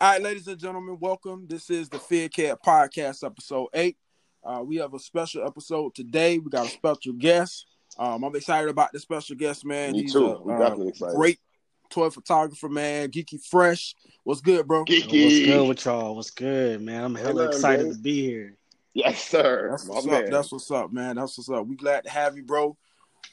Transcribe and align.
All 0.00 0.12
right, 0.12 0.22
ladies 0.22 0.46
and 0.46 0.60
gentlemen, 0.60 0.96
welcome. 1.00 1.46
This 1.48 1.70
is 1.70 1.88
the 1.88 1.98
Fear 1.98 2.28
Cat 2.28 2.58
Podcast, 2.64 3.26
episode 3.26 3.66
eight. 3.74 3.96
Uh, 4.44 4.62
we 4.64 4.76
have 4.76 4.94
a 4.94 4.98
special 5.00 5.44
episode 5.44 5.92
today. 5.96 6.38
We 6.38 6.48
got 6.50 6.66
a 6.66 6.70
special 6.70 7.14
guest. 7.14 7.66
Um, 7.98 8.22
I'm 8.22 8.36
excited 8.36 8.70
about 8.70 8.92
this 8.92 9.02
special 9.02 9.34
guest, 9.34 9.64
man. 9.64 9.94
Me 9.94 10.02
He's 10.02 10.12
too. 10.12 10.24
a 10.24 10.40
I'm 10.40 10.50
uh, 10.50 10.58
definitely 10.60 10.90
excited. 10.90 11.16
great 11.16 11.40
toy 11.90 12.10
photographer, 12.10 12.68
man. 12.68 13.10
Geeky 13.10 13.44
Fresh. 13.44 13.96
What's 14.22 14.40
good, 14.40 14.68
bro? 14.68 14.84
Geeky. 14.84 15.24
What's 15.24 15.46
good 15.46 15.68
with 15.68 15.84
y'all? 15.84 16.14
What's 16.14 16.30
good, 16.30 16.80
man? 16.80 17.02
I'm 17.02 17.14
hella 17.16 17.34
man, 17.34 17.48
excited 17.48 17.86
man. 17.86 17.96
to 17.96 18.00
be 18.00 18.22
here. 18.24 18.56
Yes, 18.94 19.20
sir. 19.20 19.66
That's 19.72 19.88
what's 19.88 20.06
up. 20.06 20.26
That's 20.26 20.52
what's 20.52 20.70
up, 20.70 20.92
man. 20.92 21.16
That's 21.16 21.36
what's 21.36 21.50
up. 21.50 21.66
We 21.66 21.74
glad 21.74 22.04
to 22.04 22.10
have 22.10 22.36
you, 22.36 22.44
bro. 22.44 22.76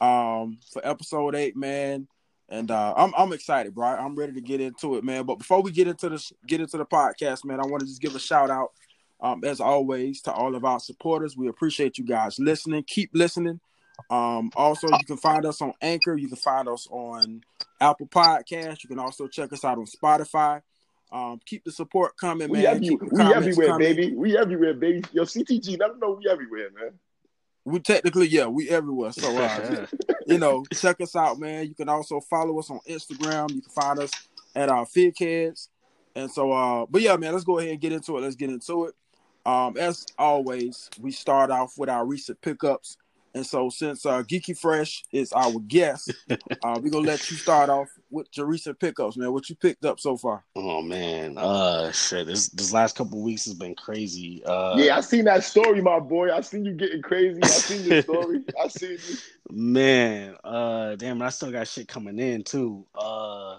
Um, 0.01 0.57
for 0.73 0.81
episode 0.83 1.35
eight, 1.35 1.55
man. 1.55 2.07
And 2.49 2.69
uh, 2.69 2.93
I'm 2.95 3.13
I'm 3.17 3.33
excited, 3.33 3.73
bro. 3.73 3.87
I'm 3.87 4.15
ready 4.15 4.33
to 4.33 4.41
get 4.41 4.61
into 4.61 4.95
it, 4.95 5.03
man. 5.03 5.25
But 5.25 5.39
before 5.39 5.61
we 5.61 5.71
get 5.71 5.87
into 5.87 6.09
the 6.09 6.31
get 6.45 6.61
into 6.61 6.77
the 6.77 6.85
podcast, 6.85 7.43
man, 7.43 7.59
I 7.59 7.65
want 7.65 7.81
to 7.81 7.87
just 7.87 8.01
give 8.01 8.15
a 8.15 8.19
shout 8.19 8.51
out, 8.51 8.71
um, 9.19 9.43
as 9.43 9.59
always, 9.59 10.21
to 10.23 10.31
all 10.31 10.55
of 10.55 10.63
our 10.63 10.79
supporters. 10.79 11.35
We 11.35 11.47
appreciate 11.47 11.97
you 11.97 12.05
guys 12.05 12.37
listening. 12.37 12.83
Keep 12.83 13.11
listening. 13.13 13.59
Um, 14.09 14.51
also, 14.55 14.87
you 14.87 15.05
can 15.07 15.17
find 15.17 15.45
us 15.45 15.61
on 15.61 15.73
Anchor. 15.81 16.15
You 16.17 16.27
can 16.27 16.37
find 16.37 16.67
us 16.67 16.87
on 16.91 17.41
Apple 17.81 18.07
Podcast. 18.07 18.83
You 18.83 18.89
can 18.89 18.99
also 18.99 19.27
check 19.27 19.51
us 19.51 19.63
out 19.63 19.77
on 19.77 19.85
Spotify. 19.85 20.61
Um, 21.11 21.39
keep 21.45 21.63
the 21.63 21.71
support 21.71 22.17
coming, 22.17 22.49
we, 22.49 22.63
man. 22.63 22.75
every, 22.75 22.89
the 22.89 23.09
we 23.11 23.33
everywhere, 23.33 23.67
coming. 23.67 23.95
baby. 23.95 24.13
We 24.15 24.37
everywhere, 24.37 24.73
baby. 24.73 25.03
Yo, 25.13 25.23
CTG, 25.23 25.79
let 25.79 25.91
them 25.91 25.99
know 25.99 26.19
we 26.19 26.29
everywhere, 26.29 26.69
man. 26.71 26.91
We 27.65 27.79
technically, 27.79 28.27
yeah, 28.27 28.45
we 28.45 28.69
everywhere. 28.69 29.11
So, 29.11 29.35
uh, 29.37 29.87
you 30.27 30.37
know, 30.37 30.63
check 30.73 31.01
us 31.01 31.15
out, 31.15 31.39
man. 31.39 31.67
You 31.67 31.73
can 31.73 31.89
also 31.89 32.19
follow 32.19 32.59
us 32.59 32.69
on 32.69 32.79
Instagram. 32.87 33.51
You 33.53 33.61
can 33.61 33.71
find 33.71 33.99
us 33.99 34.11
at 34.55 34.69
our 34.69 34.85
Fig 34.85 35.17
Heads. 35.17 35.69
And 36.15 36.31
so, 36.31 36.51
uh, 36.51 36.85
but 36.89 37.01
yeah, 37.01 37.17
man, 37.17 37.33
let's 37.33 37.43
go 37.43 37.59
ahead 37.59 37.71
and 37.71 37.81
get 37.81 37.91
into 37.91 38.17
it. 38.17 38.21
Let's 38.21 38.35
get 38.35 38.49
into 38.49 38.85
it. 38.85 38.93
Um, 39.45 39.77
as 39.77 40.05
always, 40.17 40.89
we 40.99 41.11
start 41.11 41.51
off 41.51 41.73
with 41.77 41.89
our 41.89 42.05
recent 42.05 42.39
pickups. 42.41 42.97
And 43.35 43.45
so, 43.45 43.69
since 43.69 44.05
uh, 44.05 44.23
Geeky 44.23 44.57
Fresh 44.57 45.03
is 45.11 45.33
our 45.33 45.59
guest, 45.59 46.13
uh, 46.29 46.79
we're 46.81 46.89
gonna 46.89 47.05
let 47.05 47.29
you 47.29 47.35
start 47.35 47.69
off 47.69 47.89
with 48.09 48.27
your 48.33 48.45
recent 48.45 48.79
pickups, 48.79 49.17
man. 49.17 49.33
What 49.33 49.49
you 49.49 49.57
picked 49.57 49.83
up 49.83 49.99
so 49.99 50.15
far? 50.15 50.45
Oh 50.55 50.81
man, 50.81 51.37
uh, 51.37 51.91
shit. 51.91 52.27
This 52.27 52.47
this 52.47 52.71
last 52.71 52.95
couple 52.95 53.21
weeks 53.21 53.43
has 53.43 53.53
been 53.53 53.75
crazy. 53.75 54.41
Uh, 54.45 54.75
yeah, 54.77 54.95
I 54.95 55.01
seen 55.01 55.25
that 55.25 55.43
story, 55.43 55.81
my 55.81 55.99
boy. 55.99 56.33
I 56.33 56.39
seen 56.39 56.63
you 56.63 56.71
getting 56.75 57.01
crazy. 57.01 57.43
I 57.43 57.47
seen 57.47 57.83
your 57.83 58.01
story. 58.03 58.41
I 58.63 58.69
seen 58.69 58.97
you. 59.05 59.17
man. 59.51 60.37
Uh, 60.41 60.95
damn, 60.95 61.21
I 61.21 61.27
still 61.27 61.51
got 61.51 61.67
shit 61.67 61.89
coming 61.89 62.17
in 62.17 62.41
too. 62.41 62.85
Uh, 62.95 63.55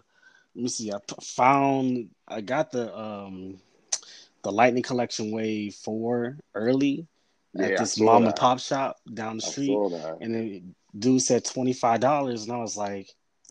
let 0.55 0.63
me 0.63 0.69
see. 0.69 0.91
I 0.91 0.97
p- 1.07 1.17
found 1.21 2.09
I 2.27 2.41
got 2.41 2.73
the 2.73 2.99
um 2.99 3.59
the 4.43 4.51
Lightning 4.51 4.83
Collection 4.83 5.33
Wave 5.33 5.75
Four 5.75 6.39
early 6.55 7.07
Yeah, 7.59 7.67
at 7.67 7.79
this 7.79 7.99
mom 7.99 8.25
and 8.25 8.37
pop 8.37 8.59
shop 8.59 8.97
down 9.13 9.37
the 9.37 9.43
street. 9.43 9.71
And 10.21 10.35
then 10.35 10.75
dude 10.99 11.23
said 11.23 11.45
twenty 11.45 11.73
five 11.73 12.01
dollars, 12.01 12.45
and 12.45 12.53
I 12.53 12.59
was 12.59 12.77
like, 12.77 13.09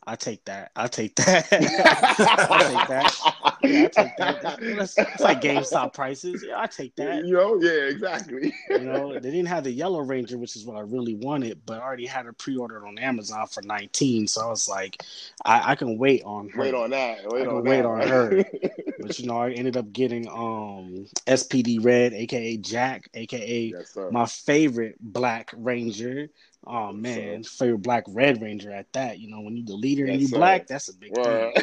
I 0.07 0.15
take 0.15 0.45
that. 0.45 0.71
I 0.75 0.87
take 0.87 1.15
that. 1.15 1.47
I 1.51 2.63
take 2.63 2.87
that. 2.87 3.34
Yeah, 3.69 3.83
I 3.85 4.03
take 4.03 4.17
that. 4.17 4.41
That's 4.95 5.19
like 5.19 5.41
GameStop 5.41 5.93
prices. 5.93 6.43
Yeah, 6.47 6.59
I 6.59 6.67
take 6.67 6.95
that. 6.95 7.25
You 7.25 7.33
know, 7.33 7.59
yeah, 7.61 7.89
exactly. 7.89 8.53
You 8.69 8.79
know, 8.79 9.13
they 9.13 9.31
didn't 9.31 9.47
have 9.47 9.63
the 9.63 9.71
Yellow 9.71 10.01
Ranger, 10.01 10.37
which 10.37 10.55
is 10.55 10.65
what 10.65 10.77
I 10.77 10.81
really 10.81 11.15
wanted, 11.15 11.61
but 11.65 11.79
I 11.79 11.83
already 11.83 12.05
had 12.05 12.25
it 12.25 12.37
pre-ordered 12.37 12.85
on 12.85 12.97
Amazon 12.97 13.47
for 13.47 13.61
nineteen. 13.63 14.27
So 14.27 14.45
I 14.45 14.49
was 14.49 14.67
like, 14.69 15.03
I, 15.43 15.71
I 15.71 15.75
can 15.75 15.97
wait 15.97 16.23
on 16.23 16.49
her. 16.49 16.61
Wait 16.61 16.73
on 16.73 16.89
that. 16.91 17.19
Wait 17.27 17.41
I 17.41 17.45
can 17.45 17.55
on 17.55 17.63
wait 17.63 17.81
that. 17.81 17.85
on 17.85 18.07
her. 18.07 18.45
But 18.97 19.19
you 19.19 19.27
know, 19.27 19.37
I 19.37 19.51
ended 19.51 19.77
up 19.77 19.91
getting 19.91 20.27
um 20.27 21.05
SPD 21.27 21.83
Red, 21.83 22.13
aka 22.13 22.57
Jack, 22.57 23.09
aka 23.13 23.73
yes, 23.75 23.97
my 24.11 24.25
favorite 24.25 24.95
Black 24.99 25.51
Ranger. 25.55 26.29
Oh 26.67 26.91
man, 26.91 27.43
so, 27.43 27.65
favorite 27.65 27.83
Black 27.83 28.05
Red 28.07 28.41
Ranger 28.41 28.71
at 28.71 28.91
that. 28.93 29.19
You 29.19 29.29
know, 29.29 29.39
when 29.41 29.55
you 29.55 29.63
the 29.63 29.75
leader 29.75 30.07
and 30.07 30.19
you 30.19 30.27
sir. 30.27 30.37
black, 30.37 30.65
that's 30.65 30.89
a 30.89 30.95
big 30.95 31.11
Word. 31.11 31.53
thing. 31.53 31.61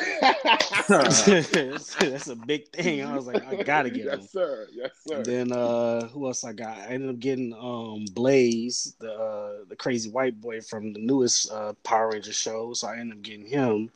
that's 0.88 2.28
a 2.28 2.36
big 2.36 2.68
thing. 2.68 3.02
I 3.02 3.16
was 3.16 3.26
like, 3.26 3.44
I 3.44 3.64
gotta 3.64 3.90
get 3.90 4.06
him. 4.06 4.20
yes, 4.20 4.30
sir. 4.30 4.68
Yes, 4.72 4.90
sir. 5.04 5.16
And 5.16 5.26
then 5.26 5.52
uh 5.52 6.06
who 6.08 6.26
else 6.26 6.44
I 6.44 6.52
got? 6.52 6.78
I 6.78 6.86
ended 6.86 7.10
up 7.10 7.18
getting 7.18 7.52
um 7.52 8.04
Blaze, 8.12 8.94
the 9.00 9.12
uh, 9.12 9.64
the 9.68 9.74
crazy 9.74 10.08
white 10.08 10.40
boy 10.40 10.60
from 10.60 10.92
the 10.92 11.00
newest 11.00 11.50
uh 11.50 11.72
Power 11.82 12.10
Ranger 12.10 12.32
show. 12.32 12.72
So 12.72 12.86
I 12.86 12.98
ended 12.98 13.18
up 13.18 13.22
getting 13.22 13.46
him. 13.46 13.90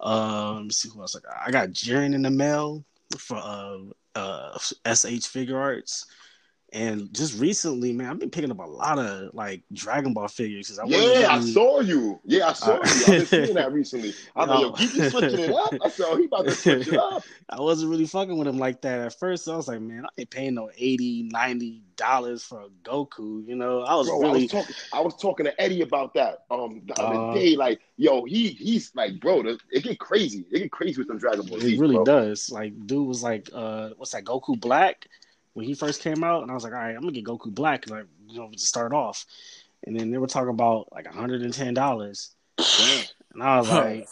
Um 0.00 0.56
let 0.56 0.64
me 0.64 0.70
see 0.70 0.88
who 0.88 1.00
else 1.00 1.14
I 1.14 1.20
got. 1.20 1.36
I 1.46 1.50
got 1.52 1.68
Jiren 1.68 2.12
in 2.12 2.22
the 2.22 2.30
mail 2.30 2.84
for 3.18 3.36
uh 3.36 3.78
uh 4.16 4.58
SH 4.58 5.30
Figuarts. 5.30 6.06
And 6.72 7.12
just 7.12 7.38
recently, 7.40 7.92
man, 7.92 8.08
I've 8.10 8.18
been 8.20 8.30
picking 8.30 8.50
up 8.52 8.58
a 8.60 8.62
lot 8.62 8.98
of 8.98 9.34
like 9.34 9.62
Dragon 9.72 10.12
Ball 10.12 10.28
figures 10.28 10.68
because 10.68 10.78
I 10.78 10.84
yeah, 10.86 11.34
I 11.34 11.40
saw 11.40 11.80
you. 11.80 12.20
Yeah, 12.24 12.50
I 12.50 12.52
saw 12.52 12.74
Uh, 12.74 12.74
you. 12.76 12.82
I've 12.82 13.06
been 13.06 13.26
seeing 13.26 13.54
that 13.54 13.72
recently. 13.72 14.14
I 14.36 14.40
was 14.46 14.48
like, 14.48 14.60
yo. 14.60 14.72
Geeky 15.00 15.10
switching 15.10 15.38
it 15.40 15.50
up. 15.50 15.74
I 15.84 15.88
said, 15.88 16.06
oh, 16.08 16.16
he 16.16 16.24
about 16.26 16.44
to 16.44 16.52
switch 16.52 16.86
it 16.88 16.94
up. 16.96 17.24
I 17.50 17.60
wasn't 17.60 17.90
really 17.90 18.06
fucking 18.06 18.38
with 18.38 18.46
him 18.46 18.58
like 18.58 18.82
that 18.82 19.00
at 19.00 19.18
first. 19.18 19.48
I 19.48 19.56
was 19.56 19.66
like, 19.66 19.80
man, 19.80 20.04
I 20.06 20.08
ain't 20.20 20.30
paying 20.30 20.54
no 20.54 20.70
80 20.76 21.24
90 21.24 21.82
dollars 21.96 22.44
for 22.44 22.60
a 22.62 22.68
Goku. 22.88 23.46
You 23.46 23.56
know, 23.56 23.82
I 23.82 23.94
was 23.96 24.06
Bro, 24.08 24.20
I 24.20 24.26
really 24.26 24.42
was 24.44 24.52
talking. 24.52 24.74
I 24.92 25.00
was 25.00 25.16
talking 25.16 25.46
to 25.46 25.60
Eddie 25.60 25.82
about 25.82 26.14
that 26.14 26.44
um 26.50 26.82
the 26.86 26.94
other 27.02 27.16
Uh, 27.30 27.34
day. 27.34 27.56
Like, 27.56 27.80
yo, 27.96 28.24
he 28.24 28.48
he's 28.48 28.92
like, 28.94 29.18
bro, 29.20 29.42
the, 29.42 29.58
it 29.72 29.82
get 29.82 29.98
crazy. 29.98 30.46
It 30.52 30.60
get 30.60 30.70
crazy 30.72 30.98
with 31.00 31.08
them 31.08 31.18
Dragon 31.18 31.44
Ball 31.46 31.58
Z. 31.60 31.74
it 31.74 31.80
really 31.80 31.96
bro. 31.96 32.04
does. 32.04 32.48
Like, 32.50 32.72
dude 32.86 33.06
was 33.08 33.22
like, 33.24 33.50
uh, 33.52 33.90
what's 33.96 34.12
that? 34.12 34.24
Goku 34.24 34.58
Black 34.58 35.08
when 35.54 35.66
he 35.66 35.74
first 35.74 36.00
came 36.02 36.22
out, 36.24 36.42
and 36.42 36.50
I 36.50 36.54
was 36.54 36.64
like, 36.64 36.72
all 36.72 36.78
right, 36.78 36.94
I'm 36.94 37.00
gonna 37.00 37.12
get 37.12 37.24
Goku 37.24 37.52
Black, 37.54 37.88
like 37.90 38.06
you 38.28 38.38
know, 38.38 38.50
to 38.50 38.58
start 38.58 38.92
off. 38.92 39.24
And 39.86 39.98
then 39.98 40.10
they 40.10 40.18
were 40.18 40.26
talking 40.26 40.50
about 40.50 40.88
like 40.92 41.06
110 41.06 41.74
dollars, 41.74 42.34
and 42.58 43.42
I 43.42 43.58
was 43.58 43.70
like, 43.70 44.08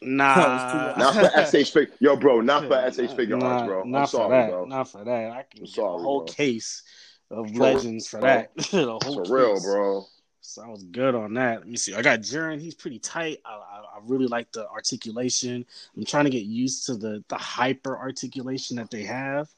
nah, 0.00 0.94
Not 0.96 1.14
for 1.14 1.46
SH 1.62 1.70
figure, 1.72 1.94
yo, 2.00 2.16
bro. 2.16 2.40
Not 2.40 2.66
for 2.68 2.90
SH 2.90 3.14
figure 3.14 3.36
Nah, 3.36 3.46
arts, 3.46 3.66
bro. 3.66 3.82
I'm 3.82 3.90
Not 3.90 4.06
for 4.06 4.16
sorry, 4.16 4.30
that. 4.30 4.50
bro. 4.50 4.64
Not 4.64 4.88
for 4.88 5.04
that. 5.04 5.30
I 5.30 5.42
can 5.50 5.60
I'm 5.60 5.64
get 5.64 5.74
sorry, 5.74 5.94
a 6.00 6.02
whole 6.02 6.24
bro. 6.24 6.32
case 6.32 6.82
of 7.30 7.50
For- 7.50 7.58
legends 7.58 8.08
for 8.08 8.20
bro. 8.20 8.28
that. 8.28 8.56
the 8.56 8.98
whole 9.02 9.24
For 9.24 9.34
real, 9.34 9.60
bro. 9.60 10.06
So 10.44 10.62
I 10.62 10.68
was 10.68 10.82
good 10.84 11.14
on 11.14 11.34
that. 11.34 11.58
Let 11.60 11.68
me 11.68 11.76
see. 11.76 11.94
I 11.94 12.02
got 12.02 12.20
Jiren. 12.20 12.60
He's 12.60 12.74
pretty 12.74 12.98
tight. 12.98 13.38
I, 13.44 13.50
I, 13.54 13.78
I 13.96 14.00
really 14.04 14.26
like 14.26 14.50
the 14.52 14.68
articulation. 14.68 15.64
I'm 15.96 16.04
trying 16.04 16.24
to 16.24 16.30
get 16.30 16.42
used 16.44 16.86
to 16.86 16.96
the 16.96 17.22
the 17.28 17.36
hyper 17.36 17.96
articulation 17.96 18.76
that 18.78 18.90
they 18.90 19.04
have 19.04 19.48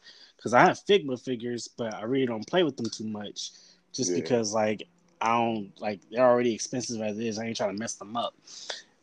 because 0.45 0.53
I 0.53 0.61
have 0.61 0.79
Figma 0.87 1.19
figures, 1.19 1.69
but 1.69 1.95
I 1.95 2.03
really 2.03 2.27
don't 2.27 2.47
play 2.47 2.65
with 2.65 2.77
them 2.77 2.91
too 2.91 3.05
much, 3.05 3.53
just 3.95 4.11
Yeah. 4.11 4.21
because 4.21 4.53
like 4.53 4.87
I 5.23 5.29
don't 5.39 5.73
like 5.81 6.01
they're 6.11 6.21
already 6.23 6.53
expensive 6.55 7.01
as 7.01 7.19
it 7.19 7.25
is. 7.27 7.39
I 7.39 7.47
ain't 7.47 7.57
trying 7.57 7.75
to 7.75 7.79
mess 7.81 7.95
them 7.95 8.15
up. 8.15 8.35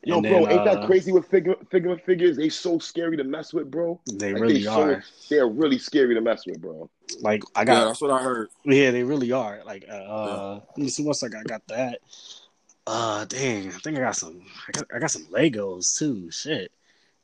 Yo, 0.04 0.18
And 0.18 0.24
bro, 0.24 0.46
then, 0.46 0.52
ain't 0.52 0.66
that 0.66 0.84
uh, 0.84 0.86
crazy 0.86 1.12
with 1.12 1.28
Figma, 1.32 1.68
figure 1.72 1.98
figures? 1.98 2.38
They 2.38 2.50
so 2.50 2.78
scary 2.78 3.18
to 3.18 3.24
mess 3.24 3.54
with, 3.54 3.72
bro. 3.72 4.00
They 4.06 4.34
Like, 4.34 4.42
really 4.44 4.54
they 4.60 4.62
so- 4.66 4.82
are. 4.82 5.04
They're 5.32 5.48
really 5.48 5.80
scary 5.80 6.14
to 6.14 6.22
mess 6.22 6.46
with, 6.46 6.62
bro. 6.62 6.88
Like 7.22 7.44
I 7.56 7.62
Yeah, 7.62 7.66
got 7.66 7.86
that's 7.88 8.02
what 8.02 8.12
I 8.12 8.22
heard. 8.22 8.50
Yeah, 8.64 8.92
they 8.92 9.02
really 9.04 9.32
are. 9.32 9.64
Like, 9.66 9.86
uh, 9.90 9.94
uh 9.94 10.60
let 10.78 10.78
me 10.78 10.90
see 10.90 11.04
what's 11.04 11.24
like. 11.24 11.34
I 11.36 11.42
got 11.42 11.66
that. 11.68 12.02
Uh, 12.86 13.26
dang, 13.26 13.70
I 13.70 13.78
think 13.80 13.98
I 13.98 14.02
got 14.02 14.16
some. 14.16 14.44
I 14.68 14.72
got, 14.74 14.86
I 14.94 15.00
got 15.00 15.10
some 15.12 15.26
Legos 15.26 15.98
too. 15.98 16.30
Shit. 16.30 16.72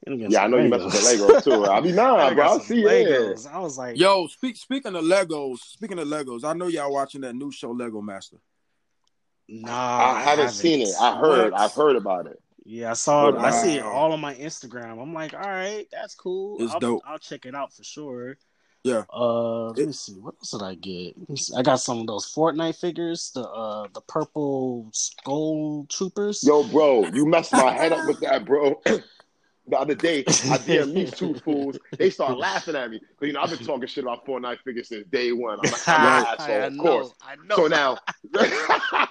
Ended 0.07 0.13
up 0.13 0.19
getting 0.19 0.31
Yeah, 0.31 0.40
I 0.40 0.44
some 0.44 0.51
know 0.51 0.57
you 0.57 0.69
mess 0.69 0.84
with 0.84 0.94
the 0.94 1.00
Legos 1.00 1.44
too. 1.44 1.66
I'll 1.66 1.81
be 1.81 1.91
I 1.94 1.95
nah, 1.95 2.18
got 2.29 2.35
bro. 2.35 2.44
I'll 2.45 2.59
see 2.59 2.81
it. 2.84 3.07
Legos. 3.07 3.51
I 3.51 3.59
was 3.59 3.78
like, 3.78 3.97
Yo, 3.97 4.28
speak, 4.28 4.56
speaking 4.56 4.95
of 4.95 5.03
Legos, 5.03 5.59
speaking 5.59 6.00
of 6.00 6.07
Legos, 6.07 6.44
I 6.44 6.53
know 6.53 6.68
y'all 6.68 6.91
watching 6.94 7.22
that 7.22 7.35
new 7.35 7.51
show, 7.51 7.72
Lego 7.72 8.01
Master. 8.01 8.38
nah, 9.47 10.16
I 10.16 10.22
haven't 10.22 10.50
seen 10.50 10.81
it. 10.81 10.90
I 11.00 11.17
heard. 11.17 11.51
What? 11.51 11.62
I've 11.62 11.73
heard 11.73 11.96
about 11.96 12.28
it. 12.28 12.41
Yeah, 12.63 12.91
I 12.91 12.94
saw 12.94 13.29
it. 13.29 13.35
I 13.35 13.51
see 13.51 13.78
it 13.78 13.84
all 13.84 14.12
on 14.12 14.19
my 14.19 14.35
Instagram. 14.35 15.01
I'm 15.01 15.13
like, 15.13 15.34
all 15.34 15.40
right, 15.40 15.85
that's 15.91 16.16
cool. 16.16 16.57
It's 16.59 16.73
I'll, 16.73 16.79
dope. 16.79 17.01
I'll 17.06 17.19
check 17.19 17.46
it 17.46 17.56
out 17.56 17.73
for 17.73 17.84
sure. 17.84 18.38
Yeah. 18.84 19.03
Uh, 19.11 19.70
let 19.72 19.87
me 19.87 19.93
see. 19.93 20.14
What 20.14 20.35
else 20.35 20.52
did 20.52 20.64
I 20.64 20.76
get? 20.76 21.17
Let 21.17 21.29
me 21.29 21.35
see. 21.37 21.53
I 21.55 21.61
got 21.61 21.78
some 21.81 21.99
of 21.99 22.08
those 22.08 22.26
Fortnite 22.34 22.79
figures. 22.79 23.31
The 23.34 23.41
uh, 23.41 23.87
the 23.93 24.02
purple 24.02 24.90
skull 24.93 25.85
troopers. 25.90 26.43
Yo, 26.43 26.64
bro, 26.64 27.05
you 27.08 27.26
messed 27.26 27.53
my 27.53 27.72
head 27.72 27.93
up 27.93 28.08
with 28.08 28.20
that, 28.22 28.46
bro. 28.46 28.81
the 29.67 29.78
other 29.78 29.96
day, 29.96 30.19
I 30.19 30.58
DM 30.58 30.93
these 30.93 31.11
two 31.17 31.34
fools. 31.35 31.78
They 31.97 32.09
start 32.09 32.37
laughing 32.37 32.75
at 32.75 32.90
me. 32.90 32.99
Because, 32.99 33.28
you 33.28 33.34
know, 33.34 33.41
I've 33.41 33.49
been 33.49 33.66
talking 33.66 33.87
shit 33.87 34.03
about 34.03 34.25
Fortnite 34.25 34.59
figures 34.64 34.87
since 34.87 35.05
day 35.08 35.31
one. 35.31 35.59
I'm, 35.64 35.72
like, 35.72 35.87
I'm 35.87 36.02
an 36.02 36.25
asshole, 36.25 36.55
I 36.55 36.59
of 36.59 36.73
know, 36.73 36.84
course. 36.84 37.14
I 37.22 37.35
know. 37.35 37.55
So 37.55 37.67
now, 37.67 37.97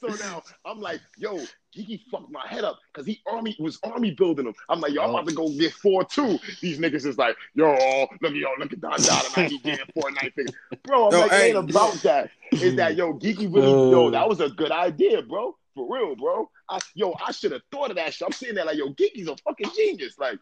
so 0.00 0.08
now 0.24 0.42
I'm 0.64 0.80
like, 0.80 1.00
yo, 1.16 1.38
Geeky 1.76 2.00
fucked 2.10 2.30
my 2.30 2.46
head 2.46 2.64
up 2.64 2.78
because 2.92 3.06
he 3.06 3.20
army 3.26 3.56
was 3.58 3.78
army 3.82 4.12
building 4.12 4.46
them. 4.46 4.54
I'm 4.68 4.80
like, 4.80 4.92
yo, 4.92 5.02
I'm 5.02 5.10
about 5.10 5.28
to 5.28 5.34
go 5.34 5.48
get 5.48 5.72
four 5.72 6.04
two. 6.04 6.38
These 6.60 6.78
niggas 6.78 7.06
is 7.06 7.18
like, 7.18 7.36
yo, 7.54 7.72
look 8.20 8.32
at 8.32 8.34
yo, 8.34 8.48
look 8.58 8.72
at 8.72 8.80
Don 8.80 9.00
Dynamite, 9.00 9.50
he 9.50 9.58
getting 9.58 9.86
Fortnite 9.96 10.34
figures. 10.34 10.54
Bro, 10.84 11.06
I'm 11.06 11.12
Yo, 11.12 11.20
like, 11.20 11.32
it 11.32 11.34
hey. 11.34 11.48
ain't 11.56 11.70
about 11.70 11.94
that. 12.02 12.30
Is 12.52 12.76
that 12.76 12.96
yo, 12.96 13.14
Geeky 13.14 13.52
really, 13.52 13.90
yo, 13.90 14.10
that 14.10 14.24
uh. 14.24 14.28
was 14.28 14.40
a 14.40 14.48
good 14.48 14.70
idea, 14.72 15.22
bro. 15.22 15.56
For 15.74 15.86
real, 15.92 16.14
bro. 16.16 16.48
I, 16.68 16.78
yo, 16.94 17.14
I 17.24 17.32
should 17.32 17.52
have 17.52 17.62
thought 17.72 17.90
of 17.90 17.96
that 17.96 18.14
shit. 18.14 18.26
I'm 18.26 18.32
sitting 18.32 18.54
there 18.54 18.64
like, 18.64 18.78
yo, 18.78 18.92
Geeky's 18.92 19.28
a 19.28 19.36
fucking 19.36 19.70
genius. 19.76 20.16
Like, 20.18 20.38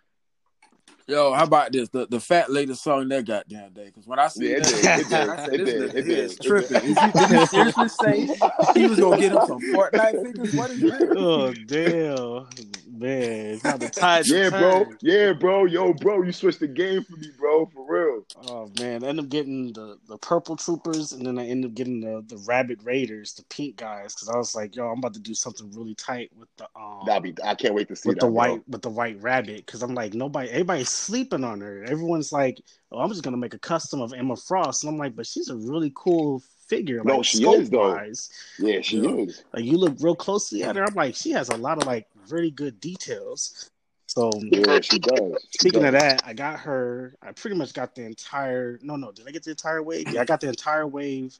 Yo, 1.08 1.32
how 1.32 1.44
about 1.44 1.72
this? 1.72 1.88
The 1.90 2.06
the 2.06 2.20
fat 2.20 2.50
lady 2.50 2.74
song 2.74 3.08
that 3.08 3.26
goddamn 3.26 3.72
day. 3.72 3.86
Because 3.86 4.06
when 4.06 4.18
I 4.18 4.28
see 4.28 4.50
Yeah, 4.50 4.56
it 4.58 4.60
that, 4.60 4.66
did, 4.66 4.96
it 4.96 5.08
did, 5.08 5.28
I 5.28 5.36
said, 5.36 5.56
it 5.56 5.58
this 5.58 5.64
did, 5.64 5.74
nigga 5.74 5.94
it 5.94 6.02
did, 6.06 6.30
is 6.30 6.38
tripping. 6.38 6.78
did. 6.78 6.84
Is 6.84 7.00
he, 7.00 7.12
did 7.12 7.30
he 7.30 7.38
seriously 7.40 7.88
say 7.88 8.28
he 8.74 8.86
was 8.86 9.00
gonna 9.00 9.16
get 9.16 9.32
him 9.32 9.40
some 9.40 9.60
Fortnite 9.62 10.20
figures? 10.22 10.52
What 10.52 10.70
is 10.70 10.84
this? 10.84 11.10
Oh 11.14 11.52
damn, 11.52 12.46
man! 12.90 13.46
It's 13.54 13.62
how 13.62 13.76
the 13.76 13.88
tide 13.88 14.26
Yeah, 14.26 14.50
bro. 14.50 14.86
Yeah, 15.02 15.32
bro. 15.32 15.64
Yo, 15.66 15.92
bro, 15.92 16.22
you 16.22 16.32
switched 16.32 16.60
the 16.60 16.68
game 16.68 17.04
for 17.04 17.16
me, 17.16 17.30
bro. 17.38 17.66
For 17.66 17.84
real. 17.88 18.26
Oh 18.48 18.70
man, 18.78 19.04
I 19.04 19.08
ended 19.08 19.24
up 19.26 19.30
getting 19.30 19.72
the, 19.72 19.98
the 20.08 20.18
purple 20.18 20.56
troopers, 20.56 21.12
and 21.12 21.26
then 21.26 21.38
I 21.38 21.46
end 21.46 21.64
up 21.64 21.74
getting 21.74 22.00
the, 22.00 22.24
the 22.28 22.38
rabbit 22.38 22.80
raiders, 22.82 23.34
the 23.34 23.44
pink 23.44 23.76
guys, 23.76 24.14
because 24.14 24.28
I 24.28 24.36
was 24.36 24.54
like, 24.54 24.74
yo, 24.76 24.88
I'm 24.88 24.98
about 24.98 25.14
to 25.14 25.20
do 25.20 25.34
something 25.34 25.70
really 25.72 25.94
tight 25.94 26.30
with 26.36 26.48
the 26.56 26.66
um 26.76 27.04
That'd 27.06 27.22
be. 27.36 27.42
I 27.44 27.54
can't 27.54 27.74
wait 27.74 27.88
to 27.88 27.96
see 27.96 28.08
with 28.08 28.16
that. 28.16 28.20
the 28.20 28.26
bro. 28.32 28.32
white 28.32 28.68
with 28.68 28.82
the 28.82 28.90
white 28.90 29.20
rabbit, 29.22 29.66
because 29.66 29.82
I'm 29.82 29.94
like, 29.94 30.14
nobody, 30.14 30.50
everybody's 30.50 30.88
sleeping 30.92 31.44
on 31.44 31.60
her. 31.60 31.84
Everyone's 31.84 32.32
like, 32.32 32.60
oh, 32.90 32.98
I'm 33.00 33.08
just 33.10 33.22
gonna 33.22 33.36
make 33.36 33.54
a 33.54 33.58
custom 33.58 34.00
of 34.00 34.12
Emma 34.12 34.36
Frost, 34.36 34.84
and 34.84 34.92
I'm 34.92 34.98
like, 34.98 35.16
but 35.16 35.26
she's 35.26 35.48
a 35.48 35.56
really 35.56 35.92
cool 35.94 36.42
figure, 36.66 37.02
No, 37.04 37.16
like 37.16 37.24
she 37.24 37.44
is, 37.44 37.70
though. 37.70 37.92
wise. 37.92 38.30
Yeah, 38.58 38.80
she 38.80 38.98
Yeah. 38.98 39.24
is. 39.24 39.44
Like 39.52 39.64
you 39.64 39.76
look 39.76 39.96
real 40.00 40.16
closely 40.16 40.62
at 40.64 40.76
her, 40.76 40.84
I'm 40.84 40.94
like, 40.94 41.14
she 41.14 41.30
has 41.32 41.48
a 41.48 41.56
lot 41.56 41.78
of 41.78 41.86
like 41.86 42.06
really 42.28 42.50
good 42.50 42.80
details. 42.80 43.70
So 44.08 44.30
Yeah, 44.50 44.80
she 44.80 44.98
does. 44.98 45.38
She 45.50 45.58
Speaking 45.60 45.84
of 45.84 45.92
that, 45.92 46.22
I 46.26 46.34
got 46.34 46.60
her. 46.60 47.14
I 47.22 47.32
pretty 47.32 47.56
much 47.56 47.72
got 47.72 47.94
the 47.94 48.04
entire. 48.04 48.78
No, 48.82 48.96
no, 48.96 49.10
did 49.12 49.26
I 49.26 49.30
get 49.30 49.42
the 49.44 49.50
entire 49.50 49.82
wave? 49.82 50.08
Yeah, 50.08 50.20
I 50.20 50.24
got 50.24 50.40
the 50.40 50.48
entire 50.48 50.86
wave 50.86 51.38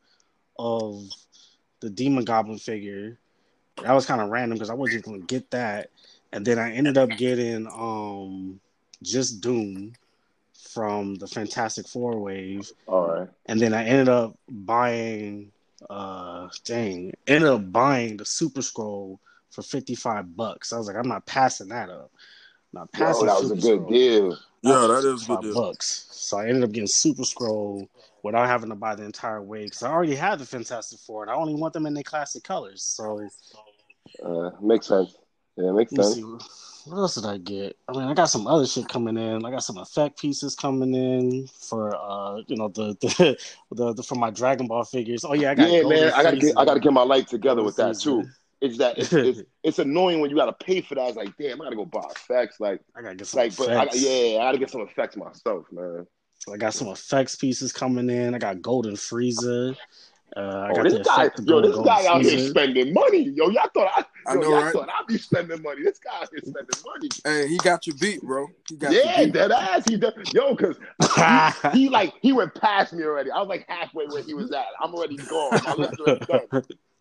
of 0.59 1.05
the 1.81 1.91
Demogoblin 1.91 2.61
figure. 2.63 3.19
That 3.83 3.93
was 3.93 4.07
kind 4.07 4.21
of 4.21 4.31
random 4.31 4.57
because 4.57 4.71
I 4.71 4.75
wasn't 4.75 5.05
going 5.05 5.21
to 5.21 5.27
get 5.27 5.51
that, 5.51 5.91
and 6.33 6.47
then 6.47 6.59
I 6.59 6.73
ended 6.73 6.97
up 6.97 7.11
getting 7.17 7.67
um 7.67 8.61
just 9.03 9.41
Doom 9.41 9.93
from 10.53 11.17
the 11.17 11.27
Fantastic 11.27 11.87
Four 11.89 12.19
wave, 12.21 12.71
All 12.87 13.09
right. 13.09 13.29
and 13.47 13.61
then 13.61 13.75
I 13.75 13.85
ended 13.85 14.09
up 14.09 14.37
buying. 14.49 15.53
Uh, 15.91 16.49
dang, 16.65 17.13
ended 17.27 17.49
up 17.49 17.73
buying 17.73 18.17
the 18.17 18.25
Super 18.25 18.61
Skrull 18.61 19.19
for 19.51 19.63
fifty 19.63 19.95
five 19.95 20.37
bucks. 20.37 20.73
I 20.73 20.79
was 20.79 20.87
like, 20.87 20.97
I'm 20.97 21.09
not 21.09 21.27
passing 21.27 21.69
that 21.69 21.91
up. 21.91 22.11
Not 22.73 22.89
Yo, 22.97 23.05
passing. 23.05 23.27
that 23.27 23.41
was 23.41 23.51
a 23.51 23.57
good 23.57 23.81
Skrull. 23.81 23.89
deal. 23.89 24.39
Yeah, 24.63 24.87
that 24.87 25.05
is 25.05 25.25
a 25.25 25.27
good 25.27 25.35
Five 25.35 25.43
deal. 25.43 25.55
bucks. 25.55 26.07
So 26.13 26.39
I 26.39 26.47
ended 26.47 26.63
up 26.63 26.71
getting 26.71 26.87
Super 26.87 27.23
Skrull 27.25 27.89
without 28.23 28.47
having 28.47 28.71
to 28.71 28.77
buy 28.77 28.95
the 28.95 29.05
entire 29.05 29.43
wave 29.43 29.67
because 29.67 29.83
I 29.83 29.91
already 29.91 30.15
had 30.15 30.39
the 30.39 30.47
Fantastic 30.47 31.01
Four 31.01 31.23
and 31.23 31.31
I 31.33 31.35
only 31.35 31.55
want 31.55 31.73
them 31.75 31.85
in 31.87 31.95
their 31.95 32.05
classic 32.05 32.45
colors. 32.45 32.83
So 32.85 33.29
Uh, 34.25 34.51
makes 34.61 34.87
sense. 34.87 35.17
Yeah, 35.57 35.73
makes 35.73 35.93
let 35.93 36.17
me 36.17 36.23
sense. 36.23 36.72
What 36.85 36.99
else 36.99 37.15
did 37.15 37.27
I 37.27 37.39
get? 37.39 37.77
I 37.89 37.93
mean, 37.93 38.03
I 38.03 38.15
got 38.15 38.27
some 38.27 38.47
other 38.47 38.67
shit 38.67 38.89
coming 38.89 39.17
in. 39.17 39.45
I 39.45 39.51
got 39.51 39.63
some 39.63 39.79
effect 39.79 40.21
pieces 40.21 40.55
coming 40.55 40.95
in 40.95 41.47
for 41.47 41.95
uh, 41.95 42.43
you 42.47 42.57
know, 42.57 42.69
the 42.69 42.97
the, 43.01 43.37
the, 43.71 43.93
the 43.95 44.03
for 44.03 44.17
my 44.17 44.31
Dragon 44.31 44.67
Ball 44.67 44.85
figures. 44.85 45.25
Oh 45.25 45.35
yeah, 45.35 45.53
I 45.53 45.55
got 45.55 45.71
Yeah, 45.71 45.83
Golden 45.83 46.01
man. 46.01 46.13
I 46.13 46.23
gotta 46.23 46.37
get. 46.37 46.59
I 46.59 46.65
gotta 46.65 46.81
get 46.81 46.93
my 46.93 47.05
life 47.05 47.27
together 47.27 47.63
with 47.63 47.77
that 47.77 47.99
too. 47.99 48.25
It's 48.61 48.79
that 48.79 48.99
it's, 48.99 49.13
it's 49.13 49.43
it's 49.63 49.79
annoying 49.79 50.21
when 50.21 50.31
you 50.31 50.37
gotta 50.37 50.53
pay 50.53 50.81
for 50.81 50.95
that. 50.97 51.09
It's 51.09 51.17
like, 51.17 51.37
damn, 51.37 51.61
I 51.61 51.67
gotta 51.67 51.77
go 51.77 51.85
buy 51.85 52.07
effects. 52.11 52.59
Like, 52.59 52.81
I 52.97 53.03
gotta 53.03 53.15
get 53.15 53.27
some 53.27 53.39
like, 53.39 53.57
but 53.57 53.71
I, 53.71 53.83
effects. 53.85 54.03
yeah, 54.03 54.39
I 54.39 54.45
gotta 54.45 54.59
get 54.59 54.71
some 54.71 54.83
effects 54.83 55.17
myself, 55.17 55.67
man. 55.71 56.07
I 56.53 56.57
got 56.57 56.75
some 56.75 56.89
effects 56.89 57.37
pieces 57.37 57.73
coming 57.73 58.11
in. 58.11 58.35
I 58.35 58.39
got 58.39 58.61
Golden 58.61 58.95
Frieza. 58.95 59.77
Uh, 60.37 60.61
I 60.69 60.73
Oh, 60.73 60.75
got 60.75 60.89
this 60.89 60.99
guy, 60.99 61.31
yo, 61.45 61.61
this 61.61 61.79
guy 61.81 62.07
out 62.07 62.23
here 62.25 62.39
spending 62.39 62.93
money. 62.95 63.31
Yo, 63.37 63.51
y'all 63.51 63.71
thought 63.75 63.93
I, 63.97 64.33
I 64.33 64.37
yo, 64.37 64.39
know, 64.39 64.49
y'all 64.49 64.65
right? 64.65 64.75
thought 64.75 64.89
I'd 64.89 65.07
be 65.09 65.19
spending 65.19 65.63
money. 65.63 65.85
This 65.85 65.99
guy 66.01 66.17
out 66.23 66.31
here 66.33 66.43
spending 66.43 66.77
money. 66.85 67.15
Hey, 67.25 67.49
he 67.49 67.59
got 67.59 67.87
you 67.87 67.95
beat, 67.95 68.23
bro. 68.23 68.49
He 68.69 68.77
got 68.77 68.97
Yeah, 68.97 69.21
you 69.21 69.29
beat. 69.33 69.33
dead 69.33 69.53
ass. 69.53 69.87
He 69.87 69.97
done, 69.99 70.15
yo, 70.33 70.57
cause 70.57 70.77
he, 71.27 71.47
he 71.73 71.89
like 71.91 72.15
he 72.23 72.33
went 72.33 72.55
past 72.55 72.93
me 72.95 73.05
already. 73.05 73.31
I 73.31 73.39
was 73.41 73.49
like 73.49 73.67
halfway 73.69 74.07
where 74.07 74.23
he 74.23 74.35
was 74.35 74.53
at. 74.53 74.67
I'm 74.83 74.95
already 74.95 75.19
gone. 75.29 75.63
My 75.65 75.75
list 75.75 76.01
already 76.01 76.23
done. 76.29 76.49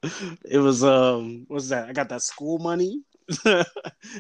it 0.46 0.60
was 0.60 0.84
um 0.84 1.46
what's 1.48 1.70
that? 1.70 1.90
I 1.90 1.94
got 1.94 2.10
that 2.10 2.22
school 2.24 2.60
money. 2.60 3.04
I 3.46 3.64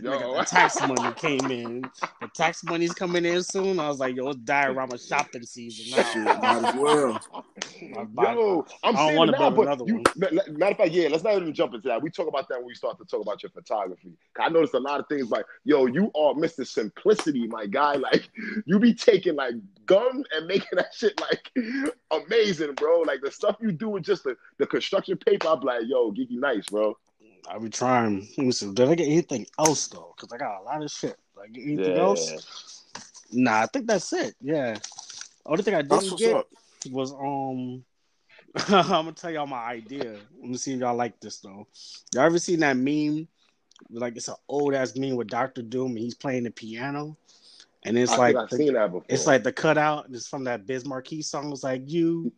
got 0.01 0.37
the 0.37 0.45
tax 0.49 0.87
money 0.87 1.13
came 1.15 1.51
in. 1.51 1.81
The 2.21 2.27
tax 2.35 2.63
money's 2.63 2.93
coming 2.93 3.25
in 3.25 3.43
soon. 3.43 3.79
I 3.79 3.87
was 3.87 3.99
like, 3.99 4.15
yo, 4.15 4.29
it's 4.29 4.39
diorama 4.39 4.97
shopping 4.97 5.43
season 5.43 5.85
Shit, 6.03 6.15
now. 6.25 6.37
might 6.41 6.67
as 6.67 6.75
well. 6.75 7.19
I, 8.17 8.33
yo, 8.33 8.65
I'm 8.83 8.95
I 8.95 8.99
don't 8.99 9.07
saying 9.07 9.17
wanna 9.17 9.31
it 9.33 9.39
now, 9.39 9.49
but 9.49 9.61
another 9.63 9.83
you, 9.85 9.95
one. 9.95 10.03
ma- 10.15 10.27
ma- 10.31 10.41
matter 10.57 10.71
of 10.71 10.77
fact, 10.77 10.91
yeah, 10.91 11.07
let's 11.09 11.23
not 11.23 11.35
even 11.35 11.53
jump 11.53 11.73
into 11.73 11.87
that. 11.89 12.01
We 12.01 12.09
talk 12.09 12.27
about 12.27 12.47
that 12.49 12.59
when 12.59 12.67
we 12.67 12.75
start 12.75 12.97
to 12.99 13.05
talk 13.05 13.21
about 13.21 13.43
your 13.43 13.49
photography. 13.51 14.11
'Cause 14.33 14.45
I 14.47 14.49
noticed 14.49 14.73
a 14.73 14.79
lot 14.79 14.99
of 14.99 15.07
things 15.07 15.29
like, 15.29 15.45
yo, 15.65 15.85
you 15.87 16.05
are 16.15 16.33
Mr. 16.33 16.65
Simplicity, 16.65 17.47
my 17.47 17.65
guy. 17.65 17.95
Like, 18.01 18.29
you 18.65 18.79
be 18.79 18.93
taking 18.93 19.35
like 19.35 19.53
gum 19.85 20.23
and 20.33 20.47
making 20.47 20.69
that 20.73 20.93
shit 20.93 21.19
like 21.21 21.51
amazing, 22.11 22.73
bro. 22.73 23.01
Like 23.01 23.21
the 23.21 23.31
stuff 23.31 23.57
you 23.61 23.71
do 23.71 23.89
with 23.89 24.03
just 24.03 24.23
the, 24.23 24.35
the 24.57 24.65
construction 24.67 25.17
paper, 25.17 25.47
I'm 25.49 25.59
like, 25.61 25.83
yo, 25.85 26.11
Geeky 26.11 26.31
nice, 26.39 26.65
bro. 26.67 26.97
I 27.49 27.57
be 27.57 27.69
trying. 27.69 28.27
Let 28.38 28.45
me 28.45 28.51
see. 28.51 28.71
Did 28.73 28.89
I 28.89 28.95
get 28.95 29.07
anything 29.07 29.45
else 29.59 29.88
though? 29.88 30.13
Because 30.15 30.31
I 30.33 30.38
got 30.38 30.61
a 30.61 30.63
lot 30.63 30.83
of 30.83 30.91
shit. 30.91 31.17
Like 31.35 31.49
anything 31.55 31.95
Yeah. 31.95 32.01
else? 32.01 32.85
Nah, 33.31 33.61
I 33.61 33.65
think 33.67 33.88
that's 33.88 34.11
it. 34.13 34.35
Yeah. 34.41 34.77
Only 35.45 35.63
thing 35.63 35.75
I 35.75 35.81
didn't 35.81 36.17
get 36.17 36.35
up. 36.35 36.47
was 36.91 37.13
um 37.13 37.83
I'm 38.67 38.88
gonna 38.88 39.11
tell 39.13 39.31
y'all 39.31 39.47
my 39.47 39.63
idea. 39.63 40.17
Let 40.39 40.49
me 40.49 40.57
see 40.57 40.73
if 40.73 40.79
y'all 40.79 40.95
like 40.95 41.19
this 41.19 41.38
though. 41.39 41.67
Y'all 42.13 42.25
ever 42.25 42.39
seen 42.39 42.59
that 42.59 42.77
meme? 42.77 43.27
Like 43.89 44.15
it's 44.17 44.27
an 44.27 44.35
old 44.47 44.73
ass 44.75 44.95
meme 44.95 45.15
with 45.15 45.27
Doctor 45.29 45.61
Doom 45.61 45.91
and 45.91 45.99
he's 45.99 46.15
playing 46.15 46.43
the 46.43 46.51
piano. 46.51 47.17
And 47.83 47.97
it's 47.97 48.11
I 48.11 48.17
like 48.17 48.35
I've 48.35 48.49
the- 48.49 48.57
seen 48.57 48.73
that 48.73 48.91
before. 48.91 49.05
it's 49.09 49.25
like 49.25 49.43
the 49.43 49.51
cutout, 49.51 50.05
and 50.05 50.15
it's 50.15 50.27
from 50.27 50.43
that 50.43 50.67
Biz 50.67 50.85
Markie 50.85 51.21
song. 51.23 51.51
It's 51.51 51.63
like 51.63 51.83
you 51.89 52.31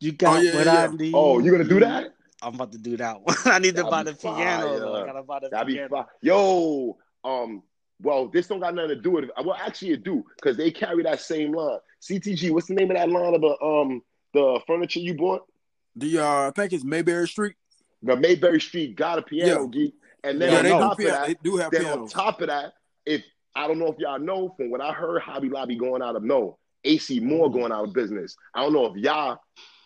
you 0.00 0.12
got 0.12 0.42
yeah, 0.44 0.54
what 0.56 0.66
yeah. 0.66 0.88
I 0.90 0.94
need. 0.94 1.14
oh, 1.14 1.38
you 1.38 1.50
gonna 1.50 1.64
do 1.64 1.80
that? 1.80 2.14
I'm 2.42 2.54
about 2.54 2.72
to 2.72 2.78
do 2.78 2.96
that 2.98 3.20
one. 3.20 3.34
I 3.46 3.58
need 3.58 3.76
to 3.76 3.82
That'd 3.84 3.90
buy 3.90 4.04
be 4.04 4.10
the 4.12 4.16
piano 4.16 4.78
though. 4.78 4.94
I 5.02 5.06
gotta 5.06 5.22
buy 5.22 5.40
the 5.40 5.48
That'd 5.50 5.66
be 5.66 5.74
piano. 5.74 5.88
fine. 5.88 6.04
Yo, 6.22 6.96
um, 7.24 7.62
well, 8.00 8.28
this 8.28 8.46
don't 8.46 8.60
got 8.60 8.74
nothing 8.74 8.90
to 8.90 8.96
do 8.96 9.10
with 9.10 9.24
it. 9.24 9.30
Well, 9.44 9.56
actually, 9.60 9.90
it 9.92 10.04
do 10.04 10.24
because 10.36 10.56
they 10.56 10.70
carry 10.70 11.02
that 11.02 11.20
same 11.20 11.52
line. 11.52 11.78
CTG, 12.00 12.50
what's 12.52 12.68
the 12.68 12.74
name 12.74 12.90
of 12.90 12.96
that 12.96 13.08
line 13.08 13.34
of 13.34 13.40
the 13.40 13.60
um 13.64 14.02
the 14.34 14.60
furniture 14.66 15.00
you 15.00 15.14
bought? 15.14 15.42
The 15.96 16.18
uh, 16.20 16.48
I 16.48 16.52
think 16.54 16.72
it's 16.72 16.84
Mayberry 16.84 17.26
Street. 17.26 17.56
The 18.02 18.14
Mayberry 18.16 18.60
Street 18.60 18.94
got 18.94 19.18
a 19.18 19.22
piano 19.22 19.62
Yeah. 19.62 19.68
geek, 19.68 19.94
and 20.22 20.40
then 20.40 20.50
Yeah, 20.50 20.58
on 20.58 20.62
they 20.62 20.68
do, 20.70 20.78
top 20.78 20.92
of 20.92 20.98
piano, 20.98 21.12
that, 21.14 21.26
they 21.26 21.34
do 21.42 21.56
have 21.56 21.72
then 21.72 21.84
on 21.86 22.06
top 22.08 22.40
of 22.40 22.46
that, 22.48 22.74
if 23.04 23.24
I 23.56 23.66
don't 23.66 23.80
know 23.80 23.88
if 23.88 23.98
y'all 23.98 24.20
know 24.20 24.54
from 24.56 24.70
what 24.70 24.80
I 24.80 24.92
heard, 24.92 25.20
Hobby 25.22 25.48
Lobby 25.48 25.74
going 25.74 26.02
out 26.02 26.14
of 26.14 26.22
no 26.22 26.58
AC 26.88 27.20
Moore 27.20 27.50
going 27.50 27.72
out 27.72 27.84
of 27.84 27.92
business. 27.92 28.36
I 28.54 28.62
don't 28.62 28.72
know 28.72 28.86
if 28.86 28.96
y'all 28.96 29.38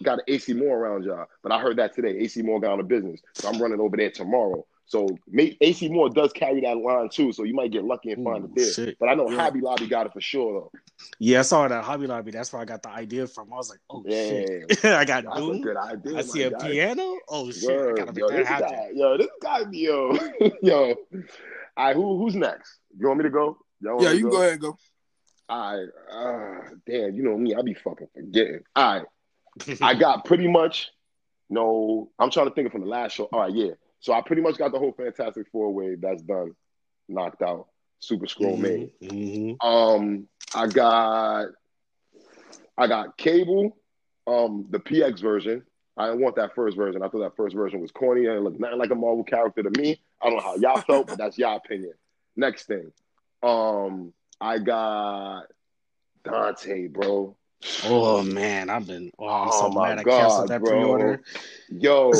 got 0.02 0.18
an 0.18 0.24
AC 0.28 0.52
Moore 0.54 0.78
around 0.78 1.04
y'all, 1.04 1.26
but 1.42 1.52
I 1.52 1.60
heard 1.60 1.76
that 1.78 1.94
today. 1.94 2.16
AC 2.18 2.42
Moore 2.42 2.60
got 2.60 2.72
out 2.72 2.80
of 2.80 2.88
business, 2.88 3.20
so 3.34 3.48
I'm 3.48 3.60
running 3.60 3.80
over 3.80 3.96
there 3.96 4.10
tomorrow. 4.10 4.64
So 4.86 5.16
AC 5.60 5.88
Moore 5.88 6.10
does 6.10 6.32
carry 6.32 6.60
that 6.62 6.76
line 6.76 7.08
too, 7.08 7.32
so 7.32 7.44
you 7.44 7.54
might 7.54 7.70
get 7.70 7.84
lucky 7.84 8.12
and 8.12 8.22
find 8.24 8.44
Ooh, 8.44 8.46
it 8.46 8.54
there. 8.54 8.66
shit. 8.66 8.98
But 8.98 9.08
I 9.08 9.14
know 9.14 9.30
Yeah. 9.30 9.36
Hobby 9.36 9.60
Lobby 9.60 9.86
got 9.86 10.06
it 10.06 10.12
for 10.12 10.20
sure 10.20 10.52
though. 10.52 10.72
Yeah, 11.18 11.38
I 11.38 11.42
saw 11.42 11.66
that 11.66 11.82
Hobby 11.84 12.06
Lobby. 12.06 12.30
That's 12.30 12.52
where 12.52 12.60
I 12.60 12.64
got 12.64 12.82
the 12.82 12.90
idea 12.90 13.26
from. 13.26 13.52
I 13.52 13.56
was 13.56 13.70
like, 13.70 13.78
oh 13.90 14.04
Yeah, 14.06 14.26
shit. 14.68 14.84
I 14.84 15.04
got 15.04 15.24
that's 15.24 15.36
a 15.36 15.40
Doom. 15.40 15.60
good 15.62 15.76
idea. 15.76 16.18
I 16.18 16.22
see 16.22 16.42
a 16.42 16.50
guy. 16.50 16.70
piano. 16.70 17.16
Oh 17.28 17.50
shit. 17.50 17.70
I 17.70 17.92
gotta 17.92 18.12
make 18.12 18.18
Yo, 18.18 18.28
that 18.28 18.36
this 18.38 18.48
happen. 18.48 18.68
guy, 18.68 18.88
yo, 18.94 19.16
this 19.16 19.28
guy, 19.40 19.60
yo, 19.70 20.18
yo. 20.62 20.94
All 21.76 21.86
right, 21.86 21.96
who, 21.96 22.18
who's 22.18 22.34
next? 22.34 22.78
You 22.98 23.06
want 23.06 23.18
me 23.18 23.24
to 23.24 23.30
go? 23.30 23.58
Y'all 23.80 24.02
Yeah, 24.02 24.10
you 24.10 24.16
to 24.16 24.20
can 24.22 24.30
go 24.30 24.40
ahead 24.42 24.52
and 24.52 24.60
go. 24.60 24.76
Right, 25.52 25.86
uh, 26.10 26.60
damn, 26.86 27.14
you 27.14 27.22
know 27.22 27.36
me, 27.36 27.54
I 27.54 27.62
be 27.62 27.74
fucking 27.74 28.08
forgetting. 28.14 28.60
All 28.74 28.94
right, 28.94 29.78
I 29.82 29.94
got 29.94 30.24
pretty 30.24 30.48
much 30.48 30.90
no. 31.50 32.10
I'm 32.18 32.30
trying 32.30 32.48
to 32.48 32.54
think 32.54 32.66
of 32.66 32.72
from 32.72 32.82
the 32.82 32.88
last 32.88 33.12
show. 33.12 33.28
All 33.32 33.40
right, 33.40 33.52
yeah. 33.52 33.72
So 34.00 34.12
I 34.12 34.22
pretty 34.22 34.42
much 34.42 34.56
got 34.56 34.72
the 34.72 34.78
whole 34.78 34.92
Fantastic 34.92 35.46
Four 35.52 35.72
wave 35.72 36.00
that's 36.00 36.22
done, 36.22 36.56
knocked 37.08 37.42
out, 37.42 37.68
Super 38.00 38.26
Skrull 38.26 38.58
made. 38.58 38.92
Mhm. 39.02 39.56
Um, 39.62 40.26
I 40.54 40.66
got, 40.66 41.48
I 42.76 42.86
got 42.86 43.16
Cable, 43.18 43.76
um, 44.26 44.66
the 44.70 44.78
PX 44.78 45.20
version. 45.20 45.62
I 45.96 46.06
didn't 46.06 46.22
want 46.22 46.36
that 46.36 46.54
first 46.54 46.76
version. 46.76 47.02
I 47.02 47.08
thought 47.08 47.20
that 47.20 47.36
first 47.36 47.54
version 47.54 47.80
was 47.80 47.90
corny 47.90 48.26
and 48.26 48.42
looked 48.42 48.58
nothing 48.58 48.78
like 48.78 48.90
a 48.90 48.94
Marvel 48.94 49.24
character 49.24 49.62
to 49.62 49.80
me. 49.80 50.00
I 50.22 50.30
don't 50.30 50.38
know 50.38 50.42
how 50.42 50.56
y'all 50.56 50.80
felt, 50.80 51.08
but 51.08 51.18
that's 51.18 51.36
y'all 51.36 51.56
opinion. 51.58 51.92
Next 52.34 52.64
thing, 52.64 52.90
um, 53.42 54.14
I 54.42 54.58
got 54.58 55.44
Dante, 56.24 56.88
bro. 56.88 57.36
Oh 57.84 58.24
man, 58.24 58.70
I've 58.70 58.88
been. 58.88 59.12
Oh, 59.16 59.28
I'm 59.28 59.48
Oh, 59.52 59.60
so 59.60 59.70
my 59.70 59.90
mad 59.90 60.00
I 60.00 60.02
God, 60.02 60.18
canceled 60.18 60.48
that 60.48 60.60
bro. 60.62 60.70
pre-order. 60.70 61.22
Yo, 61.70 62.10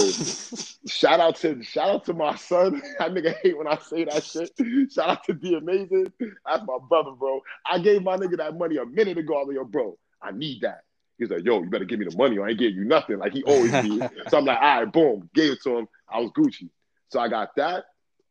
shout 0.86 1.18
out 1.18 1.34
to 1.36 1.60
shout 1.64 1.88
out 1.88 2.04
to 2.04 2.14
my 2.14 2.36
son. 2.36 2.80
That 3.00 3.10
nigga 3.12 3.34
hate 3.42 3.58
when 3.58 3.66
I 3.66 3.76
say 3.78 4.04
that 4.04 4.22
shit. 4.22 4.52
Shout 4.92 5.08
out 5.08 5.24
to 5.24 5.34
the 5.34 5.56
amazing. 5.56 6.12
That's 6.20 6.62
my 6.64 6.78
brother, 6.88 7.10
bro. 7.10 7.40
I 7.68 7.80
gave 7.80 8.04
my 8.04 8.16
nigga 8.16 8.36
that 8.36 8.56
money 8.56 8.76
a 8.76 8.86
minute 8.86 9.18
ago. 9.18 9.40
I'm 9.40 9.48
like, 9.48 9.56
yo, 9.56 9.64
bro, 9.64 9.98
I 10.22 10.30
need 10.30 10.60
that. 10.60 10.82
He's 11.18 11.30
like, 11.30 11.44
yo, 11.44 11.60
you 11.60 11.70
better 11.70 11.84
give 11.84 11.98
me 11.98 12.06
the 12.08 12.16
money 12.16 12.38
or 12.38 12.46
I 12.46 12.50
ain't 12.50 12.58
give 12.60 12.72
you 12.72 12.84
nothing. 12.84 13.18
Like 13.18 13.32
he 13.32 13.42
always 13.42 13.72
do. 13.72 14.00
so 14.28 14.38
I'm 14.38 14.44
like, 14.44 14.58
all 14.62 14.78
right, 14.84 14.92
boom, 14.92 15.28
gave 15.34 15.50
it 15.52 15.62
to 15.64 15.78
him. 15.78 15.88
I 16.08 16.20
was 16.20 16.30
Gucci. 16.30 16.70
So 17.08 17.18
I 17.18 17.26
got 17.26 17.56
that. 17.56 17.86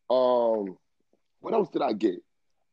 Um, 0.10 0.78
what 1.42 1.54
else 1.54 1.70
did 1.72 1.82
I 1.82 1.92
get? 1.92 2.22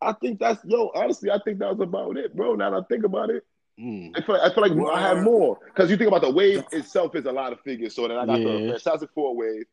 I 0.01 0.13
think 0.13 0.39
that's 0.39 0.65
yo. 0.65 0.91
Honestly, 0.95 1.31
I 1.31 1.39
think 1.45 1.59
that 1.59 1.71
was 1.77 1.81
about 1.81 2.17
it, 2.17 2.35
bro. 2.37 2.55
Now 2.55 2.71
that 2.71 2.77
I 2.77 2.83
think 2.89 3.05
about 3.05 3.31
it, 3.31 3.45
Mm. 3.81 4.11
I 4.17 4.23
feel 4.23 4.35
like, 4.35 4.51
I 4.51 4.53
feel 4.53 4.77
like 4.77 4.93
I 4.93 5.01
had 5.01 5.23
more 5.23 5.57
because 5.65 5.89
you 5.89 5.97
think 5.97 6.09
about 6.09 6.23
the 6.23 6.31
wave 6.33 6.65
itself 6.73 7.15
is 7.15 7.27
a 7.27 7.31
lot 7.33 7.53
of 7.53 7.61
figures. 7.61 7.95
So 7.95 8.09
then 8.09 8.17
I 8.19 8.27
got 8.27 8.41
the 8.43 8.59
Yeah. 8.59 8.73
Fantastic 8.73 9.11
Four 9.15 9.37
wave. 9.37 9.67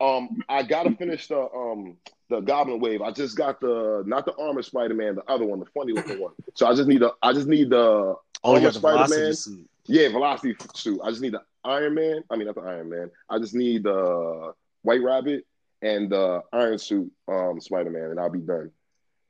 Um, 0.00 0.42
I 0.48 0.62
gotta 0.64 0.90
finish 0.96 1.28
the 1.28 1.40
um 1.54 1.96
the 2.28 2.40
Goblin 2.40 2.80
wave. 2.80 3.02
I 3.02 3.12
just 3.12 3.36
got 3.36 3.60
the 3.60 4.02
not 4.06 4.24
the 4.24 4.34
Armor 4.36 4.62
Spider 4.62 4.94
Man, 4.94 5.14
the 5.14 5.22
other 5.30 5.44
one, 5.44 5.60
the 5.60 5.66
funny 5.66 5.92
looking 5.92 6.18
one. 6.20 6.32
So 6.54 6.66
I 6.66 6.74
just 6.74 6.88
need 6.88 7.02
the 7.02 7.14
I 7.22 7.32
just 7.32 7.46
need 7.46 7.70
the 7.70 8.16
Oh, 8.42 8.56
you 8.56 8.56
Armor 8.56 8.60
got 8.62 8.72
the 8.74 8.80
velocity 8.80 9.32
Spider-Man. 9.32 9.68
yeah 9.86 10.08
Velocity 10.08 10.56
suit. 10.74 11.00
I 11.04 11.10
just 11.10 11.22
need 11.22 11.34
the 11.34 11.42
Iron 11.64 11.94
Man. 11.94 12.24
I 12.30 12.36
mean 12.36 12.46
not 12.46 12.56
the 12.56 12.62
Iron 12.62 12.88
Man. 12.90 13.10
I 13.28 13.38
just 13.38 13.54
need 13.54 13.84
the 13.84 14.52
White 14.82 15.02
Rabbit 15.02 15.46
and 15.82 16.10
the 16.10 16.42
Iron 16.52 16.78
Suit 16.78 17.12
um 17.28 17.60
Spider 17.60 17.90
Man, 17.90 18.10
and 18.10 18.18
I'll 18.18 18.28
be 18.30 18.40
done. 18.40 18.72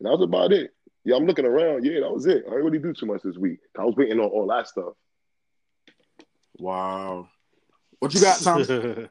And 0.00 0.07
that 0.07 0.16
was 0.16 0.23
about 0.23 0.52
it. 0.52 0.73
Yeah, 1.04 1.16
I'm 1.16 1.26
looking 1.26 1.45
around. 1.45 1.85
Yeah, 1.85 2.00
that 2.00 2.12
was 2.12 2.26
it. 2.26 2.45
I 2.47 2.50
didn't 2.50 2.64
really 2.64 2.78
do 2.78 2.92
too 2.92 3.07
much 3.07 3.23
this 3.23 3.37
week. 3.37 3.61
I 3.78 3.85
was 3.85 3.95
waiting 3.97 4.19
on 4.19 4.26
all 4.26 4.47
that 4.49 4.66
stuff. 4.69 4.95
Wow. 6.59 7.28
What 7.99 8.14
you 8.14 8.21
got, 8.21 8.40
Tom? 8.40 8.64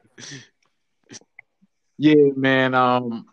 Yeah, 2.02 2.30
man. 2.34 2.72
Um, 2.72 3.26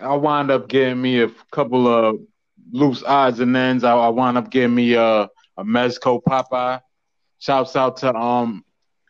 I 0.00 0.14
wind 0.14 0.50
up 0.50 0.68
getting 0.68 1.02
me 1.02 1.20
a 1.20 1.28
couple 1.50 1.86
of 1.86 2.18
loose 2.72 3.02
odds 3.02 3.40
and 3.40 3.54
ends. 3.54 3.84
I, 3.84 3.92
I 3.94 4.08
wound 4.08 4.38
up 4.38 4.50
getting 4.50 4.74
me 4.74 4.94
a, 4.94 5.28
a 5.58 5.64
Mezco 5.64 6.22
Popeye. 6.22 6.80
Shouts 7.40 7.76
out 7.76 7.98
to 7.98 8.14
um 8.14 8.64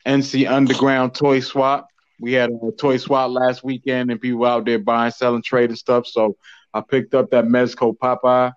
NC 0.05 0.51
Underground 0.51 1.15
Toy 1.15 1.39
Swap. 1.39 1.87
We 2.19 2.33
had 2.33 2.51
a 2.51 2.73
toy 2.73 2.97
swap 2.97 3.31
last 3.31 3.63
weekend, 3.63 4.11
and 4.11 4.21
people 4.21 4.45
out 4.45 4.65
there 4.65 4.81
buying, 4.81 5.13
selling, 5.13 5.43
trading 5.43 5.77
stuff. 5.77 6.09
So 6.09 6.37
I 6.73 6.81
picked 6.81 7.15
up 7.15 7.31
that 7.31 7.45
Mezco 7.47 7.97
Popeye. 7.97 8.53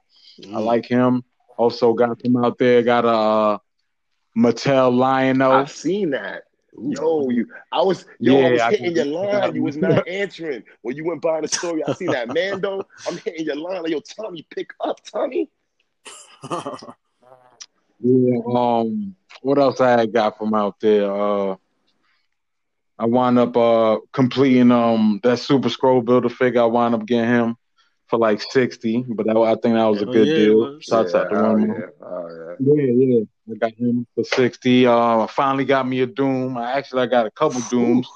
I 0.53 0.60
like 0.60 0.86
him. 0.86 1.24
Also 1.58 1.93
got 1.93 2.24
him 2.24 2.38
out 2.38 2.58
there. 2.58 2.82
Got 2.82 3.05
a 3.05 3.08
uh, 3.08 3.58
Mattel 4.38 4.96
Lion-O. 4.96 5.51
I 5.51 5.65
seen 5.65 6.12
that. 6.12 6.43
Yo, 6.75 7.29
you, 7.29 7.48
I 7.72 7.84
was, 7.84 8.05
yo, 8.20 8.36
I 8.38 8.41
Yeah, 8.41 8.50
was 8.50 8.62
I 8.62 8.72
hitting 8.72 8.96
your 8.96 9.05
line. 9.05 9.55
You 9.55 9.63
was 9.63 9.77
not 9.77 10.08
answering 10.08 10.63
when 10.82 10.96
you 10.96 11.05
went 11.05 11.22
by 11.22 11.39
the 11.41 11.48
story. 11.48 11.84
I 11.84 11.91
seen 11.91 12.10
that 12.10 12.29
Mando. 12.34 12.88
I'm 13.08 13.17
hitting 13.17 13.46
your 13.46 13.55
line. 13.55 13.84
Like, 13.84 13.91
yo, 13.91 14.00
Tommy, 14.00 14.46
pick 14.50 14.72
up, 14.79 15.00
Tommy. 15.03 15.50
Yeah. 18.00 18.38
Um. 18.53 19.15
What 19.41 19.58
else 19.58 19.79
I 19.79 20.05
got 20.08 20.38
from 20.38 20.53
out 20.53 20.79
there? 20.82 21.10
Uh, 21.12 21.55
I 22.98 23.05
wound 23.05 23.39
up 23.39 23.55
uh 23.55 24.00
completing 24.12 24.72
um 24.72 25.20
that 25.24 25.39
Super 25.39 25.70
Skrull 25.70 26.03
Builder 26.03 26.29
figure. 26.29 26.62
I 26.62 26.65
wound 26.65 26.96
up 26.96 27.05
getting 27.05 27.29
him 27.29 27.55
for 28.13 28.20
like 28.20 28.39
sixty, 28.41 29.03
but 29.08 29.25
that, 29.25 29.36
I 29.36 29.55
think 29.55 29.74
that 29.74 29.86
was 29.86 30.03
a 30.03 30.05
good 30.05 30.27
yeah, 30.27 30.36
deal. 30.36 30.58
was. 30.75 30.84
Shouts 30.84 31.15
out 31.15 31.32
to 31.32 31.36
oh, 31.36 31.53
one. 31.53 31.67
yeah. 31.67 32.05
Oh, 32.05 32.55
Yeah, 32.60 32.84
yeah. 32.86 33.24
I 33.51 33.55
got 33.58 33.74
him 33.74 34.05
for 34.13 34.24
sixty. 34.24 34.86
Uh, 34.86 35.24
I 35.24 35.27
finally 35.27 35.65
got 35.65 35.88
me 35.88 36.01
a 36.01 36.05
Doom. 36.05 36.55
I 36.55 36.74
actually 36.74 37.01
I 37.01 37.05
got 37.08 37.25
a 37.25 37.32
couple 37.32 37.60
Dooms. 37.72 38.08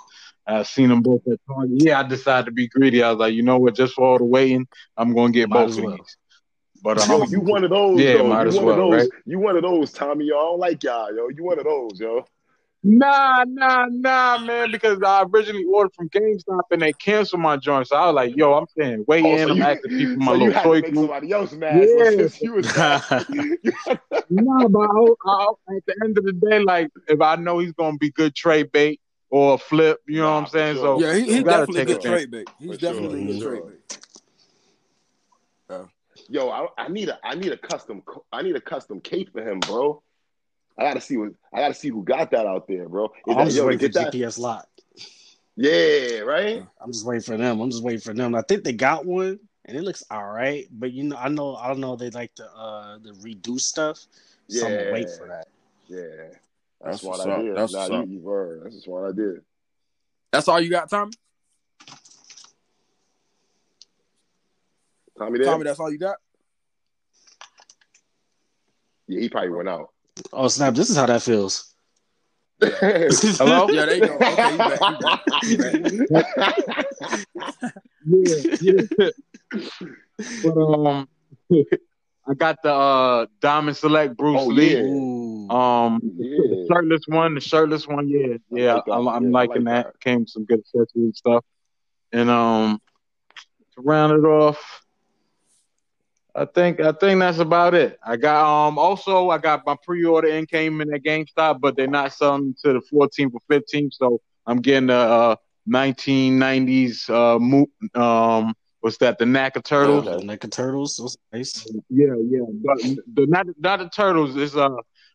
I 0.46 0.62
seen 0.64 0.90
them 0.90 1.02
both 1.02 1.22
at 1.28 1.40
Target. 1.48 1.82
Yeah, 1.84 2.00
I 2.00 2.04
decided 2.04 2.46
to 2.46 2.52
be 2.52 2.68
greedy. 2.68 3.02
I 3.02 3.10
was 3.10 3.18
like, 3.18 3.34
you 3.34 3.42
know 3.42 3.58
what? 3.58 3.74
Just 3.74 3.96
for 3.96 4.06
all 4.06 4.18
the 4.20 4.24
waiting, 4.24 4.68
I'm 4.96 5.16
gonna 5.16 5.34
get 5.34 5.50
Might 5.50 5.62
both 5.62 5.70
as 5.72 5.78
of 5.80 5.84
well. 5.86 5.98
these. 5.98 6.18
But 6.84 6.98
yeah. 7.00 7.08
Yo, 7.08 7.22
um, 7.24 7.30
you 7.32 7.40
one 7.42 7.64
of 7.64 7.70
those, 7.72 8.00
Yeah, 8.00 8.18
though. 8.18 8.28
might 8.28 8.44
you 8.44 8.48
as 8.50 8.56
one 8.58 8.66
well, 8.66 8.74
of 8.74 8.92
those. 8.92 9.02
right? 9.02 9.10
You 9.26 9.40
one 9.40 9.56
of 9.56 9.64
those, 9.64 9.92
Tommy. 9.92 10.26
Yo, 10.26 10.36
I 10.38 10.42
don't 10.44 10.60
like 10.60 10.84
y'all, 10.84 11.16
yo. 11.16 11.30
You 11.30 11.44
one 11.44 11.58
of 11.58 11.66
those, 11.66 12.00
yo. 12.00 12.24
Nah, 12.84 13.44
nah, 13.48 13.88
nah, 13.90 14.38
man. 14.40 14.72
Because 14.72 15.00
I 15.04 15.24
originally 15.24 15.66
ordered 15.66 15.94
from 15.94 16.10
GameStop 16.10 16.62
and 16.72 16.82
they 16.82 16.94
canceled 16.94 17.42
my 17.42 17.58
joint. 17.58 17.88
So 17.88 17.96
I 17.96 18.06
was 18.08 18.16
like, 18.16 18.38
yo, 18.38 18.54
I'm 18.54 18.68
saying 18.78 19.06
weigh 19.08 19.24
Oh, 19.24 19.38
in. 19.38 19.48
so 19.48 19.52
I'm 19.54 19.58
you- 19.58 19.64
asking 19.64 19.92
people 19.98 20.16
my 20.22 20.32
so 20.32 20.34
you 20.36 20.40
little 20.46 20.54
had 20.54 20.64
toy 20.64 20.76
to 20.82 20.88
make 20.88 20.96
somebody 20.96 21.32
else 21.32 21.54
mad. 21.54 21.88
Yeah. 21.90 22.10
Since 22.12 22.42
you 22.42 22.54
was 22.54 22.76
mad. 22.76 23.04
No, 24.30 24.68
but 24.68 24.80
I, 24.82 25.06
I, 25.26 25.76
at 25.78 25.86
the 25.86 25.96
end 26.04 26.18
of 26.18 26.26
the 26.26 26.34
day, 26.34 26.60
like 26.60 26.90
if 27.08 27.22
I 27.22 27.36
know 27.38 27.60
he's 27.60 27.72
gonna 27.72 27.98
be 27.98 28.12
good 28.12 28.36
trade 28.36 28.72
bait 28.74 29.00
or 29.30 29.54
a 29.54 29.58
flip, 29.58 30.00
you 30.06 30.18
know 30.20 30.28
Nah, 30.28 30.36
what 30.36 30.42
I'm 30.42 30.48
saying? 30.48 30.76
sure. 30.76 30.84
So 30.98 31.00
yeah, 31.02 31.14
he, 31.14 31.22
he 31.22 31.44
gotta 31.44 31.66
definitely 31.66 31.86
take 31.86 31.88
good 31.88 32.00
a 32.00 32.02
chance. 32.04 32.22
trade 32.22 32.32
bait. 32.32 32.50
He's 32.60 32.68
For 32.72 32.80
sure, 32.80 32.94
definitely 32.94 33.22
for 33.22 33.32
good 33.34 33.42
sure. 33.42 33.52
trade 33.62 33.64
bait. 35.70 35.80
Yo, 36.30 36.50
I, 36.50 36.68
I 36.78 36.88
need 36.90 37.08
a 37.10 37.20
I 37.24 37.36
need 37.36 37.52
a 37.54 37.58
custom 37.58 38.04
I 38.34 38.42
need 38.42 38.56
a 38.58 38.62
custom 38.62 39.00
cape 39.00 39.32
for 39.32 39.42
him, 39.42 39.60
bro. 39.62 40.02
I 40.78 40.84
gotta 40.84 41.02
see 41.02 41.18
what 41.18 41.32
I 41.54 41.60
gotta 41.60 41.74
see 41.74 41.90
who 41.90 42.04
got 42.04 42.32
that 42.32 42.46
out 42.46 42.68
there, 42.68 42.88
bro. 42.88 43.06
Is 43.06 43.12
I'm 43.30 43.38
that, 43.38 43.46
just 43.46 43.58
yo, 43.58 43.68
waiting 43.68 43.92
for 43.92 44.00
that? 44.00 44.14
GPS 44.14 44.38
lock. 44.38 44.68
Yeah, 45.56 46.20
right. 46.20 46.64
I'm 46.80 46.92
just 46.92 47.06
waiting 47.06 47.24
for 47.24 47.36
them. 47.36 47.60
I'm 47.60 47.72
just 47.72 47.84
waiting 47.84 48.02
for 48.02 48.14
them. 48.14 48.36
I 48.36 48.42
think 48.44 48.64
they 48.64 48.74
got 48.74 49.06
one, 49.06 49.40
and 49.66 49.76
it 49.76 49.82
looks 49.82 50.04
all 50.12 50.26
right. 50.26 50.68
But 50.72 50.94
you 50.94 51.04
know, 51.04 51.18
I 51.18 51.30
know, 51.30 51.56
I 51.56 51.68
don't 51.68 51.80
know. 51.80 51.96
They 51.96 52.12
like 52.12 52.36
to 52.36 52.46
uh 52.46 53.00
the 53.00 53.12
redo 53.14 53.60
stuff. 53.60 54.06
So 54.48 54.68
I'm 54.68 54.78
gonna 54.78 54.92
wait 54.92 55.10
for 55.18 55.28
that. 55.28 55.48
Yeah, 55.88 56.38
That's 56.82 57.02
that's, 57.02 57.04
what 57.04 57.20
I 57.22 57.42
did. 57.42 57.56
That's 57.56 57.74
nah, 57.74 58.02
you, 58.02 58.06
you 58.08 58.20
were. 58.20 58.60
That's 58.64 58.76
just 58.76 58.88
what 58.88 59.06
I 59.06 59.12
did. 59.12 59.42
That's 60.32 60.48
all 60.48 60.62
you 60.62 60.70
got, 60.70 60.90
Tommy? 60.90 61.14
Tommy, 65.18 65.40
there. 65.40 65.48
Tommy, 65.48 65.64
that's 65.64 65.80
all 65.80 65.92
you 65.92 65.98
got? 65.98 66.18
Yeah, 69.08 69.22
he 69.22 69.30
probably 69.30 69.50
went 69.50 69.70
out. 69.70 69.90
Oh 70.34 70.48
snap! 70.48 70.74
This 70.76 70.90
is 70.90 70.96
how 70.98 71.06
that 71.06 71.22
feels. 71.22 71.74
hello. 72.62 73.70
Yeah, 73.72 73.86
there 73.86 73.96
you 73.96 74.02
go. 74.02 74.16
Okay, 74.18 74.52
you 74.54 74.58
back. 74.58 74.80
You 74.90 74.98
back. 74.98 75.22
You 75.44 75.58
back. 75.58 75.76
Yeah, 78.10 78.36
yeah. 78.62 79.10
but 80.44 80.58
um, 80.58 81.08
I 82.28 82.34
got 82.36 82.62
the 82.64 82.74
uh 82.74 83.26
Diamond 83.42 83.76
Select 83.78 84.16
Bruce 84.18 84.40
Oh, 84.42 84.48
Lee. 84.48 84.74
yeah. 84.76 84.82
Um, 85.50 86.02
Yeah. 86.02 86.38
the 86.38 86.68
shirtless 86.72 87.02
one, 87.08 87.36
the 87.36 87.42
shirtless 87.42 87.88
one, 87.88 88.08
yeah, 88.10 88.38
yeah, 88.52 88.74
like. 88.76 88.84
I'm, 88.92 89.08
I'm 89.08 89.24
Yeah, 89.26 89.30
liking 89.32 89.64
like 89.64 89.86
that. 89.86 90.00
Came 90.00 90.20
with 90.22 90.30
some 90.30 90.46
good 90.46 90.60
accessory 90.60 91.12
stuff, 91.14 91.44
and 92.12 92.30
um, 92.30 92.80
to 93.76 93.82
round 93.82 94.14
it 94.14 94.26
off, 94.28 94.82
I 96.38 96.46
think 96.46 96.80
I 96.80 96.92
think 96.92 97.20
that's 97.20 97.40
about 97.40 97.74
it. 97.74 97.98
I 98.06 98.16
got 98.16 98.46
um 98.46 98.78
also 98.78 99.30
I 99.32 99.40
got 99.40 99.66
my 99.66 99.76
pre-order 99.84 100.28
in 100.28 100.46
came 100.46 100.82
in 100.82 100.94
at 100.94 101.02
GameStop, 101.02 101.60
but 101.60 101.76
they're 101.76 101.88
not 101.88 102.14
selling 102.14 102.56
to 102.64 102.74
the 102.74 102.82
14th 102.94 103.34
or 103.34 103.42
15th, 103.50 103.94
so 103.94 104.22
I'm 104.46 104.62
getting 104.62 104.88
the 104.88 104.94
uh 104.94 105.36
1990s 105.68 107.10
uh 107.10 107.40
mo- 107.40 107.72
um 107.96 108.54
what's 108.82 108.98
that 108.98 109.18
the 109.18 109.26
NECA 109.26 109.64
turtles. 109.64 110.08
Okay. 110.08 110.26
Like 110.26 110.42
the 110.42 110.48
turtles. 110.48 110.98
Those 110.98 111.18
nice. 111.34 111.66
Yeah, 111.90 112.14
yeah, 112.30 112.46
but 112.64 112.78
the 113.16 113.26
not 113.26 113.48
not 113.58 113.80
the 113.80 113.90
turtles 113.90 114.36
is 114.36 114.56
uh 114.56 114.70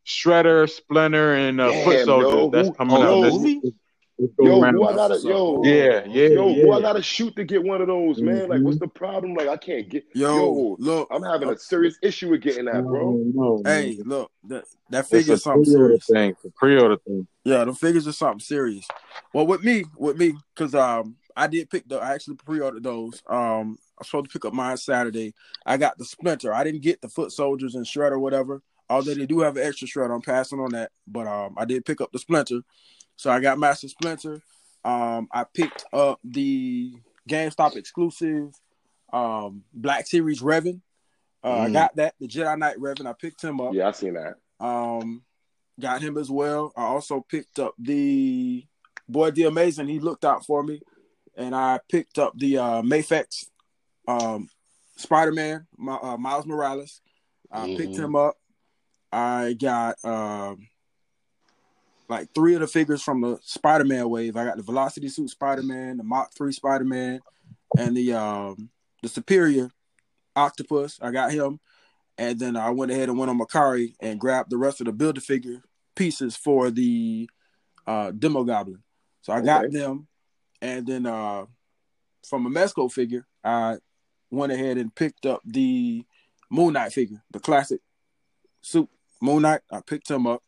Shredder, 0.05 0.69
Splinter, 0.69 1.35
and 1.35 1.61
uh, 1.61 1.71
Damn, 1.71 1.85
Foot 1.85 2.05
Soldier. 2.05 2.37
yo, 2.37 2.51
That's 2.51 2.77
coming 2.77 2.97
oh, 2.97 3.25
out. 3.25 3.31
the 3.31 3.73
Let's- 4.19 4.33
movie? 4.39 4.49
let's- 4.49 4.49
let's 4.49 4.49
go 4.49 4.55
Yo, 4.57 4.61
around. 4.63 4.75
who 4.75 4.85
I 4.85 4.95
gotta 4.95 5.19
yo, 5.21 5.63
Yeah, 5.65 6.05
yeah, 6.07 6.29
yo, 6.29 6.49
yeah. 6.49 6.63
who 6.65 6.73
I 6.73 6.81
gotta 6.81 7.03
shoot 7.03 7.35
to 7.37 7.45
get 7.45 7.63
one 7.63 7.81
of 7.81 7.87
those, 7.89 8.21
man? 8.21 8.49
Like, 8.49 8.61
Mhm. 8.61 8.65
what's 8.65 8.79
the 8.79 8.89
problem? 8.89 9.35
Like, 9.35 9.49
I 9.49 9.57
can't 9.57 9.89
get. 9.89 10.05
Yo, 10.15 10.37
Yo, 10.37 10.77
look. 10.79 11.09
I'm 11.11 11.23
having 11.23 11.49
a 11.49 11.59
serious 11.59 11.99
issue 12.03 12.31
with 12.31 12.43
getting 12.43 12.67
that, 12.67 12.85
bro. 12.85 13.13
No, 13.13 13.33
no, 13.35 13.63
Hey, 13.65 13.97
man. 13.99 14.09
look. 14.09 14.31
That, 14.45 14.65
that 14.91 15.01
it's 15.01 15.09
figure 15.11 15.35
is 15.35 15.43
something 15.43 15.65
serious. 15.65 16.07
thing. 16.07 16.31
It's 16.31 16.45
a 16.45 16.51
pre-order 16.51 16.97
thing. 16.99 17.27
Yeah, 17.45 17.65
the 17.65 17.75
figures 17.75 18.07
are 18.07 18.13
something 18.13 18.41
serious. 18.41 18.87
Well, 19.33 19.47
with 19.47 19.65
me, 19.65 19.85
with 19.97 20.17
me, 20.19 20.35
because 20.55 20.75
um, 20.75 21.17
I 21.37 21.47
did 21.47 21.71
pick 21.71 21.89
the. 21.89 21.97
I 21.99 22.13
actually 22.15 22.37
pre-ordered 22.37 22.83
those. 22.83 23.23
Um, 23.27 23.79
I'm 23.99 24.05
supposed 24.05 24.27
to 24.27 24.33
pick 24.33 24.45
up 24.45 24.53
mine 24.53 24.77
Saturday. 24.77 25.33
I 25.65 25.77
got 25.77 25.97
the 25.97 26.05
Splinter. 26.05 26.53
I 26.53 26.65
didn't 26.65 26.83
get 26.83 27.01
the 27.01 27.09
Foot 27.09 27.33
Soldiers 27.33 27.75
and 27.75 27.87
Shred 27.87 28.13
or 28.13 28.19
whatever. 28.19 28.63
Although 28.91 29.15
they 29.15 29.27
do 29.27 29.41
have 29.41 29.57
an 29.57 29.63
extra 29.67 29.87
shred, 29.89 30.11
I'm 30.11 30.21
passing 30.21 30.59
on 30.61 30.73
that. 30.73 30.91
But 31.07 31.27
um, 31.27 31.55
I 31.57 31.65
did 31.65 31.85
pick 31.87 32.01
up 32.03 32.13
the 32.13 32.19
Splinter, 32.19 32.61
so 33.23 33.31
I 33.31 33.39
got 33.39 33.57
Master 33.57 33.87
Splinter. 33.87 34.43
Um, 34.85 35.29
I 35.33 35.45
picked 35.55 35.85
up 35.93 36.19
the 36.25 36.93
GameStop 37.29 37.77
exclusive 37.77 38.53
um 39.13 39.63
Black 39.73 40.07
Series 40.09 40.41
Revan. 40.41 40.81
Uh, 41.45 41.51
I 41.61 41.69
Mm. 41.69 41.73
got 41.73 41.97
that 41.97 42.15
the 42.19 42.27
Jedi 42.27 42.59
Knight 42.59 42.79
Revan. 42.79 43.07
I 43.07 43.13
picked 43.13 43.43
him 43.43 43.61
up. 43.61 43.75
Yeah, 43.75 43.89
I 43.89 43.93
seen 43.93 44.15
that. 44.15 44.35
Um, 44.59 45.23
got 45.79 46.03
him 46.03 46.19
as 46.19 46.31
well. 46.31 46.73
I 46.77 46.83
also 46.83 47.21
picked 47.21 47.61
up 47.61 47.75
the 47.79 48.67
boy 49.09 49.31
the 49.31 49.45
amazing. 49.45 49.87
He 49.87 50.01
looked 50.01 50.25
out 50.25 50.45
for 50.45 50.65
me, 50.65 50.81
and 51.37 51.55
I 51.55 51.79
picked 51.89 52.19
up 52.19 52.33
the 52.37 52.59
uh, 52.59 52.83
Mafex 52.83 53.47
um, 54.09 54.49
Spider 54.97 55.33
Man, 55.33 55.67
uh, 55.89 56.17
Miles 56.17 56.45
Morales. 56.47 57.01
I 57.53 57.77
picked 57.77 57.95
Mhm. 57.95 58.05
him 58.05 58.17
up. 58.17 58.37
I 59.13 59.53
got 59.53 60.03
um, 60.05 60.67
like 62.13 62.35
three 62.35 62.55
of 62.55 62.61
the 62.61 62.67
figures 62.67 63.03
from 63.03 63.23
the 63.23 63.39
Spider 63.43 63.85
Man 63.85 64.09
wave. 64.09 64.37
I 64.37 64.45
got 64.45 64.57
the 64.57 64.63
Velocity 64.63 65.09
Suit 65.09 65.31
Spider 65.31 65.63
Man, 65.63 65.97
the 65.97 66.05
Mach 66.05 66.33
Three 66.35 66.53
Spider 66.53 66.85
Man, 66.85 67.21
and 67.79 67.97
the 67.97 68.13
um, 68.13 68.69
the 69.03 69.09
Superior 69.09 69.71
Octopus. 70.37 70.99
I 71.01 71.11
got 71.11 71.33
him. 71.33 71.59
And 72.19 72.39
then 72.39 72.57
I 72.57 72.71
went 72.71 72.93
ahead 72.93 73.09
and 73.09 73.19
went 73.19 73.31
on 73.31 73.39
Mercari 73.39 73.95
and 74.01 74.21
grabbed 74.21 74.51
the 74.51 74.59
rest 74.59 74.81
of 74.81 74.87
the 74.87 74.93
builder 74.93 75.21
figure 75.21 75.63
pieces 75.97 76.37
for 76.37 76.71
the 76.71 77.29
uh, 77.87 78.11
Demogoblin. 78.13 78.81
So 79.23 79.33
I 79.33 79.41
got 79.41 79.71
them. 79.73 80.07
And 80.61 80.87
then 80.87 81.07
uh, 81.07 81.47
from 82.29 82.47
a 82.47 82.51
Mezco 82.51 82.93
figure, 82.93 83.27
I 83.43 83.79
went 84.31 84.53
ahead 84.53 84.77
and 84.77 84.95
picked 84.95 85.25
up 85.25 85.41
the 85.45 86.05
Moon 86.51 86.75
Knight 86.75 86.93
figure, 86.93 87.23
the 87.31 87.41
classic 87.41 87.81
suit 88.61 88.89
Moon 89.21 89.43
Knight. 89.43 89.63
I 89.71 89.81
picked 89.81 90.11
him 90.11 90.27
up, 90.27 90.43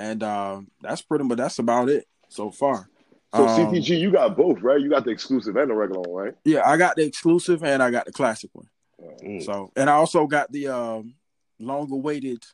and 0.00 0.22
uh, 0.22 0.60
that's 0.80 1.02
pretty 1.02 1.24
much 1.24 1.36
that's 1.36 1.58
about 1.58 1.90
it 1.90 2.06
so 2.28 2.50
far. 2.50 2.88
So 3.34 3.46
Um, 3.46 3.72
CTG, 3.72 4.00
you 4.00 4.10
got 4.10 4.36
both, 4.36 4.60
right? 4.62 4.80
You 4.80 4.88
got 4.88 5.04
the 5.04 5.10
exclusive 5.10 5.54
and 5.56 5.70
the 5.70 5.74
regular 5.74 6.00
one, 6.00 6.24
right? 6.24 6.34
Yeah, 6.44 6.62
I 6.64 6.76
got 6.78 6.96
the 6.96 7.04
exclusive 7.04 7.62
and 7.62 7.82
I 7.82 7.90
got 7.90 8.06
the 8.06 8.12
classic 8.12 8.50
one. 8.54 8.68
Mm. 9.22 9.44
So, 9.44 9.70
and 9.76 9.88
I 9.90 9.94
also 9.94 10.26
got 10.26 10.50
the 10.50 10.68
um, 10.68 11.14
long 11.58 11.92
awaited, 11.92 12.44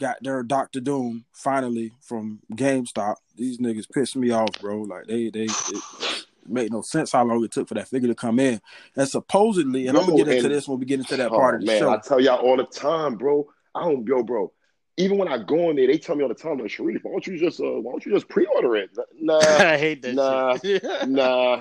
got 0.00 0.16
their 0.22 0.42
Doctor 0.42 0.80
Doom 0.80 1.26
finally 1.32 1.92
from 2.00 2.40
GameStop. 2.54 3.16
These 3.36 3.58
niggas 3.58 3.90
pissed 3.92 4.16
me 4.16 4.30
off, 4.30 4.48
bro. 4.60 4.80
Like 4.82 5.06
they 5.06 5.30
they 5.30 5.44
it 5.44 6.26
made 6.46 6.72
no 6.72 6.80
sense 6.80 7.12
how 7.12 7.24
long 7.24 7.44
it 7.44 7.52
took 7.52 7.68
for 7.68 7.74
that 7.74 7.88
figure 7.88 8.08
to 8.08 8.14
come 8.14 8.38
in. 8.40 8.60
And 8.96 9.08
supposedly, 9.08 9.86
and 9.86 9.96
I'm 9.96 10.06
gonna 10.06 10.16
get 10.16 10.28
into 10.28 10.46
and- 10.46 10.54
this 10.54 10.66
when 10.66 10.78
we 10.80 10.86
get 10.86 11.00
into 11.00 11.16
that 11.18 11.30
Oh, 11.30 11.36
part 11.38 11.56
of 11.56 11.60
the 11.60 11.66
man, 11.66 11.78
show. 11.78 11.90
I 11.90 11.98
tell 11.98 12.20
y'all 12.20 12.40
all 12.40 12.56
the 12.56 12.64
time, 12.64 13.16
bro. 13.16 13.46
I 13.74 13.84
don't 13.84 14.06
yo, 14.06 14.22
bro. 14.22 14.52
Even 15.00 15.18
when 15.18 15.28
I 15.28 15.38
go 15.38 15.70
in 15.70 15.76
there, 15.76 15.86
they 15.86 15.98
tell 15.98 16.14
me 16.16 16.22
all 16.22 16.28
the 16.28 16.34
time, 16.34 16.58
like 16.58 16.70
Sharif, 16.70 17.02
why 17.02 17.12
don't 17.12 17.26
you 17.26 17.38
just 17.38 17.60
uh, 17.60 17.64
why 17.64 17.92
don't 17.92 18.04
you 18.04 18.12
just 18.12 18.28
pre-order 18.28 18.76
it? 18.76 18.90
Nah, 19.20 19.38
I 19.40 19.76
hate 19.78 20.02
that 20.02 20.14
Nah, 20.14 20.56
shit. 20.58 20.82
nah, 21.08 21.60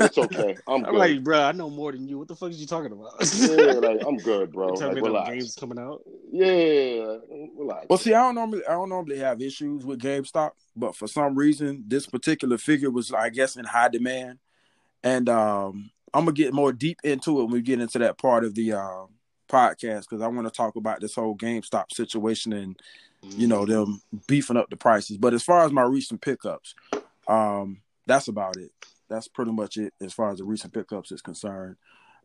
it's 0.00 0.18
okay. 0.18 0.56
I'm 0.68 0.84
I'm 0.84 0.90
good. 0.92 0.94
like, 0.98 1.24
bro, 1.24 1.40
I 1.40 1.52
know 1.52 1.70
more 1.70 1.92
than 1.92 2.06
you. 2.06 2.18
What 2.18 2.28
the 2.28 2.36
fuck 2.36 2.50
is 2.50 2.60
you 2.60 2.66
talking 2.66 2.92
about? 2.92 3.12
yeah, 3.36 3.72
like 3.74 4.00
I'm 4.06 4.16
good, 4.18 4.52
bro. 4.52 4.74
Tell 4.76 4.88
Like, 4.88 4.96
me 4.96 5.00
the 5.00 5.06
relax. 5.06 5.30
games 5.30 5.54
coming 5.56 5.78
out. 5.78 6.02
Yeah, 6.30 7.16
relax. 7.56 7.86
Well, 7.88 7.98
see, 7.98 8.12
I 8.12 8.20
don't 8.22 8.34
normally 8.34 8.66
I 8.66 8.72
don't 8.72 8.88
normally 8.88 9.18
have 9.18 9.40
issues 9.40 9.84
with 9.84 10.00
GameStop, 10.00 10.50
but 10.76 10.94
for 10.96 11.06
some 11.08 11.34
reason, 11.34 11.84
this 11.86 12.06
particular 12.06 12.58
figure 12.58 12.90
was, 12.90 13.12
I 13.12 13.30
guess, 13.30 13.56
in 13.56 13.64
high 13.64 13.88
demand, 13.88 14.38
and 15.02 15.28
um, 15.28 15.90
I'm 16.12 16.24
gonna 16.24 16.32
get 16.32 16.52
more 16.52 16.72
deep 16.72 16.98
into 17.04 17.40
it 17.40 17.44
when 17.44 17.52
we 17.52 17.62
get 17.62 17.80
into 17.80 17.98
that 18.00 18.18
part 18.18 18.44
of 18.44 18.54
the 18.54 18.72
uh, 18.74 19.04
podcast 19.48 20.02
because 20.08 20.22
I 20.22 20.28
want 20.28 20.46
to 20.46 20.56
talk 20.56 20.76
about 20.76 21.00
this 21.00 21.14
whole 21.14 21.36
GameStop 21.36 21.92
situation 21.92 22.52
and 22.52 22.80
you 23.22 23.46
know 23.46 23.64
them 23.64 24.02
beefing 24.26 24.56
up 24.56 24.70
the 24.70 24.76
prices. 24.76 25.16
But 25.16 25.34
as 25.34 25.42
far 25.42 25.64
as 25.64 25.72
my 25.72 25.82
recent 25.82 26.20
pickups, 26.20 26.74
um, 27.26 27.80
that's 28.06 28.28
about 28.28 28.56
it. 28.56 28.70
That's 29.08 29.28
pretty 29.28 29.52
much 29.52 29.76
it 29.76 29.92
as 30.00 30.12
far 30.12 30.30
as 30.30 30.38
the 30.38 30.44
recent 30.44 30.72
pickups 30.72 31.12
is 31.12 31.22
concerned. 31.22 31.76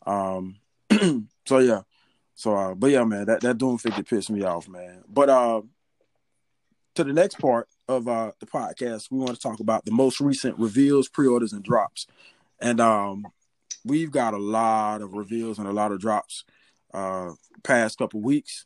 Um, 0.05 0.57
so 1.45 1.59
yeah, 1.59 1.81
so 2.35 2.55
uh, 2.55 2.73
but 2.73 2.91
yeah, 2.91 3.03
man, 3.03 3.25
that 3.25 3.41
that 3.41 3.57
Doom 3.57 3.77
figure 3.77 4.03
pissed 4.03 4.29
me 4.29 4.43
off, 4.43 4.67
man. 4.67 5.03
But 5.07 5.29
uh, 5.29 5.61
to 6.95 7.03
the 7.03 7.13
next 7.13 7.39
part 7.39 7.67
of 7.87 8.07
uh 8.07 8.31
the 8.39 8.45
podcast, 8.45 9.11
we 9.11 9.19
want 9.19 9.35
to 9.35 9.41
talk 9.41 9.59
about 9.59 9.85
the 9.85 9.91
most 9.91 10.19
recent 10.19 10.57
reveals, 10.57 11.07
pre-orders, 11.07 11.53
and 11.53 11.63
drops, 11.63 12.07
and 12.59 12.79
um, 12.81 13.27
we've 13.85 14.11
got 14.11 14.33
a 14.33 14.37
lot 14.37 15.01
of 15.01 15.13
reveals 15.13 15.59
and 15.59 15.67
a 15.67 15.73
lot 15.73 15.91
of 15.91 15.99
drops 15.99 16.43
uh 16.93 17.31
past 17.63 17.97
couple 17.97 18.21
weeks. 18.21 18.65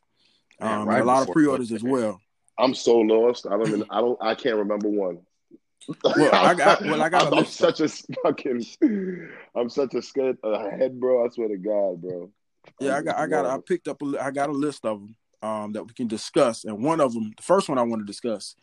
Man, 0.59 0.81
Um, 0.81 0.87
right 0.87 1.01
a 1.01 1.05
lot 1.05 1.27
of 1.27 1.33
pre-orders 1.33 1.71
as 1.71 1.83
well. 1.83 2.19
I'm 2.57 2.73
so 2.73 2.99
lost. 2.99 3.47
I 3.47 3.51
don't. 3.51 3.67
Even, 3.67 3.85
I 3.89 3.99
don't. 4.01 4.17
I 4.21 4.35
can't 4.35 4.57
remember 4.57 4.87
one. 4.89 5.19
Well, 6.03 6.29
I 6.33 6.53
got- 6.53 6.81
well, 6.81 7.01
I 7.01 7.09
got 7.09 7.23
a 7.23 7.27
I'm, 7.31 7.33
I'm 7.39 7.45
such 7.45 7.81
a 7.81 7.89
fucking. 8.23 8.65
I'm 9.55 9.69
such 9.69 9.93
a 9.95 10.01
scared 10.01 10.37
uh, 10.43 10.69
head, 10.69 10.99
bro. 10.99 11.25
I 11.25 11.29
swear 11.29 11.49
to 11.49 11.57
God, 11.57 12.01
bro. 12.01 12.31
Yeah, 12.79 12.95
I 12.97 13.01
got, 13.01 13.17
I 13.17 13.27
got, 13.27 13.45
I 13.45 13.57
picked 13.57 13.89
up, 13.89 14.01
a, 14.01 14.23
I 14.23 14.31
got 14.31 14.47
a 14.47 14.53
list 14.53 14.85
of 14.85 15.01
them 15.01 15.15
um, 15.41 15.73
that 15.73 15.83
we 15.83 15.93
can 15.93 16.07
discuss, 16.07 16.63
and 16.63 16.81
one 16.81 17.01
of 17.01 17.13
them, 17.13 17.33
the 17.35 17.43
first 17.43 17.67
one 17.67 17.77
I 17.77 17.81
want 17.81 18.01
to 18.01 18.05
discuss, 18.05 18.55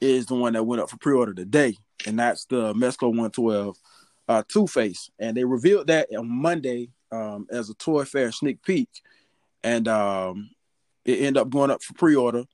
is 0.00 0.24
the 0.24 0.34
one 0.34 0.54
that 0.54 0.64
went 0.64 0.80
up 0.80 0.88
for 0.88 0.96
pre-order 0.96 1.34
today, 1.34 1.76
and 2.06 2.18
that's 2.18 2.46
the 2.46 2.72
Mezco 2.72 3.08
112 3.08 3.76
uh, 4.28 4.42
Two 4.48 4.66
Face, 4.66 5.10
and 5.18 5.36
they 5.36 5.44
revealed 5.44 5.88
that 5.88 6.08
on 6.16 6.26
Monday 6.26 6.88
um, 7.12 7.46
as 7.50 7.70
a 7.70 7.74
Toy 7.74 8.04
Fair 8.04 8.32
sneak 8.32 8.62
peek, 8.62 8.88
and 9.62 9.86
um, 9.86 10.50
it 11.04 11.18
ended 11.18 11.36
up 11.36 11.50
going 11.50 11.70
up 11.70 11.82
for 11.82 11.94
pre-order, 11.94 12.44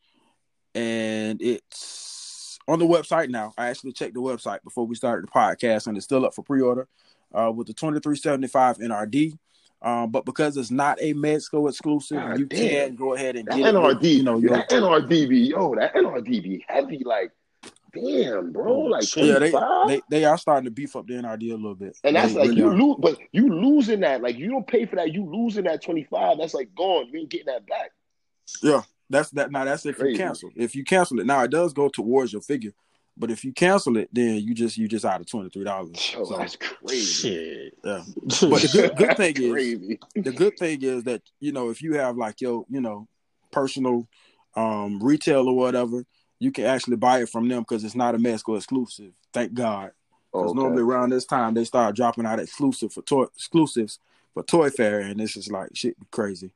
and 0.75 1.41
it's 1.41 2.59
on 2.69 2.79
the 2.79 2.85
website 2.87 3.31
now. 3.31 3.55
I 3.57 3.69
actually 3.69 3.93
checked 3.93 4.15
the 4.15 4.21
website 4.21 4.63
before 4.63 4.87
we 4.87 4.95
started 4.95 5.27
the 5.27 5.31
podcast, 5.31 5.87
and 5.87 5.97
it's 5.97 6.05
still 6.05 6.27
up 6.27 6.35
for 6.35 6.43
pre-order 6.43 6.87
uh, 7.33 7.51
with 7.55 7.67
the 7.69 7.73
2375 7.75 8.79
NRD. 8.79 9.39
Um, 9.81 10.11
but 10.11 10.25
because 10.25 10.57
it's 10.57 10.73
not 10.73 10.99
a 11.01 11.15
Mezco 11.15 11.69
exclusive, 11.69 12.19
God 12.19 12.39
you 12.39 12.47
damn. 12.47 12.89
can 12.89 12.97
go 12.97 13.15
ahead 13.15 13.37
and 13.37 13.47
That 13.47 13.57
get 13.59 13.75
it. 13.75 13.81
with, 13.81 13.99
NRD, 13.99 14.15
you 14.17 14.23
know, 14.25 14.41
that 14.41 14.69
NRDB, 14.71 15.51
yo, 15.51 15.75
that 15.77 15.95
NRDB 15.95 16.63
heavy, 16.67 17.03
like, 17.05 17.31
damn, 17.93 18.53
bro, 18.53 18.73
Oh, 18.73 18.79
like 18.81 19.09
shit. 19.09 19.25
yeah, 19.27 19.39
they, 19.39 19.51
25? 19.51 19.89
they 19.89 20.03
they 20.11 20.25
are 20.25 20.39
starting 20.39 20.65
to 20.65 20.71
beef 20.71 20.95
up 20.97 21.07
the 21.07 21.15
NRD 21.15 21.53
a 21.53 21.57
little 21.57 21.75
bit, 21.75 21.97
and 22.05 22.17
that's 22.17 22.33
They 22.35 22.39
like 22.41 22.49
really 22.51 22.61
you 22.63 22.71
lose, 22.75 22.97
but 22.99 23.19
you 23.33 23.49
losing 23.49 24.01
that, 24.01 24.23
like 24.23 24.37
you 24.37 24.51
don't 24.51 24.67
pay 24.67 24.87
for 24.87 24.97
that, 24.97 25.13
you 25.13 25.25
losing 25.25 25.65
that 25.65 25.83
twenty 25.83 26.05
five. 26.05 26.39
That's 26.39 26.55
like 26.55 26.75
gone. 26.75 27.09
You 27.11 27.21
ain't 27.21 27.29
getting 27.31 27.47
that 27.47 27.67
back. 27.67 27.91
Yeah, 28.63 28.83
that's 29.11 29.31
that. 29.31 29.51
Now 29.51 29.65
that's 29.65 29.87
if 29.87 29.97
Crazy. 29.97 30.13
you 30.13 30.19
cancel. 30.19 30.51
If 30.57 30.75
you 30.75 30.85
cancel 30.85 31.21
it, 31.21 31.27
now 31.27 31.43
it 31.43 31.51
does 31.51 31.73
go 31.73 31.89
towards 31.89 32.33
your 32.33 32.43
figure, 32.43 32.73
but 33.17 33.31
if 33.31 33.45
you 33.45 33.53
cancel 33.53 33.97
it, 33.97 34.09
then 34.13 34.37
you 34.37 34.55
just 34.55 34.77
you 34.77 34.89
just 34.89 35.05
out 35.05 35.21
of 35.21 35.27
twenty 35.31 35.51
three 35.51 35.65
dollars. 35.65 36.13
Yo, 36.15 36.25
So 36.25 36.37
that's 36.37 36.57
crazy. 36.57 37.05
Shit. 37.05 37.75
yeah, 37.85 38.03
but 38.25 38.63
the 38.63 38.71
good, 38.73 38.97
good 38.97 39.09
That's 39.09 39.17
thing 39.19 39.37
is 39.37 39.53
crazy. 39.53 39.99
the 40.15 40.33
good 40.33 40.57
thing 40.59 40.83
is 40.83 41.05
that 41.05 41.23
you 41.41 41.53
know 41.53 41.71
if 41.71 41.83
you 41.83 41.95
have 41.95 42.17
like 42.17 42.41
your 42.41 42.65
you 42.69 42.81
know 42.81 43.07
personal 43.51 44.07
um 44.57 44.99
retail 45.03 45.49
or 45.49 45.57
whatever, 45.57 46.05
you 46.39 46.51
can 46.53 46.65
actually 46.65 46.97
buy 46.97 47.21
it 47.23 47.29
from 47.29 47.49
them 47.49 47.61
because 47.63 47.85
it's 47.85 47.95
not 47.95 48.15
a 48.15 48.19
Mezco 48.19 48.57
exclusive. 48.57 49.13
Thank 49.33 49.55
God. 49.55 49.93
Because 50.33 50.51
Okay. 50.53 50.61
normally 50.61 50.83
around 50.83 51.11
this 51.11 51.25
time 51.27 51.55
they 51.55 51.65
start 51.65 51.97
dropping 51.97 52.27
out 52.27 52.39
exclusive 52.39 52.93
for 52.93 53.03
toy 53.03 53.25
exclusives 53.25 53.99
for 54.35 54.43
Toy 54.43 54.71
Fair, 54.71 55.01
and 55.01 55.19
this 55.19 55.37
is 55.37 55.51
like 55.51 55.71
shit 55.75 55.97
crazy. 56.11 56.51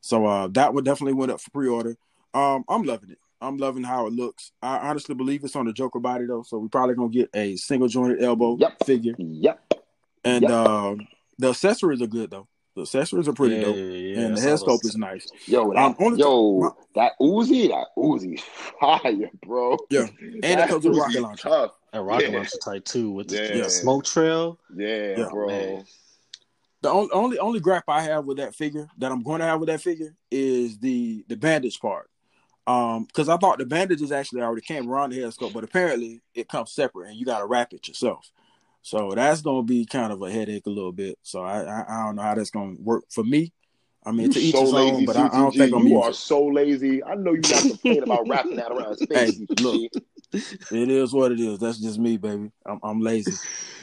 So 0.00 0.26
uh 0.26 0.48
that 0.48 0.74
one 0.74 0.84
definitely 0.84 1.14
went 1.14 1.32
up 1.32 1.40
for 1.40 1.50
pre-order. 1.50 1.96
Um, 2.34 2.64
I'm 2.68 2.82
loving 2.82 3.10
it. 3.10 3.18
I'm 3.40 3.56
loving 3.56 3.82
how 3.84 4.06
it 4.06 4.12
looks. 4.12 4.52
I 4.62 4.78
honestly 4.88 5.14
believe 5.14 5.42
it's 5.44 5.56
on 5.56 5.66
the 5.66 5.72
Joker 5.72 5.98
body 5.98 6.26
though, 6.26 6.42
so 6.42 6.58
we 6.58 6.68
probably 6.68 6.94
gonna 6.94 7.08
get 7.08 7.30
a 7.34 7.56
single 7.56 7.88
jointed 7.88 8.22
elbow 8.22 8.56
Yep. 8.58 8.84
figure. 8.84 9.14
Yep. 9.18 9.74
And 10.24 10.42
Yep. 10.42 10.50
um, 10.50 11.08
the 11.38 11.48
accessories 11.48 12.02
are 12.02 12.06
good 12.06 12.30
though. 12.30 12.46
The 12.74 12.82
accessories 12.82 13.28
are 13.28 13.34
pretty 13.34 13.56
yeah, 13.56 13.62
dope, 13.64 13.76
yeah, 13.76 14.20
and 14.20 14.36
the 14.36 14.40
head 14.40 14.58
saw 14.58 14.64
sculpt 14.66 14.82
those. 14.82 14.84
is 14.92 14.96
nice. 14.96 15.28
Yo, 15.46 15.72
that, 15.74 15.78
Um, 15.78 15.96
only 16.00 16.18
yo, 16.20 16.58
my- 16.60 16.70
that 16.94 17.12
Uzi, 17.20 17.68
that 17.68 17.88
Uzi, 17.98 18.40
fire, 18.80 19.30
bro. 19.44 19.76
Yeah. 19.90 20.06
And 20.42 20.60
it 20.60 20.68
comes 20.68 20.86
with 20.86 20.96
rocket 20.96 21.20
launcher. 21.20 21.48
Tough. 21.50 21.72
That 21.92 22.00
rocket 22.02 22.30
Yeah. 22.30 22.36
launcher 22.38 22.58
type 22.64 22.84
too 22.86 23.10
with 23.10 23.28
the, 23.28 23.56
Yeah. 23.58 23.68
smoke 23.68 24.04
trail. 24.04 24.58
Yeah, 24.74 25.16
Yeah. 25.18 25.28
bro. 25.30 25.48
Man. 25.48 25.84
The 26.80 26.88
only 26.88 27.10
only 27.12 27.38
only 27.38 27.60
gripe 27.60 27.84
I 27.88 28.00
have 28.02 28.24
with 28.24 28.38
that 28.38 28.54
figure 28.56 28.88
that 28.98 29.12
I'm 29.12 29.22
going 29.22 29.40
to 29.40 29.44
have 29.46 29.60
with 29.60 29.68
that 29.68 29.80
figure 29.82 30.14
is 30.30 30.78
the 30.78 31.24
the 31.28 31.36
bandage 31.36 31.78
part. 31.78 32.08
Um, 32.66 33.04
because 33.04 33.28
I 33.28 33.36
thought 33.36 33.58
the 33.58 33.66
bandages 33.66 34.12
actually 34.12 34.40
already 34.40 34.62
came 34.62 34.88
around 34.90 35.10
the 35.10 35.20
head 35.20 35.30
sculpt, 35.30 35.52
but 35.52 35.62
apparently 35.64 36.22
it 36.34 36.48
comes 36.48 36.72
separate 36.72 37.08
and 37.10 37.16
you 37.18 37.26
got 37.26 37.40
to 37.40 37.46
wrap 37.46 37.72
it 37.72 37.86
yourself. 37.86 38.30
So 38.82 39.12
that's 39.14 39.42
gonna 39.42 39.62
be 39.62 39.86
kind 39.86 40.12
of 40.12 40.22
a 40.22 40.30
headache 40.30 40.66
a 40.66 40.70
little 40.70 40.92
bit. 40.92 41.18
So 41.22 41.42
I 41.42 41.62
I, 41.62 41.84
I 41.88 42.06
don't 42.06 42.16
know 42.16 42.22
how 42.22 42.34
that's 42.34 42.50
gonna 42.50 42.76
work 42.78 43.04
for 43.10 43.24
me. 43.24 43.52
I 44.04 44.10
mean, 44.10 44.26
You 44.26 44.32
to 44.32 44.40
each 44.40 44.54
so 44.54 44.62
his 44.62 44.72
lazy, 44.72 44.96
own, 44.96 45.04
but 45.04 45.16
I, 45.16 45.26
I 45.26 45.28
don't 45.28 45.52
think 45.56 45.72
I'm 45.72 45.86
You 45.86 46.00
are 46.00 46.12
so 46.12 46.44
lazy. 46.44 47.04
I 47.04 47.14
know 47.14 47.32
you're 47.32 47.42
not 47.42 47.62
complaining 47.62 48.02
about 48.02 48.26
wrapping 48.26 48.56
that 48.56 48.72
around 48.72 48.90
his 48.98 49.02
face. 49.08 49.38
Hey, 49.38 49.46
look. 49.58 49.92
It 50.34 50.90
is 50.90 51.12
what 51.12 51.30
it 51.30 51.40
is. 51.40 51.58
That's 51.58 51.78
just 51.78 51.98
me, 51.98 52.16
baby. 52.16 52.50
I'm, 52.64 52.80
I'm 52.82 53.00
lazy. 53.00 53.34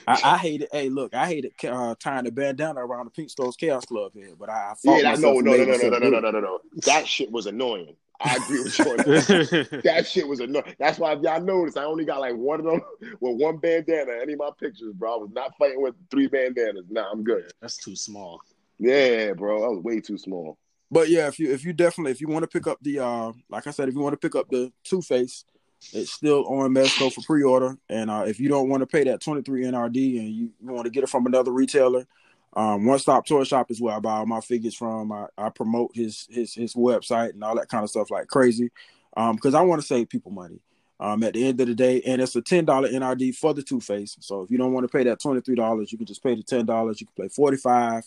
I, 0.07 0.19
I 0.23 0.37
hate 0.37 0.63
it. 0.63 0.69
Hey, 0.71 0.89
look, 0.89 1.13
I 1.13 1.27
hated 1.27 1.53
uh, 1.63 1.93
tying 1.99 2.25
the 2.25 2.31
bandana 2.31 2.83
around 2.83 3.05
the 3.05 3.11
Pink 3.11 3.29
Stars 3.29 3.55
Chaos 3.55 3.85
Club 3.85 4.11
here, 4.13 4.33
but 4.37 4.49
I, 4.49 4.53
I 4.53 4.73
Yeah, 4.83 5.03
that, 5.03 5.03
myself 5.03 5.43
no, 5.43 5.51
no, 5.55 5.63
no, 5.63 5.77
no, 5.77 5.77
no, 5.77 5.99
no, 5.99 6.09
no, 6.09 6.19
no, 6.19 6.31
no, 6.31 6.39
no. 6.39 6.59
That 6.85 7.07
shit 7.07 7.31
was 7.31 7.45
annoying. 7.45 7.95
I 8.21 8.35
agree 8.35 8.63
with 8.63 8.77
you 8.77 8.85
that. 8.97 9.81
That 9.83 10.07
shit 10.07 10.27
was 10.27 10.39
annoying. 10.39 10.75
That's 10.77 10.99
why 10.99 11.13
if 11.13 11.21
y'all 11.21 11.41
notice, 11.41 11.77
I 11.77 11.85
only 11.85 12.03
got 12.03 12.19
like 12.19 12.35
one 12.35 12.59
of 12.59 12.65
them 12.65 12.81
with 13.19 13.37
one 13.37 13.57
bandana. 13.57 14.11
Any 14.21 14.33
of 14.33 14.39
my 14.39 14.49
pictures, 14.59 14.93
bro. 14.93 15.13
I 15.13 15.17
was 15.17 15.29
not 15.31 15.55
fighting 15.57 15.81
with 15.81 15.95
three 16.11 16.27
bandanas. 16.27 16.85
Nah, 16.89 17.09
I'm 17.11 17.23
good. 17.23 17.51
That's 17.61 17.77
too 17.77 17.95
small. 17.95 18.41
Yeah, 18.77 19.33
bro. 19.33 19.61
That 19.61 19.69
was 19.69 19.83
way 19.83 20.01
too 20.01 20.17
small. 20.17 20.57
But 20.91 21.09
yeah, 21.09 21.27
if 21.27 21.39
you 21.39 21.51
if 21.51 21.63
you 21.63 21.71
definitely 21.71 22.11
if 22.11 22.19
you 22.19 22.27
want 22.27 22.43
to 22.43 22.47
pick 22.47 22.67
up 22.67 22.79
the 22.81 22.99
uh 22.99 23.31
like 23.49 23.67
I 23.67 23.71
said, 23.71 23.87
if 23.87 23.95
you 23.95 24.01
want 24.01 24.13
to 24.13 24.17
pick 24.17 24.35
up 24.35 24.49
the 24.49 24.71
Two 24.83 25.01
Face, 25.01 25.45
it's 25.93 26.11
still 26.11 26.45
on 26.47 26.73
Mezco 26.73 27.13
for 27.13 27.21
pre 27.21 27.43
order. 27.43 27.77
And 27.89 28.09
uh 28.09 28.23
if 28.27 28.39
you 28.39 28.49
don't 28.49 28.69
want 28.69 28.81
to 28.81 28.87
pay 28.87 29.03
that 29.05 29.21
twenty 29.21 29.43
three 29.43 29.63
NRD 29.63 30.19
and 30.19 30.29
you, 30.29 30.51
you 30.59 30.73
want 30.73 30.85
to 30.85 30.89
get 30.89 31.03
it 31.03 31.09
from 31.09 31.25
another 31.25 31.51
retailer, 31.51 32.05
um 32.53 32.85
one 32.85 32.99
stop 32.99 33.25
toy 33.25 33.43
shop 33.43 33.69
is 33.69 33.81
where 33.81 33.95
I 33.95 33.99
buy 33.99 34.17
all 34.17 34.25
my 34.25 34.41
figures 34.41 34.75
from. 34.75 35.11
I, 35.11 35.27
I 35.37 35.49
promote 35.49 35.91
his 35.93 36.27
his 36.29 36.53
his 36.53 36.73
website 36.73 37.31
and 37.31 37.43
all 37.43 37.55
that 37.55 37.69
kind 37.69 37.83
of 37.83 37.89
stuff 37.89 38.11
like 38.11 38.27
crazy. 38.27 38.71
Um 39.15 39.35
because 39.35 39.53
I 39.53 39.61
want 39.61 39.81
to 39.81 39.87
save 39.87 40.09
people 40.09 40.31
money. 40.31 40.59
Um 40.99 41.23
at 41.23 41.33
the 41.33 41.47
end 41.47 41.61
of 41.61 41.67
the 41.67 41.75
day, 41.75 42.01
and 42.01 42.21
it's 42.21 42.35
a 42.35 42.41
ten 42.41 42.65
dollar 42.65 42.89
NRD 42.89 43.35
for 43.35 43.53
the 43.53 43.63
Two 43.63 43.79
Face. 43.79 44.17
So 44.19 44.41
if 44.41 44.51
you 44.51 44.57
don't 44.57 44.73
want 44.73 44.89
to 44.89 44.97
pay 44.97 45.03
that 45.05 45.21
twenty 45.21 45.41
three 45.41 45.55
dollars, 45.55 45.91
you 45.91 45.97
can 45.97 46.07
just 46.07 46.23
pay 46.23 46.35
the 46.35 46.43
ten 46.43 46.65
dollars. 46.65 46.99
You 46.99 47.07
can 47.07 47.25
pay 47.25 47.29
forty 47.29 47.57
five, 47.57 48.03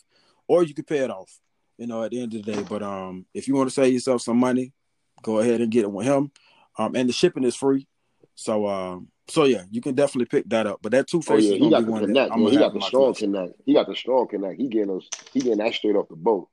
or 0.48 0.62
you 0.64 0.74
can 0.74 0.84
pay 0.84 0.98
it 0.98 1.10
off 1.10 1.40
you 1.78 1.88
know, 1.88 2.04
at 2.04 2.12
the 2.12 2.22
end 2.22 2.34
of 2.34 2.44
the 2.44 2.52
day. 2.52 2.62
But 2.62 2.82
um, 2.82 3.26
if 3.34 3.48
you 3.48 3.54
want 3.54 3.68
to 3.68 3.74
save 3.74 3.92
yourself 3.92 4.22
some 4.22 4.36
money, 4.36 4.72
go 5.22 5.40
ahead 5.40 5.60
and 5.60 5.70
get 5.70 5.82
it 5.82 5.90
with 5.90 6.06
him. 6.06 6.30
Um, 6.78 6.94
and 6.94 7.08
the 7.08 7.12
shipping 7.12 7.44
is 7.44 7.56
free. 7.56 7.86
So 8.34 8.66
um, 8.68 9.08
so 9.32 9.44
yeah, 9.44 9.62
you 9.70 9.80
can 9.80 9.94
definitely 9.94 10.26
pick 10.26 10.48
that 10.50 10.66
up. 10.66 10.80
But 10.82 10.92
that 10.92 11.06
Two 11.08 11.18
Oh 11.18 11.20
Face 11.22 11.44
yeah, 11.44 11.56
he 11.56 11.70
got 11.70 11.86
the 11.86 11.92
that 11.92 12.00
connect. 12.00 12.36
Yeah, 12.36 12.50
he 12.50 12.56
got 12.58 12.74
the 12.74 12.80
strong 12.80 13.04
collection. 13.04 13.32
connect. 13.32 13.54
He 13.64 13.72
got 13.72 13.86
the 13.86 13.96
strong 13.96 14.28
connect. 14.28 14.60
He 14.60 14.68
getting 14.68 14.88
those. 14.88 15.08
He 15.32 15.40
getting 15.40 15.58
that 15.58 15.74
straight 15.74 15.96
off 15.96 16.08
the 16.08 16.16
boat. 16.16 16.48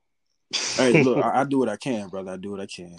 Hey, 0.78 0.94
look, 1.04 1.18
I, 1.18 1.42
I 1.42 1.44
do 1.44 1.60
what 1.60 1.70
I 1.70 1.76
can, 1.76 2.08
brother. 2.08 2.32
I 2.32 2.38
do 2.38 2.52
what 2.52 2.62
I 2.62 2.66
can. 2.66 2.96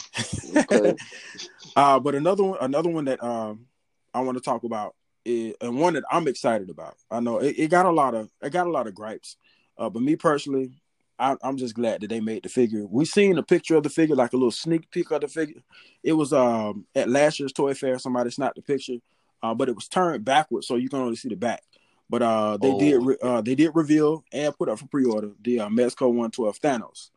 Okay. 0.54 0.94
uh, 1.76 1.98
but 1.98 2.14
another 2.14 2.44
one, 2.44 2.58
another 2.60 2.90
one 2.90 3.06
that 3.06 3.22
um 3.24 3.66
I 4.12 4.20
want 4.20 4.36
to 4.36 4.44
talk 4.44 4.64
about 4.64 4.94
is, 5.24 5.54
and 5.60 5.78
one 5.78 5.94
that 5.94 6.04
I'm 6.10 6.28
excited 6.28 6.68
about. 6.68 6.96
I 7.10 7.20
know 7.20 7.38
it, 7.38 7.58
it 7.58 7.70
got 7.70 7.86
a 7.86 7.90
lot 7.90 8.14
of 8.14 8.30
it 8.42 8.50
got 8.50 8.66
a 8.66 8.70
lot 8.70 8.86
of 8.86 8.94
gripes, 8.94 9.36
uh, 9.78 9.88
but 9.88 10.02
me 10.02 10.14
personally, 10.14 10.72
I, 11.18 11.36
I'm 11.42 11.56
just 11.56 11.74
glad 11.74 12.02
that 12.02 12.08
they 12.08 12.20
made 12.20 12.42
the 12.42 12.48
figure. 12.48 12.86
We 12.86 13.04
seen 13.04 13.38
a 13.38 13.42
picture 13.42 13.76
of 13.76 13.82
the 13.82 13.90
figure, 13.90 14.16
like 14.16 14.32
a 14.32 14.36
little 14.36 14.50
sneak 14.50 14.90
peek 14.90 15.10
of 15.10 15.22
the 15.22 15.28
figure. 15.28 15.62
It 16.02 16.12
was 16.12 16.32
um 16.32 16.86
at 16.94 17.08
last 17.08 17.40
year's 17.40 17.52
Toy 17.52 17.74
Fair. 17.74 17.98
Somebody 17.98 18.30
snapped 18.30 18.56
the 18.56 18.62
picture, 18.62 18.96
uh, 19.42 19.54
but 19.54 19.68
it 19.68 19.74
was 19.74 19.88
turned 19.88 20.24
backwards, 20.24 20.66
so 20.66 20.76
you 20.76 20.88
can 20.88 21.00
only 21.00 21.16
see 21.16 21.28
the 21.28 21.36
back. 21.36 21.62
But 22.08 22.22
uh, 22.22 22.56
they 22.56 22.70
Oh. 22.72 22.78
did 22.78 23.02
re- 23.02 23.16
uh, 23.22 23.40
they 23.40 23.54
did 23.54 23.70
reveal 23.74 24.24
and 24.32 24.56
put 24.56 24.68
up 24.68 24.78
for 24.80 24.86
pre 24.88 25.04
order 25.04 25.30
the 25.42 25.60
uh, 25.60 25.68
Mezco 25.68 26.08
112 26.08 26.58
Thanos. 26.60 27.10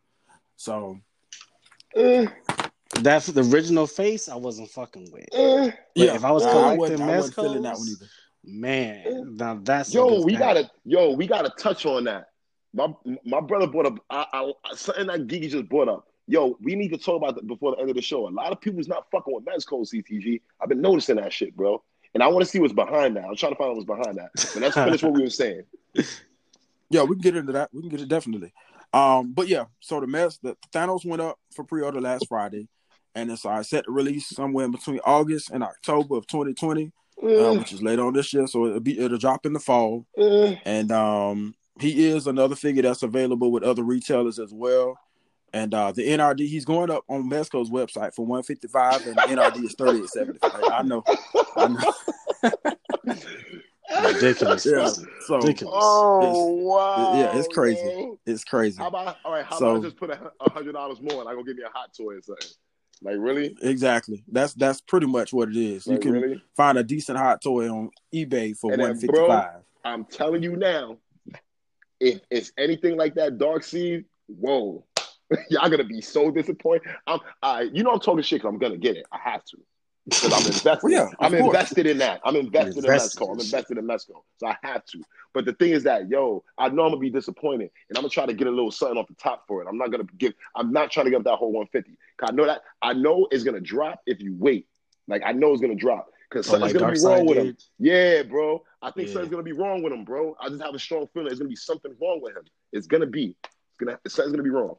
So 0.55 0.99
Eh, 1.95 2.25
That 3.01 3.23
the 3.23 3.41
original 3.53 3.87
face, 3.87 4.29
I 4.29 4.35
wasn't 4.35 4.69
fucking 4.69 5.09
with. 5.11 5.27
eh. 5.33 5.71
But 5.95 6.07
if 6.15 6.23
I 6.23 6.31
was 6.31 6.43
I 6.45 6.51
collecting 6.51 6.77
wasn't, 6.77 7.01
I 7.09 7.17
wasn't 7.17 7.63
that 7.63 7.77
one 7.77 7.87
either. 7.87 8.05
man, 8.43 9.35
now 9.37 9.59
that's 9.63 9.93
Yo, 9.93 10.21
we 10.23 10.35
gotta, 10.35 10.69
yo, 10.85 11.11
we 11.13 11.27
gotta 11.27 11.49
touch 11.57 11.85
on 11.85 12.03
that. 12.05 12.29
My 12.73 12.93
my 13.25 13.39
brother 13.41 13.67
brought 13.67 13.85
up 13.85 13.99
I, 14.09 14.25
I, 14.33 14.75
something 14.75 15.07
that 15.07 15.27
Gigi 15.27 15.49
just 15.49 15.69
brought 15.69 15.87
up. 15.87 16.07
Yo, 16.27 16.57
we 16.61 16.73
need 16.75 16.89
to 16.89 16.97
talk 16.97 17.17
about 17.17 17.35
that 17.35 17.45
before 17.47 17.71
the 17.75 17.81
end 17.81 17.89
of 17.89 17.95
the 17.95 18.01
show. 18.01 18.27
A 18.27 18.29
lot 18.29 18.51
of 18.51 18.61
people's 18.61 18.87
not 18.87 19.05
fucking 19.11 19.33
with 19.33 19.45
Mezco 19.45 19.81
CTG. 19.87 20.41
I've 20.61 20.69
been 20.69 20.81
noticing 20.81 21.17
that 21.17 21.33
shit, 21.33 21.55
bro. 21.55 21.83
And 22.13 22.21
I 22.21 22.27
want 22.27 22.43
to 22.45 22.49
see 22.49 22.59
what's 22.59 22.73
behind 22.73 23.15
that. 23.15 23.25
I'm 23.25 23.35
trying 23.35 23.53
to 23.53 23.57
find 23.57 23.73
what's 23.73 23.85
behind 23.85 24.17
that. 24.17 24.29
But 24.35 24.61
let's 24.61 24.75
finish 24.75 25.01
what 25.03 25.13
we 25.13 25.21
were 25.23 25.29
saying. 25.29 25.63
Yeah, 26.89 27.03
we 27.03 27.15
can 27.15 27.21
get 27.21 27.35
into 27.35 27.53
that. 27.53 27.69
We 27.73 27.81
can 27.81 27.89
get 27.89 28.01
it 28.01 28.07
definitely. 28.07 28.53
Um, 28.93 29.33
but 29.33 29.47
yeah, 29.47 29.65
so 29.79 29.99
the 29.99 30.05
mess 30.05 30.37
the 30.37 30.55
Thanos 30.71 31.03
went 31.03 31.23
up 31.23 31.39
for 31.55 31.63
pre-order 31.63 31.99
last 31.99 32.27
Friday, 32.29 32.67
and 33.15 33.31
it's 33.31 33.45
uh, 33.45 33.63
set 33.63 33.85
to 33.85 33.91
release 33.91 34.27
somewhere 34.29 34.65
in 34.65 34.71
between 34.71 34.99
August 35.03 35.49
and 35.49 35.63
October 35.63 36.17
of 36.17 36.27
2020, 36.27 36.91
uh, 37.23 37.25
Eh, 37.27 37.57
which 37.57 37.73
is 37.73 37.81
later 37.81 38.05
on 38.05 38.13
this 38.13 38.31
year. 38.31 38.45
So 38.45 38.67
it'll 38.67 38.79
be 38.79 38.99
it'll 38.99 39.17
drop 39.17 39.45
in 39.47 39.53
the 39.53 39.59
fall. 39.59 40.05
eh. 40.19 40.55
And 40.65 40.91
um, 40.91 41.55
he 41.79 42.05
is 42.09 42.27
another 42.27 42.55
figure 42.55 42.83
that's 42.83 43.01
available 43.01 43.51
with 43.51 43.63
other 43.63 43.81
retailers 43.81 44.37
as 44.37 44.53
well. 44.53 44.99
And 45.53 45.73
uh, 45.73 45.91
the 45.91 46.01
NRD 46.07 46.39
he's 46.47 46.65
going 46.65 46.89
up 46.89 47.03
on 47.07 47.29
Mezco's 47.29 47.69
website 47.69 48.15
for 48.15 48.25
155, 48.25 49.05
and 49.05 49.15
the 49.15 49.21
NRD 49.21 49.65
is 49.65 49.75
3875. 49.75 50.71
I 50.71 50.81
know, 50.81 51.03
I 51.55 51.67
know. 51.67 51.93
ridiculous. 54.13 54.65
Yeah, 54.65 54.89
so 55.27 55.35
ridiculous. 55.37 55.75
Oh 55.77 56.53
wow! 56.53 57.19
yeah, 57.19 57.37
it's 57.37 57.47
crazy. 57.47 57.79
yo. 57.81 58.19
it's 58.25 58.43
crazy. 58.43 58.77
How 58.79 58.87
about 58.87 59.17
all 59.23 59.33
right? 59.33 59.45
How 59.45 59.59
So- 59.59 59.69
about 59.75 59.79
I 59.79 59.83
just 59.83 59.97
put 59.97 60.09
a 60.09 60.49
hundred 60.49 60.73
dollars 60.73 60.99
more 61.01 61.21
and 61.21 61.29
I 61.29 61.33
go 61.33 61.43
give 61.43 61.57
me 61.57 61.63
a 61.63 61.69
hot 61.69 61.91
toy 61.95 62.15
or 62.15 62.21
something? 62.21 62.47
Like 63.01 63.17
really? 63.19 63.55
Exactly. 63.61 64.23
That's 64.31 64.53
that's 64.53 64.81
pretty 64.81 65.07
much 65.07 65.33
what 65.33 65.49
it 65.49 65.57
is. 65.57 65.85
You 65.85 65.99
can 65.99 66.13
really? 66.13 66.43
find 66.55 66.77
a 66.77 66.83
decent 66.83 67.17
hot 67.17 67.41
toy 67.41 67.69
on 67.69 67.91
eBay 68.13 68.57
for 68.57 68.75
one 68.75 68.97
fifty 68.97 69.15
five. 69.27 69.61
I'm 69.83 70.05
telling 70.05 70.41
you 70.41 70.55
now, 70.55 70.97
if 71.99 72.21
it's 72.31 72.53
anything 72.57 72.95
like 72.95 73.15
that 73.15 73.37
Darkseid, 73.37 74.05
whoa, 74.27 74.85
y'all 75.49 75.69
gonna 75.69 75.83
be 75.83 76.01
so 76.01 76.31
disappointed. 76.31 76.83
I'm, 77.07 77.19
I, 77.41 77.61
you 77.63 77.83
know, 77.83 77.91
I'm 77.91 77.99
talking 77.99 78.23
shit 78.23 78.41
'cause 78.41 78.49
I'm 78.49 78.57
gonna 78.59 78.77
get 78.77 78.97
it. 78.97 79.05
I 79.11 79.17
have 79.17 79.43
to 79.45 79.57
because 80.05 80.33
I'm 80.33 80.45
invested. 80.45 80.83
Well, 80.83 80.91
yeah, 80.91 81.09
I'm 81.19 81.31
course. 81.31 81.45
invested 81.45 81.85
in 81.87 81.97
that. 81.99 82.19
I'm 82.25 82.35
invested 82.35 82.83
in 82.85 82.91
Invested 82.91 83.19
Mezco. 83.21 83.31
I'm 83.31 83.39
invested 83.39 83.77
in 83.77 83.85
Mezco, 83.87 84.21
so 84.37 84.47
I 84.47 84.57
have 84.63 84.83
to. 84.85 85.01
But 85.33 85.45
the 85.45 85.53
thing 85.53 85.71
is 85.71 85.83
that, 85.83 86.09
yo, 86.09 86.43
I 86.57 86.69
know 86.69 86.83
I'm 86.83 86.89
gonna 86.91 86.97
be 86.99 87.09
disappointed, 87.09 87.69
and 87.89 87.97
I'm 87.97 88.01
gonna 88.03 88.09
try 88.09 88.25
to 88.25 88.33
get 88.33 88.47
a 88.47 88.51
little 88.51 88.71
something 88.71 88.97
off 88.97 89.07
the 89.07 89.15
top 89.15 89.45
for 89.47 89.61
it. 89.61 89.67
I'm 89.67 89.77
not 89.77 89.91
gonna 89.91 90.03
give. 90.17 90.33
I'm 90.55 90.71
not 90.71 90.91
trying 90.91 91.05
to 91.05 91.11
give 91.11 91.23
that 91.23 91.35
whole 91.35 91.51
150. 91.51 91.97
'Cause 92.17 92.29
I 92.31 92.35
know 92.35 92.45
that. 92.45 92.61
I 92.81 92.93
know 92.93 93.27
it's 93.31 93.43
gonna 93.43 93.61
drop 93.61 94.01
if 94.05 94.21
you 94.21 94.35
wait. 94.37 94.67
Like 95.07 95.21
I 95.25 95.31
know 95.31 95.51
it's 95.53 95.61
gonna 95.61 95.75
drop 95.75 96.09
because 96.29 96.47
Oh, 96.49 96.53
something's 96.53 96.73
like 96.73 96.81
gonna 96.81 96.93
be 96.93 96.99
wrong 97.05 97.25
with 97.25 97.37
him. 97.37 97.57
Yeah, 97.79 98.23
bro. 98.23 98.63
I 98.81 98.91
think 98.91 99.07
Yeah. 99.07 99.13
something's 99.13 99.31
gonna 99.31 99.43
be 99.43 99.51
wrong 99.53 99.81
with 99.83 99.93
him, 99.93 100.03
bro. 100.05 100.35
I 100.39 100.49
just 100.49 100.61
have 100.61 100.73
a 100.75 100.79
strong 100.79 101.07
feeling 101.13 101.27
there's 101.27 101.39
gonna 101.39 101.49
be 101.49 101.55
something 101.55 101.95
wrong 102.01 102.21
with 102.21 102.35
him. 102.35 102.43
It's 102.71 102.87
gonna 102.87 103.05
be. 103.05 103.35
It's 103.43 103.77
gonna. 103.79 103.99
Something's 104.07 104.33
gonna 104.33 104.43
be 104.43 104.49
wrong. 104.49 104.75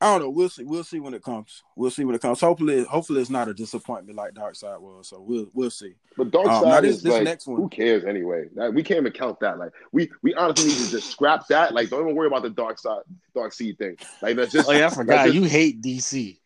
I 0.00 0.12
don't 0.12 0.20
know. 0.20 0.30
We'll 0.30 0.48
see. 0.48 0.62
We'll 0.62 0.84
see 0.84 1.00
when 1.00 1.12
it 1.12 1.24
comes. 1.24 1.64
We'll 1.74 1.90
see 1.90 2.04
when 2.04 2.14
it 2.14 2.20
comes. 2.22 2.40
Hopefully, 2.40 2.84
hopefully 2.84 3.20
it's 3.20 3.30
not 3.30 3.48
a 3.48 3.54
disappointment 3.54 4.16
like 4.16 4.32
Darkseid 4.32 4.80
was. 4.80 5.08
So 5.08 5.20
we'll 5.20 5.48
we'll 5.54 5.70
see. 5.70 5.94
But 6.16 6.30
Dark 6.30 6.46
Um, 6.46 6.62
Side 6.62 6.68
now 6.68 6.80
this- 6.82 6.96
is 6.96 7.02
this 7.02 7.12
like, 7.14 7.24
next 7.24 7.46
one. 7.48 7.60
who 7.60 7.68
cares 7.68 8.04
anyway? 8.04 8.44
Like, 8.54 8.74
we 8.74 8.84
can't 8.84 9.00
even 9.00 9.12
count 9.12 9.40
that. 9.40 9.58
Like, 9.58 9.72
we 9.90 10.08
we 10.22 10.34
honestly 10.34 10.68
need 10.68 10.76
to 10.84 10.90
just 10.92 11.10
scrap 11.10 11.48
that. 11.48 11.74
Like, 11.74 11.90
don't 11.90 12.02
even 12.04 12.14
worry 12.14 12.28
about 12.28 12.42
the 12.42 12.50
Darkseid, 12.50 13.02
Dark 13.34 13.52
Seed 13.52 13.76
thing. 13.78 13.96
Like, 14.22 14.36
that's 14.36 14.52
just. 14.52 14.68
Oh 14.68 14.72
yeah, 14.72 14.86
I 14.86 14.90
forgot. 14.90 15.24
just- 15.26 15.34
You 15.34 15.44
hate 15.44 15.80
DC. 15.82 16.38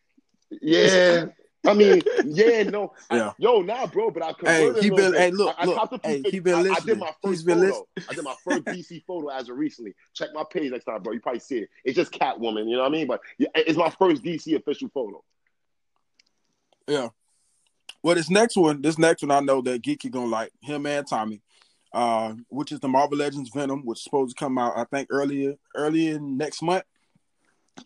Yeah. 0.61 1.25
I 1.65 1.73
mean, 1.73 2.01
yeah, 2.25 2.63
no, 2.63 2.93
I- 3.09 3.33
yo, 3.37 3.61
nah, 3.61 3.87
bro. 3.87 4.11
But 4.11 4.23
I 4.23 4.33
Hey, 4.43 4.73
he 4.81 4.89
been. 4.89 5.13
Hey, 5.13 5.31
look, 5.31 5.55
I, 5.57 5.63
I 5.63 5.65
look. 5.65 5.89
few 5.89 5.99
Hey, 6.03 6.23
he 6.29 6.39
been 6.39 6.55
I, 6.55 6.59
I 6.59 6.61
listening. 6.63 6.85
did 6.95 6.99
my 6.99 7.11
first 7.23 7.45
photo. 7.45 7.59
listening. 7.61 7.83
I 8.09 8.13
did 8.13 8.23
my 8.23 8.35
first 8.43 8.65
DC 8.65 9.03
photo 9.05 9.27
as 9.29 9.49
of 9.49 9.57
recently. 9.57 9.93
Check 10.13 10.29
my 10.33 10.43
page 10.51 10.71
next 10.71 10.85
time, 10.85 11.01
bro. 11.01 11.13
You 11.13 11.21
probably 11.21 11.39
see 11.39 11.59
it. 11.59 11.69
It's 11.85 11.95
just 11.95 12.11
Catwoman. 12.11 12.67
You 12.69 12.75
know 12.75 12.81
what 12.83 12.89
I 12.89 12.91
mean? 12.91 13.07
But 13.07 13.21
yeah, 13.37 13.47
it's 13.55 13.77
my 13.77 13.89
first 13.89 14.23
DC 14.23 14.53
official 14.55 14.89
photo. 14.93 15.23
Yeah. 16.87 17.09
Well, 18.01 18.15
this 18.15 18.29
next 18.29 18.57
one, 18.57 18.81
this 18.81 18.97
next 18.99 19.21
one, 19.21 19.31
I 19.31 19.39
know 19.39 19.61
that 19.61 19.81
Geeky 19.81 20.11
gonna 20.11 20.25
like 20.27 20.51
him 20.61 20.85
and 20.85 21.07
Tommy, 21.07 21.41
uh, 21.93 22.33
which 22.49 22.73
is 22.73 22.81
the 22.81 22.89
Marvel 22.89 23.17
Legends 23.17 23.49
Venom, 23.53 23.85
which 23.85 23.99
is 23.99 24.03
supposed 24.03 24.35
to 24.37 24.43
come 24.43 24.57
out, 24.57 24.73
I 24.75 24.83
think 24.83 25.07
earlier, 25.09 25.55
earlier 25.75 26.19
next 26.19 26.61
month. 26.61 26.83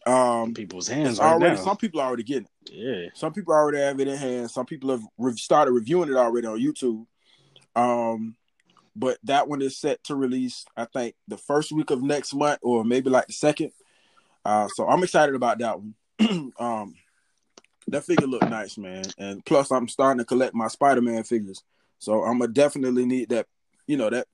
Um, 0.05 0.53
People's 0.53 0.87
hands 0.87 1.19
right 1.19 1.33
already 1.33 1.55
now. 1.55 1.63
some 1.63 1.77
people 1.77 2.01
are 2.01 2.07
already 2.07 2.23
getting 2.23 2.47
it. 2.65 2.71
Yeah. 2.71 3.09
Some 3.13 3.33
people 3.33 3.53
already 3.53 3.79
have 3.79 3.99
it 3.99 4.07
in 4.07 4.17
hand. 4.17 4.51
Some 4.51 4.65
people 4.65 4.89
have 4.91 5.01
re- 5.17 5.35
started 5.35 5.71
reviewing 5.71 6.09
it 6.09 6.15
already 6.15 6.47
on 6.47 6.59
YouTube. 6.59 7.05
Um, 7.75 8.35
but 8.95 9.17
that 9.23 9.47
one 9.47 9.61
is 9.61 9.77
set 9.77 10.03
to 10.05 10.15
release, 10.15 10.65
I 10.75 10.85
think, 10.85 11.15
the 11.27 11.37
first 11.37 11.71
week 11.71 11.91
of 11.91 12.01
next 12.01 12.33
month, 12.33 12.59
or 12.63 12.83
maybe 12.83 13.09
like 13.09 13.27
the 13.27 13.33
second. 13.33 13.71
Uh, 14.43 14.67
so 14.73 14.87
I'm 14.87 15.03
excited 15.03 15.35
about 15.35 15.59
that 15.59 15.77
one. 15.79 15.93
um, 16.59 16.95
that 17.87 18.03
figure 18.03 18.27
look 18.27 18.47
nice, 18.49 18.77
man. 18.77 19.05
And 19.17 19.45
plus, 19.45 19.71
I'm 19.71 19.87
starting 19.87 20.19
to 20.19 20.25
collect 20.25 20.53
my 20.55 20.67
Spider-Man 20.67 21.23
figures, 21.23 21.63
so 21.99 22.23
I'm 22.23 22.39
gonna 22.39 22.51
definitely 22.51 23.05
need 23.05 23.29
that, 23.29 23.45
you 23.85 23.97
know, 23.97 24.09
that 24.09 24.27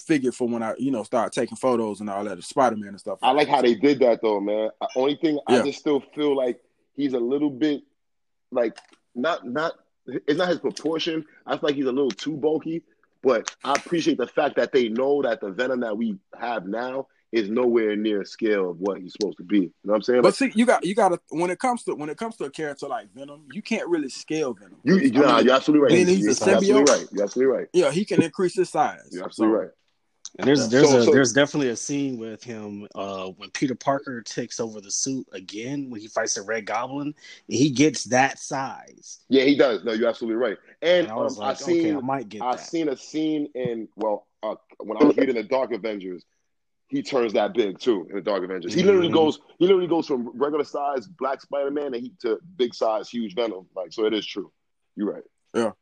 figure 0.00 0.32
for 0.32 0.48
when 0.48 0.62
I, 0.62 0.74
you 0.78 0.90
know, 0.90 1.02
start 1.02 1.32
taking 1.32 1.56
photos 1.56 2.00
and 2.00 2.08
all 2.10 2.24
that 2.24 2.38
of 2.38 2.44
Spider-Man 2.44 2.88
and 2.90 3.00
stuff. 3.00 3.18
I 3.22 3.32
like 3.32 3.48
how 3.48 3.62
they 3.62 3.74
did 3.74 3.98
that 4.00 4.20
though, 4.22 4.40
man. 4.40 4.70
Uh, 4.80 4.86
Only 4.96 5.16
thing 5.16 5.38
I 5.46 5.62
just 5.62 5.78
still 5.78 6.00
feel 6.14 6.36
like 6.36 6.60
he's 6.96 7.14
a 7.14 7.18
little 7.20 7.50
bit 7.50 7.82
like 8.50 8.78
not 9.14 9.46
not 9.46 9.72
it's 10.06 10.38
not 10.38 10.48
his 10.48 10.58
proportion. 10.58 11.24
I 11.46 11.52
feel 11.52 11.68
like 11.68 11.74
he's 11.74 11.86
a 11.86 11.92
little 11.92 12.10
too 12.10 12.36
bulky. 12.36 12.82
But 13.22 13.54
I 13.64 13.72
appreciate 13.72 14.16
the 14.16 14.28
fact 14.28 14.56
that 14.56 14.72
they 14.72 14.88
know 14.88 15.22
that 15.22 15.40
the 15.40 15.50
Venom 15.50 15.80
that 15.80 15.96
we 15.96 16.16
have 16.38 16.66
now 16.66 17.08
is 17.32 17.50
nowhere 17.50 17.96
near 17.96 18.24
scale 18.24 18.70
of 18.70 18.78
what 18.78 19.00
he's 19.00 19.12
supposed 19.12 19.36
to 19.38 19.44
be. 19.44 19.58
You 19.58 19.72
know 19.84 19.92
what 19.92 19.96
I'm 19.96 20.02
saying? 20.02 20.22
But 20.22 20.28
Like, 20.28 20.34
see, 20.34 20.52
you 20.54 20.64
got 20.64 20.84
you 20.84 20.94
got 20.94 21.08
to 21.10 21.20
when 21.30 21.50
it 21.50 21.58
comes 21.58 21.82
to 21.84 21.94
when 21.94 22.08
it 22.08 22.16
comes 22.16 22.36
to 22.36 22.44
a 22.44 22.50
character 22.50 22.86
like 22.86 23.12
Venom, 23.12 23.46
you 23.52 23.60
can't 23.60 23.88
really 23.88 24.08
scale 24.08 24.54
Venom. 24.54 24.78
you, 24.84 24.98
you 24.98 25.10
nah, 25.10 25.36
mean, 25.36 25.46
you're 25.46 25.54
absolutely 25.54 25.96
right. 25.96 26.08
he's 26.08 26.20
You're 26.20 26.28
a 26.28 26.56
absolutely 26.56 26.92
right. 26.92 27.06
You're 27.12 27.24
absolutely 27.24 27.56
right. 27.56 27.68
yeah, 27.72 27.90
he 27.90 28.04
can 28.04 28.22
increase 28.22 28.54
his 28.54 28.70
size. 28.70 29.08
You're 29.10 29.24
absolutely 29.24 29.56
So, 29.56 29.60
right. 29.62 29.70
And 30.38 30.46
there's 30.46 30.68
there's 30.68 30.90
So- 30.90 30.98
a 30.98 31.02
so- 31.04 31.12
there's 31.12 31.32
definitely 31.32 31.70
a 31.70 31.76
scene 31.76 32.18
with 32.18 32.42
him 32.44 32.86
uh 32.94 33.28
when 33.36 33.50
Peter 33.50 33.74
Parker 33.74 34.20
takes 34.22 34.60
over 34.60 34.80
the 34.80 34.90
suit 34.90 35.26
again 35.32 35.90
when 35.90 36.00
he 36.00 36.08
fights 36.08 36.34
the 36.34 36.42
Red 36.42 36.66
Goblin 36.66 37.08
and 37.08 37.14
he 37.56 37.70
gets 37.70 38.04
that 38.04 38.38
size. 38.38 39.20
Yeah, 39.28 39.44
he 39.44 39.56
does. 39.56 39.84
No, 39.84 39.92
you're 39.92 40.08
absolutely 40.08 40.36
right. 40.36 40.58
And, 40.82 41.06
And 41.06 41.10
I 41.12 41.16
was 41.16 41.38
um, 41.38 41.44
like, 41.46 41.56
I 41.56 41.60
seen 41.60 41.86
okay, 41.86 41.96
I 41.96 42.00
might 42.00 42.28
get 42.28 42.42
I 42.42 42.56
that. 42.56 42.60
seen 42.60 42.88
a 42.88 42.96
scene 42.96 43.48
in 43.54 43.88
well, 43.96 44.26
uh, 44.42 44.54
when 44.80 45.00
I 45.02 45.04
was 45.06 45.16
reading 45.16 45.34
the 45.36 45.42
Dark 45.44 45.72
Avengers, 45.72 46.24
he 46.88 47.02
turns 47.02 47.32
that 47.32 47.54
big 47.54 47.78
too 47.78 48.06
in 48.08 48.16
the 48.16 48.22
Dark 48.22 48.44
Avengers. 48.44 48.72
He 48.74 48.82
literally 48.82 49.08
Mhm. 49.08 49.14
goes, 49.14 49.40
he 49.58 49.66
literally 49.66 49.88
goes 49.88 50.06
from 50.06 50.28
regular 50.38 50.64
size 50.64 51.06
Black 51.06 51.40
Spider 51.40 51.70
Man 51.70 51.94
and 51.94 51.96
he 51.96 52.12
to 52.22 52.38
big 52.56 52.74
size 52.74 53.08
huge 53.08 53.34
Venom. 53.34 53.66
Like 53.74 53.92
so, 53.92 54.04
it 54.04 54.14
is 54.14 54.24
true. 54.26 54.52
You're 54.94 55.12
right. 55.12 55.24
Yeah. 55.54 55.72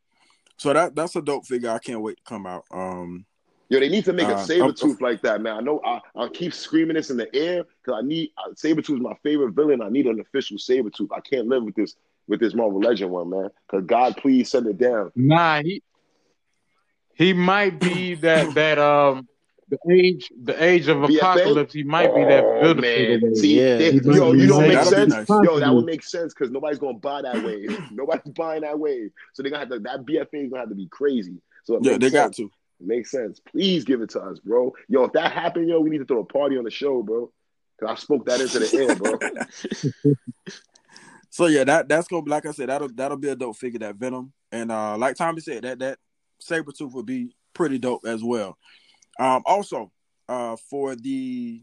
So 0.57 0.73
that 0.73 0.95
that's 0.95 1.15
a 1.17 1.21
dope 1.23 1.47
figure. 1.47 1.71
I 1.71 1.79
can't 1.79 2.01
wait 2.01 2.17
to 2.17 2.23
come 2.25 2.47
out. 2.47 2.65
Um, 2.71 3.27
Yo, 3.69 3.81
they 3.81 3.89
need 3.89 4.05
to 4.05 4.13
make 4.13 4.29
a 4.29 4.35
Uh, 4.37 4.45
saber 4.45 4.67
of- 4.67 4.77
tooth 4.77 5.01
like 5.01 5.23
that, 5.23 5.41
man. 5.41 5.57
I 5.57 5.61
know 5.61 5.81
I 5.85 6.01
I 6.15 6.29
keep 6.29 6.55
screaming 6.55 6.95
this 6.95 7.11
in 7.11 7.17
the 7.17 7.35
air 7.35 7.65
because 7.83 8.01
I 8.01 8.07
need 8.07 8.31
uh, 8.39 8.51
Sabretooth 8.53 8.95
is 8.97 9.01
my 9.01 9.15
favorite 9.23 9.53
villain. 9.53 9.83
I 9.83 9.89
need 9.89 10.07
an 10.07 10.21
official 10.21 10.57
Sabretooth. 10.57 11.09
I 11.13 11.21
can't 11.21 11.49
live 11.49 11.65
with 11.65 11.75
this 11.75 11.97
with 12.29 12.39
this 12.41 12.55
Marvel 12.55 12.81
Legend 12.81 13.11
one, 13.11 13.31
man. 13.31 13.51
Because 13.69 13.85
God, 13.87 14.17
please 14.19 14.51
send 14.51 14.67
it 14.69 14.79
down. 14.79 15.11
Nah, 15.17 15.63
he 15.63 15.83
he 17.15 17.33
might 17.33 17.81
be 17.81 18.15
that 18.17 18.47
that 18.55 18.79
um 18.79 19.27
the 19.69 19.79
age, 19.91 20.31
the 20.45 20.63
age 20.63 20.87
of 20.87 20.99
BFA? 20.99 21.17
apocalypse, 21.19 21.73
he 21.75 21.83
might 21.83 22.15
be 22.15 22.23
that 22.23 22.45
Oh, 22.45 22.61
build 22.61 22.81
man. 22.83 23.35
See, 23.35 23.59
Yeah. 23.61 23.79
they- 23.79 23.91
yo, 23.95 24.33
you 24.33 24.47
know 24.47 24.59
what 24.59 24.69
nice. 24.69 24.69
makes 24.69 24.91
That'll 24.91 24.93
sense? 25.11 25.29
nice. 25.29 25.45
Yo, 25.45 25.59
that 25.59 25.75
would 25.75 25.85
make 25.85 26.05
sense 26.05 26.33
because 26.33 26.53
nobody's 26.53 26.79
gonna 26.79 26.99
buy 26.99 27.23
that 27.23 27.43
wave. 27.43 27.77
nobody's 27.91 28.33
buying 28.33 28.63
that 28.63 28.79
wave, 28.79 29.11
so 29.33 29.43
they're 29.43 29.51
gonna 29.51 29.65
have 29.65 29.71
to. 29.71 29.81
That 29.81 30.07
BFA 30.07 30.45
is 30.45 30.51
gonna 30.51 30.61
have 30.61 30.69
to 30.69 30.77
be 30.77 30.87
crazy. 30.87 31.43
So 31.65 31.81
Yeah, 31.83 31.93
makes 31.99 32.05
they 32.05 32.11
got 32.11 32.33
to. 32.35 32.49
It 32.81 32.87
makes 32.87 33.11
sense. 33.11 33.41
Please 33.41 33.85
give 33.85 34.03
it 34.03 34.11
to 34.11 34.21
us, 34.21 34.39
bro. 34.39 34.73
Yo, 34.89 35.05
if 35.05 35.13
that 35.13 35.33
happened, 35.33 35.69
yo, 35.69 35.81
we 35.81 35.91
need 35.91 35.99
to 35.99 36.05
throw 36.05 36.21
a 36.21 36.25
party 36.25 36.59
on 36.59 36.65
the 36.65 36.71
show, 36.71 37.03
bro. 37.03 37.31
Cause 37.81 37.91
I 37.91 37.95
spoke 37.95 38.27
that 38.27 38.41
into 38.41 38.59
the 38.59 38.75
air, 38.75 38.97
bro. 38.97 40.15
So 41.37 41.49
yeah, 41.49 41.65
that 41.65 41.87
that's 41.87 42.09
gonna 42.09 42.23
be 42.23 42.31
like 42.31 42.47
I 42.47 42.53
said, 42.53 42.71
that'll 42.71 42.89
that'll 42.95 43.19
be 43.19 43.29
a 43.29 43.37
dope 43.37 43.59
figure 43.59 43.81
that 43.81 43.97
Venom. 43.97 44.33
And 44.53 44.73
uh 44.73 44.97
like 44.97 45.17
Tommy 45.17 45.43
said, 45.43 45.65
that 45.65 45.79
that 45.81 45.99
Sabretooth 46.43 46.95
would 46.95 47.05
be 47.05 47.37
pretty 47.53 47.77
dope 47.77 48.07
as 48.07 48.25
well. 48.25 48.57
Um 49.21 49.43
also 49.45 49.93
uh 50.31 50.57
for 50.71 50.97
the 50.97 51.63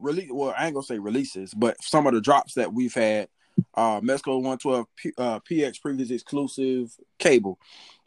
release 0.00 0.30
well, 0.32 0.52
I 0.58 0.66
ain't 0.66 0.74
gonna 0.74 0.84
say 0.84 0.98
releases, 0.98 1.54
but 1.54 1.80
some 1.80 2.08
of 2.08 2.14
the 2.14 2.20
drops 2.20 2.54
that 2.54 2.72
we've 2.72 2.92
had, 2.92 3.28
uh 3.74 4.00
Mezco 4.00 4.34
112 4.42 4.86
P, 4.96 5.12
uh 5.16 5.38
PX 5.48 5.76
Previews 5.80 6.10
exclusive 6.10 6.90
cable. 7.20 7.60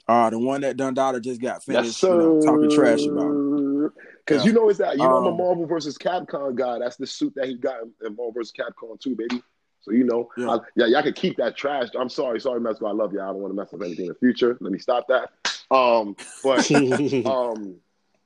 Uh 0.07 0.29
the 0.29 0.39
one 0.39 0.61
that 0.61 0.77
Dundada 0.77 1.21
just 1.21 1.41
got 1.41 1.63
finished 1.63 1.97
sir. 1.99 2.13
you 2.13 2.17
know, 2.17 2.41
talking 2.41 2.69
trash 2.69 3.05
about. 3.05 3.91
Because 4.25 4.43
Yeah. 4.43 4.47
you 4.49 4.53
know 4.53 4.69
it's 4.69 4.79
that 4.79 4.97
you 4.97 5.03
know 5.03 5.17
I'm 5.17 5.25
a 5.25 5.29
Um, 5.29 5.37
Marvel 5.37 5.65
versus 5.65 5.97
Capcom 5.97 6.55
guy. 6.55 6.79
That's 6.79 6.95
the 6.97 7.07
suit 7.07 7.33
that 7.35 7.47
he 7.47 7.55
got 7.55 7.81
in, 7.81 7.91
in 8.05 8.15
Marvel 8.15 8.31
versus 8.31 8.53
Capcom 8.57 8.99
too, 8.99 9.15
baby. 9.15 9.41
So 9.81 9.91
you 9.91 10.03
know, 10.05 10.29
Yeah. 10.37 10.49
I- 10.51 10.59
yeah, 10.75 10.85
y'all 10.87 11.03
can 11.03 11.13
keep 11.13 11.37
that 11.37 11.55
trash. 11.57 11.89
I'm 11.97 12.09
sorry, 12.09 12.39
sorry, 12.39 12.59
Mezco. 12.61 12.87
I 12.87 12.91
love 12.91 13.13
y'all. 13.13 13.23
I 13.23 13.27
don't 13.27 13.41
want 13.41 13.51
to 13.51 13.55
mess 13.55 13.73
up 13.73 13.81
anything 13.81 14.05
in 14.05 14.09
the 14.09 14.15
future. 14.15 14.57
Let 14.61 14.71
me 14.71 14.79
stop 14.79 15.07
that. 15.07 15.29
Um, 15.71 16.15
but 16.43 16.69
um, 17.25 17.75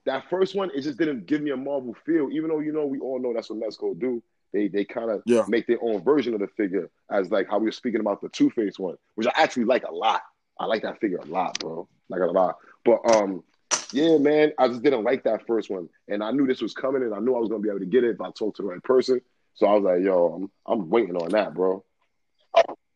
that 0.06 0.30
first 0.30 0.56
one, 0.56 0.72
it 0.76 0.82
just 0.82 0.98
didn't 1.00 1.26
give 1.26 1.42
me 1.42 1.52
a 1.52 1.58
Marvel 1.58 1.96
feel. 2.06 2.30
Even 2.32 2.50
though 2.50 2.60
you 2.60 2.72
know 2.72 2.86
we 2.86 3.00
all 3.00 3.20
know 3.20 3.34
that's 3.34 3.50
what 3.50 3.60
Mezco 3.60 3.98
do. 4.00 4.22
They 4.54 4.68
they 4.68 4.84
kind 4.86 5.10
of 5.10 5.22
Yeah. 5.26 5.46
make 5.48 5.66
their 5.68 5.78
own 5.82 6.04
version 6.04 6.34
of 6.34 6.42
the 6.42 6.48
figure, 6.48 6.90
as 7.10 7.32
like 7.32 7.48
how 7.50 7.58
we 7.60 7.66
were 7.66 7.72
speaking 7.72 8.02
about 8.02 8.22
the 8.22 8.30
Two 8.30 8.50
Face 8.52 8.78
one, 8.78 8.98
which 9.16 9.26
I 9.28 9.32
actually 9.36 9.64
like 9.66 9.84
a 9.88 9.94
lot. 9.94 10.22
I 10.62 10.66
like 10.66 10.84
that 10.84 11.00
figure 11.00 11.18
a 11.18 11.26
lot, 11.26 11.60
bro. 11.60 11.88
Like 12.08 12.22
a 12.22 12.26
lot. 12.26 12.58
But 12.86 13.00
um, 13.16 13.44
yeah, 13.92 14.18
man, 14.18 14.54
I 14.60 14.68
just 14.68 14.84
didn't 14.84 15.04
like 15.04 15.24
that 15.24 15.48
first 15.48 15.70
one, 15.70 15.90
and 16.08 16.24
I 16.24 16.32
knew 16.32 16.46
this 16.46 16.62
was 16.62 16.74
coming, 16.74 17.02
and 17.02 17.14
I 17.14 17.20
knew 17.20 17.36
I 17.36 17.40
was 17.40 17.50
gonna 17.50 17.64
be 17.64 17.70
able 17.70 17.80
to 17.80 17.86
get 17.86 18.04
it 18.04 18.12
if 18.12 18.22
I 18.22 18.30
talked 18.32 18.58
to 18.58 18.64
the 18.64 18.70
right 18.70 18.84
person. 18.84 19.22
So 19.56 19.66
I 19.66 19.74
was 19.74 19.84
like, 19.84 20.04
yo, 20.04 20.34
I'm 20.36 20.52
I'm 20.68 20.90
waiting 20.90 21.16
on 21.16 21.30
that, 21.32 21.56
bro. 21.56 21.84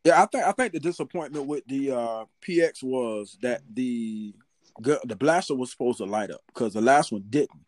Yeah, 0.03 0.21
I 0.21 0.27
think 0.27 0.43
I 0.43 0.51
think 0.51 0.73
the 0.73 0.79
disappointment 0.79 1.47
with 1.47 1.65
the 1.65 1.91
uh, 1.91 2.25
PX 2.47 2.83
was 2.83 3.37
that 3.41 3.61
the 3.73 4.35
the 5.03 5.15
blaster 5.15 5.55
was 5.55 5.71
supposed 5.71 5.97
to 5.97 6.05
light 6.05 6.29
up 6.29 6.41
because 6.47 6.73
the 6.73 6.81
last 6.81 7.11
one 7.11 7.23
didn't, 7.29 7.65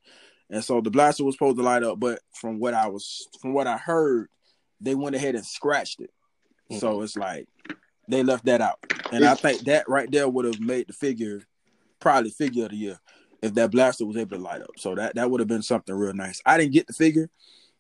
and 0.52 0.64
so 0.64 0.80
the 0.80 0.92
blaster 0.92 1.24
was 1.24 1.34
supposed 1.34 1.58
to 1.58 1.64
light 1.64 1.82
up. 1.82 2.00
But 2.00 2.20
from 2.34 2.60
what 2.60 2.76
I 2.76 2.88
was 2.88 3.28
from 3.42 3.54
what 3.54 3.66
I 3.66 3.78
heard, 3.78 4.30
they 4.80 4.94
went 4.94 5.16
ahead 5.16 5.34
and 5.34 5.46
scratched 5.46 6.02
it. 6.02 6.12
So 6.80 7.02
it's 7.02 7.16
like 7.16 7.48
they 8.08 8.24
left 8.24 8.46
that 8.46 8.62
out, 8.62 8.80
and 9.12 9.26
I 9.26 9.36
think 9.36 9.62
that 9.62 9.88
right 9.90 10.10
there 10.12 10.28
would 10.30 10.46
have 10.46 10.60
made 10.60 10.88
the 10.88 10.94
figure 10.94 11.44
probably 12.00 12.30
figure 12.30 12.66
of 12.66 12.72
the 12.72 12.78
year 12.78 13.00
if 13.42 13.54
that 13.56 13.72
blaster 13.72 14.06
was 14.06 14.18
able 14.18 14.38
to 14.38 14.44
light 14.44 14.62
up. 14.62 14.72
So 14.78 14.96
that 14.96 15.16
that 15.16 15.30
would 15.30 15.40
have 15.40 15.48
been 15.48 15.62
something 15.62 15.96
real 15.96 16.14
nice. 16.14 16.42
I 16.46 16.58
didn't 16.58 16.74
get 16.74 16.88
the 16.88 16.94
figure. 16.94 17.30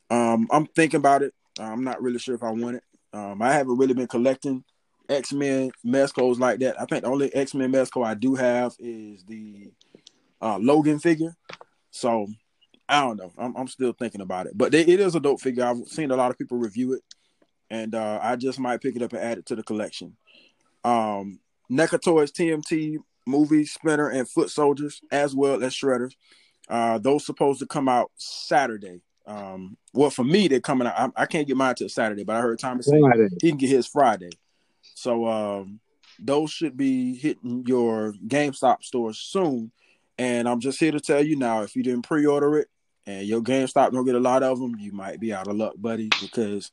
Um, 0.09 0.47
I'm 0.51 0.65
thinking 0.67 0.99
about 0.99 1.23
it. 1.23 1.33
I'm 1.59 1.83
not 1.83 2.01
really 2.01 2.19
sure 2.19 2.35
if 2.35 2.43
I 2.43 2.51
want 2.51 2.77
it. 2.77 2.83
Um, 3.13 3.41
I 3.41 3.53
haven't 3.53 3.77
really 3.77 3.93
been 3.93 4.07
collecting 4.07 4.63
X 5.09 5.33
Men 5.33 5.71
Mezcos 5.85 6.39
like 6.39 6.59
that. 6.59 6.79
I 6.79 6.85
think 6.85 7.03
the 7.03 7.09
only 7.09 7.33
X 7.33 7.53
Men 7.53 7.71
Mezco 7.71 8.05
I 8.05 8.13
do 8.13 8.35
have 8.35 8.75
is 8.79 9.23
the 9.23 9.71
uh, 10.41 10.57
Logan 10.59 10.99
figure. 10.99 11.35
So 11.91 12.27
I 12.87 13.01
don't 13.01 13.17
know. 13.17 13.33
I'm, 13.37 13.55
I'm 13.55 13.67
still 13.67 13.93
thinking 13.93 14.21
about 14.21 14.47
it, 14.47 14.57
but 14.57 14.71
they, 14.71 14.81
it 14.81 14.99
is 14.99 15.15
a 15.15 15.19
dope 15.19 15.41
figure. 15.41 15.65
I've 15.65 15.87
seen 15.87 16.11
a 16.11 16.15
lot 16.15 16.31
of 16.31 16.37
people 16.37 16.57
review 16.57 16.93
it, 16.93 17.03
and 17.69 17.95
uh, 17.95 18.19
I 18.21 18.35
just 18.35 18.59
might 18.59 18.81
pick 18.81 18.95
it 18.95 19.01
up 19.01 19.13
and 19.13 19.21
add 19.21 19.37
it 19.37 19.45
to 19.47 19.55
the 19.55 19.63
collection. 19.63 20.15
Um, 20.83 21.39
NECA 21.71 22.01
Toys 22.01 22.31
TMT 22.31 22.97
movie 23.25 23.65
Splinter 23.65 24.09
and 24.09 24.27
Foot 24.27 24.49
Soldiers, 24.49 25.01
as 25.11 25.35
well 25.35 25.63
as 25.63 25.73
Shredders. 25.73 26.13
Uh, 26.69 26.97
those 26.97 27.25
supposed 27.25 27.59
to 27.59 27.65
come 27.65 27.87
out 27.87 28.11
Saturday. 28.15 29.01
Um, 29.25 29.77
well, 29.93 30.09
for 30.09 30.23
me, 30.23 30.47
they're 30.47 30.61
coming 30.61 30.87
out. 30.87 31.13
I, 31.15 31.23
I 31.23 31.25
can't 31.25 31.47
get 31.47 31.57
mine 31.57 31.75
till 31.75 31.89
Saturday, 31.89 32.23
but 32.23 32.35
I 32.35 32.41
heard 32.41 32.59
Thomas 32.59 32.87
say 32.87 33.01
he 33.41 33.49
can 33.49 33.57
get 33.57 33.69
his 33.69 33.87
Friday. 33.87 34.29
So 34.95 35.27
um, 35.27 35.79
those 36.19 36.51
should 36.51 36.77
be 36.77 37.15
hitting 37.15 37.63
your 37.67 38.13
GameStop 38.27 38.83
stores 38.83 39.17
soon. 39.17 39.71
And 40.17 40.47
I'm 40.47 40.59
just 40.59 40.79
here 40.79 40.91
to 40.91 40.99
tell 40.99 41.23
you 41.23 41.35
now, 41.35 41.61
if 41.61 41.75
you 41.75 41.83
didn't 41.83 42.03
pre-order 42.03 42.57
it 42.57 42.69
and 43.05 43.27
your 43.27 43.41
GameStop 43.41 43.91
don't 43.91 44.05
get 44.05 44.15
a 44.15 44.19
lot 44.19 44.43
of 44.43 44.59
them, 44.59 44.75
you 44.79 44.91
might 44.91 45.19
be 45.19 45.33
out 45.33 45.47
of 45.47 45.55
luck, 45.55 45.73
buddy, 45.77 46.09
because 46.21 46.71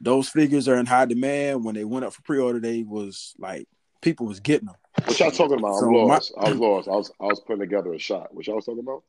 those 0.00 0.28
figures 0.28 0.68
are 0.68 0.76
in 0.76 0.86
high 0.86 1.04
demand. 1.04 1.64
When 1.64 1.74
they 1.74 1.84
went 1.84 2.04
up 2.04 2.14
for 2.14 2.22
pre-order, 2.22 2.60
they 2.60 2.82
was 2.82 3.34
like 3.38 3.66
people 4.00 4.26
was 4.26 4.40
getting 4.40 4.66
them. 4.66 4.76
What 5.04 5.18
y'all 5.18 5.30
talking 5.30 5.58
about? 5.58 5.74
I'm 5.74 5.80
So 5.80 6.06
my- 6.06 6.14
I 6.38 6.50
was 6.50 6.58
lost. 6.58 6.88
I 6.88 6.96
was 6.96 7.12
I 7.20 7.24
was 7.26 7.40
putting 7.40 7.60
together 7.60 7.92
a 7.92 7.98
shot. 7.98 8.34
What 8.34 8.46
y'all 8.46 8.56
was 8.56 8.64
talking 8.64 8.80
about? 8.80 9.02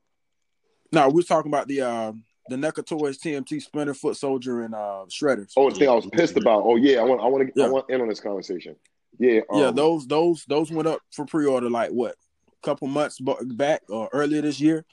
No, 0.91 1.07
we 1.07 1.15
was 1.15 1.25
talking 1.25 1.51
about 1.51 1.67
the 1.67 1.81
uh, 1.81 2.11
the 2.49 2.55
NECA 2.55 2.85
Toys 2.85 3.17
TMT 3.17 3.61
Splinter 3.61 3.93
Foot 3.93 4.17
Soldier 4.17 4.63
and 4.63 4.75
uh, 4.75 5.05
Shredders. 5.09 5.53
Oh, 5.55 5.69
the 5.69 5.75
thing 5.75 5.89
I 5.89 5.93
was 5.93 6.05
pissed 6.07 6.37
about. 6.37 6.63
Oh 6.65 6.75
yeah, 6.75 6.99
I 6.99 7.03
want 7.03 7.21
I 7.21 7.27
want 7.27 7.47
to 7.47 7.53
Yeah. 7.55 7.67
I 7.67 7.69
want 7.69 7.89
in 7.89 8.01
on 8.01 8.09
this 8.09 8.19
conversation. 8.19 8.75
Yeah, 9.17 9.41
um, 9.49 9.59
yeah, 9.59 9.71
those 9.71 10.07
those 10.07 10.45
those 10.45 10.71
went 10.71 10.87
up 10.87 11.01
for 11.11 11.25
pre-order 11.25 11.69
like 11.69 11.91
what, 11.91 12.15
a 12.47 12.65
couple 12.65 12.87
months 12.87 13.19
back 13.19 13.83
or 13.89 14.09
earlier 14.11 14.41
this 14.41 14.59
year, 14.59 14.85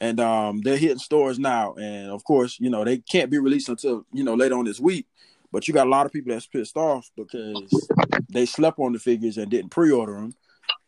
and 0.00 0.20
um 0.20 0.60
they're 0.60 0.76
hitting 0.76 0.98
stores 0.98 1.38
now. 1.38 1.74
And 1.74 2.10
of 2.10 2.24
course, 2.24 2.58
you 2.60 2.70
know 2.70 2.84
they 2.84 2.98
can't 2.98 3.30
be 3.30 3.38
released 3.38 3.68
until 3.68 4.06
you 4.12 4.24
know 4.24 4.34
later 4.34 4.56
on 4.56 4.64
this 4.64 4.80
week. 4.80 5.06
But 5.52 5.68
you 5.68 5.74
got 5.74 5.86
a 5.86 5.90
lot 5.90 6.06
of 6.06 6.12
people 6.12 6.32
that's 6.32 6.46
pissed 6.46 6.76
off 6.76 7.10
because 7.14 7.88
they 8.30 8.46
slept 8.46 8.78
on 8.78 8.94
the 8.94 8.98
figures 8.98 9.36
and 9.36 9.50
didn't 9.50 9.70
pre-order 9.70 10.14
them, 10.14 10.34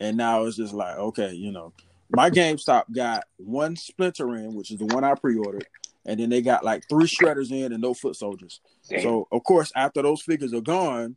and 0.01 0.17
now 0.17 0.45
it's 0.45 0.57
just 0.57 0.73
like 0.73 0.97
okay, 0.97 1.33
you 1.35 1.53
know, 1.53 1.73
my 2.11 2.31
GameStop 2.31 2.85
got 2.95 3.25
one 3.37 3.77
Splinter 3.77 4.35
in, 4.37 4.55
which 4.55 4.71
is 4.71 4.79
the 4.79 4.87
one 4.87 5.05
I 5.05 5.15
pre-ordered, 5.15 5.67
and 6.07 6.19
then 6.19 6.31
they 6.31 6.41
got 6.41 6.65
like 6.65 6.85
three 6.89 7.07
shredders 7.07 7.53
in 7.53 7.73
and 7.73 7.83
no 7.83 7.93
foot 7.93 8.17
soldiers. 8.17 8.61
Damn. 8.89 9.03
So 9.03 9.29
of 9.31 9.45
course, 9.45 9.71
after 9.77 10.01
those 10.01 10.23
figures 10.23 10.55
are 10.55 10.63
gone, 10.63 11.17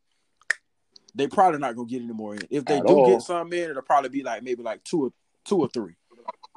they 1.15 1.27
probably 1.27 1.59
not 1.59 1.75
gonna 1.75 1.87
get 1.87 2.01
any 2.01 2.13
more 2.13 2.35
in. 2.35 2.41
If 2.49 2.65
they 2.65 2.77
At 2.77 2.87
do 2.87 2.93
all. 2.93 3.09
get 3.09 3.21
some 3.21 3.51
in, 3.53 3.71
it'll 3.71 3.81
probably 3.81 4.09
be 4.09 4.23
like 4.23 4.43
maybe 4.43 4.61
like 4.61 4.83
two 4.83 5.05
or 5.05 5.09
two 5.45 5.59
or 5.59 5.69
three. 5.69 5.95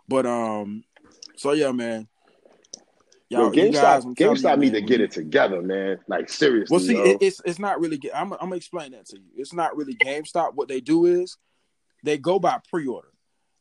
But 0.09 0.26
um, 0.26 0.83
so 1.37 1.53
yeah, 1.53 1.70
man. 1.70 2.09
Yo, 3.31 3.43
Y'all, 3.43 3.55
you 3.55 3.71
guys, 3.73 4.05
GameStop, 4.05 4.16
GameStop 4.16 4.59
need 4.59 4.73
to 4.73 4.81
get 4.81 5.01
it 5.01 5.12
together, 5.12 5.62
man. 5.62 5.99
Like 6.09 6.29
seriously. 6.29 6.75
Well, 6.75 6.85
see, 6.85 6.97
it, 6.97 7.19
it's 7.21 7.40
it's 7.45 7.61
not 7.61 7.81
really. 7.81 8.01
I'm 8.12 8.33
I'm 8.33 8.38
gonna 8.40 8.57
explain 8.57 8.90
that 8.90 9.07
to 9.07 9.19
you. 9.19 9.29
It's 9.37 9.53
not 9.53 9.77
really 9.77 9.95
GameStop. 9.95 10.55
What 10.55 10.66
they 10.66 10.81
do 10.81 11.07
is 11.07 11.37
they 12.03 12.19
go 12.19 12.40
by 12.40 12.59
pre-order, 12.69 13.07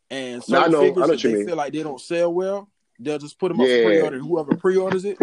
and 0.10 0.42
No, 0.50 0.66
know- 0.66 0.82
I 0.82 0.86
figures 1.08 1.24
you 1.24 1.30
they 1.32 1.38
mean. 1.38 1.48
feel 1.48 1.56
like 1.56 1.72
they 1.74 1.84
don't 1.84 2.02
sell 2.02 2.34
well, 2.34 2.68
they'll 3.00 3.20
just 3.20 3.38
put 3.38 3.50
them 3.50 3.62
up 3.62 3.68
Yeah. 3.68 3.78
for 3.84 3.90
pre-order. 3.90 4.18
Whoever 4.18 4.56
pre-orders 4.56 5.06
it, 5.06 5.20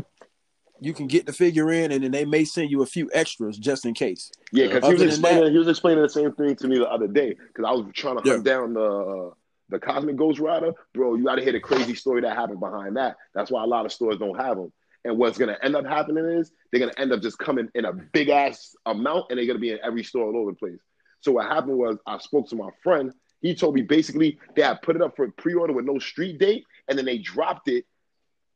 you 0.81 0.95
can 0.95 1.09
get 1.09 1.27
the 1.27 1.33
figure 1.33 1.73
in, 1.73 1.91
and 1.91 2.05
then 2.05 2.13
they 2.13 2.25
may 2.25 2.45
send 2.45 2.71
you 2.71 2.83
a 2.83 2.87
few 2.87 3.11
extras 3.13 3.59
just 3.59 3.85
in 3.85 3.95
case. 3.95 4.31
Yeah, 4.53 4.69
because 4.69 4.85
he 4.87 4.93
was 4.93 5.03
explaining 5.03 5.43
that- 5.43 5.51
he 5.51 5.59
was 5.59 5.67
explaining 5.67 6.03
the 6.05 6.09
same 6.09 6.31
thing 6.35 6.55
to 6.55 6.69
me 6.69 6.79
the 6.79 6.89
other 6.89 7.09
day 7.09 7.35
because 7.35 7.65
I 7.67 7.73
was 7.73 7.87
trying 7.95 8.19
to 8.19 8.31
hunt 8.31 8.47
Yeah. 8.47 8.53
down 8.53 8.75
the 8.75 8.81
uh, 8.81 9.31
the 9.69 9.79
Cosmic 9.79 10.17
Ghost 10.17 10.39
Rider, 10.39 10.73
bro. 10.95 11.15
You 11.15 11.25
got 11.25 11.37
to 11.37 11.43
hear 11.43 11.53
the 11.53 11.61
crazy 11.61 11.95
story 11.95 12.21
that 12.23 12.37
happened 12.37 12.61
behind 12.61 12.97
that. 12.97 13.17
That's 13.35 13.51
why 13.51 13.63
a 13.65 13.67
lot 13.67 13.87
of 13.87 13.93
stores 13.93 14.19
don't 14.19 14.37
have 14.37 14.57
them. 14.57 14.73
And 15.05 15.19
what's 15.19 15.39
gonna 15.39 15.57
end 15.63 15.77
up 15.77 15.87
happening 15.87 16.25
is 16.25 16.51
they're 16.71 16.81
gonna 16.81 16.93
end 16.99 17.13
up 17.13 17.23
just 17.23 17.39
coming 17.39 17.69
in 17.77 17.85
a 17.85 17.93
big 17.93 18.29
ass 18.29 18.75
amount, 18.87 19.27
and 19.31 19.39
they're 19.39 19.47
gonna 19.47 19.61
be 19.61 19.71
in 19.71 19.79
every 19.85 20.03
store 20.03 20.25
all 20.25 20.37
over 20.37 20.51
the 20.51 20.57
place. 20.57 20.81
So 21.21 21.33
what 21.33 21.47
happened 21.47 21.79
was 21.79 21.97
I 22.07 22.19
spoke 22.19 22.49
to 22.49 22.57
my 22.57 22.71
friend. 22.83 23.13
He 23.41 23.55
told 23.55 23.75
me 23.77 23.83
basically 23.83 24.39
they 24.57 24.63
had 24.63 24.83
put 24.83 24.97
it 24.97 25.03
up 25.03 25.15
for 25.15 25.31
pre-order 25.31 25.73
with 25.73 25.85
no 25.85 26.01
street 26.01 26.39
date, 26.39 26.65
and 26.89 26.99
then 26.99 27.05
they 27.05 27.19
dropped 27.19 27.69
it 27.69 27.85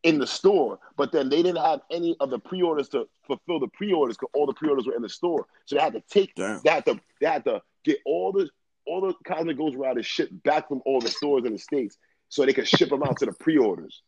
in 0.02 0.18
the 0.18 0.26
store, 0.26 0.78
but 0.96 1.12
then 1.12 1.28
they 1.28 1.42
didn't 1.42 1.62
have 1.62 1.82
any 1.90 2.16
of 2.20 2.30
the 2.30 2.38
pre-orders 2.38 2.88
to 2.88 3.06
fulfill 3.26 3.60
the 3.60 3.68
pre-orders 3.68 4.16
because 4.16 4.30
all 4.34 4.46
the 4.46 4.54
pre-orders 4.54 4.86
were 4.86 4.94
in 4.94 5.02
the 5.02 5.08
store. 5.08 5.46
So 5.66 5.76
they 5.76 5.82
had 5.82 5.92
to 5.92 6.02
take 6.10 6.34
Damn. 6.34 6.60
they 6.64 6.70
had 6.70 6.84
to 6.86 7.00
they 7.20 7.26
had 7.26 7.44
to 7.44 7.62
get 7.84 7.98
all 8.04 8.32
the 8.32 8.48
all 8.90 9.00
the 9.00 9.14
Cosmic 9.24 9.56
Ghost 9.56 9.76
Riders 9.76 10.04
shipped 10.04 10.42
back 10.42 10.68
from 10.68 10.82
all 10.84 11.00
the 11.00 11.08
stores 11.08 11.44
in 11.44 11.52
the 11.52 11.58
states 11.58 11.96
so 12.28 12.44
they 12.44 12.52
could 12.52 12.66
ship 12.66 12.88
them 12.88 13.02
out 13.02 13.18
to 13.18 13.26
the 13.26 13.32
pre-orders. 13.32 14.02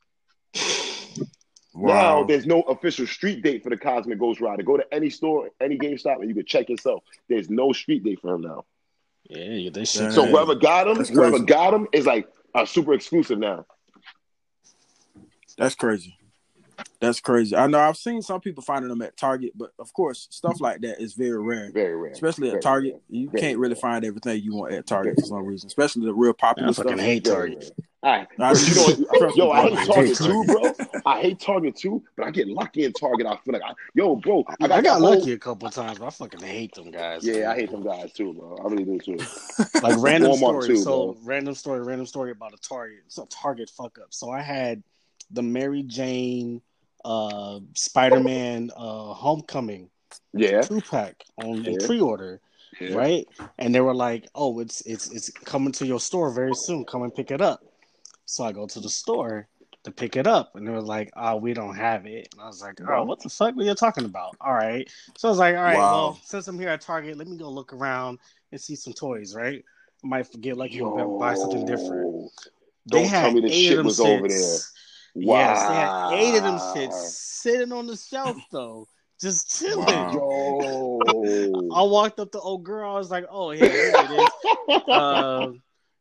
Wow. 1.74 1.94
Now 1.94 2.24
there's 2.24 2.46
no 2.46 2.62
official 2.62 3.06
street 3.06 3.42
date 3.42 3.62
for 3.62 3.70
the 3.70 3.76
Cosmic 3.76 4.18
Ghost 4.18 4.40
Rider. 4.40 4.62
Go 4.62 4.76
to 4.76 4.84
any 4.92 5.08
store, 5.08 5.50
any 5.60 5.78
GameStop, 5.78 6.16
and 6.16 6.28
you 6.28 6.34
can 6.34 6.44
check 6.44 6.68
yourself. 6.68 7.02
There's 7.28 7.48
no 7.48 7.72
street 7.72 8.04
date 8.04 8.20
for 8.20 8.34
him 8.34 8.42
now. 8.42 8.64
Yeah, 9.30 9.70
they 9.70 9.80
Yeah. 9.80 9.84
shit. 9.84 10.12
So 10.12 10.26
whoever 10.26 10.54
got 10.54 10.88
him, 10.88 10.98
That's 10.98 11.08
whoever 11.08 11.38
got 11.38 11.72
him 11.72 11.88
is 11.92 12.04
like 12.06 12.28
a 12.54 12.66
super 12.66 12.92
exclusive 12.92 13.38
now. 13.38 13.66
That's 15.56 15.74
crazy. 15.74 16.16
That's 17.00 17.20
crazy. 17.20 17.56
I 17.56 17.66
know 17.66 17.80
I've 17.80 17.96
seen 17.96 18.22
some 18.22 18.40
people 18.40 18.62
finding 18.62 18.88
them 18.88 19.02
at 19.02 19.16
Target, 19.16 19.52
but 19.56 19.72
of 19.78 19.92
course, 19.92 20.28
stuff 20.30 20.60
like 20.60 20.80
that 20.82 21.00
is 21.02 21.14
very 21.14 21.38
rare. 21.42 21.70
Very 21.72 21.96
rare. 21.96 22.12
Especially 22.12 22.48
at 22.48 22.52
Very 22.52 22.62
Target, 22.62 22.92
rare. 22.92 23.00
you 23.10 23.28
Very 23.30 23.40
can't 23.40 23.58
really 23.58 23.74
rare. 23.74 23.80
find 23.80 24.04
everything 24.04 24.40
you 24.42 24.54
want 24.54 24.72
at 24.72 24.86
Target 24.86 25.16
for 25.18 25.26
some 25.26 25.44
reason. 25.44 25.66
Especially 25.66 26.04
the 26.06 26.14
real 26.14 26.32
popular 26.32 26.68
I 26.68 26.72
stuff. 26.72 26.84
fucking 26.86 26.98
hate 27.00 27.24
Target. 27.24 27.72
All 28.04 28.10
right, 28.12 28.26
I 28.40 28.52
you 28.52 29.06
know, 29.20 29.32
yo, 29.36 29.50
I 29.52 29.68
hate 29.70 29.86
Target 29.86 30.16
too, 30.16 30.44
bro. 30.44 30.72
I 31.06 31.20
hate 31.20 31.38
Target 31.40 31.76
too, 31.76 32.02
but 32.16 32.26
I 32.26 32.30
get 32.32 32.48
lucky 32.48 32.84
in 32.84 32.92
Target. 32.92 33.26
I 33.26 33.36
feel 33.36 33.52
like, 33.52 33.62
I, 33.62 33.72
yo, 33.94 34.16
bro, 34.16 34.44
I 34.48 34.54
I 34.64 34.66
got, 34.68 34.68
got, 34.68 34.82
that 34.82 34.90
whole- 35.00 35.18
lucky 35.18 35.32
a 35.32 35.38
couple 35.38 35.68
of 35.68 35.74
times, 35.74 35.98
but 36.00 36.06
I 36.06 36.10
fucking 36.10 36.40
hate 36.40 36.74
them 36.74 36.90
guys. 36.90 37.24
Yeah, 37.24 37.40
man. 37.40 37.46
I 37.50 37.54
hate 37.56 37.70
them 37.70 37.84
guys 37.84 38.12
too, 38.12 38.32
bro. 38.34 38.58
I 38.58 38.68
really 38.68 38.84
do 38.84 38.98
too. 38.98 39.24
like 39.82 39.96
random 39.98 40.32
Walmart 40.32 40.38
story. 40.62 40.66
too, 40.68 40.76
so 40.78 41.12
bro. 41.12 41.16
random 41.24 41.54
story, 41.54 41.80
random 41.82 42.06
story 42.06 42.30
about 42.32 42.54
a 42.54 42.56
Target. 42.58 42.98
It's 43.06 43.18
a 43.18 43.26
Target 43.26 43.70
fuck 43.70 43.98
up. 43.98 44.08
So 44.12 44.30
I 44.30 44.40
had 44.40 44.82
the 45.30 45.42
Mary 45.42 45.82
Jane 45.84 46.60
uh 47.04 47.60
Spider-Man 47.74 48.70
uh 48.76 49.12
Homecoming 49.14 49.90
Yeah, 50.32 50.62
two 50.62 50.80
pack 50.80 51.24
on 51.36 51.64
Yeah. 51.64 51.86
pre-order, 51.86 52.40
yeah. 52.80 52.94
right? 52.94 53.26
And 53.58 53.74
they 53.74 53.80
were 53.80 53.94
like, 53.94 54.28
"Oh, 54.34 54.60
it's 54.60 54.80
it's 54.82 55.10
it's 55.10 55.30
coming 55.30 55.72
to 55.72 55.86
your 55.86 56.00
store 56.00 56.30
very 56.32 56.54
soon. 56.54 56.84
Come 56.84 57.02
and 57.02 57.14
pick 57.14 57.30
it 57.30 57.40
up." 57.40 57.60
So 58.26 58.44
I 58.44 58.52
go 58.52 58.66
to 58.66 58.80
the 58.80 58.88
store 58.88 59.48
to 59.84 59.90
pick 59.90 60.16
it 60.16 60.26
up, 60.28 60.54
and 60.54 60.66
they 60.66 60.70
were 60.70 60.80
like, 60.80 61.10
"Oh, 61.16 61.36
we 61.36 61.54
don't 61.54 61.74
have 61.74 62.06
it." 62.06 62.28
And 62.32 62.40
I 62.40 62.46
was 62.46 62.62
like, 62.62 62.80
"Oh, 62.86 63.04
what 63.04 63.20
the 63.20 63.28
fuck 63.28 63.56
are 63.56 63.62
you 63.62 63.74
talking 63.74 64.04
about?" 64.04 64.36
All 64.40 64.54
right. 64.54 64.88
So 65.16 65.28
I 65.28 65.30
was 65.30 65.38
like, 65.38 65.56
"All 65.56 65.62
right, 65.62 65.76
Wow. 65.76 65.92
well, 65.92 66.20
since 66.24 66.46
I'm 66.48 66.58
here 66.58 66.68
at 66.68 66.80
Target, 66.80 67.16
let 67.18 67.26
me 67.26 67.36
go 67.36 67.50
look 67.50 67.72
around 67.72 68.18
and 68.52 68.60
see 68.60 68.76
some 68.76 68.92
toys, 68.92 69.34
right?" 69.34 69.64
I 70.04 70.06
might 70.06 70.26
forget 70.30 70.56
like 70.56 70.72
you 70.72 70.84
buy 71.18 71.34
something 71.34 71.64
different. 71.66 72.30
They 72.86 73.02
Don't 73.02 73.08
had 73.08 73.20
tell 73.22 73.32
me 73.32 73.46
eight 73.46 73.68
shit 73.68 73.84
was 73.84 74.00
over 74.00 74.28
shits. 74.28 74.70
Wow. 75.14 75.38
Yes, 75.38 75.68
they 75.68 75.74
had 75.74 76.18
eight 76.18 76.36
of 76.36 76.44
them 76.44 76.56
shits 76.56 76.92
sitting 76.92 77.72
on 77.72 77.86
the 77.86 77.96
shelf 77.96 78.38
though, 78.50 78.86
just 79.20 79.58
chilling. 79.58 79.86
Wow. 79.86 80.14
Yo. 80.14 81.70
I 81.74 81.82
walked 81.82 82.20
up 82.20 82.32
to 82.32 82.40
old 82.40 82.64
girl. 82.64 82.94
I 82.94 82.98
was 82.98 83.10
like, 83.10 83.26
"Oh, 83.30 83.50
here, 83.50 83.70
here 83.70 84.04
it 84.04 84.10
is. 84.10 84.28
Uh, 84.88 85.48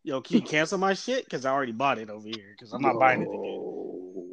yo, 0.04 0.22
can 0.22 0.38
you 0.38 0.44
cancel 0.44 0.78
my 0.78 0.94
shit? 0.94 1.26
Because 1.26 1.46
I 1.46 1.52
already 1.52 1.72
bought 1.72 1.98
it 1.98 2.10
over 2.10 2.28
here. 2.28 2.56
Because 2.58 2.74
I'm 2.74 2.82
not 2.82 3.00
buying 3.00 3.22
it 3.22 3.28
again." 3.28 3.42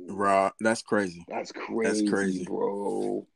Yo. 0.08 0.14
Bro, 0.14 0.50
that's 0.60 0.82
crazy. 0.82 1.24
That's 1.28 1.52
crazy, 1.52 1.82
That's 1.82 2.10
crazy. 2.10 2.44
bro. 2.44 3.26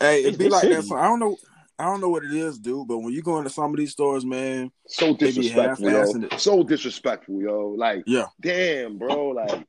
Hey, 0.00 0.24
it'd 0.24 0.38
be 0.38 0.44
they 0.44 0.50
like 0.50 0.62
that. 0.62 0.68
shouldn't. 0.68 0.86
So 0.86 0.96
I 0.96 1.04
don't 1.04 1.20
know. 1.20 1.36
I 1.78 1.84
don't 1.84 2.00
know 2.00 2.08
what 2.08 2.24
it 2.24 2.32
is, 2.32 2.58
dude. 2.58 2.88
But 2.88 2.98
when 2.98 3.12
you 3.12 3.22
go 3.22 3.38
into 3.38 3.50
some 3.50 3.70
of 3.70 3.76
these 3.76 3.92
stores, 3.92 4.24
man, 4.24 4.70
So 4.86 5.14
disrespectful, 5.14 5.90
yo. 5.90 6.28
So 6.38 6.62
disrespectful, 6.62 7.40
yo. 7.40 7.74
Like, 7.76 8.04
yeah, 8.06 8.26
damn, 8.40 8.98
bro. 8.98 9.30
Like, 9.30 9.66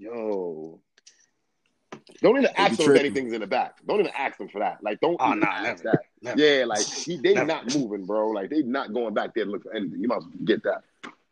yo. 0.00 0.80
Don't 2.22 2.36
even 2.36 2.50
ask 2.56 2.76
them 2.76 2.90
if 2.92 2.98
anything's 2.98 3.32
in 3.32 3.40
the 3.40 3.46
back. 3.46 3.76
Don't 3.86 4.00
even 4.00 4.12
ask 4.16 4.36
them 4.38 4.48
for 4.48 4.58
that. 4.58 4.82
Like, 4.82 5.00
don't 5.00 5.16
Oh, 5.20 5.28
even 5.28 5.40
nah, 5.40 5.46
ask 5.46 5.84
never. 5.84 5.96
that. 5.96 6.00
Never. 6.22 6.40
Yeah, 6.40 6.64
like 6.66 6.86
he, 6.86 7.16
they 7.16 7.34
Never. 7.34 7.46
not 7.46 7.74
moving, 7.74 8.04
bro. 8.04 8.30
Like 8.30 8.50
they 8.50 8.62
not 8.62 8.92
going 8.92 9.14
back 9.14 9.34
there 9.34 9.44
to 9.44 9.50
look 9.50 9.62
for 9.62 9.74
anything. 9.74 10.00
You 10.00 10.08
must 10.08 10.26
get 10.44 10.62
that. 10.64 10.82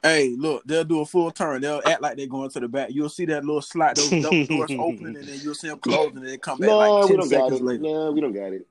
Hey, 0.03 0.35
look, 0.39 0.63
they'll 0.65 0.85
do 0.85 1.01
a 1.01 1.05
full 1.07 1.31
turn. 1.31 1.61
They'll 1.61 1.83
act 1.85 2.01
like 2.01 2.17
they're 2.17 2.27
going 2.27 2.51
to 2.51 2.61
the 2.61 2.69
back. 2.69 2.91
You'll 2.93 3.09
see 3.09 3.25
that 3.27 3.45
little 3.45 3.61
slot, 3.61 3.97
those 3.97 4.11
double 4.23 4.47
doors 4.47 4.71
open, 4.79 5.17
and 5.17 5.29
then 5.29 5.41
you'll 5.43 5.55
see 5.55 5.69
them 5.69 5.79
closing, 5.81 6.19
and 6.19 6.27
they 6.29 6.39
come 6.39 6.59
back 6.61 6.69
No, 6.69 6.79
like 6.79 7.03
we 7.05 7.09
ten 7.09 7.17
don't 7.19 7.31
got 7.31 7.45
seconds 7.45 7.61
it. 7.61 7.65
later. 7.65 7.83
No, 7.83 8.13
we 8.13 8.21
don't 8.21 8.33
got 8.33 8.53
it. 8.53 8.67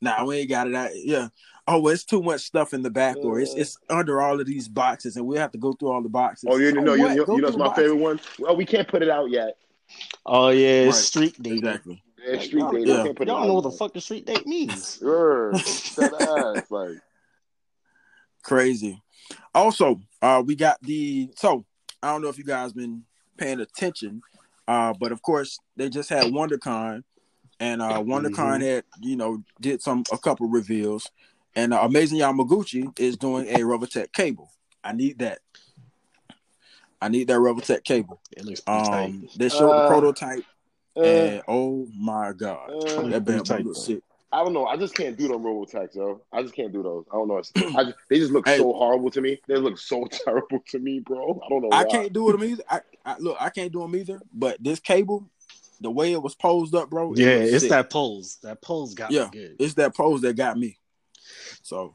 Nah, 0.00 0.24
we 0.24 0.38
ain't 0.38 0.48
got 0.48 0.66
it. 0.66 0.74
Out. 0.74 0.90
Yeah. 0.96 1.28
Oh, 1.72 1.78
well, 1.78 1.94
it's 1.94 2.04
too 2.04 2.20
much 2.20 2.40
stuff 2.40 2.74
in 2.74 2.82
the 2.82 2.90
back, 2.90 3.16
or 3.18 3.38
it's 3.38 3.54
it's 3.54 3.78
under 3.88 4.20
all 4.20 4.40
of 4.40 4.46
these 4.46 4.66
boxes, 4.68 5.16
and 5.16 5.24
we 5.26 5.36
have 5.38 5.52
to 5.52 5.58
go 5.58 5.72
through 5.72 5.90
all 5.92 6.02
the 6.02 6.08
boxes. 6.08 6.48
Oh, 6.50 6.56
you 6.56 6.70
So 6.72 6.80
know, 6.80 6.94
you, 6.94 7.04
you, 7.04 7.10
you 7.10 7.16
know, 7.18 7.24
through 7.26 7.46
it's 7.46 7.56
my 7.56 7.66
boxes. 7.66 7.84
favorite 7.84 8.00
one. 8.00 8.20
Well, 8.40 8.56
we 8.56 8.64
can't 8.66 8.88
put 8.88 9.02
it 9.02 9.08
out 9.08 9.30
yet. 9.30 9.56
Oh 10.26 10.48
yeah, 10.48 10.66
it's 10.88 10.96
Right. 10.96 11.04
street 11.04 11.36
dating. 11.42 11.58
Exactly. 11.58 12.02
Yeah, 12.26 12.32
Like, 12.32 12.42
street 12.42 12.60
y'all, 12.60 12.72
dating. 12.72 12.88
yeah. 12.88 12.96
We 12.98 13.02
can't 13.04 13.16
put 13.16 13.28
it 13.28 13.30
y'all 13.30 13.38
don't 13.38 13.48
know 13.48 13.54
what 13.54 13.62
the 13.64 13.70
fuck 13.70 13.94
the 13.94 14.00
street 14.00 14.26
date 14.26 14.46
means. 14.46 14.96
Sure. 14.98 15.54
Ass, 15.54 16.64
like. 16.70 16.98
Crazy. 18.42 19.00
Also, 19.54 20.00
uh, 20.22 20.42
we 20.44 20.56
got 20.56 20.80
the 20.82 21.30
so 21.36 21.64
I 22.02 22.10
don't 22.12 22.22
know 22.22 22.28
if 22.28 22.38
you 22.38 22.44
guys 22.44 22.72
been 22.72 23.04
paying 23.36 23.60
attention, 23.60 24.22
uh, 24.66 24.92
but 24.98 25.12
of 25.12 25.22
course 25.22 25.58
they 25.76 25.88
just 25.88 26.08
had 26.08 26.24
WonderCon, 26.32 27.04
and 27.60 27.82
uh, 27.82 28.02
WonderCon 28.02 28.60
had 28.62 28.84
you 29.00 29.16
know 29.16 29.42
did 29.60 29.82
some 29.82 30.04
a 30.12 30.18
couple 30.18 30.48
reveals, 30.48 31.10
and 31.56 31.72
uh, 31.74 31.80
Amazing 31.82 32.18
Yamaguchi 32.20 32.98
is 32.98 33.16
doing 33.16 33.46
a 33.48 33.58
Revoltech 33.60 34.12
cable. 34.12 34.50
I 34.84 34.92
need 34.92 35.18
that. 35.18 35.40
I 37.00 37.08
need 37.08 37.28
that 37.28 37.38
Revoltech 37.38 37.84
cable. 37.84 38.20
It 38.36 38.44
looks 38.44 38.60
pretty 38.60 38.82
tight. 38.82 39.04
Um, 39.04 39.28
they 39.36 39.48
showed 39.48 39.70
Uh, 39.72 39.80
the 39.80 39.86
prototype, 39.86 40.44
Uh, 40.96 41.00
and 41.02 41.42
oh 41.48 41.86
my 41.98 42.32
god, 42.32 42.70
uh, 42.70 43.02
that 43.08 43.24
bad 43.24 43.38
boy 43.38 43.42
tight, 43.44 43.64
looks 43.64 43.80
sick. 43.86 44.02
I 44.32 44.44
don't 44.44 44.52
know. 44.52 44.64
I 44.66 44.76
just 44.76 44.94
can't 44.94 45.16
do 45.16 45.26
them 45.28 45.42
Revoltechs, 45.42 45.96
yo. 45.96 46.20
I 46.32 46.42
just 46.42 46.54
can't 46.54 46.72
do 46.72 46.82
those. 46.84 47.04
I 47.12 47.16
don't 47.16 47.26
know. 47.28 47.38
I 47.76 47.84
just, 47.84 47.96
they 48.08 48.18
just 48.18 48.30
look 48.32 48.46
Hey. 48.46 48.58
so 48.58 48.72
horrible 48.72 49.10
to 49.10 49.20
me. 49.20 49.40
They 49.48 49.56
look 49.56 49.76
so 49.78 50.04
terrible 50.10 50.60
to 50.68 50.78
me, 50.78 51.00
bro. 51.00 51.40
I 51.44 51.48
don't 51.48 51.62
know. 51.62 51.68
I 51.72 51.84
can't 51.84 52.12
do 52.12 52.30
them 52.30 52.44
either. 52.44 52.62
I, 52.70 52.80
I 53.04 53.16
look, 53.18 53.36
I 53.40 53.50
can't 53.50 53.72
do 53.72 53.80
them 53.80 53.96
either. 53.96 54.20
But 54.32 54.62
this 54.62 54.78
cable, 54.78 55.28
the 55.80 55.90
way 55.90 56.12
it 56.12 56.22
was 56.22 56.34
posed 56.36 56.74
up, 56.76 56.90
bro. 56.90 57.14
Yeah, 57.14 57.38
looks 57.38 57.50
it's 57.52 57.60
sick. 57.62 57.70
that 57.70 57.90
pose. 57.90 58.36
That 58.42 58.60
pose 58.62 58.94
got 58.94 59.10
Yeah. 59.10 59.24
me 59.24 59.30
good. 59.32 59.56
It's 59.58 59.74
that 59.74 59.96
pose 59.96 60.20
that 60.20 60.36
got 60.36 60.56
me. 60.56 60.76
So, 61.70 61.94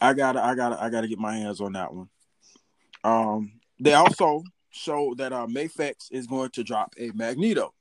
I 0.00 0.14
gotta, 0.14 0.42
I 0.42 0.54
gotta, 0.54 0.82
I 0.82 0.88
gotta 0.88 1.08
get 1.08 1.18
my 1.18 1.36
hands 1.36 1.60
on 1.60 1.74
that 1.74 1.92
one. 1.92 2.08
Um, 3.04 3.52
they 3.78 3.92
also 3.92 4.42
show 4.70 5.14
that 5.18 5.30
uh, 5.30 5.46
Mafex 5.46 6.10
is 6.10 6.26
going 6.26 6.48
to 6.52 6.64
drop 6.64 6.94
a 6.98 7.10
Magneto. 7.14 7.74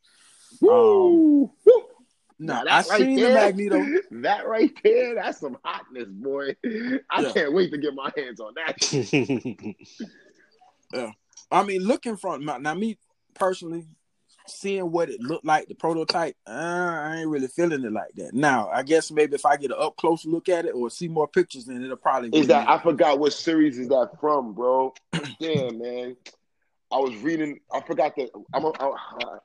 Woo! 0.60 1.50
Woo! 1.66 1.84
Now, 2.38 2.56
Now, 2.56 2.60
I 2.60 2.64
that 2.66 2.90
right 2.90 2.98
seen 2.98 3.22
the 3.22 3.30
Magneto. 3.30 3.86
That 4.22 4.48
right 4.50 4.78
there, 4.84 5.16
that's 5.16 5.40
some 5.40 5.58
hotness, 5.64 6.10
boy. 6.10 6.58
I 7.10 7.22
Yeah. 7.22 7.32
can't 7.32 7.54
wait 7.54 7.72
to 7.72 7.78
get 7.78 7.94
my 7.94 8.12
hands 8.18 8.42
on 8.42 8.54
that. 8.56 9.76
yeah, 10.94 11.12
I 11.50 11.64
mean, 11.64 11.84
looking 11.84 12.18
from 12.18 12.44
now, 12.44 12.58
now, 12.58 12.74
me 12.74 12.98
personally, 13.34 13.88
seeing 14.50 14.92
what 14.92 15.10
it 15.10 15.22
looked 15.22 15.46
like, 15.46 15.68
the 15.68 15.76
prototype, 15.76 16.36
uh, 16.48 16.52
I 16.52 17.18
ain't 17.20 17.30
really 17.30 17.48
feeling 17.48 17.84
it 17.84 17.92
like 17.92 18.14
that. 18.16 18.34
Now, 18.34 18.70
I 18.70 18.84
guess 18.84 19.12
maybe 19.12 19.36
if 19.36 19.46
I 19.46 19.58
get 19.58 19.72
an 19.72 19.78
up 19.80 19.98
close 19.98 20.26
look 20.26 20.50
at 20.50 20.66
it 20.66 20.72
or 20.76 20.90
see 20.90 21.08
more 21.08 21.28
pictures, 21.28 21.66
then 21.66 21.84
it'll 21.84 21.98
probably 21.98 22.30
Is 22.30 22.42
be- 22.42 22.48
that 22.48 22.70
I 22.70 22.80
forgot 22.82 23.20
what 23.20 23.34
series 23.34 23.78
is 23.78 23.88
that 23.90 24.12
from, 24.20 24.54
bro? 24.54 24.94
Damn, 25.40 25.80
man. 25.80 26.16
I 26.92 26.98
was 26.98 27.16
reading. 27.18 27.60
I 27.74 27.82
forgot 27.82 28.16
that. 28.16 28.30
I'm. 28.54 28.64
A, 28.64 28.72
I, 28.80 28.94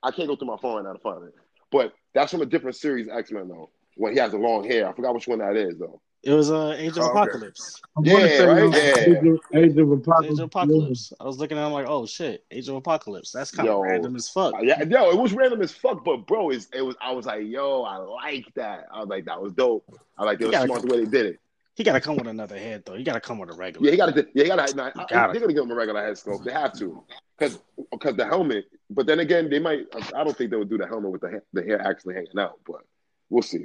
I 0.05 0.11
can't 0.13 0.29
go 0.29 0.37
through 0.37 0.49
my 0.49 0.57
phone 0.59 0.77
right 0.77 0.85
now 0.85 0.93
to 0.93 0.99
find 1.01 1.25
it. 1.25 1.35
But 1.73 1.93
that's 2.15 2.31
from 2.31 2.43
a 2.43 2.47
different 2.47 2.77
series, 2.77 3.09
X 3.09 3.33
Men 3.33 3.49
though. 3.49 3.71
When 3.97 4.13
he 4.13 4.19
has 4.21 4.33
the 4.33 4.39
long 4.39 4.65
hair, 4.65 4.89
I 4.89 4.93
forgot 4.93 5.15
which 5.15 5.27
one 5.27 5.41
that 5.41 5.57
is 5.57 5.79
though. 5.79 6.01
It 6.23 6.33
was 6.33 6.51
uh, 6.51 6.75
Age 6.79 6.93
of 6.93 6.99
Okay. 6.99 7.07
Apocalypse. 7.11 7.81
I'm 7.97 8.05
Yeah, 8.05 8.17
say, 8.29 8.47
right? 8.47 8.63
Yeah. 8.73 8.79
Age 8.99 9.09
of, 9.09 9.25
Age 9.55 9.77
of 9.77 10.25
Age 10.25 10.31
of 10.39 10.41
Apocalypse. 10.41 11.13
I 11.19 11.25
was 11.25 11.39
looking 11.39 11.59
at 11.59 11.67
him 11.67 11.73
like, 11.73 11.87
oh 11.89 12.07
shit, 12.07 12.45
Age 12.51 12.69
of 12.69 12.77
Apocalypse. 12.77 13.33
That's 13.33 13.51
kind 13.51 13.69
of 13.69 13.81
random 13.81 14.15
as 14.17 14.29
fuck. 14.29 14.55
Yeah, 14.63 14.83
yo, 14.85 15.11
it 15.11 15.19
was 15.19 15.33
random 15.33 15.63
as 15.63 15.73
fuck, 15.73 16.05
but 16.05 16.27
bro, 16.27 16.51
it's, 16.51 16.69
it 16.73 16.83
was. 16.83 16.95
I 17.01 17.13
was 17.13 17.27
like, 17.27 17.43
yo, 17.47 17.83
I 17.83 17.97
like 17.97 18.47
that. 18.55 18.87
I 18.93 19.01
was 19.01 19.09
like, 19.09 19.25
that 19.25 19.41
was 19.43 19.53
dope. 19.53 19.85
I 20.17 20.25
like 20.25 20.41
it 20.41 20.47
was 20.47 20.53
Yeah. 20.53 20.65
smart 20.65 20.83
the 20.83 20.89
way 20.95 21.05
they 21.05 21.11
did 21.11 21.27
it. 21.27 21.39
He 21.75 21.85
got 21.85 21.95
to 21.95 22.01
come 22.03 22.17
with 22.17 22.27
another 22.27 22.59
head 22.59 22.83
though. 22.85 22.95
He 22.95 23.03
got 23.03 23.15
to 23.15 23.21
come 23.21 23.39
with 23.39 23.49
a 23.51 23.55
regular. 23.55 23.87
Yeah, 23.87 23.91
he 23.93 23.97
got 23.97 24.15
to. 24.15 24.27
Yeah, 24.35 24.43
he 24.45 24.49
got 24.51 24.69
to. 24.69 24.77
Nah, 24.77 24.91
I- 24.95 25.07
gotta. 25.09 25.33
they're 25.33 25.41
gonna 25.41 25.55
give 25.55 25.65
him 25.65 25.71
a 25.71 25.75
regular 25.75 26.05
head 26.05 26.15
sculpt. 26.15 26.45
They 26.45 26.53
have 26.53 26.75
to, 26.79 27.03
because 27.39 27.59
because 27.91 28.15
the 28.15 28.27
helmet. 28.27 28.67
But 28.91 29.07
then 29.07 29.21
again, 29.21 29.49
they 29.49 29.59
might. 29.59 29.87
I 30.15 30.23
don't 30.23 30.37
think 30.37 30.51
they 30.51 30.57
would 30.59 30.69
do 30.69 30.77
the 30.77 30.87
helmet 30.87 31.11
with 31.11 31.23
the 31.23 31.31
ha- 31.31 31.45
the 31.55 31.63
hair 31.63 31.81
actually 31.81 32.15
hanging 32.15 32.39
out. 32.39 32.61
But 32.67 32.83
we'll 33.31 33.43
see. 33.43 33.65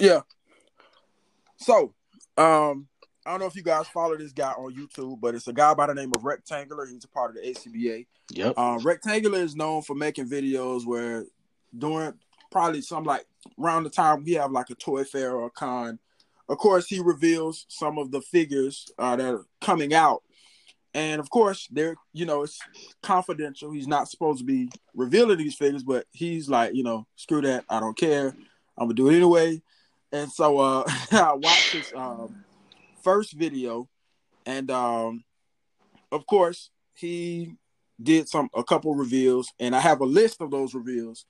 Yeah. 0.00 0.22
So, 1.62 1.94
um, 2.36 2.88
I 3.24 3.30
don't 3.30 3.40
know 3.40 3.46
if 3.46 3.54
you 3.54 3.62
guys 3.62 3.86
follow 3.86 4.16
this 4.16 4.32
guy 4.32 4.50
on 4.50 4.74
YouTube, 4.74 5.20
but 5.20 5.34
it's 5.34 5.46
a 5.46 5.52
guy 5.52 5.74
by 5.74 5.86
the 5.86 5.94
name 5.94 6.10
of 6.16 6.24
Rectangular. 6.24 6.86
He's 6.86 7.04
a 7.04 7.08
part 7.08 7.30
of 7.30 7.36
the 7.36 7.48
ACBA. 7.48 8.06
Yep. 8.32 8.54
Uh, 8.56 8.80
Rectangular 8.82 9.38
is 9.38 9.54
known 9.54 9.82
for 9.82 9.94
making 9.94 10.28
videos 10.28 10.84
where 10.84 11.26
during 11.76 12.14
probably 12.50 12.82
some 12.82 13.04
like 13.04 13.24
around 13.60 13.84
the 13.84 13.90
time 13.90 14.24
we 14.24 14.32
have 14.32 14.50
like 14.50 14.70
a 14.70 14.74
toy 14.74 15.04
fair 15.04 15.32
or 15.32 15.46
a 15.46 15.50
con. 15.50 15.98
Of 16.48 16.58
course, 16.58 16.88
he 16.88 16.98
reveals 16.98 17.64
some 17.68 17.96
of 17.96 18.10
the 18.10 18.20
figures 18.20 18.90
uh, 18.98 19.14
that 19.14 19.34
are 19.34 19.46
coming 19.60 19.94
out, 19.94 20.22
and 20.92 21.20
of 21.20 21.30
course, 21.30 21.68
they're 21.70 21.94
you 22.12 22.26
know 22.26 22.42
it's 22.42 22.58
confidential. 23.02 23.70
He's 23.70 23.86
not 23.86 24.08
supposed 24.08 24.40
to 24.40 24.44
be 24.44 24.68
revealing 24.94 25.38
these 25.38 25.54
figures, 25.54 25.84
but 25.84 26.06
he's 26.10 26.48
like, 26.48 26.74
you 26.74 26.82
know, 26.82 27.06
screw 27.14 27.40
that. 27.42 27.64
I 27.68 27.78
don't 27.78 27.96
care. 27.96 28.34
I'm 28.76 28.86
gonna 28.86 28.94
do 28.94 29.08
it 29.08 29.16
anyway. 29.16 29.62
And 30.12 30.30
so 30.30 30.58
uh, 30.58 30.84
I 31.12 31.32
watched 31.34 31.72
his 31.72 31.92
um, 31.94 32.44
first 33.02 33.32
video, 33.32 33.88
and 34.46 34.70
um, 34.70 35.24
of 36.10 36.26
course, 36.26 36.70
he 36.94 37.54
did 38.00 38.28
some 38.28 38.48
a 38.54 38.62
couple 38.62 38.94
reveals, 38.94 39.52
and 39.58 39.74
I 39.74 39.80
have 39.80 40.00
a 40.00 40.06
list 40.06 40.40
of 40.40 40.50
those 40.50 40.74
reveals 40.74 41.24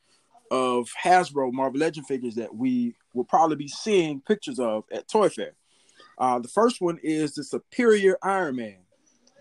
of 0.51 0.89
Hasbro 1.03 1.53
Marvel 1.53 1.81
Legend 1.81 2.07
figures 2.07 2.35
that 2.35 2.55
we 2.55 2.95
will 3.15 3.25
probably 3.25 3.57
be 3.57 3.69
seeing 3.69 4.21
pictures 4.21 4.59
of 4.59 4.85
at 4.93 5.09
Toy 5.09 5.29
Fair. 5.29 5.53
Uh, 6.19 6.39
the 6.41 6.49
first 6.49 6.81
one 6.81 6.99
is 7.03 7.35
the 7.35 7.45
Superior 7.45 8.19
Iron 8.23 8.57
Man. 8.57 8.79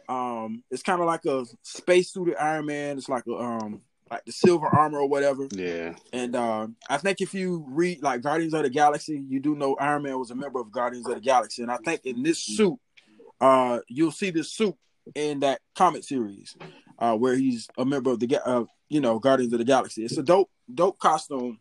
Um, 0.07 0.63
it's 0.71 0.83
kind 0.83 1.01
of 1.01 1.07
like 1.07 1.25
a 1.25 1.45
spacesuited 1.63 2.35
Iron 2.39 2.65
Man. 2.65 2.97
It's 2.97 3.09
like 3.09 3.25
a 3.27 3.35
um, 3.35 3.81
like 4.11 4.25
the 4.25 4.31
silver 4.31 4.67
armor 4.67 4.99
or 4.99 5.07
whatever. 5.07 5.47
Yeah. 5.51 5.95
And 6.11 6.35
uh, 6.35 6.67
I 6.89 6.97
think 6.97 7.21
if 7.21 7.33
you 7.33 7.65
read 7.69 8.03
like 8.03 8.21
Guardians 8.21 8.53
of 8.53 8.63
the 8.63 8.69
Galaxy, 8.69 9.23
you 9.27 9.39
do 9.39 9.55
know 9.55 9.75
Iron 9.79 10.03
Man 10.03 10.19
was 10.19 10.31
a 10.31 10.35
member 10.35 10.59
of 10.59 10.71
Guardians 10.71 11.07
of 11.07 11.15
the 11.15 11.21
Galaxy. 11.21 11.61
And 11.63 11.71
I 11.71 11.77
think 11.77 12.05
in 12.05 12.21
this 12.21 12.39
suit, 12.39 12.77
uh, 13.39 13.79
you'll 13.87 14.11
see 14.11 14.29
this 14.29 14.51
suit 14.51 14.75
in 15.15 15.39
that 15.39 15.61
comic 15.75 16.03
series. 16.03 16.55
uh, 17.01 17.15
where 17.15 17.35
he's 17.35 17.67
a 17.77 17.83
member 17.83 18.11
of 18.11 18.19
the 18.19 18.39
uh, 18.45 18.63
you 18.87 19.01
know 19.01 19.19
Guardians 19.19 19.51
of 19.51 19.59
the 19.59 19.65
Galaxy. 19.65 20.05
It's 20.05 20.17
a 20.17 20.23
dope 20.23 20.49
dope 20.73 20.99
costume. 20.99 21.59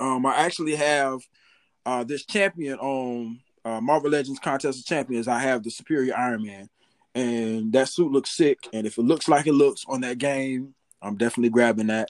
Um, 0.00 0.24
I 0.24 0.36
actually 0.36 0.76
have 0.76 1.20
uh, 1.84 2.04
this 2.04 2.24
champion 2.24 2.78
on 2.78 3.40
uh, 3.64 3.80
Marvel 3.80 4.10
Legends 4.10 4.38
Contest 4.38 4.80
of 4.80 4.86
Champions. 4.86 5.28
I 5.28 5.40
have 5.40 5.62
the 5.62 5.70
Superior 5.70 6.16
Iron 6.16 6.44
Man, 6.44 6.68
and 7.14 7.72
that 7.72 7.88
suit 7.88 8.12
looks 8.12 8.30
sick. 8.30 8.68
And 8.72 8.86
if 8.86 8.96
it 8.96 9.02
looks 9.02 9.28
like 9.28 9.46
it 9.46 9.52
looks 9.52 9.84
on 9.88 10.00
that 10.02 10.18
game, 10.18 10.74
I'm 11.04 11.16
definitely 11.16 11.50
grabbing 11.50 11.88
that. 11.88 12.08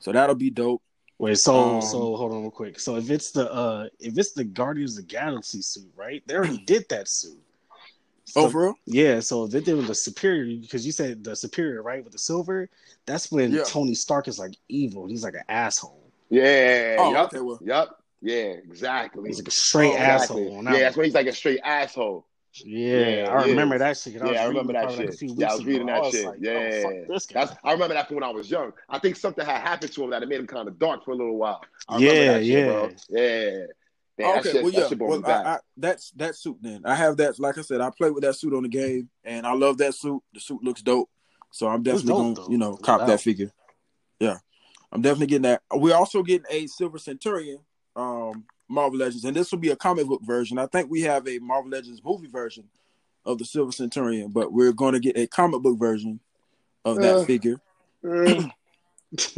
So 0.00 0.12
that'll 0.12 0.34
be 0.36 0.50
dope. 0.50 0.82
Wait, 1.18 1.36
so 1.36 1.52
Um, 1.52 1.82
so 1.82 1.98
hold 2.16 2.32
on 2.32 2.42
real 2.42 2.50
quick. 2.50 2.78
So 2.78 2.96
if 2.96 3.10
it's 3.10 3.32
the 3.32 3.52
uh 3.52 3.88
if 3.98 4.16
it's 4.16 4.32
the 4.32 4.44
Guardians 4.44 4.96
of 4.96 5.04
the 5.04 5.12
Galaxy 5.12 5.60
suit, 5.62 5.90
right? 5.96 6.22
They 6.26 6.36
already 6.36 6.58
did 6.58 6.88
that 6.90 7.08
suit. 7.08 7.42
So, 8.24 8.42
oh, 8.42 8.50
for 8.50 8.62
real? 8.62 8.74
yeah, 8.84 9.20
so 9.20 9.44
if 9.44 9.50
they 9.50 9.60
did 9.60 9.76
with 9.76 9.86
the 9.86 9.94
superior, 9.94 10.60
because 10.60 10.84
you 10.84 10.92
said 10.92 11.24
the 11.24 11.34
superior, 11.34 11.82
right, 11.82 12.04
with 12.04 12.12
the 12.12 12.18
silver, 12.18 12.68
that's 13.06 13.32
when 13.32 13.52
Yeah. 13.52 13.62
Tony 13.64 13.94
Stark 13.94 14.28
is 14.28 14.38
like 14.38 14.54
evil. 14.68 15.06
He's 15.06 15.24
like 15.24 15.34
an 15.34 15.44
asshole. 15.48 16.12
Yeah. 16.28 16.96
Oh, 16.98 17.12
yup. 17.12 17.32
okay. 17.32 17.40
Well, 17.40 17.58
Yup. 17.64 18.02
Yeah, 18.20 18.52
exactly. 18.64 19.28
He's 19.28 19.38
like 19.38 19.48
a 19.48 19.52
straight 19.52 19.94
Oh, 19.94 19.96
asshole. 19.96 20.58
on 20.58 20.64
Yeah, 20.64 20.80
that's 20.80 20.96
when 20.96 21.04
he's 21.04 21.14
like 21.14 21.26
a 21.26 21.32
straight 21.32 21.60
asshtle. 21.64 22.24
Yeah, 22.64 22.98
Yeah, 22.98 23.30
I 23.30 23.44
yeah. 23.44 23.50
remember 23.50 23.78
that 23.78 23.96
shit. 23.96 24.18
'cause 24.18 24.30
Yeah, 24.32 24.42
I 24.42 24.46
remember 24.46 24.72
that 24.74 24.84
probably, 24.84 25.06
like, 25.06 25.18
shit. 25.18 25.30
Yeah, 25.30 25.46
I 25.48 25.50
weeks 25.50 25.56
was 25.58 25.66
reading 25.66 25.82
ago. 25.88 25.92
that 25.92 26.02
was 26.02 26.14
shit. 26.14 26.26
like, 26.26 26.38
Yeah. 26.40 26.52
oh, 26.52 26.82
fuck 26.82 27.08
this 27.08 27.26
guy. 27.26 27.44
That's 27.44 27.58
I 27.64 27.72
remember 27.72 27.94
that 27.94 28.06
from 28.08 28.14
when 28.16 28.24
I 28.24 28.30
was 28.30 28.50
young. 28.50 28.72
I 28.88 28.98
think 28.98 29.16
something 29.16 29.44
had 29.44 29.60
happened 29.60 29.92
to 29.92 30.04
him 30.04 30.10
that 30.10 30.22
it 30.22 30.28
made 30.28 30.40
him 30.40 30.46
kind 30.46 30.68
of 30.68 30.78
dark 30.78 31.04
for 31.04 31.12
a 31.12 31.14
little 31.16 31.36
while. 31.36 31.60
I 31.88 31.98
Yeah, 31.98 32.12
that 32.32 32.38
shit, 32.40 32.46
yeah. 32.46 32.64
bro. 32.66 32.90
Yeah. 33.10 33.58
Damn, 34.18 34.38
okay. 34.40 34.50
shit, 34.52 34.62
well, 34.64 34.72
that 34.72 34.78
yeah. 34.80 34.88
shit 34.88 34.98
Well. 34.98 35.22
I, 35.26 35.30
I, 35.30 35.58
that's 35.76 36.10
that 36.12 36.34
suit. 36.34 36.56
Then 36.60 36.82
I 36.84 36.94
have 36.96 37.16
that. 37.18 37.38
Like 37.38 37.56
I 37.56 37.60
said, 37.60 37.80
I 37.80 37.90
play 37.96 38.10
with 38.10 38.24
that 38.24 38.34
suit 38.34 38.52
on 38.52 38.64
the 38.64 38.68
game, 38.68 39.08
and 39.22 39.46
I 39.46 39.52
love 39.54 39.78
that 39.78 39.94
suit. 39.94 40.20
The 40.34 40.40
suit 40.40 40.62
looks 40.64 40.82
dope. 40.82 41.08
So 41.52 41.68
I'm 41.68 41.82
definitely 41.84 42.08
dope, 42.08 42.18
gonna, 42.18 42.34
though. 42.34 42.48
you 42.50 42.58
know, 42.58 42.76
cop 42.76 42.98
doubt. 43.00 43.06
that 43.06 43.20
figure. 43.20 43.52
Yeah, 44.18 44.38
I'm 44.90 45.02
definitely 45.02 45.28
getting 45.28 45.42
that. 45.42 45.62
We're 45.72 45.94
also 45.94 46.24
getting 46.24 46.46
a 46.50 46.66
Silver 46.66 46.98
Centurion, 46.98 47.60
um, 47.94 48.44
Marvel 48.68 48.98
Legends, 48.98 49.24
and 49.24 49.34
this 49.36 49.50
will 49.50 49.58
be 49.58 49.70
a 49.70 49.76
comic 49.76 50.06
book 50.06 50.22
version. 50.22 50.58
I 50.58 50.66
think 50.66 50.90
we 50.90 51.02
have 51.02 51.26
a 51.26 51.38
Marvel 51.38 51.70
Legends 51.70 52.02
movie 52.04 52.26
version 52.28 52.64
of 53.24 53.38
the 53.38 53.44
Silver 53.44 53.72
Centurion, 53.72 54.30
but 54.30 54.52
we're 54.52 54.72
going 54.72 54.94
to 54.94 55.00
get 55.00 55.16
a 55.16 55.26
comic 55.26 55.62
book 55.62 55.78
version 55.78 56.20
of 56.84 56.96
that 56.96 57.16
Uh. 57.16 57.24
figure. 57.24 57.60
Mm. 58.04 58.50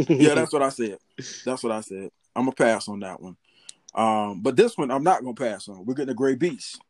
Yeah, 0.09 0.35
that's 0.35 0.53
what 0.53 0.63
I 0.63 0.69
said. 0.71 0.99
That's 1.45 1.63
what 1.63 1.71
I 1.71 1.81
said. 1.81 2.11
I'm 2.35 2.43
gonna 2.43 2.57
pass 2.57 2.89
on 2.89 2.99
that 3.01 3.21
one. 3.23 3.37
Um, 3.95 4.41
but 4.43 4.57
this 4.57 4.77
one 4.77 4.91
I'm 4.91 5.05
not 5.05 5.23
gonna 5.23 5.33
pass 5.35 5.69
on. 5.69 5.87
We're 5.87 5.95
getting 5.95 6.11
a 6.11 6.15
gray 6.15 6.35
beast. 6.35 6.81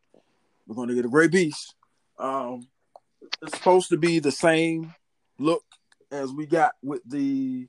We're 0.67 0.77
gonna 0.77 0.95
get 0.95 1.05
a 1.05 1.09
gray 1.11 1.29
beast. 1.29 1.75
Um, 2.19 2.67
it's 3.43 3.55
supposed 3.59 3.91
to 3.91 3.99
be 3.99 4.19
the 4.19 4.33
same 4.33 4.95
look 5.39 5.63
as 6.11 6.33
we 6.33 6.47
got 6.47 6.73
with 6.83 7.03
the 7.05 7.69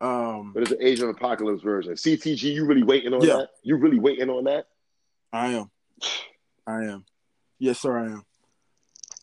um 0.00 0.52
But 0.54 0.62
it's 0.64 0.72
an 0.72 0.78
Age 0.82 1.00
of 1.00 1.08
Apocalypse 1.08 1.62
version. 1.62 1.94
CTG, 1.94 2.42
you 2.54 2.64
really 2.66 2.82
waiting 2.82 3.12
on 3.12 3.22
Yeah. 3.24 3.36
that? 3.38 3.50
You 3.62 3.76
really 3.76 3.98
waiting 3.98 4.30
on 4.30 4.44
that? 4.44 4.66
I 5.32 5.48
am. 5.52 5.70
I 6.66 6.84
am. 6.84 7.04
Yes, 7.58 7.80
sir, 7.80 7.98
I 7.98 8.06
am. 8.06 8.24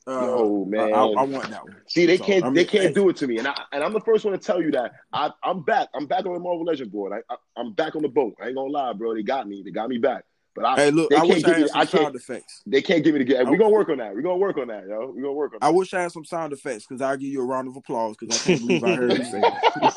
Uh, 0.07 0.45
man. 0.67 0.93
I, 0.93 0.97
I 0.97 1.23
want 1.23 1.49
that 1.49 1.65
one. 1.65 1.77
See, 1.87 2.05
they 2.05 2.17
So, 2.17 2.25
can't 2.25 2.43
I 2.43 2.47
mean, 2.47 2.53
they 2.55 2.65
can't 2.65 2.93
do 2.93 3.09
it 3.09 3.15
to 3.17 3.27
me, 3.27 3.39
and 3.39 3.47
I 3.47 3.55
and 3.71 3.83
I'm 3.83 3.91
the 3.93 4.01
first 4.01 4.23
one 4.23 4.33
to 4.33 4.37
tell 4.37 4.61
you 4.61 4.69
that 4.71 4.91
I 5.11 5.31
I'm 5.43 5.63
back. 5.63 5.87
I'm 5.95 6.05
back 6.05 6.25
on 6.27 6.33
the 6.33 6.39
Marvel 6.39 6.63
Legend 6.63 6.91
board. 6.91 7.11
I, 7.13 7.33
I 7.33 7.37
I'm 7.57 7.73
back 7.73 7.95
on 7.95 8.03
the 8.03 8.07
boat. 8.09 8.35
I 8.39 8.47
ain't 8.47 8.55
gonna 8.55 8.69
lie, 8.69 8.93
bro. 8.93 9.15
They 9.15 9.23
got 9.23 9.47
me. 9.47 9.63
They 9.63 9.71
got 9.71 9.89
me 9.89 9.97
back. 9.97 10.23
But 10.55 10.65
I 10.65 10.75
Hey, 10.75 10.91
look, 10.91 11.09
they 11.09 11.17
I 11.17 11.19
can't 11.19 11.29
wish 11.29 11.43
I 11.43 11.47
give 11.47 11.55
had 11.55 11.61
me. 11.63 11.67
some 11.67 11.81
I 11.81 11.85
sound 11.85 12.15
effects. 12.15 12.61
They 12.65 12.81
can't 12.81 13.03
give 13.03 13.13
me 13.13 13.23
the. 13.25 13.37
I- 13.37 13.43
We're 13.43 13.57
gonna 13.57 13.69
work 13.69 13.89
on 13.89 13.97
that. 13.97 14.15
We're 14.15 14.21
gonna 14.21 14.37
work 14.37 14.57
on 14.57 14.67
that, 14.69 14.87
yo. 14.87 15.11
We're 15.13 15.21
gonna 15.21 15.33
work 15.33 15.53
on 15.53 15.59
that. 15.61 15.65
I 15.67 15.69
wish 15.69 15.93
I 15.93 16.01
had 16.01 16.11
some 16.13 16.23
sound 16.23 16.53
effects 16.53 16.85
because 16.87 17.01
I'll 17.01 17.17
give 17.17 17.27
you 17.29 17.41
a 17.41 17.45
round 17.45 17.67
of 17.67 17.75
applause 17.75 18.15
because 18.17 18.35
I 18.35 18.39
can't 18.47 18.61
believe 18.61 18.83
I 18.83 18.95
heard 18.95 19.17
you 19.17 19.23
say 19.25 19.41
that. 19.41 19.95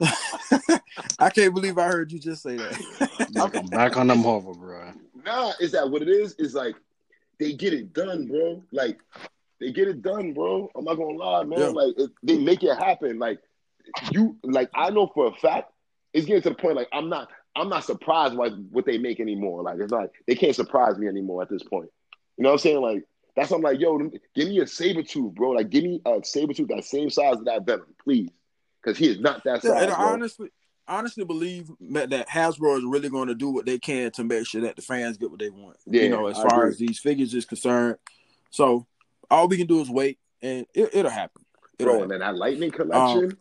I 1.18 1.30
can't 1.30 1.54
believe 1.54 1.78
I 1.78 1.86
heard 1.86 2.10
you 2.12 2.18
just 2.18 2.42
say 2.42 2.56
that. 2.56 2.78
I'm 3.54 3.66
back 3.66 3.96
on 3.96 4.08
the 4.08 4.14
Marvel, 4.14 4.54
bro. 4.54 4.92
Nah, 5.24 5.52
is 5.60 5.72
that 5.72 5.88
what 5.88 6.02
it 6.02 6.08
is? 6.08 6.34
Is 6.38 6.54
like 6.54 6.74
they 7.38 7.52
get 7.52 7.72
it 7.72 7.92
done, 7.92 8.26
bro. 8.26 8.62
Like 8.72 8.98
they 9.60 9.70
get 9.72 9.88
it 9.88 10.02
done, 10.02 10.32
bro. 10.34 10.70
I'm 10.74 10.84
not 10.84 10.94
gonna 10.96 11.16
lie, 11.16 11.44
man. 11.44 11.58
Yeah. 11.60 11.66
Like 11.68 11.94
it, 11.98 12.10
they 12.22 12.38
make 12.38 12.62
it 12.62 12.76
happen. 12.76 13.18
Like 13.18 13.38
you, 14.12 14.36
like 14.42 14.70
I 14.74 14.90
know 14.90 15.10
for 15.14 15.28
a 15.28 15.32
fact, 15.34 15.72
it's 16.12 16.26
getting 16.26 16.42
to 16.42 16.48
the 16.50 16.54
point. 16.54 16.76
Like 16.76 16.88
I'm 16.92 17.08
not, 17.08 17.28
I'm 17.58 17.68
not 17.68 17.84
surprised 17.84 18.36
by 18.36 18.48
what 18.48 18.86
they 18.86 18.98
make 18.98 19.20
anymore. 19.20 19.62
Like 19.62 19.78
it's 19.80 19.92
not, 19.92 20.10
they 20.26 20.34
can't 20.34 20.54
surprise 20.54 20.98
me 20.98 21.08
anymore 21.08 21.42
at 21.42 21.50
this 21.50 21.62
point. 21.62 21.90
You 22.36 22.44
know 22.44 22.50
what 22.50 22.54
I'm 22.54 22.58
saying? 22.58 22.80
Like 22.80 23.04
that's 23.36 23.50
why 23.50 23.56
I'm 23.56 23.62
like, 23.62 23.80
yo, 23.80 23.98
give 24.34 24.48
me 24.48 24.58
a 24.60 24.64
Sabretooth, 24.64 25.34
bro. 25.34 25.50
Like 25.50 25.70
give 25.70 25.84
me 25.84 26.00
a 26.04 26.12
Sabretooth 26.20 26.68
that 26.68 26.84
same 26.84 27.10
size 27.10 27.36
as 27.38 27.44
that 27.44 27.66
venom, 27.66 27.94
please, 28.02 28.30
because 28.82 28.98
he 28.98 29.08
is 29.08 29.20
not 29.20 29.44
that 29.44 29.62
Yeah, 29.62 29.70
size, 29.70 29.82
and 29.82 29.92
I 29.92 30.12
honestly, 30.12 30.50
honestly 30.88 31.24
believe 31.24 31.70
that 31.80 32.28
Hasbro 32.28 32.78
is 32.78 32.84
really 32.84 33.08
going 33.08 33.28
to 33.28 33.34
do 33.34 33.50
what 33.50 33.66
they 33.66 33.78
can 33.78 34.10
to 34.12 34.24
make 34.24 34.46
sure 34.46 34.62
that 34.62 34.76
the 34.76 34.82
fans 34.82 35.18
get 35.18 35.30
what 35.30 35.38
they 35.40 35.50
want. 35.50 35.76
Yeah, 35.86 36.02
you 36.02 36.08
know, 36.10 36.26
as 36.26 36.38
I 36.38 36.42
far 36.48 36.62
agree. 36.62 36.70
as 36.70 36.78
these 36.78 36.98
figures 36.98 37.34
is 37.34 37.44
concerned. 37.44 37.96
So 38.50 38.86
all 39.30 39.48
we 39.48 39.56
can 39.56 39.66
do 39.66 39.80
is 39.80 39.90
wait, 39.90 40.18
and 40.42 40.66
it, 40.74 40.90
it'll 40.94 41.10
happen. 41.10 41.44
It'll 41.78 41.94
bro. 41.94 42.02
And 42.02 42.10
then 42.10 42.20
that 42.20 42.36
lightning 42.36 42.70
collection, 42.70 43.36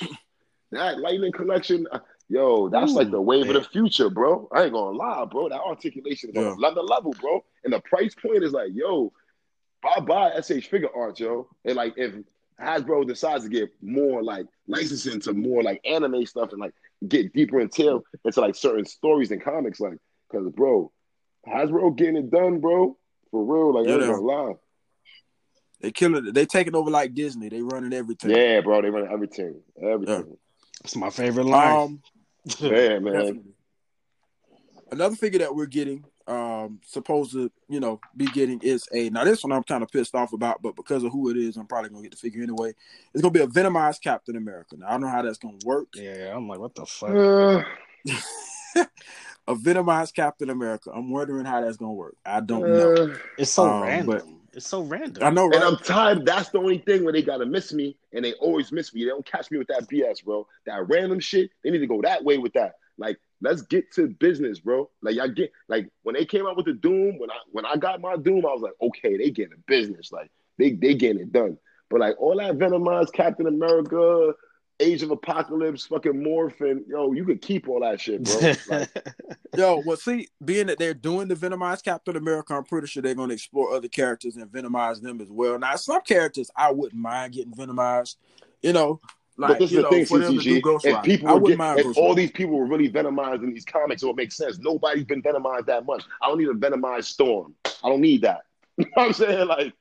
Um, 0.00 0.08
that 0.72 0.98
lightning 1.00 1.32
collection, 1.32 1.86
uh, 1.90 1.98
yo, 2.32 2.68
that's 2.70 2.92
like 2.92 3.10
the 3.10 3.20
wave 3.20 3.48
of 3.48 3.54
the 3.54 3.68
future, 3.68 4.08
bro. 4.08 4.48
I 4.52 4.64
ain't 4.64 4.72
gonna 4.72 4.96
lie, 4.96 5.24
bro. 5.26 5.48
That 5.50 5.60
articulation 5.60 6.30
is 6.30 6.36
Yeah. 6.36 6.52
on 6.52 6.58
another 6.58 6.80
level, 6.82 7.12
bro. 7.20 7.44
And 7.64 7.72
the 7.72 7.80
price 7.80 8.14
point 8.14 8.42
is 8.42 8.52
like, 8.52 8.70
yo, 8.72 9.12
bye 9.82 10.00
bye 10.00 10.40
SH 10.40 10.70
Figuarts, 10.70 11.18
yo. 11.18 11.48
And 11.66 11.76
like, 11.76 11.94
if 11.98 12.14
Hasbro 12.60 13.06
decides 13.06 13.44
to 13.44 13.50
get 13.50 13.70
more 13.82 14.22
like 14.22 14.46
licensing 14.66 15.20
to 15.20 15.34
more 15.34 15.62
like 15.62 15.80
anime 15.84 16.24
stuff 16.26 16.52
and 16.52 16.60
like 16.60 16.72
get 17.06 17.32
deeper 17.34 17.60
into 17.60 18.02
into 18.24 18.40
like 18.40 18.54
certain 18.54 18.86
stories 18.86 19.30
and 19.30 19.42
comics, 19.44 19.78
like, 19.80 19.98
cause 20.30 20.48
bro, 20.54 20.90
Hasbro 21.46 21.96
getting 21.96 22.16
it 22.16 22.30
done, 22.30 22.60
bro. 22.60 22.96
For 23.30 23.44
real, 23.44 23.74
like 23.74 23.86
I 23.86 23.88
Yeah, 23.88 23.94
ain't 23.96 24.02
they 24.02 24.06
gonna 24.08 24.20
lie. 24.22 24.54
They 25.80 25.90
killing 25.90 26.26
it. 26.28 26.34
They 26.34 26.46
taking 26.46 26.76
over 26.76 26.90
like 26.90 27.12
Disney. 27.12 27.48
They 27.48 27.60
running 27.60 27.92
everything. 27.92 28.30
Yeah, 28.30 28.60
bro, 28.60 28.80
they 28.80 28.90
run 28.90 29.08
everything, 29.12 29.60
everything. 29.82 30.36
It's 30.84 30.96
my 30.96 31.10
favorite 31.10 31.46
line. 31.46 31.76
Um, 31.76 32.02
Yeah, 32.58 32.98
man. 32.98 33.12
Definitely. 33.12 33.52
Another 34.90 35.16
figure 35.16 35.38
that 35.38 35.54
we're 35.54 35.64
getting, 35.66 36.04
um, 36.26 36.78
supposed 36.84 37.32
to, 37.32 37.50
you 37.68 37.80
know, 37.80 37.98
be 38.16 38.26
getting 38.26 38.60
is 38.62 38.86
a 38.92 39.08
now 39.10 39.24
this 39.24 39.42
one 39.42 39.52
I'm 39.52 39.62
kind 39.62 39.82
of 39.82 39.90
pissed 39.90 40.14
off 40.14 40.32
about, 40.34 40.60
but 40.60 40.76
because 40.76 41.02
of 41.02 41.12
who 41.12 41.30
it 41.30 41.36
is, 41.38 41.56
I'm 41.56 41.66
probably 41.66 41.88
gonna 41.90 42.02
get 42.02 42.10
the 42.10 42.16
figure 42.18 42.42
anyway. 42.42 42.74
It's 43.14 43.22
gonna 43.22 43.32
be 43.32 43.40
a 43.40 43.46
venomized 43.46 44.02
Captain 44.02 44.36
America. 44.36 44.76
Now 44.76 44.88
I 44.88 44.90
don't 44.92 45.00
know 45.02 45.08
how 45.08 45.22
that's 45.22 45.38
gonna 45.38 45.56
work. 45.64 45.88
yeah, 45.94 46.34
I'm 46.36 46.46
like, 46.46 46.58
what 46.58 46.74
the 46.74 46.84
fuck? 46.84 47.10
Uh, 47.10 47.62
a 49.48 49.54
venomized 49.54 50.14
Captain 50.14 50.50
America. 50.50 50.90
I'm 50.94 51.10
wondering 51.10 51.46
how 51.46 51.60
that's 51.62 51.76
gonna 51.78 51.92
work. 51.94 52.16
I 52.26 52.40
don't 52.40 52.60
know. 52.70 52.92
uh, 52.92 53.16
It's 53.38 53.50
so 53.52 53.64
Um, 53.64 53.82
random. 53.82 54.06
but- 54.06 54.26
It's 54.54 54.68
so 54.68 54.82
random. 54.82 55.22
I 55.22 55.30
know, 55.30 55.46
And? 55.46 55.62
I'm 55.62 55.76
tired. 55.76 56.26
That's 56.26 56.50
the 56.50 56.58
only 56.58 56.78
thing 56.78 57.04
where 57.04 57.12
they 57.12 57.22
gotta 57.22 57.46
miss 57.46 57.72
me, 57.72 57.96
and 58.12 58.24
they 58.24 58.34
always 58.34 58.70
miss 58.70 58.92
me. 58.94 59.04
They 59.04 59.10
don't 59.10 59.24
catch 59.24 59.50
me 59.50 59.58
with 59.58 59.68
that 59.68 59.88
BS, 59.88 60.24
bro. 60.24 60.46
That 60.66 60.88
random 60.88 61.20
shit. 61.20 61.50
They 61.64 61.70
need 61.70 61.78
to 61.78 61.86
go 61.86 62.02
that 62.02 62.22
way 62.24 62.38
with 62.38 62.52
that. 62.52 62.74
Like, 62.98 63.18
let's 63.40 63.62
get 63.62 63.90
to 63.94 64.08
business, 64.08 64.60
bro. 64.60 64.90
Like, 65.02 65.18
I 65.18 65.28
get 65.28 65.52
like 65.68 65.88
when 66.02 66.14
they 66.14 66.26
came 66.26 66.46
out 66.46 66.56
with 66.56 66.66
the 66.66 66.74
Doom. 66.74 67.18
When 67.18 67.30
I 67.30 67.36
when 67.50 67.64
I 67.64 67.76
got 67.76 68.00
my 68.00 68.16
Doom, 68.16 68.44
I 68.44 68.52
was 68.52 68.62
like, 68.62 68.74
okay, 68.80 69.16
they 69.16 69.30
getting 69.30 69.56
the 69.56 69.62
business. 69.66 70.12
Like, 70.12 70.30
they 70.58 70.72
they 70.72 70.94
getting 70.94 71.22
it 71.22 71.32
done. 71.32 71.56
But 71.88 72.00
like 72.00 72.20
all 72.20 72.36
that 72.36 72.58
Venomized 72.58 73.12
Captain 73.12 73.46
America, 73.46 74.32
Age 74.82 75.02
of 75.02 75.10
Apocalypse, 75.10 75.86
fucking 75.86 76.22
Morphin, 76.22 76.84
yo, 76.88 77.12
you 77.12 77.24
could 77.24 77.40
keep 77.40 77.68
all 77.68 77.80
that 77.80 78.00
shit, 78.00 78.24
bro. 78.24 78.52
Like, 78.68 78.88
Yo, 79.54 79.82
well, 79.84 79.96
see, 79.96 80.28
being 80.44 80.66
that 80.68 80.78
they're 80.78 80.94
doing 80.94 81.28
the 81.28 81.34
venomized 81.34 81.84
Captain 81.84 82.16
America, 82.16 82.54
I'm 82.54 82.64
pretty 82.64 82.86
sure 82.86 83.02
they're 83.02 83.14
gonna 83.14 83.34
explore 83.34 83.72
other 83.74 83.88
characters 83.88 84.36
and 84.36 84.50
venomize 84.50 85.00
them 85.02 85.20
as 85.20 85.30
well. 85.30 85.58
Now, 85.58 85.76
some 85.76 86.00
characters 86.02 86.50
I 86.56 86.70
wouldn't 86.72 87.00
mind 87.00 87.34
getting 87.34 87.52
venomized. 87.52 88.16
You 88.62 88.72
know, 88.72 89.00
like 89.36 89.48
but 89.50 89.58
this 89.58 89.70
is 89.70 89.72
you 89.72 89.76
the 89.78 89.82
know, 89.82 89.90
thing, 89.90 90.06
for 90.06 90.18
them 90.18 90.38
to 90.38 90.40
do 90.40 90.60
CCG. 90.60 90.62
Ghost 90.62 90.84
If 90.86 91.02
people 91.02 91.28
I 91.28 91.32
were 91.34 91.40
wouldn't 91.40 91.58
get, 91.58 91.64
mind 91.64 91.80
if 91.80 91.96
all 91.96 92.10
Rider. 92.10 92.20
these 92.20 92.30
people 92.30 92.58
were 92.58 92.66
really 92.66 92.90
venomized 92.90 93.42
in 93.42 93.52
these 93.52 93.64
comics, 93.64 94.00
so 94.02 94.08
it 94.08 94.10
would 94.10 94.16
make 94.16 94.32
sense. 94.32 94.58
Nobody's 94.58 95.04
been 95.04 95.22
venomized 95.22 95.66
that 95.66 95.84
much. 95.86 96.04
I 96.22 96.28
don't 96.28 96.38
need 96.38 96.48
a 96.48 96.54
venomized 96.54 97.04
storm. 97.04 97.54
I 97.64 97.88
don't 97.88 98.00
need 98.00 98.22
that. 98.22 98.42
you 98.78 98.84
know 98.84 98.90
what 98.94 99.06
I'm 99.08 99.12
saying? 99.12 99.48
Like, 99.48 99.72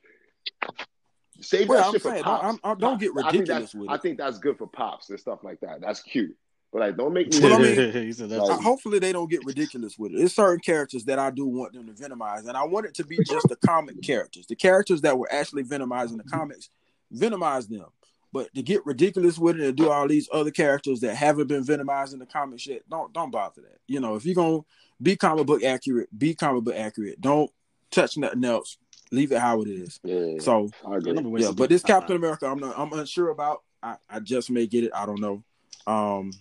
save 1.42 1.68
Well, 1.70 1.80
that 1.80 1.88
I'm 1.88 1.92
shit 1.94 2.04
saying, 2.04 2.18
for 2.20 2.24
don't- 2.24 2.34
pops. 2.42 2.46
I'm- 2.46 2.60
I'm- 2.64 2.78
don't 2.78 3.00
get 3.00 3.10
I 3.12 3.14
think 3.14 3.26
ridiculous 3.26 3.48
that's- 3.48 3.76
with 3.76 3.90
I 3.90 3.98
think 3.98 4.18
that's 4.18 4.40
good 4.40 4.58
for 4.58 4.68
pops 4.68 5.10
and 5.10 5.20
stuff 5.20 5.44
like 5.44 5.60
that. 5.62 5.82
That's 5.82 6.02
cute. 6.02 6.36
But 6.72 6.80
like, 6.80 6.98
don't 6.98 7.12
make 7.14 7.34
me. 7.34 7.40
Well, 7.42 7.54
I 7.54 7.58
mean- 7.62 7.92
he 8.16 8.24
Like- 8.24 8.62
hopefully 8.62 9.00
they 9.00 9.12
don't 9.12 9.30
get 9.30 9.44
ridiculous 9.46 10.00
with 10.00 10.14
it. 10.14 10.18
There's 10.20 10.34
certain 10.34 10.60
characters 10.62 11.04
that 11.06 11.20
I 11.20 11.30
do 11.30 11.46
want 11.46 11.74
them 11.74 11.86
to 11.88 11.94
venomize, 11.94 12.48
and 12.48 12.56
I 12.56 12.64
want 12.66 12.86
it 12.86 12.94
to 12.96 13.04
be 13.04 13.18
just 13.26 13.48
the 13.50 13.58
comic 13.58 14.02
characters, 14.02 14.46
the 14.48 14.56
characters 14.56 15.02
that 15.02 15.18
were 15.18 15.32
actually 15.32 15.64
venomized 15.64 16.12
in 16.12 16.18
the 16.18 16.24
comics, 16.24 16.70
venomize 17.14 17.68
them. 17.68 17.86
But 18.34 18.54
to 18.56 18.62
get 18.62 18.86
ridiculous 18.86 19.38
with 19.38 19.60
it 19.60 19.68
and 19.68 19.76
do 19.76 19.90
all 19.90 20.08
these 20.08 20.30
other 20.32 20.52
characters 20.52 21.02
that 21.02 21.16
haven't 21.16 21.48
been 21.48 21.64
venomized 21.66 22.14
in 22.14 22.20
the 22.20 22.26
comic 22.26 22.62
shit, 22.62 22.88
don't 22.90 23.12
don't 23.12 23.32
bother 23.32 23.62
that. 23.64 23.80
You 23.88 24.00
know, 24.00 24.16
if 24.16 24.26
you're 24.26 24.36
gonna 24.36 24.62
be 25.02 25.18
comic 25.18 25.46
book 25.46 25.64
accurate, 25.64 26.08
be 26.18 26.34
comic 26.34 26.64
book 26.64 26.76
accurate. 26.76 27.20
Don't 27.20 27.52
touch 27.90 28.16
nothing 28.18 28.46
else. 28.46 28.78
Leave 29.12 29.32
it 29.32 29.40
how 29.40 29.62
it 29.62 29.68
is. 29.68 30.00
Yeah, 30.04 30.40
So 30.40 30.70
I 30.88 30.98
agree. 30.98 31.14
Let 31.14 31.42
yeah, 31.42 31.52
but 31.52 31.70
this 31.70 31.84
Captain 31.84 32.16
America, 32.16 32.48
I'm 32.48 32.60
not, 32.60 32.78
I'm 32.78 32.92
unsure 32.94 33.30
about. 33.30 33.64
I, 33.84 33.96
I 34.10 34.20
just 34.20 34.50
may 34.52 34.68
get 34.68 34.84
it. 34.84 34.92
I 34.94 35.06
don't 35.06 35.20
know. 35.20 35.44
Um, 35.88 36.32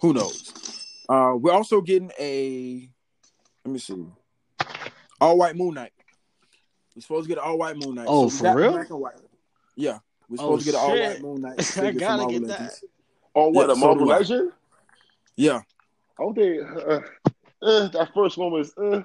who 0.00 0.12
knows? 0.12 0.52
Uh, 1.08 1.34
we're 1.36 1.52
also 1.52 1.80
getting 1.80 2.10
a. 2.18 2.88
Let 3.64 3.72
me 3.72 3.78
see. 3.78 4.04
All 5.20 5.38
white 5.38 5.56
Moon 5.56 5.74
Knight. 5.74 5.92
We're 6.94 7.02
supposed 7.02 7.24
to 7.24 7.28
get 7.28 7.38
an 7.38 7.48
all 7.48 7.58
white 7.58 7.76
Moon 7.76 7.94
Knight. 7.94 8.06
Oh, 8.08 8.24
we 8.24 8.30
for 8.30 8.54
real? 8.54 8.72
black 8.72 8.90
and 8.90 9.00
white. 9.00 9.14
Yeah, 9.76 9.98
we're 10.28 10.36
Oh, 10.40 10.58
supposed 10.58 10.66
to 10.66 10.72
get 10.72 10.78
an 10.78 10.84
all 10.84 10.98
white 11.00 11.22
Moon 11.22 11.40
Knight. 11.42 11.58
I 11.58 11.62
figure 11.62 11.92
from 11.92 11.98
gotta 12.00 12.22
Marvel 12.22 12.38
get 12.40 12.48
that. 12.48 12.60
Legends. 12.60 12.84
Oh, 13.34 13.48
what 13.48 13.66
Yeah, 13.66 13.72
a 13.72 13.76
so 13.76 13.80
Marvel 13.80 14.06
do 14.06 14.12
I. 14.12 14.16
Legend? 14.18 14.52
Yeah, 15.36 15.60
Oh, 16.18 16.32
they 16.32 16.58
uh, 16.60 17.00
uh, 17.62 17.88
that 17.88 18.10
first 18.14 18.36
one 18.36 18.50
was 18.52 18.76
uh, 18.76 19.02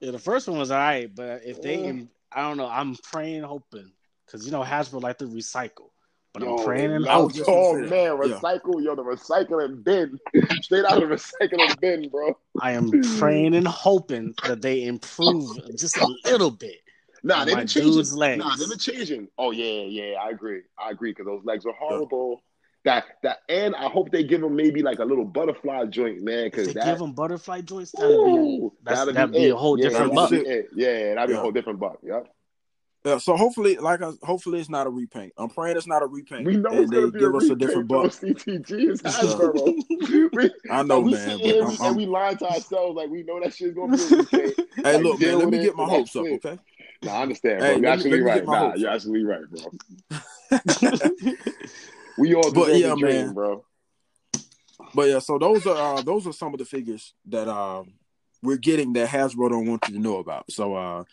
Yeah, 0.00 0.10
the 0.10 0.18
first 0.18 0.48
one 0.48 0.58
was 0.58 0.70
all 0.70 0.78
right, 0.78 1.14
but 1.14 1.42
if 1.44 1.62
they, 1.62 1.90
Uh. 1.90 1.94
I 2.32 2.42
don't 2.42 2.56
know, 2.56 2.68
I'm 2.68 2.96
praying, 3.02 3.42
hoping, 3.42 3.92
because 4.26 4.44
you 4.46 4.52
know 4.52 4.62
Hasbro 4.62 5.02
like 5.02 5.18
to 5.18 5.26
recycle, 5.26 5.90
but 6.32 6.42
yo, 6.42 6.56
I'm 6.56 6.64
praying 6.64 6.92
and 6.92 7.08
I 7.08 7.18
was 7.18 7.36
hoping. 7.36 7.38
just 7.38 7.50
Oh 7.50 7.74
man, 7.74 8.18
that. 8.18 8.28
Yeah. 8.28 8.38
recycle, 8.38 8.82
yo, 8.82 8.94
the 8.94 9.02
recycling 9.02 9.82
bin, 9.82 10.18
straight 10.62 10.84
out 10.84 11.02
of 11.02 11.08
the 11.08 11.16
recycling 11.16 11.80
bin, 11.80 12.08
bro. 12.08 12.36
I 12.60 12.72
am 12.72 12.90
praying 13.18 13.54
and 13.54 13.66
hoping 13.66 14.34
that 14.46 14.62
they 14.62 14.84
improve 14.84 15.58
just 15.76 15.96
a 15.96 16.06
little 16.24 16.50
bit. 16.50 16.76
Nah, 17.22 17.44
they've 17.44 17.54
My 17.54 17.60
been 17.60 17.66
changing. 17.68 18.16
legs. 18.16 18.38
Nah, 18.38 18.56
they've 18.56 18.68
been 18.68 18.78
changing. 18.78 19.28
Oh 19.36 19.50
yeah, 19.50 19.82
yeah, 19.82 20.14
I 20.20 20.30
agree. 20.30 20.62
I 20.78 20.90
agree 20.90 21.10
because 21.10 21.26
those 21.26 21.44
legs 21.44 21.66
are 21.66 21.72
horrible. 21.72 22.42
That 22.84 23.04
that, 23.22 23.38
and 23.50 23.74
I 23.76 23.88
hope 23.90 24.10
they 24.10 24.24
give 24.24 24.42
him 24.42 24.56
maybe 24.56 24.80
like 24.82 25.00
a 25.00 25.04
little 25.04 25.26
butterfly 25.26 25.84
joint, 25.86 26.22
man, 26.22 26.46
If 26.46 26.52
because 26.52 26.66
they 26.68 26.72
that. 26.74 26.84
give 26.86 26.98
them 26.98 27.12
butterfly 27.12 27.60
joints, 27.60 27.92
that'd 27.92 28.08
be 28.08 28.14
Ooh, 28.14 28.72
that's, 28.82 29.00
that'd 29.00 29.14
that'd 29.14 29.32
be 29.32 29.38
be 29.40 29.48
a 29.50 29.56
whole 29.56 29.78
Yeah, 29.78 29.90
different 29.90 30.14
that'd 30.14 30.38
buck. 30.44 30.46
it. 30.48 30.68
Yeah, 30.74 31.14
that'd 31.14 31.28
be 31.28 31.34
Yeah. 31.34 31.38
a 31.40 31.42
whole 31.42 31.52
different 31.52 31.78
buck. 31.78 31.98
Yep. 32.02 32.26
yeah. 33.04 33.18
So 33.18 33.36
hopefully, 33.36 33.76
like, 33.76 34.00
I, 34.00 34.12
hopefully 34.22 34.60
it's 34.60 34.70
not 34.70 34.86
a 34.86 34.90
repaint. 34.90 35.34
I'm 35.36 35.50
praying 35.50 35.76
it's 35.76 35.86
not 35.86 36.02
a 36.02 36.06
repaint. 36.06 36.46
We 36.46 36.56
know 36.56 36.70
and 36.70 36.78
it's 36.80 36.90
gonna 36.90 37.06
they 37.10 37.18
be 37.18 37.18
a 37.18 37.20
give 37.28 37.34
us 37.34 37.42
a 37.42 37.48
repaint, 37.52 37.58
different 37.58 37.88
bro. 37.88 38.02
buck. 38.04 38.12
CTG 38.12 38.90
is 38.90 39.02
Hasbro. 39.02 40.32
we, 40.32 40.50
I 40.70 40.82
know, 40.82 41.02
and 41.02 41.10
man. 41.10 41.38
sit 41.38 41.42
But 41.42 41.50
I'm, 41.50 41.68
we- 41.68 41.76
I'm- 41.76 41.86
and 41.86 41.96
we 41.98 42.06
lying 42.06 42.36
to 42.38 42.46
ourselves 42.48 42.96
like 42.96 43.10
we 43.10 43.24
know 43.24 43.40
that 43.40 43.52
shit's 43.54 43.74
gonna 43.74 43.94
be 43.94 44.02
a 44.02 44.06
repaint. 44.20 44.54
hey, 44.76 44.82
like, 44.94 45.02
look, 45.02 45.20
man. 45.20 45.38
Let 45.38 45.48
me 45.50 45.58
get 45.58 45.76
my 45.76 45.84
hopes 45.84 46.16
up, 46.16 46.24
okay? 46.24 46.58
Nah, 47.02 47.12
I 47.12 47.22
understand, 47.24 47.62
Hey, 47.62 47.78
bro. 47.78 47.80
You're 47.80 47.80
me- 47.80 47.86
let 47.88 47.92
absolutely 47.92 48.18
me 48.20 48.24
get 48.24 48.46
right. 48.46 48.46
Nah, 48.46 48.74
you're 48.74 48.88
up. 48.88 48.94
absolutely 48.94 49.24
right, 49.26 49.44
bro. 49.50 51.30
We 52.18 52.34
all 52.34 52.52
But 52.52 52.76
yeah, 52.76 52.94
dream, 52.96 53.26
man. 53.26 53.34
bro. 53.34 53.64
But 54.94 55.08
yeah, 55.08 55.18
so 55.20 55.38
those 55.38 55.66
are 55.66 55.98
uh, 55.98 56.02
those 56.02 56.26
are 56.26 56.32
some 56.32 56.52
of 56.52 56.58
the 56.58 56.64
figures 56.64 57.14
that 57.26 57.48
um, 57.48 57.94
we're 58.42 58.56
getting 58.56 58.92
that 58.94 59.08
Hasbro 59.08 59.50
don't 59.50 59.66
want 59.66 59.86
you 59.88 59.94
to 59.94 60.00
know 60.00 60.18
about. 60.18 60.50
So 60.50 60.74
uh, 60.74 61.04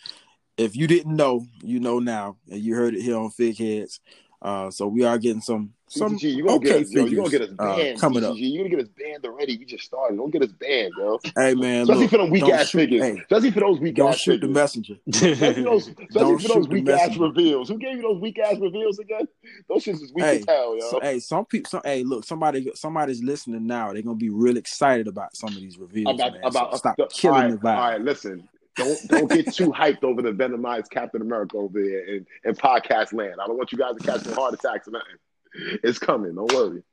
if 0.57 0.75
you 0.75 0.87
didn't 0.87 1.15
know, 1.15 1.45
you 1.61 1.79
know 1.79 1.99
now, 1.99 2.37
and 2.49 2.59
you 2.59 2.75
heard 2.75 2.95
it 2.95 3.01
here 3.01 3.17
on 3.17 3.29
Fig 3.29 3.57
Heads. 3.57 3.99
Uh, 4.39 4.69
so 4.69 4.87
we 4.87 5.03
are 5.03 5.17
getting 5.17 5.41
some 5.41 5.73
some 5.89 6.17
CTG, 6.17 6.35
you 6.35 6.43
gonna 6.43 6.57
okay 6.57 6.67
get 6.67 6.81
us, 6.81 6.91
yo, 6.91 7.05
you 7.05 7.15
gonna 7.17 7.29
get 7.29 7.41
us 7.43 7.49
uh, 7.57 7.75
banned, 7.77 7.99
coming 7.99 8.21
CTG. 8.21 8.29
up. 8.29 8.35
you're 8.37 8.57
gonna 8.65 8.69
get 8.75 8.79
us 8.85 8.89
banned 8.89 9.25
already. 9.25 9.57
We 9.57 9.65
just 9.65 9.85
started. 9.85 10.17
Don't 10.17 10.29
get 10.31 10.43
us 10.43 10.51
banned, 10.51 10.91
yo. 10.97 11.17
Hey 11.35 11.55
man, 11.55 11.83
Especially 11.83 12.01
look, 12.03 12.11
for 12.11 12.17
them 12.17 12.29
weak 12.29 12.43
ass 12.43 12.69
shoot, 12.69 12.77
figures. 12.79 13.01
hey, 13.01 13.17
Especially 13.21 13.51
for 13.51 13.59
those 13.61 13.79
weak 13.79 13.95
don't 13.95 14.09
ass 14.09 14.19
shoot 14.19 14.41
the 14.41 14.47
messenger. 14.47 14.95
Especially 15.07 15.63
those, 15.63 15.87
especially 15.87 16.07
Don't 16.11 16.41
for 16.41 16.47
those 16.49 16.67
weak 16.67 16.89
ass 16.89 17.17
reveals. 17.17 17.69
Who 17.69 17.77
gave 17.79 17.95
you 17.95 18.01
those 18.03 18.19
weak 18.21 18.37
ass 18.37 18.57
reveals 18.59 18.99
again? 18.99 19.27
Those 19.69 19.85
shits 19.85 20.01
is 20.03 20.11
weak 20.13 20.25
Hey, 20.25 20.39
as 20.39 20.45
hell, 20.47 20.77
yo. 20.77 20.89
so 20.91 20.99
hey, 21.01 21.19
some 21.19 21.45
people, 21.45 21.69
some, 21.69 21.81
hey, 21.85 22.03
look, 22.03 22.25
somebody, 22.25 22.69
somebody's 22.75 23.23
listening 23.23 23.65
now. 23.65 23.91
They're 23.93 24.01
gonna 24.03 24.15
be 24.17 24.29
real 24.29 24.57
excited 24.57 25.07
about 25.07 25.35
some 25.37 25.49
of 25.49 25.55
these 25.55 25.77
reveals, 25.79 26.13
about 26.13 26.33
man. 26.33 26.41
about 26.43 26.71
so 26.73 26.77
stop 26.77 26.97
the, 26.97 27.07
killing 27.07 27.39
right, 27.41 27.51
the 27.51 27.57
vibe. 27.57 27.75
all 27.77 27.89
right. 27.91 28.01
Listen, 28.01 28.47
don't 28.77 29.07
don't 29.07 29.29
get 29.29 29.53
too 29.53 29.71
hyped 29.71 30.03
over 30.03 30.21
the 30.21 30.31
Venomized 30.31 30.89
Captain 30.89 31.21
America 31.21 31.57
over 31.57 31.81
there 31.81 32.05
in, 32.05 32.25
in 32.45 32.53
podcast 32.53 33.13
land. 33.13 33.35
I 33.41 33.47
don't 33.47 33.57
want 33.57 33.71
you 33.71 33.77
guys 33.77 33.95
to 33.99 34.03
catch 34.03 34.25
no 34.25 34.33
heart 34.33 34.53
attacks 34.53 34.87
or 34.87 34.91
nothing. 34.91 35.79
It's 35.83 35.99
coming. 35.99 36.35
Don't 36.35 36.51
worry. 36.53 36.83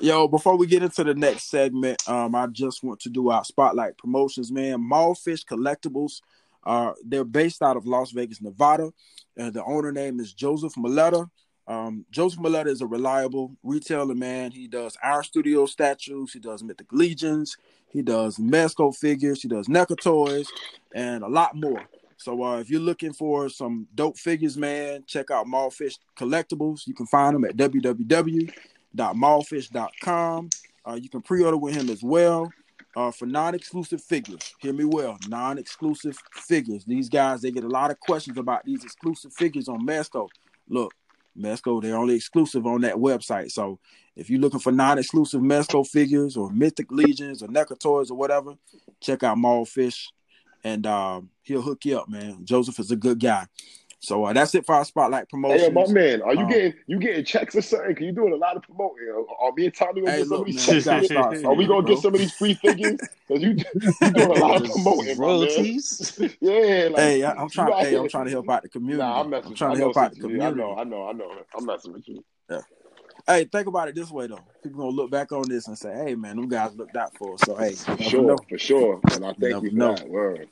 Yo, 0.00 0.26
before 0.26 0.56
we 0.56 0.66
get 0.66 0.82
into 0.82 1.04
the 1.04 1.14
next 1.14 1.50
segment, 1.50 2.06
um, 2.08 2.34
I 2.34 2.46
just 2.46 2.82
want 2.82 3.00
to 3.00 3.10
do 3.10 3.30
our 3.30 3.44
spotlight 3.44 3.98
promotions, 3.98 4.50
man. 4.50 4.78
Mallfish 4.78 5.44
Collectibles, 5.44 6.20
uh, 6.64 6.92
they're 7.04 7.24
based 7.24 7.62
out 7.62 7.76
of 7.76 7.86
Las 7.86 8.10
Vegas, 8.10 8.40
Nevada, 8.40 8.90
and 9.36 9.52
the 9.52 9.62
owner 9.64 9.92
name 9.92 10.18
is 10.18 10.32
Joseph 10.32 10.74
Maletta. 10.74 11.28
Um, 11.68 12.04
Joseph 12.10 12.40
Maletta 12.40 12.66
is 12.66 12.80
a 12.80 12.86
reliable 12.86 13.54
retailer, 13.62 14.14
man. 14.14 14.50
He 14.50 14.66
does 14.66 14.96
our 15.02 15.22
Studio 15.22 15.66
statues, 15.66 16.32
he 16.32 16.40
does 16.40 16.62
Mythic 16.62 16.90
Legions, 16.92 17.58
he 17.88 18.00
does 18.02 18.38
Mezco 18.38 18.96
figures, 18.96 19.42
he 19.42 19.48
does 19.48 19.68
NECA 19.68 20.00
toys, 20.00 20.48
and 20.94 21.22
a 21.22 21.28
lot 21.28 21.54
more. 21.54 21.82
So 22.16 22.42
uh, 22.42 22.60
if 22.60 22.70
you're 22.70 22.80
looking 22.80 23.12
for 23.12 23.48
some 23.48 23.86
dope 23.94 24.16
figures, 24.16 24.56
man, 24.56 25.04
check 25.06 25.30
out 25.30 25.46
Mallfish 25.46 25.98
Collectibles. 26.16 26.86
You 26.86 26.94
can 26.94 27.06
find 27.06 27.34
them 27.34 27.44
at 27.44 27.56
www.mallfish.com. 27.56 30.50
Uh, 30.84 30.98
you 31.00 31.08
can 31.08 31.22
pre-order 31.22 31.56
with 31.56 31.74
him 31.74 31.88
as 31.90 32.02
well 32.02 32.52
uh, 32.96 33.10
for 33.10 33.26
non-exclusive 33.26 34.02
figures. 34.02 34.54
Hear 34.60 34.72
me 34.72 34.84
well, 34.84 35.18
non-exclusive 35.28 36.18
figures. 36.32 36.84
These 36.84 37.08
guys, 37.08 37.42
they 37.42 37.50
get 37.50 37.64
a 37.64 37.68
lot 37.68 37.90
of 37.90 38.00
questions 38.00 38.38
about 38.38 38.64
these 38.64 38.84
exclusive 38.84 39.32
figures 39.32 39.68
on 39.68 39.86
Mezco. 39.86 40.28
Look, 40.68 40.94
Mezco, 41.38 41.80
they're 41.82 41.96
only 41.96 42.14
exclusive 42.14 42.66
on 42.66 42.82
that 42.82 42.96
website. 42.96 43.50
So 43.50 43.78
if 44.16 44.28
you're 44.28 44.40
looking 44.40 44.60
for 44.60 44.72
non-exclusive 44.72 45.40
Mezco 45.40 45.86
figures 45.86 46.36
or 46.36 46.50
Mythic 46.50 46.90
Legions 46.90 47.42
or 47.42 47.48
NECA 47.48 47.78
toys 47.78 48.10
or 48.10 48.16
whatever, 48.16 48.54
check 49.00 49.22
out 49.22 49.38
Mallfish 49.38 50.06
and 50.64 50.86
um, 50.86 51.30
he'll 51.42 51.62
hook 51.62 51.84
you 51.84 51.98
up, 51.98 52.08
man. 52.08 52.44
Joseph 52.44 52.78
is 52.78 52.90
a 52.90 52.96
good 52.96 53.18
guy. 53.18 53.46
So 54.02 54.24
uh, 54.24 54.32
that's 54.32 54.52
it 54.56 54.66
for 54.66 54.74
our 54.74 54.84
spotlight 54.84 55.28
promotions. 55.28 55.62
Hey, 55.62 55.70
my 55.72 55.86
man, 55.86 56.22
are 56.22 56.34
you 56.34 56.40
Um, 56.40 56.48
getting 56.48 56.74
you 56.88 56.98
getting 56.98 57.24
checks 57.24 57.54
or 57.54 57.62
something? 57.62 57.94
Cause 57.94 58.04
you 58.04 58.10
doing 58.10 58.32
a 58.32 58.36
lot 58.36 58.56
of 58.56 58.62
promoting. 58.64 59.24
Are 59.40 59.52
me 59.52 59.66
and 59.66 59.74
Tommy 59.74 60.00
gonna 60.00 60.12
Hey, 60.12 60.18
get 60.18 60.26
some 60.28 60.38
look, 60.38 60.48
of 60.48 60.54
these 60.54 60.66
man, 60.66 60.82
checks? 60.82 61.06
start 61.06 61.44
Are 61.44 61.54
we 61.54 61.66
gonna 61.66 61.82
bro. 61.82 61.94
get 61.94 62.02
some 62.02 62.12
of 62.14 62.18
these 62.20 62.32
free 62.32 62.54
figures? 62.54 62.98
Cause 63.28 63.40
you 63.40 63.50
you 64.00 64.10
doing 64.10 64.30
a 64.30 64.34
lot 64.34 64.60
of 64.60 64.70
promoting, 64.72 65.06
my 65.06 65.14
man. 65.14 65.18
Royalties. 65.18 66.18
Yeah, 66.40 66.88
like 66.90 66.96
Hey, 66.96 67.22
I, 67.22 67.32
I'm 67.32 67.48
trying. 67.48 67.72
Hey, 67.78 67.96
I'm 67.96 68.08
trying 68.08 68.24
to 68.24 68.30
help 68.32 68.50
out 68.50 68.62
the 68.62 68.68
community. 68.68 68.98
Nah, 69.06 69.20
I'm 69.20 69.30
messing. 69.30 69.50
I'm 69.50 69.54
trying 69.54 69.70
I 69.70 69.74
to 69.74 69.80
help 69.80 69.96
out 69.96 70.10
the 70.10 70.16
CTG. 70.16 70.22
I 70.24 70.26
community. 70.26 70.58
know, 70.60 70.76
I 70.76 70.84
know, 70.84 71.08
I 71.08 71.12
know. 71.12 71.30
I'm 71.56 71.64
messing 71.64 71.92
with 71.92 72.08
you. 72.08 72.24
Yeah. 72.50 72.60
Hey, 73.26 73.44
think 73.44 73.68
about 73.68 73.86
it 73.88 73.94
this 73.94 74.10
way 74.10 74.26
though. 74.26 74.44
People 74.64 74.80
gonna 74.80 74.96
look 74.96 75.12
back 75.12 75.30
on 75.30 75.48
this 75.48 75.68
and 75.68 75.78
say, 75.78 75.94
"Hey, 75.94 76.16
man, 76.16 76.36
them 76.36 76.48
guys 76.48 76.74
looked 76.76 76.96
out 76.96 77.14
for 77.16 77.34
us." 77.34 77.42
So 77.42 77.54
hey, 77.54 77.74
For 77.74 77.96
sure, 78.02 78.22
know. 78.22 78.38
for 78.48 78.58
sure. 78.58 79.00
And 79.12 79.24
I 79.24 79.28
thank 79.28 79.40
never 79.40 79.64
you 79.66 79.70
for 79.70 79.76
know. 79.76 79.94
that. 79.94 80.08
Word. 80.08 80.48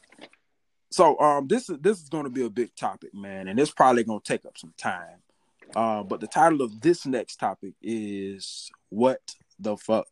So 0.91 1.19
um, 1.21 1.47
this 1.47 1.71
is 1.71 1.79
this 1.79 2.01
is 2.01 2.09
going 2.09 2.25
to 2.25 2.31
be 2.31 2.45
a 2.45 2.51
big 2.51 2.75
topic, 2.75 3.15
man, 3.15 3.49
and 3.49 3.59
it's 3.59 3.71
probably 3.71 4.05
going 4.05 4.21
to 4.21 4.27
take 4.27 4.45
up 4.45 4.59
some 4.59 4.75
time. 4.77 5.19
Uh, 5.75 6.03
but 6.03 6.21
the 6.21 6.27
title 6.27 6.63
of 6.63 6.81
this 6.81 7.07
next 7.07 7.37
topic 7.37 7.75
is 7.81 8.71
"What 8.89 9.21
the 9.59 9.77
fuck 9.77 10.09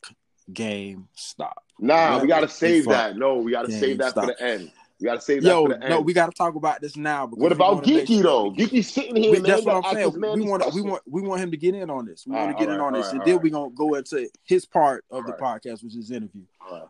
GameStop." 0.52 1.52
Nah, 1.80 2.14
What 2.14 2.22
we 2.22 2.28
gotta 2.28 2.48
save 2.48 2.86
that. 2.86 3.16
No, 3.16 3.36
we 3.36 3.52
gotta 3.52 3.72
save 3.72 3.98
that 3.98 4.14
for 4.14 4.26
the 4.26 4.40
end. 4.40 4.70
We 5.00 5.04
gotta 5.04 5.20
save 5.20 5.42
that 5.44 5.48
Yo, 5.48 5.64
no, 5.66 6.00
we 6.00 6.12
got 6.12 6.26
to 6.26 6.32
talk 6.32 6.56
about 6.56 6.80
this 6.80 6.96
now. 6.96 7.28
What 7.28 7.52
about 7.52 7.86
make 7.86 8.06
Geeky 8.06 8.20
though? 8.20 8.50
Geeky's 8.50 8.92
sitting 8.92 9.14
here, 9.14 9.30
We, 9.30 9.38
that's 9.38 9.64
what 9.64 9.84
I'm 9.84 9.94
saying. 9.94 10.12
We 10.20 10.42
want 10.42 10.74
we 10.74 10.80
want 10.82 11.02
we 11.06 11.22
want 11.22 11.40
him 11.40 11.52
to 11.52 11.56
get 11.56 11.76
in 11.76 11.88
on 11.88 12.04
this. 12.04 12.26
We 12.26 12.32
want 12.32 12.42
Alright, 12.42 12.58
to 12.58 12.66
get 12.66 12.74
in 12.74 12.80
on 12.80 12.92
this, 12.94 13.06
alright, 13.06 13.20
and 13.26 13.36
then 13.36 13.40
we're 13.42 13.50
gonna 13.50 13.70
go 13.70 13.94
into 13.94 14.28
his 14.42 14.66
part 14.66 15.04
of 15.10 15.24
the 15.26 15.34
podcast, 15.34 15.84
which 15.84 15.94
is 15.94 16.10
interview. 16.10 16.42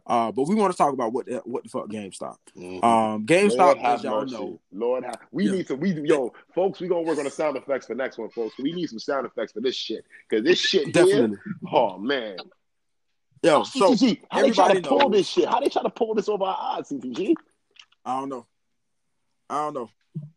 Uh, 0.06 0.32
but 0.32 0.48
we 0.48 0.54
want 0.54 0.72
to 0.72 0.76
talk 0.76 0.92
about 0.92 1.12
what 1.12 1.26
the, 1.26 1.36
what 1.44 1.62
the 1.62 1.68
fuck 1.68 1.88
GameStop. 1.88 2.36
Mhm. 2.56 2.82
Um, 2.82 3.26
GameStop, 3.26 3.78
have 3.78 3.98
as 3.98 4.04
y'all 4.04 4.22
mercy. 4.22 4.34
know, 4.34 4.60
Lord 4.72 5.04
have. 5.04 5.18
We 5.30 5.44
Yeah. 5.44 5.52
need 5.52 5.66
to. 5.68 5.76
We 5.76 5.92
yo, 6.08 6.32
folks. 6.54 6.80
We 6.80 6.88
gonna 6.88 7.02
work 7.02 7.18
on 7.18 7.24
the 7.24 7.30
sound 7.30 7.56
effects 7.58 7.86
for 7.86 7.94
next 7.94 8.16
one, 8.18 8.30
folks. 8.30 8.54
We 8.58 8.72
need 8.72 8.88
some 8.88 8.98
sound 8.98 9.26
effects 9.26 9.52
for 9.52 9.60
this 9.60 9.76
shit 9.76 10.04
because 10.28 10.44
this 10.44 10.58
shit 10.58 10.84
here. 10.84 10.92
definitely. 10.92 11.36
Oh 11.70 11.98
man. 11.98 12.38
Yo, 13.42 13.62
so 13.62 13.94
how 14.30 14.42
they 14.42 14.50
try 14.50 14.66
to 14.66 14.78
everybody 14.78 14.80
pull 14.80 14.98
knows- 14.98 15.12
this 15.12 15.28
shit? 15.28 15.46
How 15.48 15.60
they 15.60 15.68
try 15.68 15.82
to 15.82 15.90
pull 15.90 16.14
this 16.14 16.28
over 16.28 16.42
our 16.44 16.78
eyes, 16.78 16.88
CTG? 16.88 17.34
I 18.04 18.20
don't 18.20 18.28
know. 18.28 18.46
I 19.50 19.56
don't 19.64 19.74
know. 19.74 19.90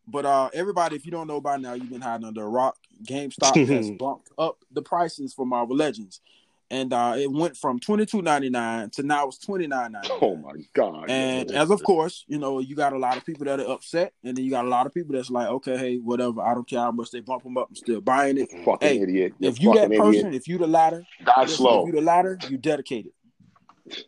But 0.08 0.26
uh 0.26 0.50
everybody, 0.54 0.96
if 0.96 1.06
you 1.06 1.12
don't 1.12 1.28
know 1.28 1.42
by 1.42 1.58
now, 1.58 1.74
you've 1.74 1.90
been 1.90 2.02
hiding 2.02 2.26
under 2.28 2.44
a 2.44 2.50
rock. 2.50 2.78
GameStop 3.04 3.66
has 3.68 3.90
bumped 3.92 4.30
up 4.38 4.60
the 4.72 4.82
prices 4.82 5.34
for 5.34 5.46
Marvel 5.46 5.76
Legends. 5.76 6.22
And 6.70 6.94
uh 6.94 7.16
it 7.18 7.30
went 7.32 7.58
from 7.58 7.80
twenty 7.80 8.06
two 8.06 8.22
ninety 8.22 8.50
nine 8.50 8.90
to 8.92 9.04
now 9.04 9.28
it's 9.28 9.38
twenty 9.38 9.68
nine 9.68 9.92
ninety 9.94 10.10
Oh 10.22 10.36
nine. 10.36 10.42
my 10.44 10.52
god. 10.74 11.10
And 11.10 11.52
as 11.52 11.70
of 11.70 11.84
course, 11.84 12.24
you 12.28 12.38
know, 12.38 12.60
you 12.60 12.76
got 12.76 12.94
a 12.94 12.98
lot 12.98 13.18
of 13.18 13.26
people 13.26 13.46
that 13.46 13.60
are 13.60 13.70
upset, 13.70 14.14
and 14.24 14.38
then 14.38 14.46
you 14.46 14.52
got 14.52 14.64
a 14.66 14.70
lot 14.70 14.86
of 14.86 14.94
people 14.94 15.14
that's 15.16 15.30
like, 15.30 15.48
okay, 15.48 15.78
hey, 15.78 15.98
whatever, 15.98 16.42
I 16.42 16.54
don't 16.54 16.68
care 16.68 16.80
how 16.80 16.92
much 16.92 17.12
they 17.12 17.20
bump 17.20 17.44
them 17.44 17.58
up, 17.58 17.68
I'm 17.70 17.76
still 17.76 18.00
buying 18.02 18.38
it. 18.38 18.50
fucking 18.64 18.88
hey, 18.88 19.00
idiot. 19.02 19.34
You're 19.40 19.52
If 19.52 19.62
you 19.62 19.74
that 19.74 19.90
person, 19.92 20.28
idiot. 20.28 20.36
if 20.36 20.48
you 20.48 20.58
the 20.60 20.68
latter, 20.68 21.04
die 21.26 21.46
slow. 21.48 21.82
if 21.82 21.88
you 21.88 22.00
the 22.00 22.06
latter, 22.06 22.38
you 22.50 22.58
dedicated. 22.58 23.12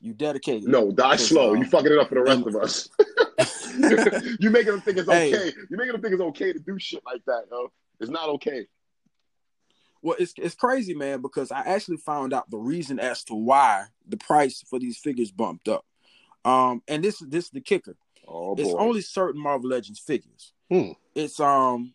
You 0.02 0.14
dedicated. 0.14 0.68
No, 0.68 0.92
die 0.92 1.16
slow. 1.18 1.52
um, 1.52 1.58
you 1.58 1.66
fucking 1.66 1.92
it 1.92 1.98
up 2.00 2.10
for 2.10 2.16
the 2.16 2.22
rest 2.24 2.46
of 2.48 2.56
us. 2.58 2.90
you 4.40 4.50
making 4.50 4.72
them 4.72 4.82
think 4.82 4.98
it's 4.98 5.10
Hey. 5.10 5.34
okay. 5.34 5.52
You 5.70 5.78
making 5.78 5.94
them 5.94 6.02
think 6.02 6.14
it's 6.14 6.22
okay 6.22 6.54
to 6.54 6.60
do 6.60 6.78
shit 6.80 7.02
like 7.06 7.24
that, 7.26 7.44
yo. 7.52 7.72
It's 8.00 8.12
not 8.12 8.30
okay. 8.30 8.68
Well, 10.02 10.16
it's 10.20 10.34
it's 10.38 10.56
crazy, 10.56 10.94
man, 10.94 11.22
because 11.22 11.52
I 11.52 11.62
actually 11.62 11.98
found 11.98 12.34
out 12.34 12.50
the 12.50 12.58
reason 12.58 13.00
as 13.00 13.24
to 13.26 13.36
why 13.36 13.86
the 14.08 14.18
price 14.18 14.64
for 14.70 14.78
these 14.78 14.98
figures 14.98 15.32
bumped 15.32 15.68
up. 15.70 15.86
Um, 16.44 16.82
and 16.88 17.04
this 17.04 17.20
this 17.20 17.46
is 17.46 17.52
the 17.52 17.62
kicker. 17.62 17.96
Oh 18.28 18.56
It's 18.58 18.74
only 18.74 19.02
certain 19.02 19.42
Marvel 19.42 19.70
Legends 19.70 20.00
figures. 20.00 20.52
Hmm. 20.70 20.92
It's 21.16 21.40
um 21.40 21.94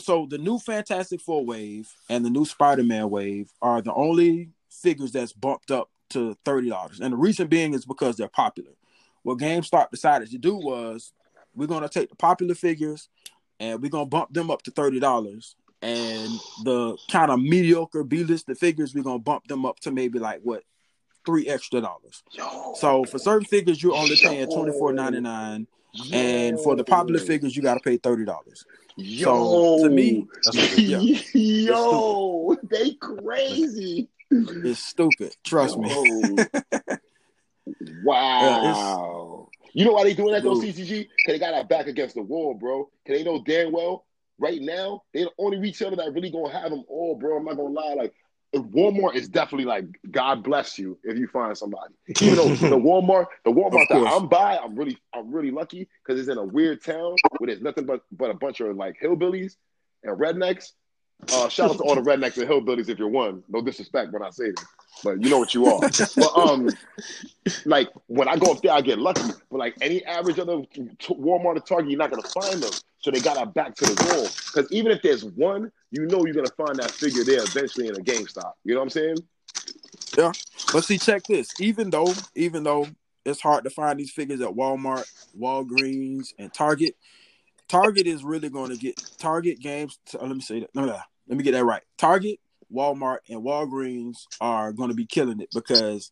so 0.00 0.26
the 0.28 0.38
new 0.38 0.58
Fantastic 0.58 1.20
Four 1.20 1.44
wave 1.46 1.92
and 2.08 2.24
the 2.24 2.30
new 2.30 2.44
Spider-Man 2.44 3.08
wave 3.10 3.52
are 3.62 3.80
the 3.80 3.94
only 3.94 4.50
figures 4.74 5.12
that's 5.12 5.32
bumped 5.32 5.70
up 5.70 5.90
to 6.10 6.36
thirty 6.44 6.68
dollars, 6.68 7.00
and 7.00 7.12
the 7.12 7.16
reason 7.16 7.48
being 7.48 7.74
is 7.74 7.84
because 7.84 8.16
they're 8.16 8.28
popular. 8.28 8.72
What 9.22 9.38
GameStop 9.38 9.90
decided 9.90 10.30
to 10.30 10.38
do 10.38 10.54
was 10.56 11.12
we're 11.54 11.66
gonna 11.66 11.88
take 11.88 12.10
the 12.10 12.16
popular 12.16 12.54
figures 12.54 13.08
and 13.60 13.80
we're 13.80 13.90
gonna 13.90 14.06
bump 14.06 14.32
them 14.32 14.50
up 14.50 14.62
to 14.62 14.70
thirty 14.70 15.00
dollars, 15.00 15.56
and 15.82 16.30
the 16.64 16.96
kind 17.10 17.30
of 17.30 17.40
mediocre 17.40 18.04
B-listed 18.04 18.58
figures 18.58 18.94
we're 18.94 19.04
gonna 19.04 19.18
bump 19.18 19.46
them 19.46 19.64
up 19.64 19.80
to 19.80 19.90
maybe 19.90 20.18
like 20.18 20.40
what 20.42 20.62
three 21.24 21.48
extra 21.48 21.80
dollars. 21.80 22.22
Yo, 22.32 22.74
So 22.76 23.04
for 23.04 23.18
certain 23.18 23.46
figures, 23.46 23.82
you're 23.82 23.94
only 23.94 24.16
paying 24.16 24.50
twenty 24.50 24.72
four 24.72 24.92
ninety 24.92 25.20
nine, 25.20 25.66
and 26.12 26.60
for 26.60 26.76
the 26.76 26.84
popular 26.84 27.20
figures, 27.20 27.56
you 27.56 27.62
got 27.62 27.74
to 27.74 27.80
pay 27.80 27.96
thirty 27.96 28.24
dollars. 28.24 28.66
yo, 28.96 29.78
to 29.82 29.90
me, 29.90 30.26
That's 30.44 30.78
Yeah. 30.78 30.98
yo, 31.34 32.56
they 32.64 32.94
crazy. 32.94 34.08
Mm-hmm. 34.32 34.66
It's 34.66 34.80
stupid. 34.80 35.34
Trust 35.44 35.78
me. 35.78 35.88
Oh. 35.90 36.36
Yo. 37.66 37.92
wow. 38.04 39.48
you 39.72 39.84
know 39.84 39.92
why 39.92 40.04
they 40.04 40.14
doing 40.14 40.32
that 40.32 40.42
though. 40.42 40.54
CCG? 40.54 41.04
Cause 41.04 41.32
they 41.32 41.38
got 41.38 41.54
our 41.54 41.64
back 41.64 41.86
against 41.86 42.14
the 42.14 42.22
wall, 42.22 42.54
bro. 42.54 42.84
Cause 43.06 43.16
they 43.16 43.22
know 43.22 43.42
damn 43.42 43.72
well 43.72 44.04
right 44.38 44.60
now 44.60 45.02
they 45.12 45.22
the 45.22 45.30
only 45.38 45.58
retailer 45.58 45.96
that 45.96 46.12
really 46.12 46.30
gonna 46.30 46.52
have 46.52 46.70
them 46.70 46.84
all, 46.88 47.16
bro. 47.16 47.36
I'm 47.36 47.44
not 47.44 47.56
gonna 47.56 47.68
lie, 47.68 47.94
like. 47.94 48.14
Uh, 48.54 48.60
Walmart 48.60 49.16
is 49.16 49.28
definitely 49.28 49.64
like 49.64 49.84
God 50.12 50.44
bless 50.44 50.78
you 50.78 50.96
if 51.02 51.18
you 51.18 51.26
find 51.26 51.58
somebody. 51.58 51.92
Even 52.20 52.36
though 52.36 52.54
the 52.54 52.76
Walmart, 52.76 53.26
the 53.44 53.50
Walmart 53.50 53.88
that. 53.88 54.06
I'm 54.06 54.28
by, 54.28 54.56
I'm 54.56 54.76
really, 54.76 54.96
I'm 55.12 55.32
really 55.32 55.50
lucky 55.50 55.88
because 56.06 56.20
it's 56.20 56.28
in 56.28 56.38
a 56.38 56.44
weird 56.44 56.84
town 56.84 57.16
where 57.38 57.48
there's 57.48 57.60
nothing 57.60 57.84
but 57.84 58.02
but 58.12 58.30
a 58.30 58.34
bunch 58.34 58.60
of 58.60 58.76
like 58.76 58.94
hillbillies 59.02 59.54
and 60.04 60.16
rednecks. 60.16 60.70
Uh, 61.32 61.48
shout 61.48 61.70
out 61.70 61.76
to 61.78 61.82
all 61.84 61.94
the 61.94 62.02
rednecks 62.02 62.36
and 62.36 62.48
hillbillies 62.48 62.88
if 62.88 62.98
you're 62.98 63.08
one. 63.08 63.42
No 63.48 63.62
disrespect 63.62 64.12
when 64.12 64.22
I 64.22 64.30
say 64.30 64.50
this, 64.50 64.64
but 65.02 65.22
you 65.22 65.30
know 65.30 65.38
what 65.38 65.54
you 65.54 65.66
are. 65.66 65.80
but 65.80 66.36
um, 66.36 66.68
like 67.64 67.88
when 68.08 68.28
I 68.28 68.36
go 68.36 68.52
up 68.52 68.62
there, 68.62 68.72
I 68.72 68.80
get 68.80 68.98
lucky. 68.98 69.32
But 69.50 69.58
like 69.58 69.74
any 69.80 70.04
average 70.04 70.38
other 70.38 70.62
Walmart 71.08 71.56
or 71.56 71.60
Target, 71.60 71.90
you're 71.90 71.98
not 71.98 72.10
gonna 72.10 72.28
find 72.28 72.62
them. 72.62 72.72
So 72.98 73.10
they 73.10 73.20
got 73.20 73.36
our 73.36 73.46
back 73.46 73.74
to 73.76 73.86
the 73.86 74.14
wall. 74.14 74.28
Because 74.52 74.70
even 74.72 74.92
if 74.92 75.02
there's 75.02 75.24
one, 75.24 75.70
you 75.90 76.06
know 76.06 76.24
you're 76.24 76.34
gonna 76.34 76.48
find 76.56 76.76
that 76.76 76.90
figure 76.90 77.24
there 77.24 77.42
eventually 77.42 77.88
in 77.88 77.94
a 77.96 78.00
GameStop. 78.00 78.52
You 78.64 78.74
know 78.74 78.80
what 78.80 78.84
I'm 78.84 78.90
saying? 78.90 79.16
Yeah. 80.16 80.32
But 80.72 80.84
see, 80.84 80.98
check 80.98 81.22
this. 81.24 81.48
Even 81.60 81.90
though, 81.90 82.12
even 82.34 82.64
though 82.64 82.88
it's 83.24 83.40
hard 83.40 83.64
to 83.64 83.70
find 83.70 83.98
these 83.98 84.10
figures 84.10 84.40
at 84.40 84.50
Walmart, 84.50 85.10
Walgreens, 85.38 86.34
and 86.38 86.52
Target, 86.52 86.96
Target 87.68 88.06
is 88.06 88.24
really 88.24 88.50
going 88.50 88.70
to 88.70 88.76
get 88.76 89.00
Target 89.18 89.60
games. 89.60 89.98
uh, 90.14 90.26
let 90.26 90.34
me 90.34 90.40
say 90.40 90.60
that. 90.60 90.74
No, 90.74 90.84
no, 90.84 90.98
let 91.28 91.38
me 91.38 91.44
get 91.44 91.52
that 91.52 91.64
right. 91.64 91.82
Target, 91.96 92.40
Walmart, 92.72 93.18
and 93.28 93.42
Walgreens 93.42 94.26
are 94.40 94.72
going 94.72 94.90
to 94.90 94.94
be 94.94 95.06
killing 95.06 95.40
it 95.40 95.48
because 95.54 96.10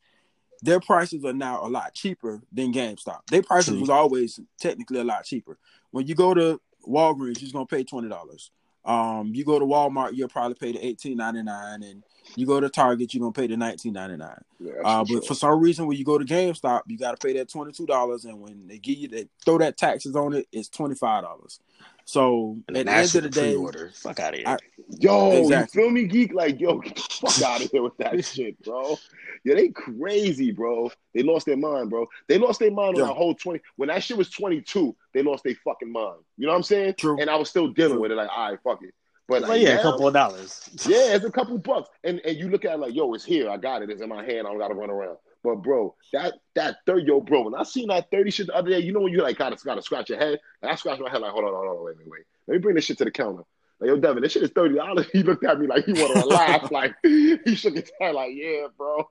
their 0.63 0.81
prices 0.81 1.25
are 1.25 1.33
now 1.33 1.65
a 1.65 1.69
lot 1.69 1.93
cheaper 1.95 2.41
than 2.53 2.73
GameStop. 2.73 3.21
Their 3.31 3.43
prices 3.43 3.75
True. 3.75 3.81
was 3.81 3.91
always 3.91 4.41
technically 4.61 5.01
a 5.01 5.05
lot 5.05 5.25
cheaper. 5.25 5.59
When 5.91 6.07
you 6.07 6.15
go 6.15 6.35
to 6.35 6.61
Walgreens, 6.87 7.43
you're 7.43 7.53
going 7.53 7.67
to 7.67 7.75
pay 7.75 7.85
twenty 7.85 8.09
dollars. 8.09 8.51
Um, 8.85 9.33
you 9.35 9.45
go 9.45 9.59
to 9.59 9.65
Walmart, 9.65 10.15
you'll 10.15 10.29
probably 10.29 10.55
pay 10.55 10.73
the 10.73 10.85
eighteen 10.85 11.17
ninety 11.17 11.43
nine, 11.43 11.83
and 11.83 12.03
you 12.37 12.47
go 12.47 12.61
to 12.61 12.69
Target, 12.69 13.13
you're 13.15 13.21
gonna 13.21 13.33
pay 13.33 13.47
the 13.47 13.57
nineteen 13.57 13.93
ninety 13.95 14.17
nine. 14.17 14.41
Yeah, 14.61 14.73
Uh, 14.85 15.01
but 15.01 15.09
sure. 15.09 15.23
for 15.23 15.35
some 15.35 15.61
reason, 15.61 15.87
when 15.87 15.97
you 15.97 16.05
go 16.05 16.19
to 16.19 16.25
GameStop, 16.25 16.83
you 16.87 16.97
got 16.99 17.19
to 17.19 17.27
pay 17.27 17.33
that 17.35 17.49
twenty 17.51 17.73
two 17.73 17.87
dollars, 17.87 18.25
and 18.25 18.41
when 18.41 18.67
they 18.69 18.79
give 18.79 18.99
you 18.99 19.09
they 19.09 19.29
throw 19.45 19.59
that 19.59 19.77
taxes 19.77 20.15
on 20.17 20.33
it, 20.35 20.47
it's 20.53 20.69
twenty 20.69 20.95
five 20.95 21.25
dollars. 21.25 21.61
So 22.05 22.59
And 22.67 22.77
at 22.77 22.87
the 22.87 22.93
end 22.93 23.05
of 23.07 23.13
the 23.13 23.21
the 23.23 23.29
day, 23.29 23.51
pre-order. 23.53 23.91
Fuck 23.95 24.19
out 24.19 24.33
of 24.35 24.39
here. 24.41 24.49
I- 24.49 24.57
Yo, 24.99 25.43
Exactly. 25.43 25.83
you 25.83 25.87
feel 25.89 25.93
me, 25.95 26.05
geek? 26.05 26.35
Like, 26.35 26.61
yo, 26.61 26.79
get 26.79 26.97
the 26.97 27.01
fuck 27.29 27.43
out 27.43 27.65
of 27.65 27.71
here 27.71 27.83
with 27.83 27.97
that 27.99 28.25
shit, 28.25 28.61
bro. 28.65 28.99
Yeah, 29.45 29.55
they 29.55 29.69
crazy, 29.69 30.51
bro. 30.51 30.91
They 31.15 31.23
lost 31.23 31.47
their 31.47 31.57
mind, 31.57 31.91
bro. 31.91 32.09
They 32.29 32.39
lost 32.39 32.59
their 32.59 32.73
mind 32.73 32.97
Yeah. 32.97 33.05
on 33.05 33.09
that 33.11 33.15
whole 33.15 33.35
20. 33.37 33.61
When 33.77 33.87
that 33.89 34.03
shit 34.03 34.17
was 34.17 34.31
22, 34.31 34.95
they 35.15 35.23
lost 35.23 35.45
their 35.45 35.55
fucking 35.65 35.91
mind. 35.93 36.19
You 36.37 36.47
know 36.47 36.53
what 36.53 36.57
I'm 36.59 36.63
saying? 36.65 36.95
True. 36.99 37.17
And 37.21 37.31
I 37.31 37.37
was 37.37 37.49
still 37.49 37.69
dealing 37.69 37.93
True. 37.95 38.03
with 38.03 38.11
it, 38.13 38.17
like, 38.17 38.29
all 38.37 38.51
right, 38.51 38.59
fuck 38.65 38.83
it. 38.83 38.93
But 39.29 39.43
Well, 39.43 39.57
yeah, 39.57 39.75
now- 39.75 39.81
a 39.81 39.83
couple 39.83 40.09
of 40.09 40.15
dollars. 40.15 40.69
yeah, 40.87 41.15
it's 41.15 41.25
a 41.25 41.31
couple 41.31 41.57
bucks. 41.59 41.89
And 42.05 42.21
and 42.25 42.37
you 42.37 42.49
look 42.49 42.65
at 42.65 42.75
it 42.75 42.81
like, 42.81 42.95
yo, 42.95 43.13
it's 43.15 43.25
here. 43.25 43.49
I 43.51 43.57
got 43.57 43.83
it. 43.83 43.91
It's 43.91 44.03
in 44.03 44.09
my 44.09 44.25
hand. 44.25 44.47
I 44.47 44.51
don't 44.51 44.59
gotta 44.59 44.75
run 44.75 44.91
around. 44.91 45.17
But 45.45 45.57
bro, 45.57 45.95
that 46.13 46.35
that 46.55 46.77
third 46.87 47.07
yo, 47.07 47.21
bro, 47.21 47.43
when 47.43 47.55
I 47.55 47.63
seen 47.65 47.89
that 47.89 48.11
30 48.11 48.31
shit 48.31 48.47
the 48.49 48.55
other 48.55 48.71
day, 48.71 48.79
you 48.81 48.93
know 48.93 49.01
when 49.01 49.13
you 49.13 49.23
like 49.23 49.39
gotta 49.39 49.57
gotta 49.65 49.83
scratch 49.83 50.09
your 50.11 50.19
head? 50.19 50.39
And 50.63 50.71
I 50.71 50.75
scratched 50.77 51.01
my 51.01 51.11
head 51.11 51.21
like, 51.21 51.33
hold 51.33 51.45
on, 51.45 51.53
hold 51.53 51.67
on, 51.79 51.85
wait, 51.85 51.97
wait, 51.99 52.09
wait. 52.09 52.23
Let 52.47 52.55
me 52.55 52.61
bring 52.61 52.75
this 52.77 52.85
shit 52.85 52.99
to 52.99 53.05
the 53.05 53.11
counter. 53.11 53.43
Like, 53.81 53.89
yo, 53.89 53.97
Devin, 53.97 54.23
this 54.23 54.33
shit 54.33 54.43
is 54.45 54.51
thirty 54.51 54.77
dollars. 54.77 55.07
He 55.13 55.23
looked 55.23 55.45
at 55.45 55.59
me 55.59 55.67
like 55.67 55.85
he 55.85 55.93
wanted 55.93 56.21
to 56.23 56.27
laugh. 56.29 56.71
Like 56.71 56.95
he 57.03 57.39
shook 57.57 57.75
his 57.75 57.91
head, 58.01 58.15
like, 58.15 58.33
yeah, 58.35 58.67
bro. 58.77 59.09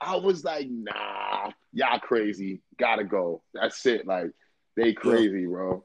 I 0.00 0.16
was 0.16 0.44
like, 0.44 0.68
nah, 0.70 1.50
y'all 1.72 1.98
crazy. 1.98 2.62
Gotta 2.78 3.04
go. 3.04 3.42
That's 3.52 3.84
it. 3.84 4.06
Like, 4.06 4.30
they 4.76 4.94
crazy, 4.94 5.44
bro. 5.44 5.84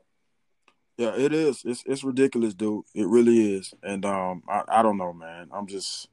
Yeah, 0.98 1.16
it 1.16 1.34
is. 1.34 1.64
It's 1.66 1.84
it's 1.86 2.04
ridiculous, 2.04 2.54
dude. 2.54 2.84
It 2.93 3.08
really 3.08 3.56
is. 3.56 3.74
And 3.84 4.06
um, 4.06 4.43
I, 4.50 4.64
I 4.68 4.84
don't 4.84 4.98
know, 4.98 5.14
man. 5.14 5.50
I'm 5.52 5.68
just, 5.68 6.08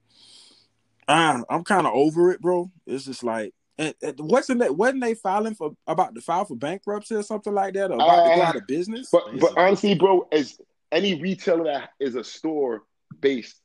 ah, 1.09 1.43
I'm 1.49 1.65
kind 1.65 1.87
of 1.87 1.93
over 1.95 2.31
it, 2.33 2.41
bro. 2.41 2.71
It's 2.87 3.05
just 3.05 3.23
like. 3.25 3.55
And, 3.79 3.95
and 4.03 4.15
wasn't 4.19 4.61
that 4.61 4.77
wasn't 4.77 5.03
they 5.03 5.15
filing 5.15 5.55
for 5.55 5.75
about 5.87 6.15
to 6.15 6.21
file 6.21 6.45
for 6.45 6.55
bankruptcy 6.55 7.15
or 7.15 7.23
something 7.23 7.55
like 7.55 7.73
that, 7.75 7.91
or 7.91 7.95
about 7.95 8.25
to 8.25 8.37
go 8.37 8.43
Uh, 8.43 8.45
out 8.45 8.57
of 8.57 8.67
business? 8.67 9.09
But 9.11 9.25
but 9.41 9.57
honestly, 9.57 9.95
bro, 9.95 10.29
as 10.31 10.61
any 10.93 11.21
retailer 11.21 11.65
that 11.65 11.91
is 11.99 12.15
a 12.15 12.23
store 12.23 12.83
based 13.19 13.57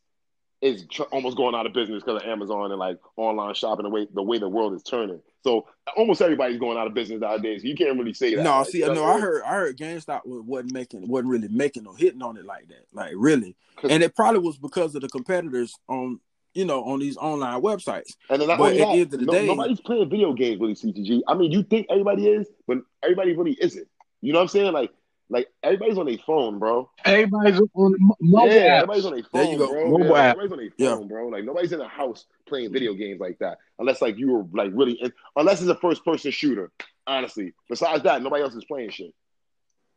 is 0.61 0.85
tr- 0.89 1.03
almost 1.03 1.35
going 1.35 1.55
out 1.55 1.65
of 1.65 1.73
business 1.73 2.01
because 2.03 2.23
of 2.23 2.27
Amazon 2.27 2.71
and 2.71 2.79
like 2.79 2.97
online 3.17 3.53
shopping 3.53 3.83
the 3.83 3.89
way 3.89 4.07
the 4.11 4.23
way 4.23 4.39
the 4.39 4.47
world 4.47 4.73
is 4.73 4.81
turning. 4.81 5.19
So 5.47 5.65
almost 5.95 6.21
everybody's 6.21 6.59
going 6.59 6.77
out 6.77 6.87
of 6.87 6.93
business 6.93 7.21
nowadays. 7.21 7.63
You 7.63 7.73
can't 7.73 7.97
really 7.97 8.13
say 8.13 8.35
that. 8.35 8.43
No, 8.43 8.59
like, 8.59 8.67
see, 8.67 8.79
no, 8.79 9.05
I 9.05 9.17
heard, 9.17 9.43
I 9.43 9.53
heard 9.53 9.77
GameStop 9.77 10.23
wasn't 10.25 10.73
making, 10.73 11.07
wasn't 11.07 11.29
really 11.29 11.47
making 11.47 11.87
or 11.87 11.95
hitting 11.95 12.21
on 12.21 12.35
it 12.35 12.45
like 12.45 12.67
that, 12.67 12.83
like 12.91 13.13
really. 13.15 13.55
and 13.89 14.03
it 14.03 14.13
probably 14.13 14.41
was 14.41 14.57
because 14.57 14.93
of 14.95 15.03
the 15.03 15.07
competitors 15.07 15.73
on, 15.87 16.19
you 16.53 16.65
know, 16.65 16.83
on 16.83 16.99
these 16.99 17.15
online 17.15 17.61
websites. 17.61 18.17
And 18.29 18.41
then 18.41 18.49
but 18.57 18.73
at 18.73 18.77
the 18.77 18.87
end 18.87 19.13
of 19.13 19.19
the 19.21 19.25
no- 19.25 19.31
day- 19.31 19.47
nobody's 19.47 19.79
playing 19.79 20.09
video 20.09 20.33
games 20.33 20.59
really. 20.59 20.75
CTG. 20.75 21.21
I 21.29 21.33
mean, 21.35 21.53
you 21.53 21.63
think 21.63 21.87
everybody 21.89 22.27
is, 22.27 22.49
but 22.67 22.79
everybody 23.01 23.33
really 23.33 23.57
isn't. 23.61 23.87
You 24.19 24.33
know 24.33 24.39
what 24.39 24.43
I'm 24.43 24.49
saying? 24.49 24.73
Like 24.73 24.91
like 25.29 25.47
everybody's 25.63 25.97
on 25.97 26.05
their 26.05 26.17
phone, 26.25 26.59
bro. 26.59 26.89
Everybody's 27.03 27.59
on 27.73 27.95
mobile 28.21 28.47
yeah, 28.47 28.61
everybody's 28.75 29.05
on 29.05 29.13
their 29.13 29.23
There 29.33 29.43
phone, 29.43 29.51
you 29.51 29.57
go. 29.57 29.69
bro. 29.71 29.89
Mobile 29.89 30.05
yeah, 30.07 30.21
app. 30.21 30.37
everybody's 30.37 30.51
on 30.51 30.57
their 30.57 30.69
Yeah. 30.77 30.95
phone, 30.95 31.07
bro. 31.07 31.27
Like 31.27 31.43
nobody's 31.43 31.71
in 31.73 31.79
the 31.79 31.87
house 31.87 32.25
playing 32.47 32.71
video 32.71 32.93
games 32.93 33.19
like 33.19 33.39
that, 33.39 33.57
unless 33.79 34.01
like 34.01 34.17
you 34.17 34.31
were 34.31 34.45
like 34.53 34.71
really, 34.73 34.93
in, 34.93 35.11
unless 35.35 35.61
it's 35.61 35.69
a 35.69 35.75
first 35.75 36.05
person 36.05 36.31
shooter. 36.31 36.71
Honestly, 37.05 37.53
besides 37.69 38.03
that, 38.03 38.21
nobody 38.21 38.43
else 38.43 38.55
is 38.55 38.65
playing 38.65 38.89
shit. 38.89 39.13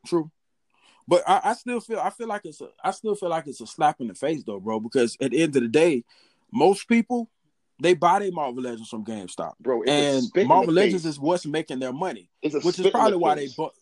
True, 0.06 0.30
but 1.06 1.22
I, 1.28 1.40
I 1.44 1.54
still 1.54 1.80
feel, 1.80 1.98
I 2.00 2.10
feel 2.10 2.28
like 2.28 2.42
it's, 2.44 2.60
a, 2.60 2.68
I 2.82 2.90
still 2.92 3.14
feel 3.14 3.28
like 3.28 3.46
it's 3.46 3.60
a 3.60 3.66
slap 3.66 4.00
in 4.00 4.08
the 4.08 4.14
face 4.14 4.42
though, 4.44 4.60
bro. 4.60 4.80
Because 4.80 5.16
at 5.20 5.30
the 5.32 5.42
end 5.42 5.54
of 5.56 5.62
the 5.62 5.68
day, 5.68 6.04
most 6.52 6.88
people 6.88 7.28
they 7.82 7.94
buy 7.94 8.18
their 8.18 8.30
Marvel 8.30 8.62
Legends 8.62 8.88
from 8.90 9.04
GameStop, 9.04 9.54
Bro, 9.60 9.82
it's 9.82 9.90
a 9.90 9.94
and 9.94 10.22
spit 10.24 10.42
in 10.42 10.48
Marvel 10.48 10.66
the 10.66 10.72
Legends 10.72 11.04
face. 11.04 11.12
is 11.12 11.18
what's 11.18 11.46
making 11.46 11.78
their 11.78 11.92
money, 11.92 12.28
It's 12.42 12.54
a 12.54 12.60
which 12.60 12.74
spit 12.74 12.86
is 12.86 12.92
probably 12.92 13.06
in 13.08 13.12
the 13.12 13.18
why 13.18 13.34
they 13.36 13.48
bought. 13.56 13.74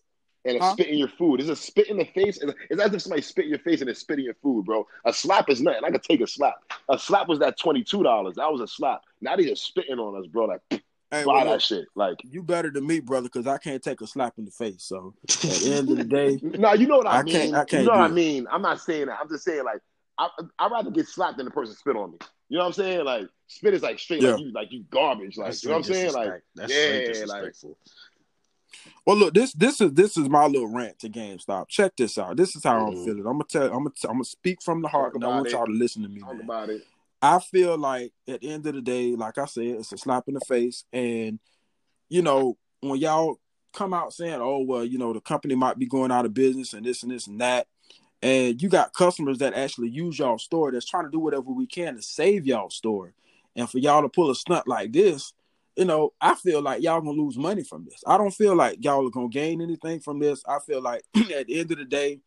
And 0.48 0.56
a 0.56 0.60
Huh? 0.64 0.72
spit 0.72 0.88
in 0.88 0.98
your 0.98 1.08
food. 1.08 1.40
Is 1.40 1.48
a 1.48 1.56
spit 1.56 1.88
in 1.88 1.96
the 1.98 2.04
face. 2.04 2.38
It's 2.42 2.52
it's 2.70 2.80
as 2.82 2.92
if 2.94 3.02
somebody 3.02 3.22
spit 3.22 3.44
in 3.44 3.50
your 3.50 3.58
face 3.60 3.80
and 3.80 3.88
it's 3.90 4.00
spit 4.00 4.18
in 4.18 4.24
your 4.24 4.34
food, 4.42 4.64
bro. 4.64 4.86
A 5.04 5.12
slap 5.12 5.48
is 5.50 5.60
nothing. 5.60 5.82
I 5.84 5.90
could 5.90 6.02
take 6.02 6.20
a 6.20 6.26
slap. 6.26 6.54
A 6.88 6.98
slap 6.98 7.28
was 7.28 7.38
that 7.40 7.58
twenty 7.58 7.84
two 7.84 8.02
dollars. 8.02 8.34
That 8.36 8.50
was 8.50 8.60
a 8.60 8.66
slap. 8.66 9.02
Now 9.20 9.36
they 9.36 9.44
just 9.44 9.64
spitting 9.64 9.98
on 9.98 10.18
us, 10.20 10.26
bro. 10.26 10.46
Like 10.46 10.60
Hey, 11.10 11.24
buy 11.24 11.36
well, 11.42 11.44
that 11.46 11.62
shit. 11.62 11.86
Like 11.94 12.18
you 12.22 12.42
better 12.42 12.70
than 12.70 12.86
me, 12.86 13.00
brother, 13.00 13.28
because 13.32 13.46
I 13.46 13.56
can't 13.56 13.82
take 13.82 14.00
a 14.02 14.06
slap 14.06 14.34
in 14.38 14.44
the 14.44 14.50
face. 14.50 14.82
So 14.82 15.14
at 15.28 15.28
the 15.40 15.74
end 15.74 15.90
of 15.90 15.96
the 15.96 16.04
day, 16.18 16.38
no, 16.42 16.74
you 16.74 16.86
know 16.86 16.98
what 16.98 17.06
I, 17.06 17.20
I 17.20 17.22
mean. 17.22 17.32
can't- 17.34 17.54
I 17.54 17.64
can't 17.64 17.82
you 17.84 17.88
know 17.88 17.94
do 17.94 18.00
what 18.00 18.10
I 18.10 18.14
mean. 18.14 18.46
I'm 18.50 18.60
not 18.62 18.80
saying 18.80 19.06
that. 19.06 19.18
I'm 19.20 19.28
just 19.28 19.44
saying 19.44 19.64
like 19.64 19.80
I 20.18 20.28
I'd 20.58 20.70
rather 20.70 20.90
get 20.90 21.06
slapped 21.08 21.36
than 21.38 21.46
the 21.46 21.50
person 21.52 21.74
spit 21.74 21.96
on 21.96 22.10
me. 22.12 22.18
You 22.50 22.58
know 22.58 22.64
what 22.64 22.68
I'm 22.68 22.72
saying? 22.74 23.04
Like 23.06 23.26
spit 23.46 23.72
is 23.72 23.82
like 23.82 23.98
straight 23.98 24.20
Yeah. 24.22 24.32
like 24.32 24.40
you 24.40 24.52
like 24.52 24.72
you 24.72 24.84
garbage. 24.90 25.38
Like 25.38 25.46
That's 25.48 25.62
you 25.64 25.70
know 25.70 25.76
what 25.78 25.86
I'm 25.86 25.94
saying? 25.94 26.12
Like. 26.12 26.42
That's 26.54 26.72
yeah, 26.74 26.84
straight 26.84 27.28
like- 27.28 27.42
disrespectful. 27.42 27.78
Well, 29.06 29.16
look 29.16 29.34
this 29.34 29.52
this 29.52 29.80
is 29.80 29.92
this 29.92 30.16
is 30.16 30.28
my 30.28 30.46
little 30.46 30.68
rant 30.68 30.98
to 31.00 31.08
GameStop. 31.08 31.68
Check 31.68 31.96
this 31.96 32.18
out. 32.18 32.36
This 32.36 32.54
is 32.56 32.64
how 32.64 32.88
I'm 32.88 32.94
Mhm. 32.94 33.04
feeling. 33.04 33.26
I'm 33.26 33.32
gonna 33.32 33.44
tell. 33.44 33.64
I'm 33.64 33.84
gonna. 33.84 33.90
I'm 34.04 34.12
gonna 34.12 34.24
speak 34.24 34.62
from 34.62 34.82
the 34.82 34.88
heart, 34.88 35.14
and 35.14 35.24
I 35.24 35.28
want 35.28 35.46
it. 35.46 35.52
y'all 35.52 35.66
to 35.66 35.72
listen 35.72 36.02
to 36.02 36.08
me, 36.08 36.20
talk 36.20 36.32
man. 36.32 36.40
about 36.42 36.70
it. 36.70 36.86
I 37.20 37.38
feel 37.40 37.76
like 37.76 38.12
at 38.28 38.40
the 38.42 38.50
end 38.50 38.66
of 38.66 38.74
the 38.74 38.80
day, 38.80 39.16
like 39.16 39.38
I 39.38 39.46
said, 39.46 39.64
it's 39.64 39.92
a 39.92 39.98
slap 39.98 40.28
in 40.28 40.34
the 40.34 40.40
face, 40.40 40.84
and 40.92 41.38
you 42.08 42.22
know 42.22 42.58
when 42.80 43.00
y'all 43.00 43.40
come 43.72 43.92
out 43.92 44.12
saying, 44.12 44.40
"Oh 44.40 44.60
well, 44.60 44.84
you 44.84 44.98
know 44.98 45.12
the 45.12 45.20
company 45.20 45.54
might 45.54 45.78
be 45.78 45.86
going 45.86 46.12
out 46.12 46.26
of 46.26 46.34
business 46.34 46.74
and 46.74 46.84
this 46.86 47.02
and 47.02 47.10
this 47.10 47.26
and 47.26 47.40
that," 47.40 47.66
and 48.22 48.60
you 48.62 48.68
got 48.68 48.92
customers 48.94 49.38
that 49.38 49.54
actually 49.54 49.88
use 49.88 50.18
y'all 50.18 50.38
store 50.38 50.70
that's 50.70 50.86
trying 50.88 51.04
to 51.04 51.10
do 51.10 51.18
whatever 51.18 51.50
we 51.50 51.66
can 51.66 51.96
to 51.96 52.02
save 52.02 52.46
y'all 52.46 52.70
store, 52.70 53.14
and 53.56 53.68
for 53.68 53.78
y'all 53.78 54.02
to 54.02 54.08
pull 54.08 54.30
a 54.30 54.34
stunt 54.34 54.68
like 54.68 54.92
this, 54.92 55.32
you 55.78 55.84
know, 55.84 56.12
I 56.20 56.34
feel 56.34 56.60
like 56.60 56.82
y'all 56.82 57.00
gonna 57.00 57.12
lose 57.12 57.38
money 57.38 57.62
from 57.62 57.84
this. 57.84 58.02
I 58.04 58.18
don't 58.18 58.34
feel 58.34 58.56
like 58.56 58.84
y'all 58.84 59.06
are 59.06 59.10
gonna 59.10 59.28
gain 59.28 59.62
anything 59.62 60.00
from 60.00 60.18
this. 60.18 60.42
I 60.46 60.58
feel 60.58 60.82
like 60.82 61.04
at 61.16 61.46
the 61.46 61.60
end 61.60 61.70
of 61.70 61.78
the 61.78 61.84
day, 61.84 62.18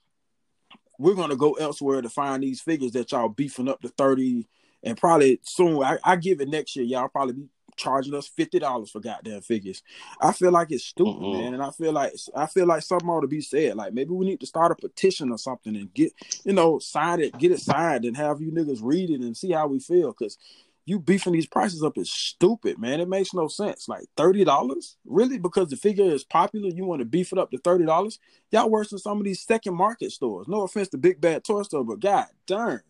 we're 0.98 1.16
gonna 1.16 1.36
go 1.36 1.54
elsewhere 1.54 2.02
to 2.02 2.10
find 2.10 2.42
these 2.42 2.62
figures 2.62 2.94
that 2.94 3.12
y'all 3.12 3.28
beefing 3.28 3.68
up 3.68 3.82
to 3.82 3.90
30 3.90 4.48
and 4.84 4.98
probably 4.98 5.42
soon 5.44 5.84
I, 5.84 5.98
I 6.02 6.16
give 6.16 6.40
it 6.40 6.48
next 6.48 6.78
year, 6.78 6.86
y'all 6.86 7.10
probably 7.10 7.34
be 7.34 7.50
charging 7.76 8.14
us 8.14 8.28
fifty 8.28 8.58
dollars 8.58 8.90
for 8.90 9.02
goddamn 9.02 9.42
figures. 9.42 9.84
I 10.22 10.32
feel 10.32 10.52
like 10.52 10.72
it's 10.72 10.86
stupid, 10.86 11.22
Mm-mm. 11.22 11.42
man, 11.42 11.54
and 11.54 11.62
I 11.64 11.72
feel 11.72 11.92
like 11.92 12.14
I 12.34 12.46
feel 12.46 12.68
like 12.68 12.84
something 12.84 13.10
ought 13.10 13.22
to 13.22 13.28
be 13.28 13.42
said. 13.42 13.76
Like 13.76 13.94
maybe 13.94 14.12
we 14.12 14.26
need 14.26 14.40
to 14.40 14.46
start 14.46 14.72
a 14.72 14.76
petition 14.76 15.30
or 15.30 15.38
something 15.38 15.76
and 15.76 15.94
get 15.94 16.14
you 16.46 16.54
know 16.54 16.80
sign 16.80 17.20
it, 17.20 17.38
get 17.38 17.52
it 17.52 17.60
signed, 17.60 18.06
and 18.06 18.16
have 18.16 18.42
you 18.42 18.52
niggas 18.52 18.80
read 18.82 19.10
it 19.10 19.20
and 19.20 19.36
see 19.36 19.52
how 19.52 19.68
we 19.68 19.80
feel. 19.80 20.16
Because 20.18 20.38
you 20.86 21.00
beefing 21.00 21.34
these 21.34 21.46
prices 21.46 21.84
up 21.84 21.98
is 21.98 22.12
stupid, 22.12 22.78
man. 22.80 23.00
It 23.00 23.08
makes 23.08 23.34
no 23.34 23.48
sense. 23.48 23.88
Like 23.88 24.06
thirty 24.18 24.44
dollars, 24.44 24.98
really? 25.06 25.38
Because 25.38 25.70
the 25.70 25.76
figure 25.78 26.06
is 26.06 26.24
popular, 26.24 26.70
you 26.70 26.86
want 26.86 27.00
to 27.00 27.06
beef 27.06 27.32
it 27.32 27.38
up 27.40 27.52
to 27.52 27.58
thirty 27.60 27.86
dollars? 27.86 28.20
Y'all 28.52 28.70
worse 28.70 28.90
than 28.90 29.00
some 29.00 29.18
of 29.20 29.24
these 29.24 29.42
second 29.42 29.76
market 29.76 30.12
stores. 30.12 30.48
No 30.48 30.62
offense 30.64 30.90
to 30.90 30.98
Big 30.98 31.22
Bad 31.22 31.44
Toy 31.44 31.62
Store, 31.64 31.84
but 31.84 32.00
god 32.00 32.26
darn. 32.48 32.82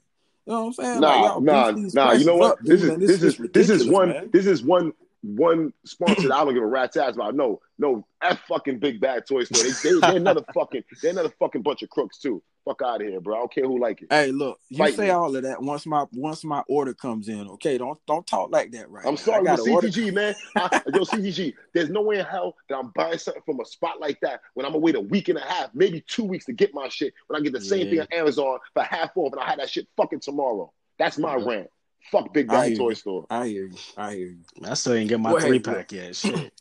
You 0.46 0.54
know 0.54 0.62
what 0.62 0.68
I'm 0.68 0.74
saying? 0.74 1.02
Like, 1.02 1.02
Nah, 1.02 1.28
y'all 1.28 1.42
nah, 1.42 1.72
nah. 1.94 2.12
You 2.14 2.26
know 2.26 2.36
what? 2.38 2.52
up, 2.54 2.60
this 2.64 2.82
dude, 2.82 2.84
is 2.84 2.90
man. 2.90 3.00
this 3.00 3.10
is 3.12 3.20
this 3.20 3.24
is 3.24 3.40
ridiculous, 3.40 3.86
one 3.88 4.10
man. 4.10 4.30
this 4.34 4.46
is 4.48 4.64
one 4.64 4.94
one 5.24 5.72
sponsor 5.86 6.28
that 6.30 6.36
I 6.36 6.44
don't 6.46 6.54
give 6.54 6.64
a 6.64 6.66
rat's 6.68 6.98
ass 6.98 7.16
about. 7.16 7.36
No, 7.36 7.60
no, 7.78 8.06
f 8.22 8.40
fucking 8.48 8.80
big 8.80 9.00
bad 9.00 9.26
toy 9.28 9.44
store. 9.44 9.64
They, 9.64 9.70
they 9.72 10.00
they're 10.00 10.16
another 10.18 10.44
fucking 10.54 10.84
they're 11.02 11.12
another 11.12 11.34
fucking 11.40 11.62
bunch 11.62 11.84
of 11.84 11.90
crooks 11.90 12.18
too. 12.20 12.42
Fuck 12.66 12.82
out 12.84 13.02
of 13.02 13.08
here, 13.08 13.20
bro. 13.20 13.36
I 13.36 13.40
don't 13.40 13.52
care 13.54 13.64
who 13.66 13.80
like 13.80 14.04
it. 14.04 14.08
Hey, 14.12 14.32
look, 14.32 14.60
you 14.70 14.78
Fight 14.78 14.94
say 14.96 15.06
me. 15.06 15.10
all 15.10 15.36
of 15.36 15.42
that 15.44 15.62
once 15.64 15.86
my 15.88 16.06
once 16.14 16.44
my 16.44 16.64
order 16.68 16.94
comes 16.94 17.28
in. 17.28 17.48
Okay, 17.50 17.78
don't 17.78 17.98
don't 18.08 18.26
talk 18.26 18.52
like 18.52 18.72
that, 18.72 18.90
right? 18.90 19.06
I'm 19.06 19.14
now. 19.14 19.20
sorry, 19.20 19.44
got 19.46 19.60
an 19.60 19.72
order. 19.74 19.90
Man. 20.12 20.36
I, 20.56 20.70
yo, 20.94 21.02
CTG, 21.02 21.54
there's 21.74 21.90
no 21.90 22.02
way 22.02 22.20
in 22.20 22.26
hell 22.26 22.56
that 22.70 22.78
I'm 22.78 22.92
buying 22.96 23.18
something 23.18 23.42
from 23.46 23.60
a 23.62 23.66
spot 23.66 24.00
like 24.00 24.20
that 24.22 24.42
when 24.54 24.66
I'm 24.66 24.74
gonna 24.74 24.82
wait 24.84 24.96
a 24.96 25.00
week 25.02 25.30
and 25.30 25.38
a 25.40 25.42
half, 25.42 25.70
maybe 25.74 26.04
two 26.08 26.24
weeks 26.24 26.46
to 26.46 26.54
get 26.54 26.72
my 26.74 26.88
shit 26.88 27.14
when 27.28 27.40
I 27.40 27.44
get 27.44 27.54
the 27.54 27.62
same 27.62 27.90
thing 27.90 28.00
on 28.02 28.08
Amazon 28.12 28.60
for 28.74 28.84
half 28.84 29.12
off 29.16 29.34
and 29.34 29.42
I 29.42 29.46
had 29.50 29.60
that 29.60 29.70
shit 29.70 29.88
fucking 29.98 30.20
tomorrow. 30.20 30.72
That's 31.00 31.18
my 31.18 31.38
Yeah. 31.38 31.46
rant. 31.46 31.68
Fuck 32.12 32.34
Big 32.34 32.48
Bad 32.48 32.76
Toy. 32.78 32.94
Store. 32.94 33.26
I 33.30 33.48
hear 33.48 33.68
you. 33.68 33.78
I 33.98 34.16
hear 34.16 34.28
you. 34.28 34.40
I 34.64 34.74
still 34.74 34.94
ain't 34.94 35.10
get 35.10 35.20
my 35.20 35.40
three 35.40 35.60
pack 35.60 35.92
yet. 35.92 36.16
Shit. 36.16 36.52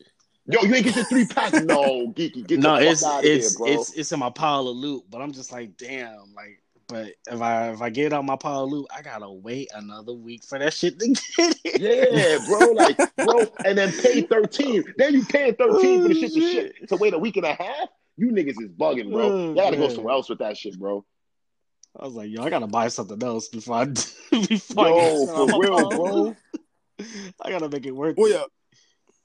Yo, 0.47 0.63
you 0.63 0.75
ain't 0.75 0.85
get 0.85 0.97
your 0.97 1.05
three 1.05 1.27
pack. 1.27 1.55
No, 1.55 2.13
geeky, 2.17 2.47
get 2.47 2.59
no, 2.59 2.75
it's 2.77 3.03
it's 3.05 3.47
here, 3.47 3.51
bro. 3.57 3.69
it's 3.69 3.93
it's 3.93 4.13
in 4.13 4.19
my 4.19 4.31
pile 4.31 4.69
of 4.69 4.77
loot, 4.77 5.05
but 5.09 5.21
I'm 5.21 5.33
just 5.33 5.53
like, 5.53 5.77
damn, 5.77 6.35
like. 6.35 6.63
But 6.89 7.13
if 7.31 7.41
I 7.41 7.71
if 7.71 7.81
I 7.83 7.89
get 7.91 8.13
out 8.13 8.25
my 8.25 8.35
pile 8.35 8.65
of 8.65 8.71
loot, 8.73 8.89
I 8.93 9.01
gotta 9.01 9.31
wait 9.31 9.69
another 9.73 10.13
week 10.13 10.43
for 10.43 10.59
that 10.59 10.75
shit 10.75 10.99
to 10.99 11.07
get 11.07 11.57
it. 11.65 11.81
Yeah, 11.81 12.39
bro, 12.49 12.73
like, 12.73 12.99
bro, 13.17 13.47
and 13.65 13.79
then 13.79 13.93
pay 13.93 14.23
13. 14.27 14.83
Then 14.97 15.15
you 15.15 15.25
paying 15.25 15.55
13 15.55 16.03
for 16.03 16.09
the 16.09 16.15
Oh, 16.17 16.19
shit 16.19 16.33
to 16.35 16.41
shit. 16.41 16.89
to 16.89 16.97
wait 16.97 17.15
a 17.15 17.19
week 17.19 17.37
and 17.37 17.47
a 17.47 17.55
half? 17.55 17.89
You 18.17 18.33
niggas 18.33 18.61
is 18.61 18.71
bugging, 18.77 19.13
bro. 19.13 19.23
Oh, 19.23 19.47
Y'all 19.47 19.55
gotta 19.55 19.77
go 19.77 19.89
somewhere 19.89 20.15
else 20.15 20.29
with 20.29 20.41
that 20.41 20.57
shit, 20.57 20.77
bro. 20.81 21.05
I 21.99 22.05
was 22.05 22.15
like, 22.15 22.31
yo, 22.31 22.43
I 22.43 22.51
gotta 22.51 22.67
buy 22.67 22.89
something 22.89 23.23
else 23.23 23.49
before 23.49 23.77
I 23.77 23.85
before 24.31 24.87
I 24.87 24.89
Yo, 24.89 25.27
get 25.27 25.35
for 25.35 25.61
real, 25.61 25.89
bro. 25.89 26.37
I 27.43 27.51
gotta 27.51 27.69
make 27.69 27.87
it 27.87 27.95
work. 27.95 28.17
Well, 28.17 28.31
yeah. 28.31 28.45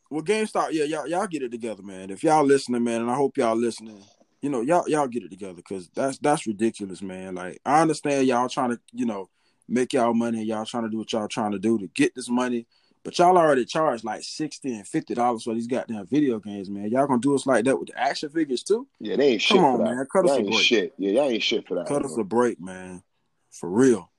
Well, 0.09 0.23
GameStop, 0.23 0.69
yeah, 0.71 0.83
y'all 0.85 1.07
y'all 1.07 1.27
get 1.27 1.43
it 1.43 1.51
together, 1.51 1.83
man. 1.83 2.09
If 2.09 2.23
y'all 2.23 2.45
listening, 2.45 2.83
man, 2.83 3.01
and 3.01 3.11
I 3.11 3.15
hope 3.15 3.37
y'all 3.37 3.55
listening, 3.55 4.01
you 4.41 4.49
know, 4.49 4.61
y'all 4.61 4.87
y'all 4.87 5.07
get 5.07 5.23
it 5.23 5.29
together 5.29 5.55
because 5.55 5.89
that's 5.95 6.17
that's 6.19 6.47
ridiculous, 6.47 7.01
man. 7.01 7.35
Like 7.35 7.59
I 7.65 7.81
understand 7.81 8.27
y'all 8.27 8.49
trying 8.49 8.71
to, 8.71 8.79
you 8.93 9.05
know, 9.05 9.29
make 9.67 9.93
y'all 9.93 10.13
money, 10.13 10.43
y'all 10.43 10.65
trying 10.65 10.83
to 10.83 10.89
do 10.89 10.99
what 10.99 11.11
y'all 11.11 11.27
trying 11.27 11.51
to 11.51 11.59
do 11.59 11.79
to 11.79 11.87
get 11.87 12.13
this 12.15 12.29
money, 12.29 12.67
but 13.05 13.17
y'all 13.17 13.37
already 13.37 13.63
charged 13.63 14.03
like 14.03 14.23
sixty 14.23 14.73
and 14.75 14.85
fifty 14.85 15.13
dollars 15.13 15.43
for 15.43 15.53
these 15.53 15.67
goddamn 15.67 16.07
video 16.07 16.39
games, 16.39 16.69
man. 16.69 16.89
Y'all 16.89 17.07
gonna 17.07 17.21
do 17.21 17.35
us 17.35 17.45
like 17.45 17.63
that 17.65 17.79
with 17.79 17.89
the 17.89 17.97
action 17.97 18.29
figures 18.29 18.63
too? 18.63 18.87
Yeah, 18.99 19.15
they 19.15 19.29
ain't 19.33 19.41
shit 19.41 19.55
Come 19.57 19.65
on, 19.65 19.77
for 19.77 19.83
that. 19.83 19.95
man, 19.95 20.05
cut 20.11 20.25
us 20.25 20.31
Y'all 20.31 20.47
a 20.47 20.49
break. 20.49 20.65
shit. 20.65 20.93
Yeah, 20.97 21.11
y'all 21.11 21.29
ain't 21.29 21.43
shit 21.43 21.67
for 21.67 21.75
that. 21.75 21.85
Cut 21.85 22.03
us 22.03 22.17
a 22.17 22.23
break, 22.23 22.59
man, 22.59 23.03
for 23.51 23.69
real. 23.69 24.11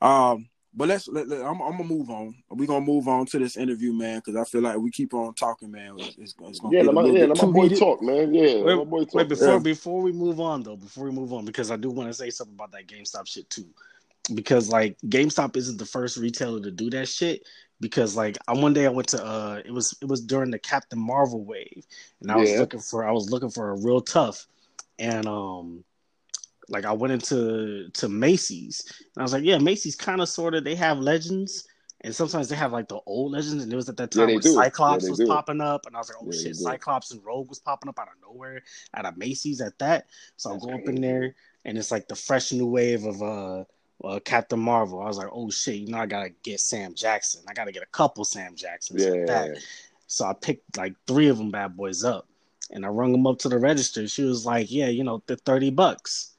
Um, 0.00 0.48
but 0.72 0.86
let's. 0.86 1.08
Let, 1.08 1.26
let- 1.26 1.40
I'm, 1.40 1.60
I'm 1.60 1.72
gonna 1.72 1.84
move 1.84 2.08
on. 2.08 2.36
We're 2.48 2.66
gonna 2.66 2.84
move 2.86 3.08
on 3.08 3.26
to 3.26 3.38
this 3.40 3.56
interview, 3.56 3.92
man, 3.92 4.22
because 4.24 4.36
I 4.36 4.44
feel 4.44 4.60
like 4.62 4.78
we 4.78 4.92
keep 4.92 5.12
on 5.12 5.34
talking, 5.34 5.72
man. 5.72 5.96
It's, 5.98 6.16
it's, 6.16 6.34
it's 6.46 6.60
gonna 6.60 6.76
Yeah, 6.76 6.82
let 6.82 6.90
a 6.90 6.92
my, 6.92 7.02
little 7.02 7.16
yeah, 7.18 7.26
let 7.26 7.36
my 7.38 7.46
boy 7.46 7.62
heated. 7.64 7.78
talk, 7.80 8.00
man. 8.00 8.32
Yeah, 8.32 8.50
let 8.62 8.76
my 8.78 8.84
boy 8.84 9.04
talk. 9.04 9.14
Wait, 9.14 9.28
before 9.28 9.54
Yeah. 9.54 9.58
before 9.58 10.00
we 10.00 10.12
move 10.12 10.38
on 10.38 10.62
though, 10.62 10.76
before 10.76 11.04
we 11.04 11.10
move 11.10 11.32
on, 11.32 11.44
because 11.44 11.72
I 11.72 11.76
do 11.76 11.90
want 11.90 12.08
to 12.08 12.14
say 12.14 12.30
something 12.30 12.54
about 12.54 12.70
that 12.72 12.86
GameStop 12.86 13.26
shit 13.26 13.50
too. 13.50 13.66
Because 14.32 14.68
like 14.68 14.96
GameStop 15.06 15.56
isn't 15.56 15.78
the 15.78 15.86
first 15.86 16.16
retailer 16.16 16.60
to 16.60 16.70
do 16.70 16.88
that 16.90 17.08
shit. 17.08 17.42
Because 17.80 18.14
like 18.16 18.36
I 18.46 18.52
one 18.52 18.74
day 18.74 18.86
I 18.86 18.90
went 18.90 19.08
to 19.08 19.24
uh 19.24 19.62
it 19.64 19.72
was 19.72 19.96
it 20.02 20.06
was 20.06 20.20
during 20.20 20.50
the 20.50 20.58
Captain 20.58 20.98
Marvel 20.98 21.44
wave, 21.44 21.86
and 22.20 22.30
I 22.30 22.36
was 22.36 22.58
looking 22.58 22.80
for 22.80 23.06
I 23.06 23.12
was 23.12 23.30
looking 23.30 23.50
for 23.50 23.70
a 23.70 23.80
real 23.80 24.00
tough, 24.00 24.46
and 24.98 25.26
um 25.26 25.84
like 26.68 26.84
I 26.84 26.92
went 26.92 27.12
into 27.12 27.88
to 27.90 28.08
Macy's 28.08 28.84
and 29.14 29.22
I 29.22 29.24
was 29.24 29.32
like, 29.32 29.44
yeah, 29.44 29.58
Macy's 29.58 29.96
kind 29.96 30.20
of 30.20 30.28
sort 30.28 30.54
of 30.54 30.64
they 30.64 30.74
have 30.76 30.98
legends. 30.98 31.66
And 32.02 32.14
sometimes 32.14 32.48
they 32.48 32.56
have 32.56 32.72
like 32.72 32.88
the 32.88 32.98
old 33.04 33.32
legends, 33.32 33.62
and 33.62 33.70
it 33.70 33.76
was 33.76 33.90
at 33.90 33.98
that 33.98 34.10
time 34.10 34.26
they 34.28 34.32
where 34.34 34.40
do. 34.40 34.54
Cyclops 34.54 35.04
Yeah, 35.04 35.10
was 35.10 35.18
do. 35.18 35.26
popping 35.26 35.60
up, 35.60 35.84
and 35.84 35.94
I 35.94 35.98
was 35.98 36.08
like, 36.08 36.16
"Oh 36.18 36.24
Yeah, 36.30 36.32
shit. 36.32 36.56
Cyclops 36.56 37.10
and 37.10 37.22
Rogue 37.22 37.50
was 37.50 37.58
popping 37.58 37.90
up 37.90 37.98
out 37.98 38.08
of 38.08 38.14
nowhere 38.22 38.62
out 38.94 39.04
of 39.04 39.18
Macy's 39.18 39.60
at 39.60 39.78
that." 39.80 40.06
So 40.38 40.50
I'll 40.50 40.58
go 40.58 40.72
up 40.72 40.88
in 40.88 41.02
there, 41.02 41.34
and 41.66 41.76
it's 41.76 41.90
like 41.90 42.08
the 42.08 42.14
fresh 42.16 42.52
new 42.52 42.66
wave 42.66 43.04
of 43.04 43.20
uh, 43.22 43.64
uh 44.04 44.20
Captain 44.24 44.58
Marvel. 44.58 45.00
I 45.00 45.06
was 45.06 45.18
like, 45.18 45.28
"Oh 45.32 45.50
shit, 45.50 45.76
you 45.76 45.88
know 45.88 45.98
I 45.98 46.06
gotta 46.06 46.30
get 46.42 46.60
Sam 46.60 46.94
Jackson. 46.94 47.42
I 47.48 47.52
gotta 47.52 47.72
get 47.72 47.82
a 47.82 47.86
couple 47.86 48.24
Sam 48.24 48.54
Jacksons 48.56 49.04
like 49.04 49.14
Yeah. 49.14 49.26
that." 49.26 49.58
So 50.06 50.24
I 50.24 50.32
picked 50.32 50.76
like 50.76 50.94
three 51.06 51.28
of 51.28 51.38
them 51.38 51.50
bad 51.50 51.76
boys 51.76 52.02
up, 52.04 52.26
and 52.70 52.84
I 52.84 52.88
rung 52.88 53.12
them 53.12 53.26
up 53.26 53.38
to 53.40 53.48
the 53.48 53.58
register. 53.58 54.06
She 54.08 54.24
was 54.24 54.44
like, 54.46 54.70
"Yeah, 54.70 54.88
you 54.88 55.04
know, 55.04 55.22
the 55.26 55.36
thirty 55.36 55.70
bucks." 55.70 56.32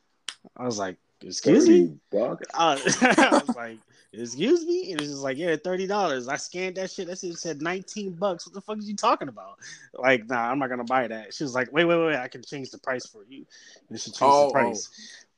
I 0.58 0.66
was 0.66 0.78
like, 0.80 0.98
"Excuse 1.22 1.68
me." 1.70 1.98
bucks. 2.12 2.48
Uh, 2.54 2.78
I 3.02 3.42
was 3.46 3.56
like, 3.56 3.78
"Excuse 4.12 4.66
me," 4.66 4.92
and 4.92 5.00
it's 5.00 5.12
just 5.12 5.22
like, 5.24 5.38
"Yeah, 5.38 5.56
thirty 5.56 5.88
dollars." 5.88 6.28
I 6.28 6.36
scanned 6.36 6.76
that 6.78 6.92
shit. 6.92 7.08
That 7.08 7.20
shit 7.20 7.38
said 7.38 7.62
nineteen 7.62 8.12
bucks. 8.14 8.46
What 8.48 8.56
the 8.56 8.62
fuck 8.62 8.78
are 8.80 8.82
you 8.82 8.96
talking 8.96 9.28
about? 9.30 9.60
Like, 9.94 10.28
nah, 10.28 10.50
I'm 10.50 10.60
not 10.60 10.70
gonna 10.70 10.84
buy 10.84 11.08
that. 11.08 11.34
She 11.34 11.44
was 11.44 11.54
like, 11.56 11.72
"Wait, 11.72 11.86
wait, 11.86 11.98
wait, 11.98 12.18
I 12.18 12.28
can 12.28 12.44
change 12.44 12.72
the 12.72 12.80
price 12.80 13.06
for 13.06 13.24
you." 13.24 13.46
And 13.90 14.00
she 14.00 14.10
changed 14.12 14.22
Oh, 14.24 14.48
the 14.48 14.52
price, 14.54 14.90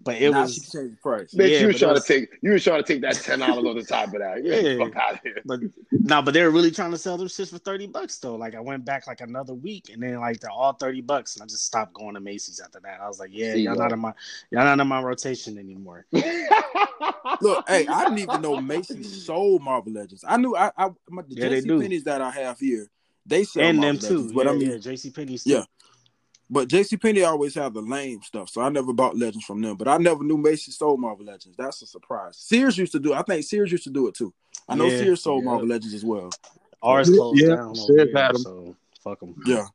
but 0.03 0.15
it 0.21 0.31
now 0.31 0.41
was 0.41 0.55
she 0.55 0.61
can 0.61 0.91
the 0.91 0.97
price. 1.01 1.33
Bitch, 1.33 1.49
Yeah, 1.49 1.59
you 1.61 1.67
was 1.67 1.75
but 1.75 1.79
trying 1.79 1.93
was- 1.93 2.05
to 2.05 2.13
take 2.19 2.29
you 2.41 2.51
was 2.51 2.63
trying 2.63 2.83
to 2.83 2.87
take 2.93 3.01
that 3.01 3.15
ten 3.15 3.39
dollars 3.39 3.65
on 3.65 3.75
the 3.75 3.83
top 3.83 4.07
of 4.07 4.19
that. 4.19 4.43
Yeah, 4.43 4.55
Yeah. 4.55 4.77
fuck 4.77 4.95
out 4.95 5.13
of 5.13 5.19
here. 5.23 5.37
But 5.45 5.59
no, 5.91 6.21
but 6.21 6.33
they 6.33 6.43
were 6.43 6.51
really 6.51 6.71
trying 6.71 6.91
to 6.91 6.97
sell 6.97 7.17
them 7.17 7.27
shits 7.27 7.49
for 7.51 7.57
thirty 7.59 7.87
bucks 7.87 8.17
though. 8.17 8.35
Like 8.35 8.55
I 8.55 8.59
went 8.59 8.83
back 8.85 9.07
like 9.07 9.21
another 9.21 9.53
week, 9.53 9.89
and 9.93 10.01
then 10.03 10.19
like 10.19 10.39
they're 10.39 10.51
all 10.51 10.73
thirty 10.73 11.01
bucks, 11.01 11.35
and 11.35 11.43
I 11.43 11.45
just 11.45 11.65
stopped 11.65 11.93
going 11.93 12.15
to 12.15 12.19
Macy's 12.19 12.59
after 12.59 12.79
that. 12.81 12.99
I 13.01 13.07
was 13.07 13.19
like, 13.19 13.29
yeah, 13.33 13.53
See, 13.53 13.61
y'all 13.61 13.75
yo. 13.75 13.81
not 13.81 13.91
in 13.91 13.99
my 13.99 14.13
y'all 14.51 14.63
not 14.65 14.79
in 14.79 14.87
my 14.87 15.01
rotation 15.01 15.57
anymore. 15.57 16.05
Look, 17.41 17.67
hey, 17.67 17.87
I 17.87 18.03
didn't 18.05 18.19
even 18.19 18.41
know 18.41 18.59
Macy's 18.61 19.25
sold 19.25 19.61
Marvel 19.61 19.91
Legends. 19.93 20.23
I 20.27 20.37
knew 20.37 20.55
I, 20.55 20.71
I 20.77 20.89
my, 21.09 21.21
the 21.23 21.35
Yeah, 21.35 21.49
they 21.49 21.61
JC 21.61 21.67
do. 21.67 21.81
Penney's 21.81 22.03
that 22.03 22.21
I 22.21 22.31
have 22.31 22.59
here, 22.59 22.87
they 23.25 23.43
sell 23.43 23.63
and 23.63 23.77
Marvel 23.79 23.99
them 23.99 24.09
too. 24.09 24.15
Legends. 24.15 24.33
But 24.33 24.45
yeah, 24.45 24.51
I 24.51 24.55
mean, 24.55 24.69
yeah, 24.69 24.75
JC 24.77 25.15
Penney's 25.15 25.45
Yeah. 25.45 25.63
But 26.49 26.67
JC 26.67 27.01
Penney 27.01 27.23
always 27.23 27.55
have 27.55 27.73
the 27.73 27.81
lame 27.81 28.21
stuff, 28.21 28.49
so 28.49 28.61
I 28.61 28.69
never 28.69 28.93
bought 28.93 29.17
Legends 29.17 29.45
from 29.45 29.61
them. 29.61 29.75
But 29.77 29.87
I 29.87 29.97
never 29.97 30.23
knew 30.23 30.37
Macy's 30.37 30.77
sold 30.77 30.99
Marvel 30.99 31.25
Legends. 31.25 31.57
That's 31.57 31.81
a 31.81 31.87
surprise. 31.87 32.37
Sears 32.37 32.77
used 32.77 32.91
to 32.91 32.99
do. 32.99 33.13
it. 33.13 33.17
I 33.17 33.21
think 33.23 33.43
Sears 33.43 33.71
used 33.71 33.85
to 33.85 33.89
do 33.89 34.07
it 34.07 34.15
too. 34.15 34.33
I 34.67 34.75
know 34.75 34.85
Yeah, 34.85 34.97
Sears 34.99 35.23
sold 35.23 35.43
yeah. 35.43 35.49
Marvel 35.49 35.67
Legends 35.67 35.93
as 35.93 36.05
well. 36.05 36.29
Ours 36.81 37.09
Yeah, 37.09 37.15
closed 37.15 37.41
yeah, 37.41 37.47
down 37.55 37.65
over 37.67 37.75
Sears 37.75 38.09
here, 38.09 38.17
had 38.17 38.35
'em. 38.35 38.41
so 38.41 38.75
fuck 39.01 39.19
them. 39.21 39.35
Yeah, 39.45 39.65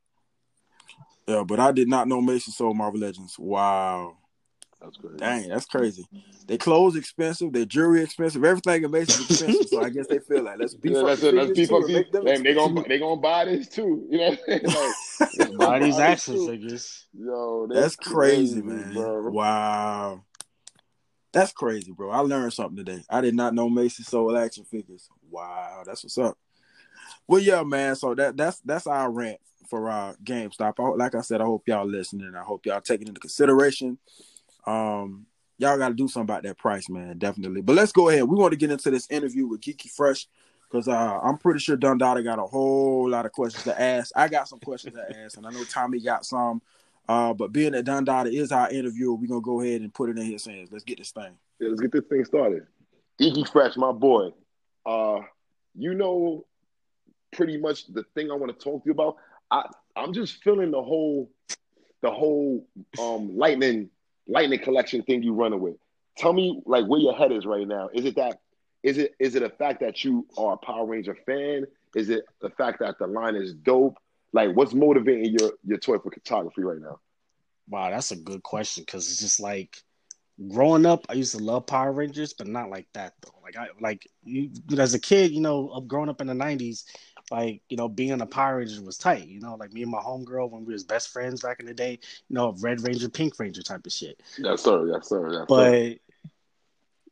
yeah, 1.27 1.43
but 1.43 1.59
I 1.59 1.73
did 1.73 1.89
not 1.89 2.07
know 2.07 2.21
Macy's 2.21 2.57
sold 2.57 2.77
Marvel 2.77 3.01
Legends. 3.01 3.39
Wow. 3.39 4.18
That's 4.81 4.97
good. 4.97 5.19
Dang, 5.19 5.49
that's 5.49 5.67
crazy. 5.67 6.07
They 6.47 6.57
clothes 6.57 6.97
expensive, 6.97 7.53
their 7.53 7.65
jewelry 7.65 8.03
expensive, 8.03 8.45
everything 8.45 8.85
in 8.85 8.91
Macy's 8.91 9.21
expensive. 9.21 9.69
so 9.69 9.83
I 9.83 9.91
guess 9.91 10.07
they 10.07 10.19
feel 10.21 10.45
like 10.45 10.59
let's 10.59 10.75
beef 10.75 10.93
Yeah, 10.95 11.03
that's 11.03 11.21
the 11.21 11.29
it. 11.29 11.35
Let's 11.35 11.51
figures 11.51 11.69
beef 11.69 11.77
up 11.77 11.87
these. 11.87 11.97
make 11.97 12.13
They, 12.13 12.39
they 12.39 12.55
gonna 12.55 12.83
they 12.89 12.99
gonna 12.99 13.21
buy 13.21 13.45
this 13.45 13.69
too. 13.69 14.07
You 14.11 14.19
know 14.19 14.31
what 14.31 14.39
I'm 14.49 14.61
saying? 14.61 14.75
Like, 14.75 15.31
they 15.37 15.45
gonna 15.45 15.59
Buy 15.59 15.79
these 15.81 15.97
this 15.97 16.01
action 16.01 16.35
too. 16.35 16.47
figures. 16.47 17.07
Yo, 17.13 17.67
That's 17.71 17.97
crazy, 17.97 18.63
man. 18.63 18.95
bro. 18.95 19.31
Wow. 19.31 20.25
That's 21.33 21.53
crazy, 21.53 21.93
bro. 21.93 22.11
I 22.11 22.21
learned 22.21 22.55
something 22.55 22.83
today. 22.83 23.05
I 23.11 23.21
did 23.21 23.35
not 23.35 23.55
know 23.55 23.69
Macy 23.69 24.03
sold 24.03 24.37
action 24.37 24.65
figures. 24.65 25.09
Wow, 25.31 25.83
that's 25.85 26.03
what's 26.03 26.17
up. 26.17 26.39
Well, 27.27 27.41
yeah, 27.41 27.63
man. 27.63 27.95
So 27.97 28.15
that 28.15 28.37
that's 28.37 28.61
that's 28.61 28.87
our 28.87 29.11
rant 29.11 29.39
for 29.69 29.91
uh 29.91 30.15
GameStop. 30.25 30.75
I, 30.79 30.97
like 30.97 31.15
I 31.15 31.21
said, 31.21 31.43
I 31.43 31.45
hope 31.45 31.65
y'all 31.67 31.87
listening. 31.87 32.35
I 32.35 32.43
hope 32.43 32.65
y'all 32.65 32.81
taking 32.81 33.07
it 33.07 33.11
into 33.11 33.21
consideration. 33.21 33.99
Um, 34.67 35.27
y'all 35.59 35.79
got 35.79 35.89
to 35.89 35.95
do 35.95 36.09
something 36.09 36.25
about 36.25 36.43
that 36.45 36.59
price, 36.59 36.89
man. 36.89 37.19
Definitely. 37.19 37.63
But 37.63 37.77
let's 37.77 37.93
go 37.93 38.09
ahead. 38.09 38.25
We 38.25 38.37
want 38.37 38.53
to 38.53 38.59
get 38.59 38.71
into 38.71 38.91
this 38.91 39.11
interview 39.11 39.47
with 39.47 39.61
Geeky 39.61 39.91
Fresh 39.91 40.29
because 40.71 40.89
uh, 40.89 41.21
I'm 41.23 41.39
pretty 41.39 41.61
sure 41.61 41.77
Dundada 41.77 42.23
got 42.23 42.39
a 42.39 42.47
whole 42.47 43.09
lot 43.09 43.27
of 43.27 43.33
questions 43.33 43.65
to 43.65 43.81
ask. 43.81 44.13
I 44.15 44.29
got 44.29 44.49
some 44.49 44.61
questions 44.61 44.95
to 44.95 45.25
ask, 45.25 45.37
and 45.37 45.47
I 45.47 45.51
know 45.51 45.65
Tommy 45.65 46.01
got 46.01 46.25
some. 46.25 46.63
Uh, 47.09 47.33
but 47.33 47.53
being 47.53 47.73
that 47.73 47.87
Dundada 47.87 48.33
is 48.33 48.53
our 48.53 48.71
interviewer, 48.71 49.15
we're 49.15 49.29
gonna 49.29 49.41
go 49.41 49.63
ahead 49.63 49.81
and 49.81 49.95
put 49.95 50.11
it 50.11 50.19
in 50.19 50.31
his 50.31 50.45
hands. 50.45 50.69
Let's 50.71 50.85
get 50.85 50.99
this 50.99 51.11
thing. 51.11 51.39
Yeah, 51.59 51.69
let's 51.69 51.81
get 51.81 51.93
this 51.93 52.05
thing 52.05 52.25
started. 52.25 52.67
Iggy 53.21 53.51
Fresh, 53.51 53.77
my 53.77 53.93
boy. 53.93 54.31
Uh, 54.85 55.21
you 55.75 55.95
know, 55.95 56.45
pretty 57.33 57.57
much 57.57 57.87
the 57.93 58.05
thing 58.15 58.31
I 58.31 58.35
want 58.35 58.57
to 58.57 58.65
talk 58.65 58.83
to 58.83 58.87
you 58.87 58.93
about. 58.93 59.17
I 59.51 59.69
I'm 59.97 60.13
just 60.13 60.43
feeling 60.43 60.71
the 60.71 60.83
whole, 60.83 61.31
the 62.03 62.11
whole 62.11 62.67
um 63.01 63.37
lightning 63.37 63.89
lightning 64.29 64.61
collection 64.61 65.03
thing 65.03 65.23
you 65.23 65.35
running 65.35 65.61
with. 65.61 65.77
tell 66.17 66.33
me 66.33 66.63
like 66.67 66.87
where 66.87 67.01
your 67.01 67.15
head 67.15 67.33
is 67.33 67.47
right 67.47 67.67
now. 67.67 67.89
Is 67.95 68.05
it 68.05 68.17
that 68.17 68.39
is 68.83 68.99
it 68.99 69.15
is 69.19 69.35
it 69.35 69.43
a 69.43 69.51
fact 69.51 69.81
that 69.81 70.05
you 70.05 70.27
are 70.37 70.55
a 70.55 70.59
Power 70.59 70.87
Ranger 70.87 71.17
fan? 71.27 71.67
Is 71.97 72.11
it 72.11 72.25
the 72.41 72.51
fact 72.51 72.81
that 72.81 72.99
the 72.99 73.07
line 73.07 73.37
is 73.37 73.55
dope? 73.55 73.99
Like 74.33 74.55
what's 74.55 74.75
motivating 74.75 75.37
your 75.39 75.53
your 75.65 75.79
toy 75.79 75.99
for 75.99 76.11
photography 76.13 76.63
right 76.63 76.81
now? 76.81 77.01
Wow, 77.69 77.91
that's 77.91 78.13
a 78.13 78.17
good 78.17 78.43
question 78.43 78.85
because 78.85 79.11
it's 79.11 79.21
just 79.21 79.41
like 79.41 79.83
growing 80.53 80.87
up, 80.87 81.07
I 81.09 81.15
used 81.15 81.37
to 81.37 81.43
love 81.43 81.67
Power 81.67 81.93
Rangers, 81.93 82.33
but 82.33 82.47
not 82.47 82.71
like 82.71 82.87
that 82.95 83.15
though. 83.23 83.39
Like 83.43 83.57
I 83.57 83.69
like 83.81 84.07
you, 84.25 84.51
as 84.79 84.95
a 84.95 85.01
kid, 85.01 85.33
you 85.33 85.41
know, 85.41 85.83
growing 85.87 86.09
up 86.09 86.21
in 86.21 86.27
the 86.27 86.35
'90s, 86.35 86.85
like 87.31 87.63
you 87.69 87.77
know, 87.77 87.89
being 87.89 88.21
a 88.21 88.27
Power 88.27 88.59
Ranger 88.59 88.83
was 88.83 88.99
tight. 88.99 89.27
You 89.27 89.41
know, 89.41 89.57
like 89.57 89.73
me 89.73 89.83
and 89.83 89.91
my 89.91 90.01
homegirl 90.01 90.51
when 90.51 90.65
we 90.65 90.73
was 90.73 90.85
best 90.85 91.11
friends 91.11 91.43
back 91.43 91.61
in 91.61 91.67
the 91.67 91.75
day. 91.75 91.99
You 92.29 92.35
know, 92.35 92.55
Red 92.61 92.81
Ranger, 92.81 93.09
Pink 93.09 93.39
Ranger 93.39 93.63
type 93.63 93.87
of 93.87 93.93
shit. 93.93 94.21
Yes, 94.39 94.63
sir. 94.63 94.87
Yes, 94.87 95.09
sir. 95.09 95.33
Yes, 95.33 95.45
but 95.49 95.73
sir. 95.73 95.95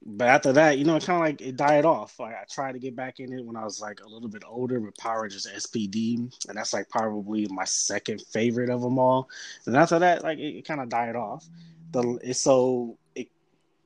but 0.05 0.29
after 0.29 0.53
that, 0.55 0.79
you 0.79 0.85
know, 0.85 0.97
it 0.97 1.05
kind 1.05 1.17
of 1.17 1.27
like 1.27 1.41
it 1.41 1.57
died 1.57 1.85
off. 1.85 2.19
Like 2.19 2.35
I 2.35 2.45
tried 2.51 2.73
to 2.73 2.79
get 2.79 2.97
back 2.97 3.21
in 3.21 3.33
it 3.33 3.45
when 3.45 3.57
I 3.57 3.65
was 3.65 3.81
like 3.81 4.01
a 4.01 4.09
little 4.09 4.29
bit 4.29 4.43
older 4.47 4.81
with 4.81 4.97
Power 4.97 5.23
Rangers 5.23 5.47
SPD, 5.47 6.19
and 6.49 6.57
that's 6.59 6.73
like 6.73 6.89
probably 6.89 7.47
my 7.51 7.65
second 7.65 8.23
favorite 8.33 8.71
of 8.71 8.81
them 8.81 8.99
all. 8.99 9.29
And 9.67 9.77
after 9.77 9.99
that, 9.99 10.23
like 10.23 10.39
it, 10.39 10.59
it 10.59 10.67
kind 10.67 10.81
of 10.81 10.89
died 10.89 11.17
off. 11.17 11.47
The 11.93 12.33
so 12.33 12.99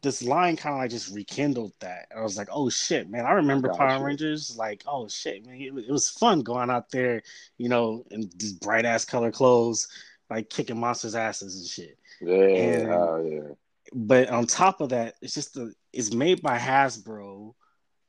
this 0.03 0.23
line 0.23 0.57
kind 0.57 0.75
of 0.75 0.81
like 0.81 0.91
just 0.91 1.15
rekindled 1.15 1.73
that. 1.81 2.07
I 2.17 2.23
was 2.23 2.37
like, 2.37 2.49
oh 2.51 2.71
shit, 2.71 3.09
man! 3.11 3.27
I 3.27 3.33
remember 3.33 3.69
Gotcha. 3.69 3.79
Power 3.79 4.05
Rangers. 4.07 4.57
Like, 4.57 4.83
oh 4.87 5.09
shit, 5.09 5.47
man! 5.47 5.57
It, 5.61 5.75
was- 5.75 5.85
it 5.87 5.93
was 5.93 6.11
fun 6.11 6.41
going 6.41 6.71
out 6.71 6.91
there, 6.91 7.23
you 7.59 7.69
know, 7.69 8.05
in 8.11 8.31
these 8.37 8.53
bright 8.55 8.85
ass 8.85 9.05
color 9.05 9.31
clothes, 9.31 9.89
like 10.31 10.49
kicking 10.51 10.79
monsters' 10.81 11.15
asses 11.15 11.57
and 11.57 11.67
shit. 11.67 11.99
Yeah, 12.21 12.35
and- 12.45 12.91
oh, 12.91 13.29
yeah. 13.31 13.55
but 13.93 14.29
on 14.31 14.47
top 14.47 14.81
of 14.81 14.91
that, 14.91 15.17
it's 15.21 15.35
just 15.35 15.55
the 15.55 15.75
it's 15.93 16.13
made 16.13 16.41
by 16.43 16.59
Hasbro, 16.59 17.55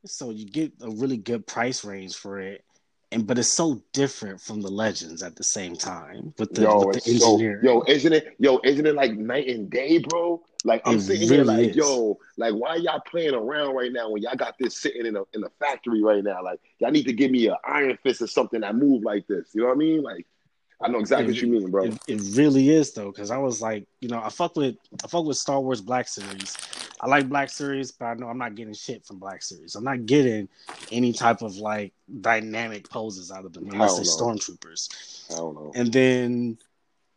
so 0.06 0.30
you 0.30 0.46
get 0.46 0.72
a 0.82 0.90
really 0.92 1.18
good 1.18 1.46
price 1.46 1.84
range 1.84 2.16
for 2.16 2.40
it. 2.40 2.64
And 3.14 3.28
but 3.28 3.38
it's 3.38 3.52
so 3.52 3.82
different 3.92 4.40
from 4.40 4.62
the 4.62 4.70
Legends 4.70 5.22
at 5.22 5.36
the 5.36 5.44
same 5.44 5.76
time 5.76 6.34
with 6.40 6.54
the, 6.54 6.62
yo, 6.62 6.86
with 6.86 7.04
the 7.04 7.18
so, 7.20 7.38
yo, 7.40 7.84
isn't 7.86 8.14
it? 8.14 8.36
Yo, 8.40 8.62
isn't 8.64 8.86
it 8.86 8.96
like 8.96 9.14
night 9.18 9.50
and 9.50 9.70
day, 9.70 9.98
bro? 9.98 10.42
Like 10.64 10.82
I'm 10.86 10.96
It 10.96 11.02
sitting 11.02 11.28
here, 11.28 11.44
like, 11.44 11.72
is. 11.72 11.76
yo, 11.76 12.18
like 12.38 12.54
why 12.54 12.76
y'all 12.76 13.02
playing 13.02 13.34
around 13.34 13.76
right 13.76 13.92
now 13.92 14.10
when 14.10 14.22
y'all 14.22 14.36
got 14.36 14.58
this 14.58 14.78
sitting 14.78 15.06
in 15.06 15.18
a 15.18 15.24
in 15.34 15.44
a 15.44 15.50
factory 15.60 16.02
right 16.02 16.24
now? 16.24 16.42
Like 16.42 16.62
y'all 16.80 16.92
need 16.92 17.06
to 17.08 17.14
give 17.14 17.32
me 17.32 17.48
an 17.48 17.56
Iron 17.66 17.98
Fist 18.02 18.22
or 18.22 18.28
something 18.28 18.62
that 18.62 18.76
move 18.76 19.04
like 19.04 19.28
this. 19.28 19.50
You 19.54 19.62
know 19.62 19.68
what 19.68 19.74
I 19.76 19.78
mean? 19.78 20.04
Like 20.04 20.26
I 20.82 20.88
know 20.88 21.00
exactly 21.00 21.34
what 21.34 21.42
you 21.42 21.48
mean, 21.48 21.70
bro. 21.70 21.84
It, 21.84 22.00
it 22.08 22.22
really 22.36 22.70
is 22.70 22.94
though, 22.94 23.12
because 23.12 23.30
I 23.30 23.38
was 23.38 23.62
like, 23.62 23.86
you 24.00 24.08
know, 24.08 24.22
I 24.22 24.30
fuck 24.30 24.56
with 24.56 24.76
I 25.04 25.08
fuck 25.08 25.26
with 25.26 25.38
Star 25.38 25.60
Wars 25.60 25.82
Black 25.82 26.08
Series. 26.08 26.58
I 27.02 27.08
like 27.08 27.28
Black 27.28 27.50
Series, 27.50 27.92
but 27.92 28.06
I 28.06 28.14
know 28.14 28.28
I'm 28.28 28.38
not 28.38 28.54
getting 28.54 28.76
shit 28.76 29.04
from 29.04 29.18
Black 29.18 29.42
Series. 29.42 29.74
I'm 29.76 29.84
not 29.84 30.06
getting 30.06 30.48
any 30.92 31.14
type 31.14 31.42
of 31.42 31.58
like 31.58 31.94
dynamic 32.22 32.88
poses 32.90 33.32
out 33.32 33.44
of 33.44 33.54
them 33.54 33.68
unless 33.72 33.96
they're 33.96 34.06
Hell 34.06 34.38
stormtroopers. 34.38 35.32
I 35.32 35.38
don't 35.38 35.56
know. 35.56 35.72
And 35.74 35.92
then 35.92 36.60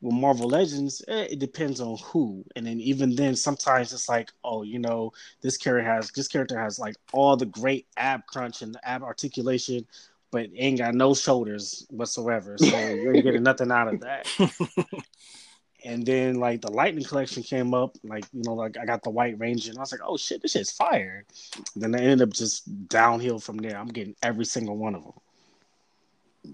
with 0.01 0.15
Marvel 0.15 0.49
Legends, 0.49 1.05
eh, 1.07 1.27
it 1.31 1.39
depends 1.39 1.83
on 1.83 1.99
who. 2.03 2.47
And 2.57 2.67
then 2.67 2.81
even 2.81 3.15
then, 3.15 3.37
sometimes 3.37 3.93
it's 3.93 4.09
like, 4.09 4.33
oh, 4.43 4.63
you 4.63 4.79
know, 4.79 5.13
this 5.43 5.59
character 5.59 5.87
has 5.87 6.11
this 6.13 6.29
character 6.29 6.59
has 6.59 6.79
like 6.79 6.97
all 7.13 7.37
the 7.37 7.47
great 7.47 7.87
ab 7.99 8.27
crunch 8.27 8.63
and 8.63 8.75
the 8.75 8.89
ab 8.89 9.03
articulation, 9.03 9.87
but 10.31 10.49
ain't 10.57 10.79
got 10.79 10.95
no 10.95 11.13
shoulders 11.13 11.87
whatsoever. 11.91 12.57
So 12.57 12.67
you 12.95 13.13
ain't 13.13 13.23
getting 13.23 13.43
nothing 13.45 13.71
out 13.71 13.93
of 13.93 14.01
that. 14.01 14.27
and 15.85 16.05
then 16.05 16.37
like 16.37 16.63
the 16.63 16.73
Lightning 16.73 17.05
Collection 17.05 17.43
came 17.43 17.75
up, 17.75 17.97
like 18.03 18.25
you 18.33 18.43
know, 18.43 18.55
like 18.55 18.77
I 18.79 18.87
got 18.87 19.03
the 19.03 19.11
White 19.11 19.39
Ranger, 19.39 19.71
and 19.71 19.79
I 19.79 19.83
was 19.83 19.93
like, 19.93 20.01
oh 20.05 20.17
shit, 20.17 20.41
this 20.41 20.53
shit's 20.53 20.73
fire. 20.73 21.25
then 21.77 21.95
I 21.95 21.99
ended 21.99 22.23
up 22.23 22.33
just 22.33 22.89
downhill 22.89 23.39
from 23.39 23.59
there. 23.59 23.77
I'm 23.77 23.89
getting 23.89 24.17
every 24.23 24.47
single 24.47 24.77
one 24.77 24.95
of 24.95 25.05
them. 25.05 25.13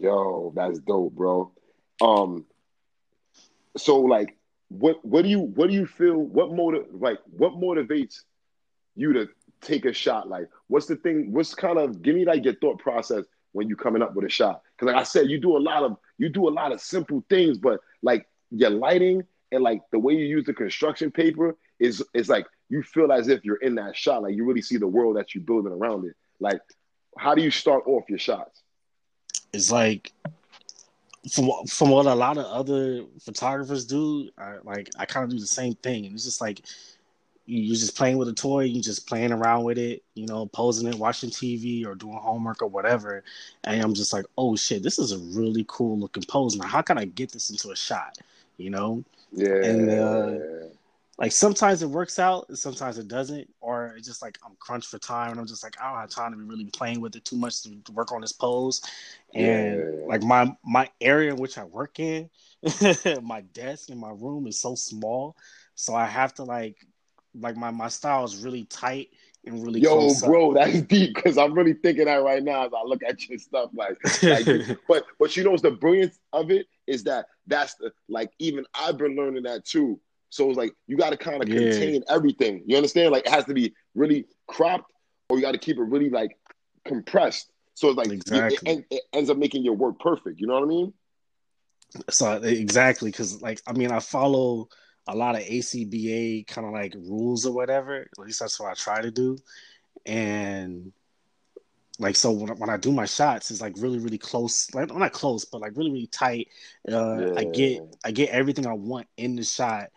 Yo, 0.00 0.52
that's 0.54 0.80
dope, 0.80 1.14
bro. 1.14 1.52
Um, 2.00 2.44
so 3.76 4.00
like, 4.00 4.36
what 4.68 5.04
what 5.04 5.22
do 5.22 5.28
you 5.28 5.40
what 5.40 5.68
do 5.68 5.74
you 5.74 5.86
feel? 5.86 6.16
What 6.16 6.52
motive 6.52 6.86
like 6.92 7.18
what 7.30 7.52
motivates 7.52 8.22
you 8.96 9.12
to 9.12 9.28
take 9.60 9.84
a 9.84 9.92
shot? 9.92 10.28
Like, 10.28 10.48
what's 10.66 10.86
the 10.86 10.96
thing? 10.96 11.32
What's 11.32 11.54
kind 11.54 11.78
of 11.78 12.02
give 12.02 12.16
me 12.16 12.24
like 12.24 12.44
your 12.44 12.54
thought 12.54 12.78
process 12.78 13.24
when 13.52 13.68
you 13.68 13.76
coming 13.76 14.02
up 14.02 14.14
with 14.14 14.24
a 14.24 14.28
shot? 14.28 14.62
Because 14.76 14.92
like 14.92 15.00
I 15.00 15.04
said, 15.04 15.28
you 15.28 15.38
do 15.38 15.56
a 15.56 15.58
lot 15.58 15.84
of 15.84 15.96
you 16.18 16.28
do 16.28 16.48
a 16.48 16.50
lot 16.50 16.72
of 16.72 16.80
simple 16.80 17.24
things, 17.28 17.58
but 17.58 17.80
like 18.02 18.26
your 18.50 18.70
lighting 18.70 19.24
and 19.52 19.62
like 19.62 19.82
the 19.92 19.98
way 19.98 20.14
you 20.14 20.24
use 20.26 20.44
the 20.44 20.54
construction 20.54 21.10
paper 21.10 21.56
is 21.78 22.02
is 22.14 22.28
like 22.28 22.46
you 22.68 22.82
feel 22.82 23.10
as 23.12 23.28
if 23.28 23.44
you're 23.44 23.56
in 23.56 23.74
that 23.76 23.96
shot. 23.96 24.22
Like 24.22 24.34
you 24.34 24.44
really 24.44 24.62
see 24.62 24.76
the 24.76 24.86
world 24.86 25.16
that 25.16 25.34
you're 25.34 25.44
building 25.44 25.72
around 25.72 26.04
it. 26.06 26.14
Like, 26.38 26.60
how 27.18 27.34
do 27.34 27.42
you 27.42 27.50
start 27.50 27.84
off 27.86 28.04
your 28.08 28.18
shots? 28.18 28.62
it's 29.52 29.72
like 29.72 30.12
from 31.32 31.50
from 31.66 31.90
what 31.90 32.06
a 32.06 32.14
lot 32.14 32.38
of 32.38 32.44
other 32.46 33.04
photographers 33.20 33.84
do. 33.84 34.30
I, 34.38 34.56
like 34.62 34.88
I 34.98 35.04
kind 35.06 35.24
of 35.24 35.30
do 35.30 35.38
the 35.38 35.46
same 35.46 35.74
thing, 35.74 36.04
it's 36.06 36.24
just 36.24 36.40
like 36.40 36.60
you- 37.46 37.62
you're 37.62 37.76
just 37.76 37.96
playing 37.96 38.16
with 38.16 38.28
a 38.28 38.32
toy, 38.32 38.62
you're 38.64 38.82
just 38.82 39.08
playing 39.08 39.32
around 39.32 39.64
with 39.64 39.76
it, 39.76 40.04
you 40.14 40.26
know, 40.26 40.46
posing 40.46 40.86
it, 40.86 40.94
watching 40.94 41.30
TV 41.30 41.84
or 41.84 41.96
doing 41.96 42.14
homework 42.16 42.62
or 42.62 42.68
whatever. 42.68 43.24
And 43.64 43.82
I'm 43.82 43.92
just 43.92 44.12
like, 44.12 44.24
oh 44.38 44.54
shit, 44.54 44.84
this 44.84 44.98
is 45.00 45.10
a 45.10 45.18
really 45.18 45.64
cool 45.66 45.98
looking 45.98 46.22
pose. 46.22 46.54
Now, 46.54 46.68
how 46.68 46.82
can 46.82 46.96
I 46.96 47.06
get 47.06 47.32
this 47.32 47.50
into 47.50 47.70
a 47.72 47.76
shot? 47.76 48.18
You 48.60 48.70
know, 48.70 49.04
Yeah. 49.32 49.46
And, 49.62 49.90
uh, 49.90 50.38
like 51.18 51.32
sometimes 51.32 51.82
it 51.82 51.88
works 51.88 52.18
out, 52.18 52.46
and 52.48 52.58
sometimes 52.58 52.98
it 52.98 53.08
doesn't, 53.08 53.48
or 53.60 53.94
it's 53.96 54.06
just 54.08 54.22
like 54.22 54.38
I'm 54.44 54.56
crunched 54.58 54.88
for 54.90 54.98
time, 54.98 55.30
and 55.32 55.40
I'm 55.40 55.46
just 55.46 55.62
like 55.64 55.76
I 55.80 55.90
don't 55.90 56.00
have 56.00 56.10
time 56.10 56.32
to 56.32 56.38
be 56.38 56.44
really 56.44 56.64
playing 56.66 57.00
with 57.00 57.16
it 57.16 57.24
too 57.24 57.36
much 57.36 57.62
to, 57.64 57.76
to 57.84 57.92
work 57.92 58.12
on 58.12 58.20
this 58.22 58.32
pose. 58.32 58.80
And 59.34 59.86
Yeah. 59.86 60.06
like 60.06 60.22
my 60.22 60.54
my 60.64 60.88
area 61.00 61.30
in 61.32 61.36
which 61.38 61.58
I 61.58 61.64
work 61.64 61.98
in, 62.00 62.30
my 63.22 63.42
desk 63.42 63.90
in 63.90 63.98
my 63.98 64.10
room 64.10 64.46
is 64.46 64.58
so 64.58 64.74
small, 64.74 65.36
so 65.74 65.94
I 65.94 66.06
have 66.06 66.34
to 66.34 66.44
like 66.44 66.76
like 67.38 67.56
my 67.56 67.70
my 67.70 67.88
style 67.88 68.24
is 68.24 68.36
really 68.38 68.64
tight 68.64 69.10
and 69.44 69.64
really 69.64 69.80
Yo, 69.80 69.92
close 69.92 70.22
up. 70.22 70.28
bro, 70.28 70.54
that's 70.54 70.82
deep 70.82 71.14
because 71.14 71.38
I'm 71.38 71.54
really 71.54 71.74
thinking 71.74 72.06
that 72.06 72.22
right 72.22 72.42
now 72.42 72.66
as 72.66 72.72
I 72.74 72.82
look 72.84 73.02
at 73.02 73.28
your 73.28 73.38
stuff. 73.38 73.70
Like, 73.74 73.98
like 74.28 74.46
but 74.88 75.04
but 75.18 75.36
you 75.36 75.44
know 75.44 75.56
the 75.56 75.70
brilliance 75.70 76.18
of 76.32 76.50
it 76.50 76.66
is 76.86 77.04
that 77.04 77.26
that's 77.46 77.74
the 77.76 77.92
like 78.08 78.30
even 78.38 78.64
I've 78.74 78.98
been 78.98 79.16
learning 79.16 79.44
that 79.44 79.64
too. 79.64 80.00
So 80.30 80.48
it's 80.48 80.58
like 80.58 80.72
you 80.86 80.96
got 80.96 81.10
to 81.10 81.16
kind 81.16 81.42
of 81.42 81.48
Yeah. 81.48 81.56
contain 81.58 82.02
everything. 82.08 82.62
You 82.66 82.76
understand? 82.76 83.12
Like 83.12 83.26
it 83.26 83.30
has 83.32 83.44
to 83.46 83.54
be 83.54 83.74
really 83.94 84.26
cropped, 84.46 84.92
or 85.28 85.36
you 85.36 85.42
got 85.42 85.52
to 85.52 85.58
keep 85.58 85.76
it 85.78 85.82
really 85.82 86.10
like 86.10 86.38
compressed. 86.84 87.50
So 87.74 87.88
it's 87.88 87.96
like 87.98 88.12
Exactly. 88.12 88.72
it, 88.72 88.86
it 88.90 89.02
ends 89.12 89.30
up 89.30 89.38
making 89.38 89.64
your 89.64 89.74
work 89.74 89.98
perfect. 90.00 90.40
You 90.40 90.46
know 90.46 90.54
what 90.54 90.64
I 90.64 90.66
mean? 90.66 90.92
So 92.10 92.34
exactly, 92.42 93.10
because 93.10 93.42
like 93.42 93.60
I 93.66 93.72
mean, 93.72 93.90
I 93.90 94.00
follow 94.00 94.68
a 95.10 95.16
lot 95.16 95.34
of 95.34 95.42
ACBA 95.42 96.46
kind 96.46 96.66
of 96.66 96.72
like 96.72 96.94
rules 96.94 97.44
or 97.44 97.52
whatever. 97.52 98.02
At 98.02 98.18
least 98.18 98.40
that's 98.40 98.58
what 98.60 98.70
I 98.70 98.74
try 98.74 99.02
to 99.02 99.10
do. 99.10 99.36
And 100.06 100.92
like 101.98 102.16
so, 102.16 102.30
when, 102.30 102.56
when 102.58 102.70
I 102.70 102.76
do 102.76 102.92
my 102.92 103.06
shots, 103.06 103.50
it's 103.50 103.60
like 103.60 103.74
really, 103.76 103.98
really 103.98 104.18
close. 104.18 104.72
Like 104.74 104.94
not 104.94 105.12
close, 105.12 105.44
but 105.44 105.60
like 105.60 105.76
really, 105.76 105.90
really 105.90 106.06
tight. 106.06 106.48
Uh, 106.90 107.34
I 107.36 107.44
get 107.44 107.82
I 108.04 108.10
get 108.12 108.30
everything 108.30 108.66
I 108.66 108.72
want 108.72 109.08
in 109.16 109.36
the 109.36 109.44
shot, 109.44 109.88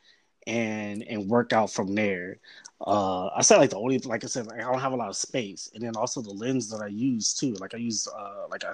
and 0.47 1.03
and 1.03 1.30
work 1.30 1.53
out 1.53 1.72
from 1.72 1.95
there. 1.95 2.39
Uh, 2.86 3.28
I 3.28 3.41
said 3.43 3.57
like 3.57 3.70
the 3.70 3.78
only 3.78 3.99
like 3.99 4.24
I 4.24 4.28
said 4.28 4.47
like, 4.47 4.59
I 4.59 4.70
don't 4.70 4.82
have 4.82 4.91
a 4.91 4.97
lot 4.97 5.09
of 5.09 5.16
space, 5.16 5.70
and 5.74 5.84
then 5.84 5.95
also 5.95 6.22
the 6.22 6.34
lens 6.34 6.70
that 6.72 6.82
I 6.82 6.88
use 6.88 7.34
too. 7.34 7.53
Like 7.53 7.74
I 7.74 7.78
use 7.78 8.07
uh 8.07 8.47
like 8.49 8.66
I 8.66 8.74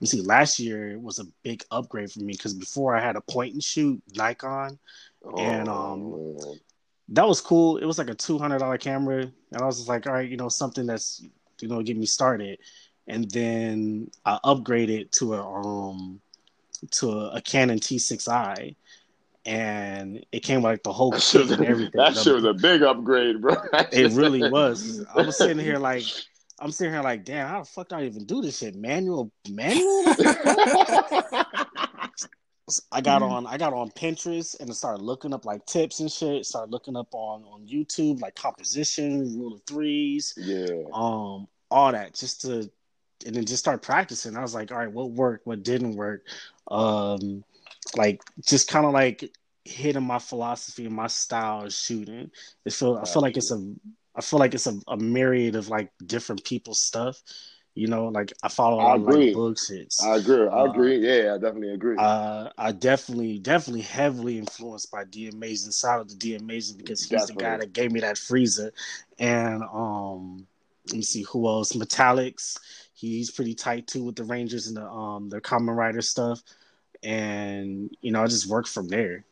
me 0.00 0.06
see 0.06 0.22
last 0.22 0.58
year 0.58 0.98
was 0.98 1.18
a 1.18 1.24
big 1.42 1.62
upgrade 1.70 2.10
for 2.10 2.20
me 2.20 2.32
because 2.32 2.54
before 2.54 2.96
I 2.96 3.00
had 3.00 3.16
a 3.16 3.20
point 3.20 3.54
and 3.54 3.62
shoot 3.62 4.02
Nikon 4.14 4.78
And, 5.36 5.68
um, 5.68 6.10
man. 6.10 6.60
that 7.08 7.28
was 7.28 7.40
cool. 7.40 7.76
It 7.76 7.84
was 7.84 7.98
like 7.98 8.10
a 8.10 8.14
two 8.14 8.38
hundred 8.38 8.58
dollar 8.58 8.78
camera, 8.78 9.20
and 9.20 9.62
I 9.62 9.64
was 9.64 9.78
just 9.78 9.88
like, 9.88 10.06
all 10.06 10.14
right, 10.14 10.28
you 10.28 10.36
know, 10.36 10.48
something 10.48 10.86
that's 10.86 11.22
you 11.60 11.68
know 11.68 11.82
get 11.82 11.96
me 11.96 12.06
started. 12.06 12.58
And 13.06 13.30
then 13.30 14.10
I 14.24 14.38
upgraded 14.44 15.10
to 15.12 15.34
a 15.34 15.44
um 15.44 16.20
to 16.92 17.10
a, 17.10 17.30
a 17.36 17.40
Canon 17.42 17.80
T6i, 17.80 18.76
and 19.44 20.24
it 20.32 20.40
came 20.40 20.62
with 20.62 20.72
like 20.72 20.82
the 20.82 20.92
whole 20.92 21.12
kit 21.12 21.50
and 21.50 21.64
everything. 21.64 21.92
that 21.94 22.16
shit 22.16 22.34
was 22.34 22.44
a 22.44 22.54
big 22.54 22.82
upgrade, 22.82 23.40
bro. 23.40 23.56
It 23.92 24.12
really 24.12 24.48
was. 24.50 25.04
I 25.14 25.22
was 25.22 25.36
sitting 25.36 25.58
here 25.58 25.78
like 25.78 26.04
I'm 26.60 26.72
sitting 26.72 26.92
here 26.92 27.02
like, 27.02 27.24
damn, 27.24 27.48
how 27.48 27.60
the 27.60 27.66
fuck 27.66 27.88
do 27.88 27.96
I 27.96 28.04
even 28.04 28.26
do 28.26 28.42
this 28.42 28.58
shit? 28.58 28.74
Manual, 28.74 29.32
manual. 29.48 30.04
I 32.92 33.00
got 33.00 33.22
on 33.22 33.46
I 33.46 33.56
got 33.56 33.72
on 33.72 33.90
Pinterest 33.90 34.58
and 34.60 34.74
started 34.74 35.02
looking 35.02 35.32
up 35.32 35.44
like 35.44 35.64
tips 35.66 36.00
and 36.00 36.10
shit. 36.10 36.46
Started 36.46 36.70
looking 36.70 36.96
up 36.96 37.08
on 37.12 37.44
on 37.44 37.66
YouTube 37.66 38.20
like 38.20 38.34
composition, 38.34 39.38
rule 39.38 39.54
of 39.54 39.62
threes, 39.66 40.34
yeah. 40.36 40.66
um, 40.92 41.48
all 41.70 41.92
that 41.92 42.14
just 42.14 42.42
to 42.42 42.70
and 43.26 43.34
then 43.36 43.44
just 43.44 43.60
start 43.60 43.82
practicing. 43.82 44.36
I 44.36 44.40
was 44.40 44.54
like, 44.54 44.72
all 44.72 44.78
right, 44.78 44.90
what 44.90 45.10
worked, 45.10 45.46
what 45.46 45.62
didn't 45.62 45.96
work, 45.96 46.26
um, 46.70 47.44
like 47.96 48.22
just 48.46 48.68
kind 48.68 48.86
of 48.86 48.92
like 48.92 49.30
hitting 49.64 50.02
my 50.02 50.18
philosophy 50.18 50.86
and 50.86 50.94
my 50.94 51.06
style 51.06 51.64
of 51.64 51.72
shooting. 51.72 52.30
It 52.64 52.72
feel 52.72 52.96
I 52.96 53.06
feel 53.06 53.22
like 53.22 53.36
it's 53.36 53.50
a 53.50 53.74
I 54.14 54.22
feel 54.22 54.38
like 54.38 54.54
it's 54.54 54.66
a, 54.66 54.78
a 54.88 54.96
myriad 54.96 55.56
of 55.56 55.68
like 55.68 55.90
different 56.04 56.44
people's 56.44 56.80
stuff. 56.80 57.22
You 57.74 57.86
know, 57.86 58.08
like 58.08 58.32
I 58.42 58.48
follow 58.48 58.78
I 58.80 58.96
lot 58.96 58.96
agree. 58.96 59.26
like 59.26 59.34
books. 59.34 59.70
It's 59.70 60.02
I 60.02 60.16
agree. 60.16 60.48
I 60.48 60.60
Uh, 60.60 60.64
agree. 60.64 60.98
Yeah, 60.98 61.34
I 61.34 61.38
definitely 61.38 61.72
agree. 61.72 61.96
uh, 61.98 62.50
I 62.58 62.72
definitely, 62.72 63.38
definitely 63.38 63.82
heavily 63.82 64.38
influenced 64.38 64.90
by 64.90 65.04
D 65.04 65.28
Amazing. 65.28 65.72
Shout 65.72 66.00
out 66.00 66.08
to 66.08 66.16
D 66.16 66.34
Amazing 66.34 66.78
because 66.78 67.02
he's 67.02 67.26
the 67.26 67.34
guy 67.34 67.58
that 67.58 67.72
gave 67.72 67.92
me 67.92 68.00
that 68.00 68.18
freezer. 68.18 68.72
And 69.18 69.62
um, 69.62 70.46
let 70.88 70.96
me 70.96 71.02
see 71.02 71.22
who 71.22 71.46
else. 71.46 71.72
Metallics. 71.72 72.58
He's 72.92 73.30
pretty 73.30 73.54
tight 73.54 73.86
too 73.86 74.04
with 74.04 74.16
the 74.16 74.24
Rangers 74.24 74.66
and 74.66 74.76
the 74.76 74.84
um 74.86 75.30
their 75.30 75.40
Kamen 75.40 75.76
Rider 75.76 76.02
stuff. 76.02 76.42
And 77.02 77.90
you 78.02 78.12
know, 78.12 78.22
I 78.22 78.26
just 78.26 78.46
work 78.46 78.66
from 78.66 78.88
there. 78.88 79.24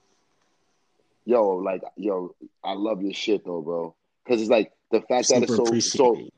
yo, 1.28 1.56
like, 1.56 1.82
yo, 1.96 2.34
I 2.64 2.72
love 2.72 3.02
your 3.02 3.12
shit 3.12 3.44
though, 3.44 3.60
bro. 3.60 3.94
Because 4.24 4.40
it's 4.40 4.50
like 4.50 4.72
the 4.90 5.00
fact 5.02 5.28
that 5.28 5.42
it's 5.42 5.54
so 5.54 5.78
so. 5.78 6.28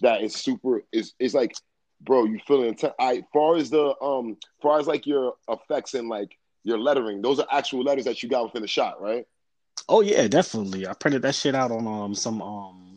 That 0.00 0.22
it's 0.22 0.40
super 0.40 0.82
is 0.92 1.14
it's 1.18 1.34
like, 1.34 1.54
bro, 2.00 2.24
you 2.24 2.38
feel 2.46 2.62
it. 2.62 2.82
I 2.98 3.24
far 3.32 3.56
as 3.56 3.70
the 3.70 3.94
um, 4.00 4.36
far 4.62 4.78
as 4.78 4.86
like 4.86 5.06
your 5.06 5.34
effects 5.48 5.94
and 5.94 6.08
like 6.08 6.36
your 6.64 6.78
lettering, 6.78 7.22
those 7.22 7.40
are 7.40 7.46
actual 7.50 7.82
letters 7.82 8.04
that 8.04 8.22
you 8.22 8.28
got 8.28 8.44
within 8.44 8.62
the 8.62 8.68
shot, 8.68 9.00
right? 9.00 9.26
Oh 9.88 10.00
yeah, 10.00 10.26
definitely. 10.28 10.86
I 10.86 10.92
printed 10.94 11.22
that 11.22 11.34
shit 11.34 11.54
out 11.54 11.70
on 11.70 11.86
um 11.86 12.14
some 12.14 12.42
um 12.42 12.88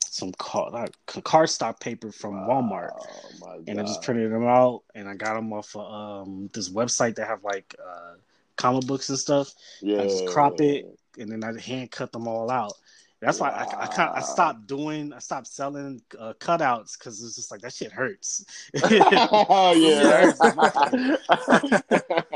some 0.00 0.32
car 0.32 0.70
like, 0.70 0.94
car 1.24 1.46
stock 1.46 1.80
paper 1.80 2.10
from 2.10 2.34
Walmart. 2.46 2.90
Oh 2.98 3.30
my 3.40 3.56
god. 3.56 3.64
and 3.68 3.80
I 3.80 3.82
just 3.82 4.02
printed 4.02 4.32
them 4.32 4.46
out 4.46 4.82
and 4.94 5.08
I 5.08 5.14
got 5.14 5.34
them 5.34 5.52
off 5.52 5.76
of 5.76 6.24
um 6.24 6.50
this 6.52 6.70
website 6.70 7.16
that 7.16 7.28
have 7.28 7.44
like 7.44 7.74
uh 7.84 8.14
comic 8.56 8.86
books 8.86 9.08
and 9.08 9.18
stuff. 9.18 9.52
yeah. 9.80 10.00
I 10.00 10.04
just 10.04 10.26
crop 10.26 10.60
it 10.60 10.86
and 11.18 11.30
then 11.30 11.44
I 11.44 11.60
hand 11.60 11.90
cut 11.90 12.12
them 12.12 12.26
all 12.26 12.50
out. 12.50 12.74
That's 13.20 13.40
why 13.40 13.48
I 13.50 13.84
I, 13.84 13.86
kind 13.88 14.12
I 14.14 14.20
stopped 14.20 14.68
doing 14.68 15.12
I 15.12 15.18
stopped 15.18 15.48
selling 15.48 16.00
uh, 16.18 16.34
cutouts 16.38 16.96
because 16.96 17.22
it's 17.22 17.34
just 17.34 17.50
like 17.50 17.60
that 17.62 17.72
shit 17.72 17.90
hurts. 17.90 18.44
oh 18.84 19.72
yeah. 19.72 20.32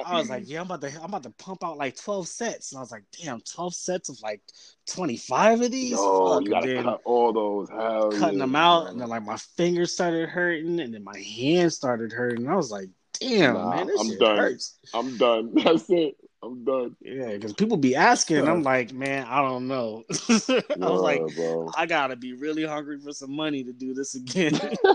I 0.05 0.19
was 0.19 0.29
like, 0.29 0.49
yeah, 0.49 0.61
I'm 0.61 0.67
about 0.67 0.81
to 0.81 0.89
I'm 0.99 1.05
about 1.05 1.23
to 1.23 1.31
pump 1.31 1.63
out 1.63 1.79
like 1.79 1.97
twelve 1.97 2.27
sets, 2.27 2.73
and 2.73 2.79
I 2.79 2.81
was 2.81 2.91
like, 2.91 3.05
damn, 3.23 3.41
twelve 3.43 3.75
sets 3.75 4.09
of 4.09 4.21
like 4.23 4.41
twenty 4.87 5.17
five 5.17 5.61
of 5.61 5.71
these. 5.71 5.93
Yo, 5.93 6.41
you 6.41 6.51
gotta 6.51 6.67
then 6.67 6.85
cut 6.85 7.01
all 7.05 7.33
those. 7.33 7.71
Hell 7.71 8.11
cutting 8.11 8.39
yeah, 8.39 8.45
them 8.45 8.57
out, 8.57 8.89
and 8.89 9.01
then 9.01 9.09
like 9.09 9.25
my 9.25 9.37
fingers 9.37 9.93
started 9.93 10.29
hurting, 10.29 10.81
and 10.81 10.93
then 10.93 11.05
my 11.05 11.19
hands 11.19 11.77
started 11.77 12.13
hurting. 12.13 12.49
I 12.49 12.57
was 12.57 12.73
like, 12.73 12.89
damn, 13.21 13.55
Nah, 13.55 13.71
man, 13.71 13.87
this 13.87 14.01
I'm 14.01 14.09
shit 14.09 14.19
done. 14.19 14.37
hurts. 14.37 14.79
I'm 14.93 15.17
done. 15.17 15.53
That's 15.55 15.89
it. 15.91 16.17
I'm 16.43 16.65
done. 16.65 16.97
Yeah, 17.01 17.33
because 17.33 17.53
people 17.53 17.77
be 17.77 17.95
asking, 17.95 18.49
I'm 18.49 18.63
like, 18.63 18.93
man, 18.93 19.27
I 19.29 19.43
don't 19.43 19.69
know. 19.69 20.03
I 20.11 20.63
was 20.77 21.01
like, 21.01 21.23
bro. 21.37 21.71
I 21.77 21.87
gotta 21.87 22.17
be 22.17 22.33
really 22.33 22.65
hungry 22.65 22.99
for 22.99 23.13
some 23.13 23.33
money 23.33 23.63
to 23.63 23.73
do 23.73 23.95
this 23.95 24.15
again. 24.17 24.55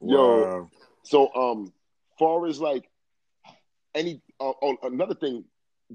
Yo, 0.00 0.42
Wow. 0.42 0.70
so 1.02 1.34
um, 1.34 1.72
far 2.18 2.46
as 2.46 2.60
like 2.60 2.88
any 3.94 4.20
uh, 4.40 4.52
oh, 4.62 4.76
another 4.82 5.14
thing, 5.14 5.44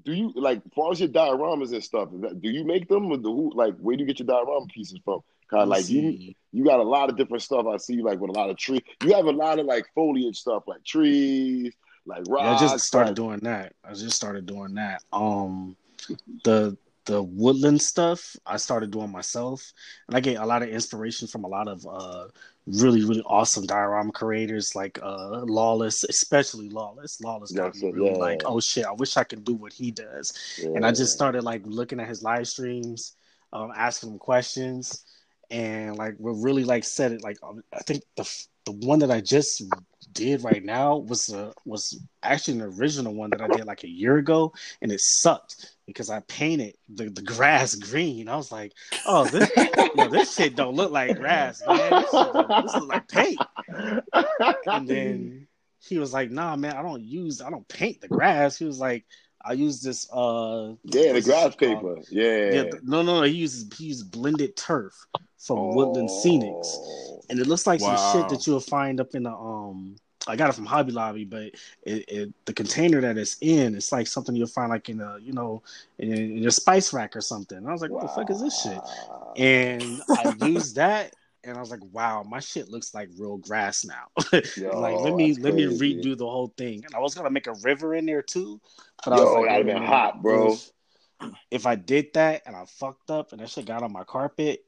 do 0.05 0.13
you 0.13 0.31
like 0.35 0.61
far 0.75 0.91
as 0.91 0.99
your 0.99 1.09
dioramas 1.09 1.73
and 1.73 1.83
stuff? 1.83 2.09
That, 2.21 2.41
do 2.41 2.49
you 2.49 2.63
make 2.63 2.87
them 2.87 3.09
with 3.09 3.23
the 3.23 3.29
who? 3.29 3.51
Like, 3.55 3.75
where 3.77 3.95
do 3.95 4.01
you 4.01 4.07
get 4.07 4.19
your 4.19 4.27
diorama 4.27 4.67
pieces 4.67 4.99
from? 5.03 5.21
Kind 5.49 5.63
of 5.63 5.69
like 5.69 5.89
you, 5.89 6.35
you 6.51 6.63
got 6.63 6.79
a 6.79 6.83
lot 6.83 7.09
of 7.09 7.17
different 7.17 7.41
stuff. 7.41 7.65
I 7.65 7.77
see 7.77 8.03
like 8.03 8.19
with 8.19 8.29
a 8.29 8.39
lot 8.39 8.51
of 8.51 8.57
tree. 8.57 8.83
You 9.03 9.15
have 9.15 9.25
a 9.25 9.31
lot 9.31 9.57
of 9.57 9.65
like 9.65 9.87
foliage 9.95 10.37
stuff, 10.37 10.63
like 10.67 10.83
trees, 10.83 11.73
like 12.06 12.24
Yeah, 12.28 12.56
I 12.56 12.60
just 12.60 12.86
started 12.86 13.16
doing 13.16 13.39
that. 13.43 13.74
I 13.84 13.93
just 13.93 14.16
started 14.16 14.45
doing 14.45 14.76
that. 14.76 15.04
Um, 15.12 15.76
the 16.43 16.78
the 17.06 17.24
woodland 17.24 17.82
stuff 17.82 18.36
I 18.45 18.58
started 18.58 18.91
doing 18.91 19.12
myself, 19.12 19.74
and 20.08 20.16
I 20.16 20.20
get 20.20 20.38
a 20.38 20.45
lot 20.45 20.62
of 20.62 20.70
inspiration 20.70 21.28
from 21.28 21.43
a 21.43 21.47
lot 21.47 21.68
of 21.68 21.86
uh 21.88 22.28
really 22.68 23.04
really 23.04 23.24
awesome 23.26 23.66
diorama 23.66 24.12
creators 24.12 24.76
like 24.76 25.00
uh 25.02 25.41
Lawless, 25.43 26.04
especially 26.04 26.70
Lawless. 26.70 27.20
Lawless 27.22 27.52
got 27.52 27.74
Yes, 27.74 27.82
me 27.82 27.91
really 27.91 28.12
yeah. 28.12 28.18
like, 28.18 28.43
oh 28.45 28.60
shit, 28.60 28.86
I 28.86 28.91
wish 28.91 29.18
I 29.18 29.24
could 29.24 29.43
do 29.43 29.54
what 29.56 29.74
he 29.74 29.91
does. 29.91 30.34
And 30.76 30.86
I 30.86 30.91
just 30.91 31.14
started 31.14 31.43
like 31.43 31.64
looking 31.66 32.00
at 32.00 32.08
his 32.08 32.22
live 32.22 32.47
streams, 32.47 33.16
um, 33.54 33.72
asking 33.76 34.12
him 34.12 34.20
questions, 34.20 35.04
and 35.50 35.97
like 35.97 36.16
we're 36.20 36.34
really 36.34 36.64
like 36.64 36.84
said 36.84 37.12
it 37.12 37.24
like 37.24 37.38
um, 37.41 37.64
I 37.74 37.80
think 37.80 38.04
the 38.18 38.30
the 38.66 38.74
one 38.74 39.00
that 39.00 39.10
I 39.10 39.22
just 39.22 39.64
did 40.14 40.43
right 40.43 40.64
now 40.64 40.97
was 40.97 41.34
uh, 41.34 41.51
was 41.66 41.99
actually 42.24 42.60
an 42.60 42.74
original 42.80 43.14
one 43.14 43.30
that 43.32 43.41
I 43.41 43.47
did 43.47 43.66
like 43.66 43.84
a 43.84 43.89
year 43.89 44.18
ago, 44.18 44.53
and 44.82 44.91
it 44.91 45.01
sucked 45.01 45.76
because 45.86 46.10
I 46.10 46.20
painted 46.22 46.76
the, 46.93 47.10
the 47.10 47.22
grass 47.22 47.76
green. 47.76 48.30
I 48.30 48.36
was 48.36 48.51
like, 48.51 48.74
oh 49.05 49.26
this 49.26 49.49
yo, 49.95 50.07
this 50.10 50.36
shit 50.36 50.55
don't 50.55 50.76
look 50.76 50.91
like 50.91 51.16
grass, 51.16 51.66
man. 51.66 52.01
This, 52.01 52.12
this 52.12 52.76
look 52.76 52.89
like 52.89 53.07
paint. 53.07 53.39
And 54.66 54.88
then 54.88 55.47
he 55.80 55.97
was 55.97 56.14
like, 56.14 56.32
nah, 56.32 56.55
man, 56.55 56.76
I 56.76 56.82
don't 56.82 57.03
use 57.03 57.41
I 57.41 57.49
don't 57.49 57.68
paint 57.68 58.01
the 58.01 58.07
grass. 58.07 58.57
He 58.57 58.66
was 58.66 58.80
like, 58.80 59.05
I 59.43 59.53
use 59.53 59.82
this 59.82 60.07
uh 60.12 60.74
yeah, 60.84 61.14
the 61.14 61.22
grass 61.22 61.55
called? 61.55 61.57
paper. 61.57 61.95
Yeah. 62.10 62.51
Yeah, 62.51 62.64
th- 62.64 62.84
no, 62.84 63.01
no, 63.01 63.20
no. 63.20 63.24
He 63.24 63.34
uses 63.34 63.70
he 63.78 63.86
uses 63.86 64.03
blended 64.03 64.55
turf 64.55 64.93
from 65.39 65.73
Woodland 65.73 66.09
Scenics, 66.09 66.67
Oh. 66.67 67.21
and 67.29 67.39
it 67.39 67.47
looks 67.47 67.65
like 67.65 67.79
some 67.79 67.95
shit 68.13 68.29
that 68.29 68.45
you'll 68.45 68.59
find 68.59 68.99
up 68.99 69.15
in 69.15 69.23
the 69.23 69.31
um. 69.31 69.95
I 70.27 70.35
got 70.35 70.49
it 70.49 70.53
from 70.53 70.65
Hobby 70.65 70.91
Lobby, 70.91 71.23
but 71.23 71.43
it, 71.83 72.05
it 72.09 72.33
the 72.45 72.53
container 72.53 72.99
that 73.01 73.17
it's 73.17 73.37
in, 73.39 73.73
it's 73.73 73.91
like 73.91 74.05
something 74.05 74.35
you'll 74.35 74.47
find 74.47 74.69
like 74.69 74.89
in 74.89 74.99
a 74.99 75.17
you 75.19 75.31
know 75.31 75.63
in, 75.97 76.13
in 76.13 76.37
your 76.37 76.51
spice 76.51 76.91
rack 76.93 77.15
or 77.15 77.21
something. 77.21 77.57
And 77.57 77.67
I 77.67 77.71
was 77.71 77.81
like, 77.81 77.89
what 77.89 78.01
the 78.01 78.09
fuck 78.09 78.29
is 78.29 78.41
this 78.41 78.61
shit? 78.61 78.79
And 79.37 80.01
I 80.09 80.35
used 80.45 80.75
that, 80.75 81.15
and 81.45 81.55
I 81.57 81.61
was 81.61 81.71
like, 81.71 81.79
wow, 81.93 82.23
my 82.23 82.41
shit 82.41 82.69
looks 82.69 82.93
like 82.93 83.09
real 83.17 83.37
grass 83.37 83.85
now. 83.85 84.07
Yo, 84.57 84.77
like 84.79 84.97
let 84.99 85.15
me 85.15 85.33
let 85.35 85.55
me 85.55 85.63
redo 85.65 86.17
the 86.17 86.29
whole 86.29 86.53
thing. 86.57 86.83
And 86.85 86.93
I 86.93 86.99
was 86.99 87.15
gonna 87.15 87.29
make 87.31 87.47
a 87.47 87.53
river 87.63 87.95
in 87.95 88.05
there 88.05 88.21
too, 88.21 88.59
but 89.05 89.13
I 89.13 89.21
was 89.21 89.33
like, 89.35 89.45
that'd 89.45 89.65
been 89.65 89.81
hot, 89.81 90.21
bro. 90.21 90.51
If, 90.53 90.71
if 91.49 91.65
I 91.65 91.75
did 91.75 92.13
that 92.13 92.43
and 92.45 92.55
I 92.55 92.65
fucked 92.65 93.09
up 93.09 93.31
and 93.31 93.41
that 93.41 93.49
shit 93.49 93.65
got 93.65 93.83
on 93.83 93.93
my 93.93 94.03
carpet, 94.03 94.65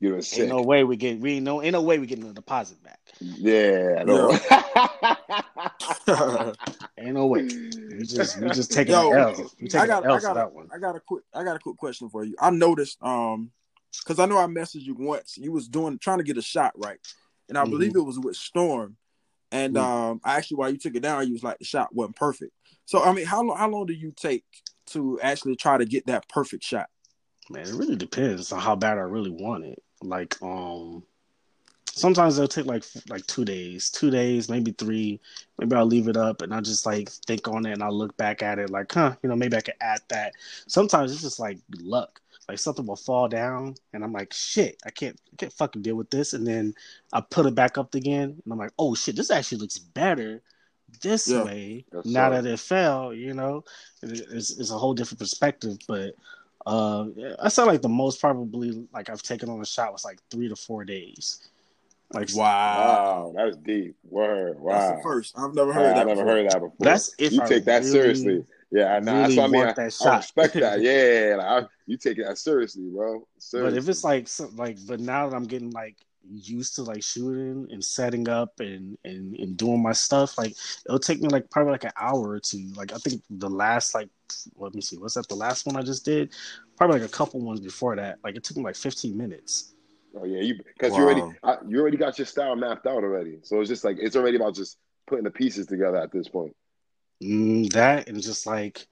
You 0.00 0.14
were 0.14 0.22
sick. 0.22 0.40
ain't 0.40 0.48
no 0.48 0.62
way 0.62 0.82
we 0.84 0.96
get 0.96 1.20
we 1.20 1.34
ain't 1.34 1.44
no 1.44 1.62
ain't 1.62 1.74
no 1.74 1.82
way 1.82 1.98
we 1.98 2.06
getting 2.06 2.26
the 2.26 2.32
deposit 2.32 2.82
back. 2.82 3.00
Yeah, 3.20 3.98
I 4.00 4.04
know. 4.04 4.38
Ain't 6.98 7.14
no 7.14 7.26
way. 7.26 7.42
We 7.90 8.04
just 8.04 8.40
we 8.40 8.48
just 8.50 8.72
taking 8.72 8.94
Yo, 8.94 9.12
an 9.12 9.18
L. 9.18 9.50
We 9.60 9.68
I 9.74 9.86
got, 9.86 10.04
an 10.04 10.10
L 10.10 10.16
I 10.16 10.18
for 10.18 10.26
got, 10.26 10.34
that 10.34 10.46
a, 10.46 10.50
one. 10.50 10.68
I 10.74 10.78
got 10.78 10.96
a 10.96 11.00
quick, 11.00 11.24
I 11.34 11.44
got 11.44 11.56
a 11.56 11.58
quick 11.58 11.76
question 11.76 12.08
for 12.08 12.24
you. 12.24 12.34
I 12.40 12.50
noticed, 12.50 12.98
um, 13.02 13.50
because 14.02 14.18
I 14.18 14.26
know 14.26 14.38
I 14.38 14.46
messaged 14.46 14.82
you 14.82 14.94
once. 14.94 15.36
You 15.36 15.52
was 15.52 15.68
doing 15.68 15.98
trying 15.98 16.18
to 16.18 16.24
get 16.24 16.38
a 16.38 16.42
shot 16.42 16.72
right, 16.76 16.98
and 17.48 17.58
I 17.58 17.64
Mhm. 17.64 17.70
believe 17.70 17.96
it 17.96 18.00
was 18.00 18.18
with 18.18 18.36
Storm. 18.36 18.96
And 19.52 19.74
Mhm. 19.74 19.80
um, 19.80 20.20
I 20.24 20.36
actually, 20.36 20.58
while 20.58 20.70
you 20.70 20.78
took 20.78 20.94
it 20.94 21.00
down, 21.00 21.26
you 21.26 21.32
was 21.32 21.42
like 21.42 21.58
the 21.58 21.64
shot 21.64 21.94
wasn't 21.94 22.16
perfect. 22.16 22.52
So 22.84 23.02
I 23.02 23.12
mean, 23.12 23.26
how 23.26 23.42
long, 23.42 23.56
how 23.56 23.68
long 23.68 23.86
do 23.86 23.92
you 23.92 24.12
take 24.16 24.44
to 24.86 25.20
actually 25.20 25.56
try 25.56 25.76
to 25.76 25.84
get 25.84 26.06
that 26.06 26.28
perfect 26.28 26.64
shot? 26.64 26.88
Man, 27.50 27.66
it 27.66 27.74
really 27.74 27.96
depends 27.96 28.52
on 28.52 28.60
how 28.60 28.76
bad 28.76 28.98
I 28.98 29.02
really 29.02 29.30
want 29.30 29.64
it. 29.64 29.82
Like, 30.02 30.36
um, 30.42 31.02
sometimes 31.92 32.38
it'll 32.38 32.48
take 32.48 32.66
like 32.66 32.84
like 33.08 33.26
two 33.26 33.44
days, 33.44 33.90
two 33.90 34.10
days, 34.10 34.48
maybe 34.48 34.72
three. 34.72 35.20
Maybe 35.58 35.76
I'll 35.76 35.86
leave 35.86 36.08
it 36.08 36.16
up 36.16 36.42
and 36.42 36.54
I'll 36.54 36.62
just 36.62 36.86
like 36.86 37.10
think 37.10 37.48
on 37.48 37.66
it 37.66 37.72
and 37.72 37.82
I'll 37.82 37.96
look 37.96 38.16
back 38.16 38.42
at 38.42 38.58
it 38.58 38.70
like, 38.70 38.92
huh, 38.92 39.14
you 39.22 39.28
know, 39.28 39.36
maybe 39.36 39.56
I 39.56 39.60
could 39.60 39.74
add 39.80 40.00
that. 40.08 40.32
Sometimes 40.66 41.12
it's 41.12 41.22
just 41.22 41.40
like 41.40 41.58
luck. 41.80 42.20
Like 42.48 42.58
something 42.58 42.86
will 42.86 42.96
fall 42.96 43.28
down 43.28 43.74
and 43.92 44.02
I'm 44.02 44.12
like, 44.12 44.32
shit, 44.32 44.80
I 44.84 44.90
can't, 44.90 45.20
I 45.32 45.36
can't 45.36 45.52
fucking 45.52 45.82
deal 45.82 45.94
with 45.96 46.10
this. 46.10 46.32
And 46.32 46.46
then 46.46 46.74
I 47.12 47.20
put 47.20 47.46
it 47.46 47.54
back 47.54 47.78
up 47.78 47.94
again 47.94 48.40
and 48.44 48.52
I'm 48.52 48.58
like, 48.58 48.72
oh 48.78 48.94
shit, 48.94 49.16
this 49.16 49.30
actually 49.30 49.58
looks 49.58 49.78
better 49.78 50.40
this 51.02 51.28
Yeah. 51.28 51.44
way 51.44 51.84
now 52.04 52.30
sir. 52.30 52.42
that 52.42 52.46
it 52.46 52.58
fell. 52.58 53.14
You 53.14 53.34
know, 53.34 53.64
it's, 54.02 54.58
it's 54.58 54.70
a 54.70 54.78
whole 54.78 54.94
different 54.94 55.20
perspective, 55.20 55.76
but. 55.86 56.14
Uh, 56.66 57.06
I 57.42 57.48
said 57.48 57.64
like 57.64 57.82
the 57.82 57.88
most 57.88 58.20
probably 58.20 58.86
like 58.92 59.08
I've 59.10 59.22
taken 59.22 59.48
on 59.48 59.60
a 59.60 59.66
shot 59.66 59.92
was 59.92 60.04
like 60.04 60.20
three 60.30 60.48
to 60.48 60.56
four 60.56 60.84
days. 60.84 61.48
Like 62.12 62.30
Wow, 62.34 63.32
that 63.36 63.48
is 63.48 63.56
deep. 63.58 63.96
Word. 64.04 64.58
Wow. 64.60 64.72
That's 64.72 64.96
the 64.98 65.02
first. 65.02 65.38
I've 65.38 65.54
never 65.54 65.72
heard 65.72 65.82
Yeah, 65.82 65.94
that. 65.94 66.00
I 66.00 66.04
never 66.04 66.22
before. 66.22 66.26
heard 66.26 66.50
that 66.50 66.60
before. 66.60 66.76
That's 66.78 67.14
if 67.18 67.32
you 67.32 67.40
I 67.40 67.46
take 67.46 67.64
that 67.64 67.84
really, 67.84 67.90
seriously. 67.90 68.44
Yeah, 68.70 68.94
I 68.94 69.00
know. 69.00 69.12
really 69.12 69.22
That's 69.22 69.36
what 69.36 69.44
I 69.44 69.46
mean. 69.48 69.66
want 69.66 69.68
I, 69.68 69.72
that 69.74 69.92
I 70.00 70.16
respect 70.16 70.54
that. 70.54 70.80
Yeah, 70.82 71.36
like, 71.38 71.64
I, 71.64 71.68
you 71.86 71.96
take 71.96 72.18
that 72.18 72.38
seriously, 72.38 72.84
bro. 72.90 73.26
Seriously. 73.38 73.70
But 73.70 73.78
if 73.78 73.88
it's 73.88 74.04
like 74.04 74.28
some, 74.28 74.56
like, 74.56 74.78
but 74.86 75.00
now 75.00 75.28
that 75.28 75.36
I'm 75.36 75.46
getting 75.46 75.70
like 75.70 75.96
used 76.28 76.76
to 76.76 76.82
like 76.82 77.02
shooting 77.02 77.68
and 77.70 77.84
setting 77.84 78.28
up 78.28 78.60
and, 78.60 78.96
and 79.04 79.34
and 79.36 79.56
doing 79.56 79.82
my 79.82 79.92
stuff, 79.92 80.36
like 80.38 80.54
it'll 80.86 80.98
take 80.98 81.20
me 81.20 81.28
like 81.28 81.50
probably 81.50 81.72
like 81.72 81.84
an 81.84 81.92
hour 81.96 82.30
or 82.30 82.40
two. 82.40 82.72
Like 82.76 82.92
I 82.92 82.96
think 82.98 83.22
the 83.30 83.50
last 83.50 83.94
like 83.94 84.08
let 84.56 84.74
me 84.74 84.80
see, 84.80 84.96
what's 84.96 85.14
that? 85.14 85.28
The 85.28 85.34
last 85.34 85.66
one 85.66 85.76
I 85.76 85.82
just 85.82 86.04
did, 86.04 86.32
probably 86.76 87.00
like 87.00 87.08
a 87.08 87.12
couple 87.12 87.40
ones 87.40 87.60
before 87.60 87.96
that. 87.96 88.18
Like 88.22 88.36
it 88.36 88.44
took 88.44 88.56
me 88.56 88.62
like 88.62 88.76
15 88.76 89.16
minutes. 89.16 89.74
oh 90.16 90.24
yeah, 90.24 90.40
you 90.40 90.56
because 90.56 90.96
you 90.96 91.04
already 91.04 91.22
I, 91.42 91.56
you 91.66 91.80
already 91.80 91.96
got 91.96 92.18
your 92.18 92.26
style 92.26 92.56
mapped 92.56 92.86
out 92.86 93.04
already. 93.04 93.38
So 93.42 93.60
it's 93.60 93.68
just 93.68 93.84
like 93.84 93.96
it's 94.00 94.16
already 94.16 94.36
about 94.36 94.54
just 94.54 94.78
putting 95.06 95.24
the 95.24 95.30
pieces 95.30 95.66
together 95.66 95.96
at 95.96 96.12
this 96.12 96.28
point. 96.28 96.54
Mm, 97.22 97.70
that 97.72 98.08
and 98.08 98.22
just 98.22 98.46
like 98.46 98.86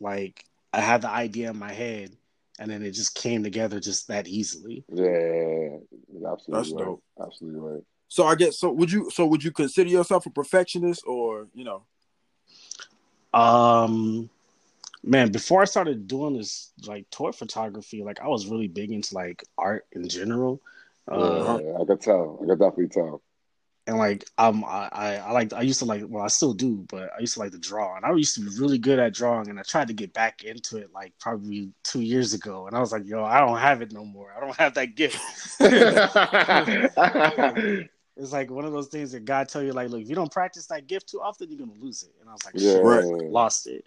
like 0.00 0.44
I 0.72 0.80
had 0.80 1.02
the 1.02 1.10
idea 1.10 1.50
in 1.50 1.58
my 1.58 1.72
head 1.72 2.16
and 2.58 2.70
then 2.70 2.82
it 2.82 2.92
just 2.92 3.14
came 3.14 3.42
together 3.42 3.80
just 3.80 4.08
that 4.08 4.28
easily. 4.28 4.84
Yeah, 4.88 5.02
you're 5.02 6.32
absolutely 6.32 6.52
That's 6.52 6.72
right. 6.72 6.84
dope. 6.84 7.02
Absolutely 7.20 7.60
right. 7.60 7.82
So 8.08 8.26
I 8.26 8.34
guess 8.34 8.58
so. 8.58 8.70
Would 8.70 8.92
you 8.92 9.10
so 9.10 9.26
would 9.26 9.42
you 9.42 9.50
consider 9.50 9.88
yourself 9.88 10.26
a 10.26 10.30
perfectionist 10.30 11.02
or 11.06 11.48
you 11.54 11.64
know? 11.64 11.84
Um, 13.34 14.28
man, 15.04 15.32
before 15.32 15.62
I 15.62 15.66
started 15.66 16.06
doing 16.06 16.36
this 16.36 16.72
like 16.86 17.08
toy 17.10 17.32
photography, 17.32 18.02
like 18.02 18.20
I 18.20 18.28
was 18.28 18.46
really 18.46 18.68
big 18.68 18.90
into 18.92 19.14
like 19.14 19.44
art 19.58 19.86
in 19.92 20.08
general. 20.08 20.60
Uh, 21.10 21.58
yeah, 21.62 21.78
I 21.80 21.84
could 21.84 22.00
tell. 22.00 22.38
I 22.42 22.46
could 22.46 22.58
definitely 22.58 22.88
tell. 22.88 23.22
and 23.88 23.98
like 23.98 24.24
um 24.38 24.64
I, 24.64 24.88
I 24.92 25.16
I 25.16 25.32
like 25.32 25.52
I 25.52 25.62
used 25.62 25.80
to 25.80 25.84
like 25.84 26.04
well 26.06 26.22
I 26.22 26.28
still 26.28 26.54
do 26.54 26.84
but 26.88 27.10
I 27.16 27.20
used 27.20 27.34
to 27.34 27.40
like 27.40 27.50
to 27.50 27.58
draw 27.58 27.96
and 27.96 28.04
I 28.06 28.12
used 28.12 28.36
to 28.36 28.40
be 28.42 28.56
really 28.60 28.78
good 28.78 29.00
at 29.00 29.12
drawing 29.12 29.48
and 29.50 29.58
I 29.58 29.62
tried 29.62 29.88
to 29.88 29.94
get 29.94 30.12
back 30.12 30.44
into 30.44 30.76
it 30.76 30.90
like 30.94 31.12
probably 31.18 31.72
two 31.82 32.00
years 32.00 32.32
ago 32.32 32.68
and 32.68 32.76
I 32.76 32.80
was 32.80 32.92
like 32.92 33.04
yo 33.04 33.24
I 33.24 33.40
don't 33.40 33.58
have 33.58 33.82
it 33.82 33.90
no 33.92 34.04
more 34.04 34.32
I 34.36 34.40
don't 34.40 34.54
have 34.56 34.74
that 34.74 34.94
gift 34.94 35.18
it's 38.16 38.32
like 38.32 38.50
one 38.50 38.64
of 38.64 38.72
those 38.72 38.88
things 38.88 39.10
that 39.12 39.24
God 39.24 39.48
tell 39.48 39.62
you 39.62 39.72
like 39.72 39.88
look 39.90 40.02
if 40.02 40.08
you 40.08 40.14
don't 40.14 40.30
practice 40.32 40.66
that 40.68 40.86
gift 40.86 41.08
too 41.08 41.20
often 41.20 41.50
you're 41.50 41.58
gonna 41.66 41.78
lose 41.80 42.04
it 42.04 42.12
and 42.20 42.28
I 42.28 42.32
was 42.32 42.44
like 42.44 42.54
yeah. 42.56 42.74
shit, 42.74 42.84
Right. 42.84 43.30
lost 43.30 43.66
it 43.66 43.84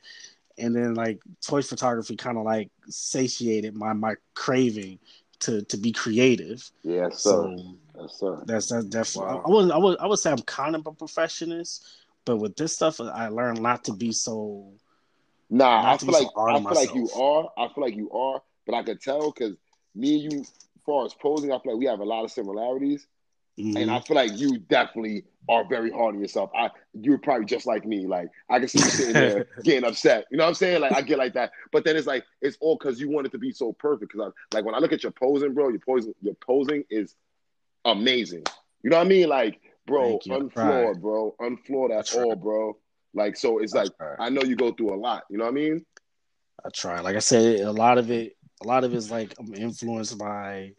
and 0.57 0.75
then 0.75 0.95
like 0.95 1.19
toy 1.41 1.61
photography 1.61 2.15
kind 2.15 2.37
of 2.37 2.43
like 2.43 2.69
satiated 2.87 3.75
my 3.75 3.93
my 3.93 4.15
craving 4.33 4.99
to 5.39 5.61
to 5.63 5.77
be 5.77 5.91
creative 5.91 6.71
sir. 6.83 7.11
so 7.11 7.55
yes, 7.99 8.19
sir. 8.19 8.43
that's 8.45 8.69
that's 8.69 8.85
definitely. 8.85 9.35
Wow. 9.35 9.43
I 9.45 9.49
would 9.49 9.71
I 9.71 9.77
would 9.77 9.99
I 9.99 10.07
would 10.07 10.19
say 10.19 10.31
I'm 10.31 10.41
kind 10.43 10.75
of 10.75 10.85
a 10.87 10.91
perfectionist, 10.91 11.85
but 12.25 12.37
with 12.37 12.55
this 12.55 12.73
stuff, 12.73 12.99
I 12.99 13.27
learned 13.27 13.61
not 13.61 13.83
to 13.85 13.93
be 13.93 14.11
so. 14.11 14.71
Nah, 15.49 15.93
I 15.93 15.97
feel 15.97 16.07
be 16.07 16.13
so 16.13 16.19
like 16.19 16.31
I 16.37 16.59
feel 16.59 16.73
like 16.73 16.95
you 16.95 17.09
are. 17.11 17.49
I 17.57 17.67
feel 17.73 17.83
like 17.83 17.95
you 17.95 18.09
are, 18.11 18.41
but 18.65 18.75
I 18.75 18.83
could 18.83 19.01
tell 19.01 19.31
because 19.31 19.55
me 19.93 20.15
and 20.15 20.33
you, 20.33 20.39
as 20.41 20.51
far 20.85 21.05
as 21.05 21.13
posing, 21.13 21.51
I 21.51 21.59
feel 21.59 21.73
like 21.73 21.79
we 21.79 21.85
have 21.85 21.99
a 21.99 22.05
lot 22.05 22.23
of 22.23 22.31
similarities, 22.31 23.07
Mhm. 23.59 23.81
and 23.81 23.91
I 23.91 23.99
feel 23.99 24.15
like 24.15 24.37
you 24.37 24.57
definitely 24.57 25.25
are 25.47 25.65
very 25.67 25.91
hard 25.91 26.15
on 26.15 26.21
yourself. 26.21 26.49
I 26.57 26.69
you're 26.93 27.17
probably 27.17 27.45
just 27.45 27.65
like 27.65 27.85
me. 27.85 28.07
Like 28.07 28.29
I 28.49 28.59
can 28.59 28.67
see 28.67 28.79
you 28.79 28.85
sitting 28.85 29.13
there 29.13 29.47
getting 29.63 29.83
upset. 29.83 30.25
You 30.31 30.37
know 30.37 30.43
what 30.43 30.49
I'm 30.49 30.55
saying? 30.55 30.81
Like 30.81 30.93
I 30.93 31.01
get 31.01 31.17
like 31.17 31.33
that, 31.33 31.51
but 31.71 31.83
then 31.83 31.95
it's 31.95 32.07
like 32.07 32.25
it's 32.41 32.57
all 32.59 32.77
because 32.77 32.99
you 32.99 33.09
want 33.09 33.27
it 33.27 33.31
to 33.33 33.37
be 33.37 33.51
so 33.51 33.73
perfect. 33.73 34.11
Because 34.11 34.31
I 34.51 34.55
like 34.55 34.65
when 34.65 34.75
I 34.75 34.79
look 34.79 34.93
at 34.93 35.03
your 35.03 35.11
posing, 35.11 35.53
bro, 35.53 35.69
your 35.69 35.79
posing, 35.79 36.13
your 36.21 36.35
posing 36.35 36.83
is 36.89 37.15
amazing. 37.85 38.43
You 38.83 38.89
know 38.89 38.97
what 38.97 39.05
I 39.05 39.09
mean? 39.09 39.29
Like, 39.29 39.61
bro. 39.87 40.19
I 40.29 40.35
unflawed, 40.35 41.01
bro, 41.01 41.35
unflawed 41.39 41.91
at 41.91 42.13
all, 42.15 42.35
bro. 42.35 42.77
Like, 43.13 43.37
so 43.37 43.59
it's 43.59 43.73
like. 43.73 43.89
I 44.19 44.29
know 44.29 44.43
you 44.43 44.55
go 44.55 44.71
through 44.71 44.93
a 44.93 44.97
lot. 44.97 45.23
You 45.29 45.37
know 45.37 45.45
what 45.45 45.51
I 45.51 45.55
mean? 45.55 45.85
I 46.63 46.69
try. 46.69 46.99
Like 46.99 47.15
I 47.15 47.19
said, 47.19 47.61
a 47.61 47.71
lot 47.71 47.97
of 47.97 48.11
it, 48.11 48.35
a 48.61 48.67
lot 48.67 48.83
of 48.83 48.93
it 48.93 48.97
is 48.97 49.11
like 49.11 49.33
I'm 49.39 49.53
influenced 49.53 50.17
by, 50.17 50.73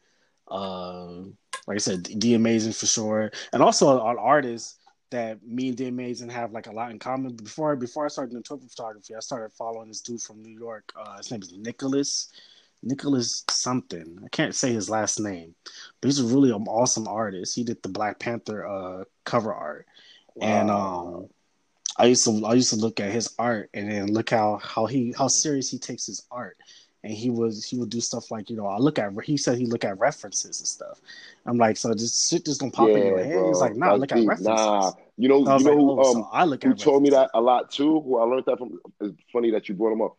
uh, 0.49 1.22
like 1.66 1.76
I 1.76 1.78
said, 1.78 2.03
D 2.18 2.34
Amazing 2.34 2.72
for 2.72 2.86
sure, 2.86 3.30
and 3.53 3.62
also 3.62 4.07
an 4.07 4.16
artist 4.18 4.78
that 5.11 5.44
me 5.47 5.68
and 5.68 5.76
D 5.76 5.88
Amazing 5.88 6.30
have 6.30 6.53
like 6.53 6.66
a 6.66 6.72
lot 6.72 6.90
in 6.90 6.99
common. 6.99 7.34
Before 7.36 7.76
before 7.76 8.05
I 8.05 8.09
started 8.09 8.30
doing 8.32 8.42
photography, 8.42 9.14
I 9.14 9.20
started 9.20 9.53
following 9.53 9.88
this 9.88 10.01
dude 10.01 10.22
from 10.22 10.42
New 10.42 10.57
York. 10.59 10.92
Uh, 10.99 11.16
his 11.18 11.30
name 11.30 11.42
is 11.42 11.53
Nicholas. 11.53 12.30
Nicholas 12.82 13.44
something. 13.51 14.18
I 14.24 14.28
can't 14.28 14.55
say 14.55 14.72
his 14.72 14.90
last 14.90 15.18
name, 15.18 15.55
but 16.01 16.09
he's 16.09 16.20
a 16.20 16.24
really 16.24 16.53
um, 16.53 16.68
awesome 16.68 17.09
artist. 17.09 17.55
He 17.55 17.64
did 17.64 17.82
the 17.82 17.88
Black 17.88 18.18
Panther 18.18 18.66
uh, 18.66 19.05
cover 19.24 19.53
art, 19.53 19.86
and 20.40 20.70
um, 20.70 21.28
I 21.99 22.07
used 22.07 22.24
to 22.24 22.44
I 22.44 22.55
used 22.55 22.70
to 22.70 22.76
look 22.76 23.01
at 23.01 23.12
his 23.12 23.34
art 23.38 23.70
and 23.74 23.90
then 23.90 24.12
look 24.12 24.30
how 24.30 24.61
how 24.62 24.86
he 24.86 25.14
how 25.16 25.28
serious 25.28 25.70
he 25.70 25.78
takes 25.78 26.07
his 26.07 26.26
art. 26.30 26.59
And 27.05 27.12
he 27.12 27.30
was 27.30 27.64
he 27.64 27.76
would 27.78 27.90
do 27.90 28.01
stuff 28.01 28.30
like 28.30 28.51
you 28.51 28.57
know 28.57 28.66
I 28.66 28.78
look 28.78 28.99
at 28.99 29.12
he 29.24 29.36
said 29.36 29.59
he 29.59 29.66
look 29.66 29.84
at 29.84 29.99
references 29.99 30.61
and 30.61 30.66
stuff. 30.66 31.01
I'm 31.44 31.57
like 31.57 31.76
so 31.76 31.94
this 31.94 32.28
shit 32.28 32.44
just 32.44 32.61
gonna 32.61 32.72
pop 32.72 32.88
in 32.88 33.07
your 33.07 33.18
head. 33.18 33.32
bro. 33.32 33.49
He's 33.49 33.61
like 33.61 33.76
nah 33.76 33.94
look 33.94 34.12
at 34.12 34.18
references. 34.18 34.47
Nah, 34.47 34.92
you 35.16 35.28
know, 35.28 35.40
was 35.40 35.62
you 35.62 35.70
know 35.70 35.70
like, 35.70 35.78
who 35.78 35.90
oh, 36.01 36.11
um 36.11 36.22
so 36.22 36.28
I 36.32 36.44
look 36.44 36.64
who 36.64 36.70
at 36.70 36.78
told 36.78 37.03
me 37.03 37.11
that 37.11 37.30
a 37.34 37.40
lot 37.40 37.70
too. 37.70 38.01
Who 38.01 38.18
I 38.18 38.24
learned 38.24 38.44
that 38.47 38.59
from. 38.59 38.78
It's 39.01 39.22
funny 39.32 39.51
that 39.53 39.68
you 39.68 39.74
brought 39.74 39.92
him 39.92 40.03
up. 40.03 40.16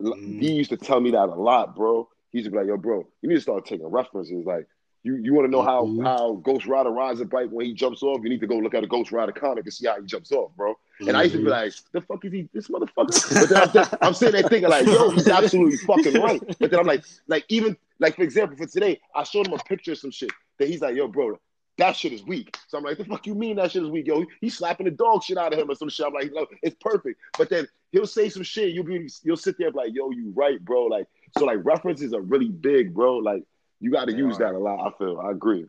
Mhm. 0.00 0.40
He 0.40 0.52
used 0.52 0.70
to 0.70 0.76
tell 0.76 1.00
me 1.00 1.10
that 1.10 1.28
a 1.28 1.34
lot, 1.34 1.76
bro. 1.76 2.08
He 2.30 2.38
used 2.38 2.46
to 2.46 2.50
be 2.52 2.58
like, 2.58 2.66
"Yo, 2.68 2.76
bro, 2.76 3.06
you 3.20 3.28
need 3.28 3.34
to 3.34 3.40
start 3.40 3.66
taking 3.66 3.86
references. 3.86 4.46
Like, 4.46 4.66
you 5.02 5.16
you 5.16 5.32
want 5.34 5.46
to 5.46 5.50
know 5.50 5.62
how 5.62 5.84
Mhm. 5.84 6.02
how 6.04 6.32
Ghost 6.42 6.66
Rider 6.66 6.90
rides 6.90 7.20
a 7.20 7.24
bike 7.24 7.48
when 7.50 7.66
he 7.66 7.72
jumps 7.72 8.02
off? 8.02 8.20
You 8.22 8.28
need 8.28 8.40
to 8.40 8.46
go 8.46 8.56
look 8.56 8.74
at 8.74 8.84
a 8.84 8.86
Ghost 8.86 9.12
Rider 9.12 9.32
comic 9.32 9.64
and 9.64 9.72
see 9.72 9.86
how 9.86 9.98
he 10.00 10.06
jumps 10.06 10.30
off, 10.32 10.50
bro." 10.56 10.74
And 11.00 11.16
I 11.16 11.22
used 11.22 11.34
to 11.34 11.38
be 11.38 11.44
Mhm. 11.46 11.50
like, 11.50 11.72
"The 11.92 12.00
fuck 12.02 12.24
is 12.24 12.32
he? 12.32 12.48
This 12.52 12.68
motherfucker?" 12.68 13.40
But 13.40 13.48
then 13.48 13.62
I'm, 13.62 13.70
th- 13.70 13.86
I'm 14.02 14.14
sitting 14.14 14.40
there 14.40 14.48
thinking 14.48 14.68
like, 14.68 14.86
"Yo, 14.86 15.10
he's 15.10 15.28
absolutely 15.28 15.78
fucking 15.78 16.20
right." 16.20 16.42
But 16.58 16.70
then 16.70 16.80
I'm 16.80 16.86
like, 16.86 17.04
like 17.28 17.44
even 17.48 17.76
like 17.98 18.16
for 18.16 18.22
example, 18.22 18.56
for 18.56 18.66
today, 18.66 19.00
I 19.14 19.22
showed 19.24 19.46
him 19.46 19.54
a 19.54 19.58
picture 19.58 19.92
of 19.92 19.98
some 19.98 20.10
shit 20.10 20.30
that 20.58 20.68
he's 20.68 20.80
like, 20.82 20.94
"Yo, 20.96 21.08
bro." 21.08 21.38
That 21.78 21.96
shit 21.96 22.12
is 22.12 22.22
weak. 22.22 22.58
So 22.68 22.76
I'm 22.76 22.84
like, 22.84 22.98
the 22.98 23.06
fuck 23.06 23.26
you 23.26 23.34
mean 23.34 23.56
that 23.56 23.70
shit 23.72 23.82
is 23.82 23.88
weak? 23.88 24.06
Yo, 24.06 24.26
he's 24.42 24.58
slapping 24.58 24.84
the 24.84 24.90
dog 24.90 25.22
shit 25.22 25.38
out 25.38 25.54
of 25.54 25.58
him 25.58 25.70
or 25.70 25.74
some 25.74 25.88
shit. 25.88 26.04
I'm 26.04 26.12
like, 26.12 26.30
no, 26.30 26.46
it's 26.62 26.76
perfect. 26.78 27.18
But 27.38 27.48
then 27.48 27.66
he'll 27.90 28.06
say 28.06 28.28
some 28.28 28.42
shit. 28.42 28.74
You'll 28.74 28.84
be, 28.84 29.08
you'll 29.22 29.38
sit 29.38 29.56
there 29.56 29.70
like, 29.70 29.94
yo, 29.94 30.10
you 30.10 30.30
right, 30.36 30.62
bro. 30.62 30.84
Like, 30.86 31.06
so 31.38 31.46
like 31.46 31.64
references 31.64 32.12
are 32.12 32.20
really 32.20 32.50
big, 32.50 32.92
bro. 32.92 33.16
Like, 33.16 33.44
you 33.80 33.90
got 33.90 34.06
to 34.06 34.14
use 34.14 34.36
are. 34.36 34.38
that 34.40 34.54
a 34.54 34.58
lot. 34.58 34.86
I 34.94 34.98
feel. 34.98 35.18
I 35.20 35.30
agree. 35.30 35.66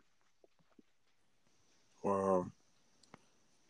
Wow, 2.03 2.47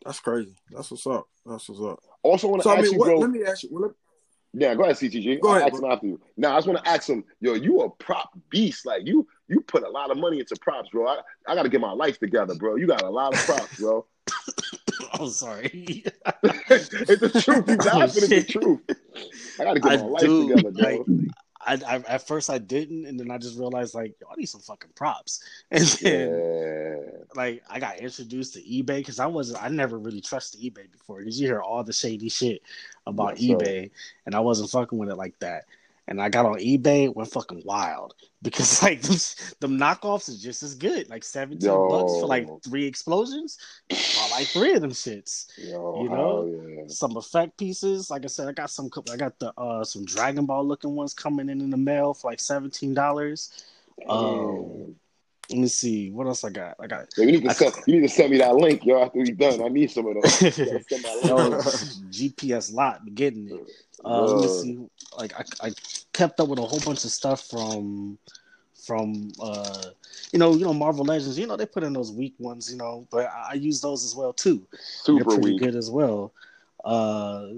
that's 0.04 0.20
crazy. 0.20 0.56
That's 0.70 0.90
what's 0.90 1.06
up. 1.06 1.26
That's 1.44 1.68
what's 1.68 1.80
up. 1.82 2.00
Also, 2.22 2.48
want 2.48 2.62
to 2.62 2.68
So 2.68 2.74
I 2.74 2.78
ask 2.78 2.84
mean, 2.84 2.92
you, 2.94 2.98
what, 2.98 3.06
bro. 3.06 3.18
let 3.18 3.30
me 3.30 3.44
ask 3.44 3.62
you. 3.62 3.68
Well, 3.72 3.82
let, 3.82 3.92
Yeah, 4.54 4.74
go 4.74 4.84
ahead, 4.84 4.96
CTG. 4.96 5.40
Go 5.40 5.50
I'll 5.50 5.56
ahead, 5.56 5.72
ask 5.72 5.82
him 5.82 5.90
after 5.90 6.06
you. 6.06 6.20
Now, 6.36 6.52
I 6.52 6.56
just 6.56 6.66
want 6.68 6.82
to 6.84 6.88
ask 6.90 7.08
him, 7.08 7.24
yo, 7.40 7.54
you 7.54 7.82
a 7.82 7.90
prop 7.90 8.30
beast. 8.48 8.86
Like 8.86 9.02
you, 9.06 9.26
you 9.48 9.60
put 9.60 9.82
a 9.82 9.88
lot 9.90 10.10
of 10.10 10.16
money 10.18 10.40
into 10.40 10.56
props, 10.56 10.88
bro. 10.90 11.08
I, 11.08 11.18
I 11.46 11.54
got 11.54 11.64
to 11.64 11.68
get 11.68 11.80
my 11.80 11.92
life 11.92 12.18
together, 12.18 12.54
bro. 12.54 12.76
You 12.76 12.86
got 12.86 13.02
a 13.02 13.10
lot 13.10 13.34
of 13.34 13.44
props, 13.44 13.78
bro. 13.78 14.06
I'm 15.14 15.28
sorry. 15.28 16.04
it's 16.44 16.88
the 17.20 17.40
truth. 17.42 17.68
You 17.68 17.76
Oh, 17.92 17.98
laughing. 17.98 18.22
It's 18.22 18.28
the 18.28 18.44
truth. 18.44 18.80
I 19.60 19.64
got 19.64 19.74
to 19.74 19.80
get 19.80 19.92
I 19.92 19.96
my 19.96 20.02
life 20.04 20.22
do, 20.22 20.48
together, 20.48 20.70
bro. 20.70 20.82
like, 20.90 21.00
I, 21.64 21.74
I 21.86 21.96
at 22.08 22.26
first 22.26 22.50
I 22.50 22.58
didn't, 22.58 23.06
and 23.06 23.18
then 23.18 23.30
I 23.30 23.38
just 23.38 23.58
realized 23.58 23.94
like 23.94 24.14
yo, 24.20 24.28
I 24.30 24.34
need 24.36 24.46
some 24.46 24.60
fucking 24.60 24.90
props. 24.94 25.42
And 25.70 25.84
then 25.84 26.28
yeah. 26.28 26.94
like 27.34 27.62
I 27.70 27.80
got 27.80 27.98
introduced 27.98 28.54
to 28.54 28.62
eBay 28.62 28.98
because 28.98 29.18
I 29.18 29.26
wasn't 29.26 29.62
I 29.62 29.68
never 29.68 29.98
really 29.98 30.20
trusted 30.20 30.60
eBay 30.60 30.90
before 30.90 31.18
because 31.18 31.40
you 31.40 31.46
hear 31.46 31.60
all 31.60 31.84
the 31.84 31.92
shady 31.92 32.28
shit 32.28 32.62
about 33.06 33.36
eBay 33.36 33.90
and 34.26 34.34
I 34.34 34.40
wasn't 34.40 34.70
fucking 34.70 34.98
with 34.98 35.10
it 35.10 35.16
like 35.16 35.38
that. 35.40 35.64
And 36.08 36.20
I 36.20 36.28
got 36.28 36.46
on 36.46 36.54
eBay, 36.58 37.14
went 37.14 37.30
fucking 37.30 37.62
wild 37.64 38.14
because 38.42 38.82
like 38.82 39.02
them, 39.02 39.16
them 39.60 39.78
knockoffs 39.78 40.28
is 40.28 40.42
just 40.42 40.62
as 40.62 40.74
good, 40.74 41.08
like 41.08 41.22
seventeen 41.24 41.68
Yo. 41.68 41.88
bucks 41.88 42.12
for 42.20 42.26
like 42.26 42.48
three 42.64 42.86
explosions. 42.86 43.56
I 43.90 44.28
like 44.32 44.48
three 44.48 44.74
of 44.74 44.80
them 44.82 44.90
shits. 44.90 45.46
Yo, 45.58 46.02
You 46.02 46.08
know? 46.08 46.46
yeah. 46.76 46.82
Some 46.88 47.16
effect 47.16 47.56
pieces, 47.56 48.10
like 48.10 48.24
I 48.24 48.28
said, 48.28 48.48
I 48.48 48.52
got 48.52 48.70
some. 48.70 48.90
I 49.12 49.16
got 49.16 49.38
the 49.38 49.52
uh 49.56 49.84
some 49.84 50.04
Dragon 50.04 50.44
Ball 50.44 50.66
looking 50.66 50.94
ones 50.96 51.14
coming 51.14 51.48
in 51.48 51.60
in 51.60 51.70
the 51.70 51.76
mail 51.76 52.14
for 52.14 52.30
like 52.30 52.40
seventeen 52.40 52.94
dollars. 52.94 53.64
Um, 54.08 54.96
let 55.50 55.58
me 55.58 55.68
see 55.68 56.10
what 56.10 56.26
else 56.26 56.44
I 56.44 56.50
got. 56.50 56.76
I 56.80 56.86
got 56.86 57.06
Yo, 57.16 57.24
you 57.24 57.32
need 57.32 57.42
to 57.44 57.50
I- 57.50 57.52
send 57.52 57.74
you 57.86 57.94
need 58.00 58.08
to 58.08 58.14
send 58.14 58.30
me 58.32 58.38
that 58.38 58.56
link, 58.56 58.84
yo, 58.84 59.02
after 59.02 59.20
we 59.20 59.30
done. 59.30 59.62
I 59.62 59.68
need 59.68 59.90
some 59.90 60.06
of 60.06 60.14
those. 60.20 60.42
You 60.58 60.64
gotta 60.64 60.84
send 60.88 61.04
that 61.04 61.24
Yo. 61.24 61.50
GPS 62.10 62.72
lot 62.72 63.00
getting 63.14 63.48
it. 63.50 63.70
Uh, 64.04 64.24
let 64.24 64.42
me 64.42 64.48
see. 64.48 64.78
Like 65.16 65.32
I, 65.38 65.68
I 65.68 65.72
kept 66.12 66.40
up 66.40 66.48
with 66.48 66.58
a 66.58 66.62
whole 66.62 66.80
bunch 66.80 67.04
of 67.04 67.10
stuff 67.10 67.48
from 67.48 68.18
from 68.86 69.30
uh 69.40 69.82
you 70.32 70.38
know 70.38 70.54
you 70.54 70.64
know 70.64 70.74
Marvel 70.74 71.04
Legends. 71.04 71.38
You 71.38 71.46
know 71.46 71.56
they 71.56 71.66
put 71.66 71.84
in 71.84 71.92
those 71.92 72.10
weak 72.12 72.34
ones. 72.38 72.70
You 72.70 72.78
know, 72.78 73.06
but 73.10 73.26
I, 73.26 73.50
I 73.50 73.54
use 73.54 73.80
those 73.80 74.04
as 74.04 74.14
well 74.14 74.32
too. 74.32 74.66
They're 74.70 74.80
Super 75.18 75.24
pretty 75.24 75.52
weak. 75.52 75.60
good 75.60 75.76
as 75.76 75.90
well. 75.90 76.32
Uh, 76.84 77.48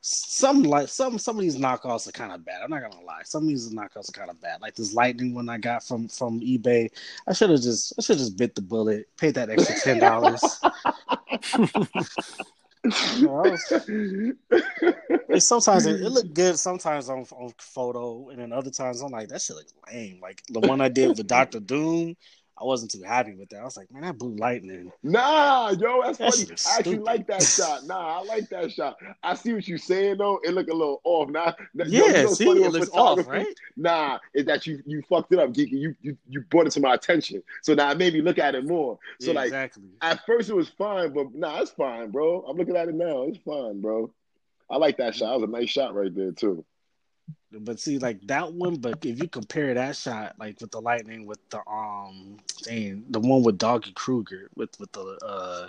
some 0.00 0.62
like 0.62 0.88
some 0.88 1.18
some 1.18 1.36
of 1.36 1.42
these 1.42 1.58
knockoffs 1.58 2.08
are 2.08 2.12
kind 2.12 2.32
of 2.32 2.44
bad. 2.44 2.62
I'm 2.62 2.70
not 2.70 2.82
gonna 2.82 3.04
lie. 3.04 3.22
Some 3.24 3.42
of 3.42 3.48
these 3.48 3.68
knockoffs 3.72 4.08
are 4.08 4.12
kind 4.12 4.30
of 4.30 4.40
bad. 4.40 4.60
Like 4.62 4.74
this 4.74 4.94
lightning 4.94 5.34
one 5.34 5.48
I 5.48 5.58
got 5.58 5.82
from 5.82 6.08
from 6.08 6.40
eBay. 6.40 6.90
I 7.26 7.32
should 7.32 7.50
have 7.50 7.60
just 7.60 7.92
I 7.98 8.02
should 8.02 8.18
just 8.18 8.36
bit 8.36 8.54
the 8.54 8.62
bullet, 8.62 9.08
paid 9.16 9.34
that 9.34 9.50
extra 9.50 9.74
ten 9.80 9.98
dollars. 9.98 10.42
Sometimes 15.38 15.86
it, 15.86 16.00
it 16.00 16.10
looked 16.10 16.34
good. 16.34 16.58
Sometimes 16.58 17.08
on 17.08 17.24
on 17.32 17.52
photo, 17.58 18.30
and 18.30 18.40
then 18.40 18.52
other 18.52 18.70
times 18.70 19.00
I'm 19.00 19.12
like 19.12 19.28
that 19.28 19.42
shit 19.42 19.56
look 19.56 19.66
lame. 19.92 20.20
Like 20.20 20.42
the 20.48 20.60
one 20.60 20.80
I 20.80 20.88
did 20.88 21.16
with 21.16 21.26
Doctor 21.26 21.60
Doom, 21.60 22.16
I 22.60 22.64
wasn't 22.64 22.90
too 22.90 23.02
happy 23.02 23.34
with 23.36 23.48
that. 23.50 23.60
I 23.60 23.64
was 23.64 23.76
like, 23.76 23.90
man, 23.92 24.02
that 24.02 24.18
blue 24.18 24.34
lightning. 24.34 24.90
Nah, 25.02 25.70
yo, 25.70 26.02
that's 26.02 26.18
That 26.18 26.32
funny. 26.32 26.46
I 26.66 26.78
actually 26.78 26.98
like 26.98 27.26
that 27.28 27.48
shot. 27.56 27.86
Nah, 27.86 28.18
I 28.20 28.24
like 28.24 28.48
that 28.50 28.72
shot. 28.72 28.96
I 29.22 29.34
see 29.34 29.52
what 29.54 29.68
you're 29.68 29.78
saying 29.78 30.18
though. 30.18 30.40
It 30.42 30.54
look 30.54 30.68
a 30.68 30.74
little 30.74 31.00
off. 31.04 31.28
Nah, 31.30 31.52
you 31.74 32.12
Yeah, 32.12 32.22
know 32.22 32.34
see, 32.34 32.44
funny 32.44 32.64
it 32.64 32.72
looks 32.72 32.90
off, 32.90 33.26
right? 33.26 33.46
Nah, 33.76 34.18
is 34.34 34.46
that 34.46 34.66
you 34.66 34.82
you 34.86 35.02
fucked 35.02 35.32
it 35.32 35.38
up, 35.38 35.50
geeky. 35.52 35.72
You 35.72 35.94
you 36.02 36.16
you 36.28 36.40
brought 36.42 36.66
it 36.66 36.70
to 36.72 36.80
my 36.80 36.94
attention. 36.94 37.42
So 37.62 37.74
now 37.74 37.90
it 37.92 37.98
made 37.98 38.12
me 38.14 38.22
look 38.22 38.38
at 38.38 38.54
it 38.54 38.64
more. 38.64 38.98
So 39.20 39.30
Yeah, 39.30 39.36
like 39.36 39.46
exactly. 39.46 39.84
at 40.00 40.26
first 40.26 40.50
it 40.50 40.54
was 40.54 40.68
fine, 40.68 41.12
but 41.12 41.34
nah, 41.34 41.60
it's 41.60 41.70
fine, 41.70 42.10
bro. 42.10 42.42
I'm 42.42 42.56
looking 42.56 42.76
at 42.76 42.88
it 42.88 42.94
now. 42.94 43.22
It's 43.24 43.38
fine, 43.38 43.80
bro. 43.80 44.12
I 44.70 44.76
like 44.76 44.98
that 44.98 45.14
shot. 45.14 45.30
That 45.30 45.40
was 45.40 45.48
a 45.48 45.52
nice 45.52 45.70
shot 45.70 45.94
right 45.94 46.14
there 46.14 46.32
too. 46.32 46.64
But 47.52 47.80
see, 47.80 47.98
like 47.98 48.20
that 48.26 48.52
one. 48.52 48.76
But 48.76 49.04
if 49.04 49.20
you 49.22 49.28
compare 49.28 49.72
that 49.74 49.96
shot, 49.96 50.36
like 50.38 50.60
with 50.60 50.70
the 50.70 50.80
lightning, 50.80 51.26
with 51.26 51.38
the 51.50 51.60
um, 51.68 52.36
dang, 52.62 53.04
the 53.08 53.20
one 53.20 53.42
with 53.42 53.58
Doggie 53.58 53.92
Cruger, 53.92 54.50
with 54.54 54.78
with 54.78 54.92
the 54.92 55.18
uh, 55.24 55.68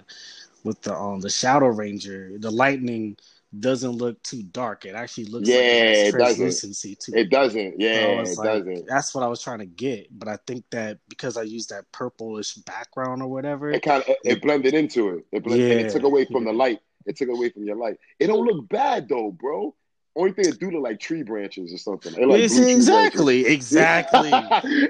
with 0.64 0.81
the 0.81 0.94
um 0.95 1.22
the 1.22 1.30
Shadow 1.30 1.68
Ranger, 1.68 2.31
the 2.40 2.52
lightning 2.52 3.18
doesn't 3.60 3.91
look 3.91 4.22
too 4.23 4.44
dark. 4.44 4.86
It 4.86 4.95
actually 4.95 5.26
looks 5.26 5.48
Yeah, 5.48 5.56
like 5.56 5.69
it 5.91 6.10
it 6.10 6.18
doesn't. 6.18 6.45
translucency 6.48 6.95
to 6.95 7.14
It 7.14 7.30
doesn't. 7.30 7.80
Yeah, 7.80 8.22
So 8.22 8.22
it 8.22 8.38
like, 8.38 8.44
doesn't. 8.44 8.88
That's 8.88 9.15
what 9.15 9.23
I 9.23 9.27
was 9.27 9.41
trying 9.41 9.60
to 9.60 9.65
get, 9.65 10.07
but 10.18 10.27
I 10.27 10.38
think 10.48 10.65
that 10.72 10.99
because 11.10 11.38
I 11.38 11.44
used 11.44 11.69
that 11.69 11.91
purplish 11.91 12.56
background 12.56 13.22
or 13.22 13.27
whatever, 13.27 13.72
It 13.72 13.84
kind 13.84 14.03
of 14.07 14.15
it 14.23 14.41
blended 14.41 14.73
into 14.73 15.10
it. 15.10 15.26
It 15.31 15.44
blended, 15.44 15.69
and 15.69 15.80
it 15.80 15.90
took 15.90 16.03
away 16.03 16.26
from 16.26 16.44
yeah. 16.44 16.45
the 16.45 16.53
light. 16.53 16.80
It 17.06 17.18
took 17.18 17.30
away 17.30 17.49
from 17.49 17.64
your 17.65 17.76
light. 17.76 17.98
It 18.19 18.27
don't 18.27 18.45
look 18.45 18.68
bad 18.69 19.07
though, 19.10 19.31
bro. 19.31 19.76
Only 20.20 20.34
thing 20.34 20.48
it 20.48 20.60
do 20.60 20.70
look 20.70 20.84
like 20.84 21.00
tree 21.00 21.24
branches 21.24 21.74
or 21.74 21.78
something. 21.78 22.14
It 22.22 22.28
like 22.28 22.41
exactly, 22.41 23.46
exactly. 23.46 24.30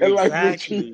it 0.02 0.10
like 0.12 0.32
Exactly. 0.32 0.94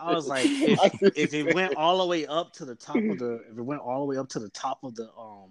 I 0.00 0.12
was 0.14 0.26
like, 0.26 0.46
if, 0.46 0.78
I 0.82 0.90
if 1.14 1.34
it 1.34 1.54
went 1.54 1.76
all 1.76 1.98
the 1.98 2.06
way 2.06 2.26
up 2.26 2.52
to 2.54 2.64
the 2.64 2.74
top 2.74 2.96
of 2.96 3.18
the, 3.18 3.42
if 3.52 3.58
it 3.58 3.62
went 3.62 3.82
all 3.82 4.00
the 4.00 4.06
way 4.06 4.16
up 4.16 4.28
to 4.30 4.38
the 4.38 4.48
top 4.50 4.82
of 4.84 4.94
the 4.94 5.10
um 5.18 5.50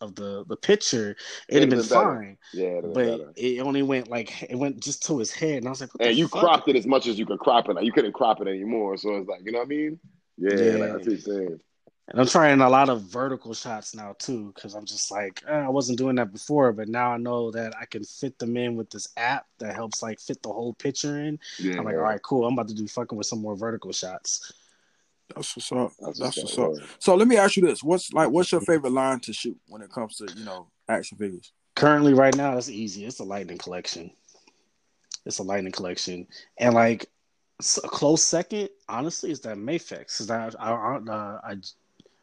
of 0.00 0.14
the 0.14 0.44
the 0.46 0.56
picture, 0.56 1.14
it'd 1.50 1.62
have 1.62 1.68
been 1.70 1.78
It'd 1.78 1.90
been 1.90 1.98
better. 1.98 2.14
fine. 2.14 2.38
yeah, 2.54 2.80
But 2.80 2.94
better. 2.94 3.32
it 3.36 3.60
only 3.60 3.82
went 3.82 4.08
like 4.08 4.42
it 4.44 4.56
went 4.56 4.80
just 4.80 5.04
to 5.06 5.18
his 5.18 5.30
head, 5.30 5.58
and 5.58 5.66
I 5.66 5.70
was 5.70 5.82
like, 5.82 5.90
And 6.00 6.16
you 6.16 6.28
fuck? 6.28 6.40
cropped 6.40 6.68
it 6.68 6.76
as 6.76 6.86
much 6.86 7.06
as 7.06 7.18
you 7.18 7.26
could 7.26 7.38
crop 7.40 7.68
it. 7.68 7.74
Like, 7.74 7.84
you 7.84 7.92
couldn't 7.92 8.12
crop 8.12 8.40
it 8.40 8.48
anymore. 8.48 8.96
So 8.96 9.16
it's 9.16 9.28
like, 9.28 9.42
you 9.44 9.52
know 9.52 9.58
what 9.58 9.66
I 9.66 9.68
mean? 9.68 10.00
Yeah, 10.38 10.54
Yeah. 10.54 10.76
like 10.78 10.90
I 10.92 10.92
see 10.94 10.94
what 10.94 11.06
you're 11.06 11.18
saying. 11.18 11.60
And 12.10 12.20
I'm 12.20 12.26
trying 12.26 12.60
a 12.60 12.68
lot 12.68 12.88
of 12.88 13.02
vertical 13.02 13.54
shots 13.54 13.94
now 13.94 14.16
too, 14.18 14.52
because 14.52 14.74
I'm 14.74 14.84
just 14.84 15.12
like, 15.12 15.42
eh, 15.48 15.52
I 15.52 15.68
wasn't 15.68 15.98
doing 15.98 16.16
that 16.16 16.32
before, 16.32 16.72
but 16.72 16.88
now 16.88 17.12
I 17.12 17.18
know 17.18 17.52
that 17.52 17.72
I 17.80 17.84
can 17.84 18.02
fit 18.02 18.36
them 18.40 18.56
in 18.56 18.74
with 18.74 18.90
this 18.90 19.08
app 19.16 19.46
that 19.58 19.76
helps 19.76 20.02
like 20.02 20.18
fit 20.18 20.42
the 20.42 20.48
whole 20.52 20.74
picture 20.74 21.20
in. 21.20 21.38
Yeah. 21.60 21.78
I'm 21.78 21.84
like, 21.84 21.94
all 21.94 22.02
right, 22.02 22.20
cool. 22.22 22.46
I'm 22.46 22.54
about 22.54 22.66
to 22.68 22.74
do 22.74 22.88
fucking 22.88 23.16
with 23.16 23.28
some 23.28 23.40
more 23.40 23.54
vertical 23.54 23.92
shots. 23.92 24.52
That's 25.34 25.56
what's 25.56 25.70
up. 25.70 25.92
That's 26.00 26.18
That's 26.18 26.36
what's 26.38 26.58
what's 26.58 26.80
up, 26.80 26.82
up. 26.82 26.88
So 26.98 27.14
let 27.14 27.28
me 27.28 27.36
ask 27.36 27.56
you 27.56 27.64
this: 27.64 27.84
What's 27.84 28.12
like, 28.12 28.30
what's 28.30 28.50
your 28.50 28.60
favorite 28.60 28.92
line 28.92 29.20
to 29.20 29.32
shoot 29.32 29.56
when 29.68 29.80
it 29.80 29.92
comes 29.92 30.16
to 30.16 30.26
you 30.36 30.44
know 30.44 30.66
action 30.88 31.16
figures? 31.18 31.52
Currently, 31.76 32.14
right 32.14 32.36
now, 32.36 32.56
it's 32.56 32.68
easy. 32.68 33.04
It's 33.04 33.20
a 33.20 33.24
lightning 33.24 33.58
collection. 33.58 34.10
It's 35.24 35.38
a 35.38 35.44
lightning 35.44 35.72
collection, 35.72 36.26
and 36.58 36.74
like 36.74 37.06
s- 37.60 37.78
a 37.82 37.88
close 37.88 38.24
second, 38.24 38.70
honestly, 38.88 39.30
is 39.30 39.40
that 39.42 39.56
Mafex. 39.56 40.18
Because 40.18 40.30
I, 40.30 40.50
I, 40.58 40.70
I, 40.72 40.96
uh, 40.96 41.40
I, 41.44 41.56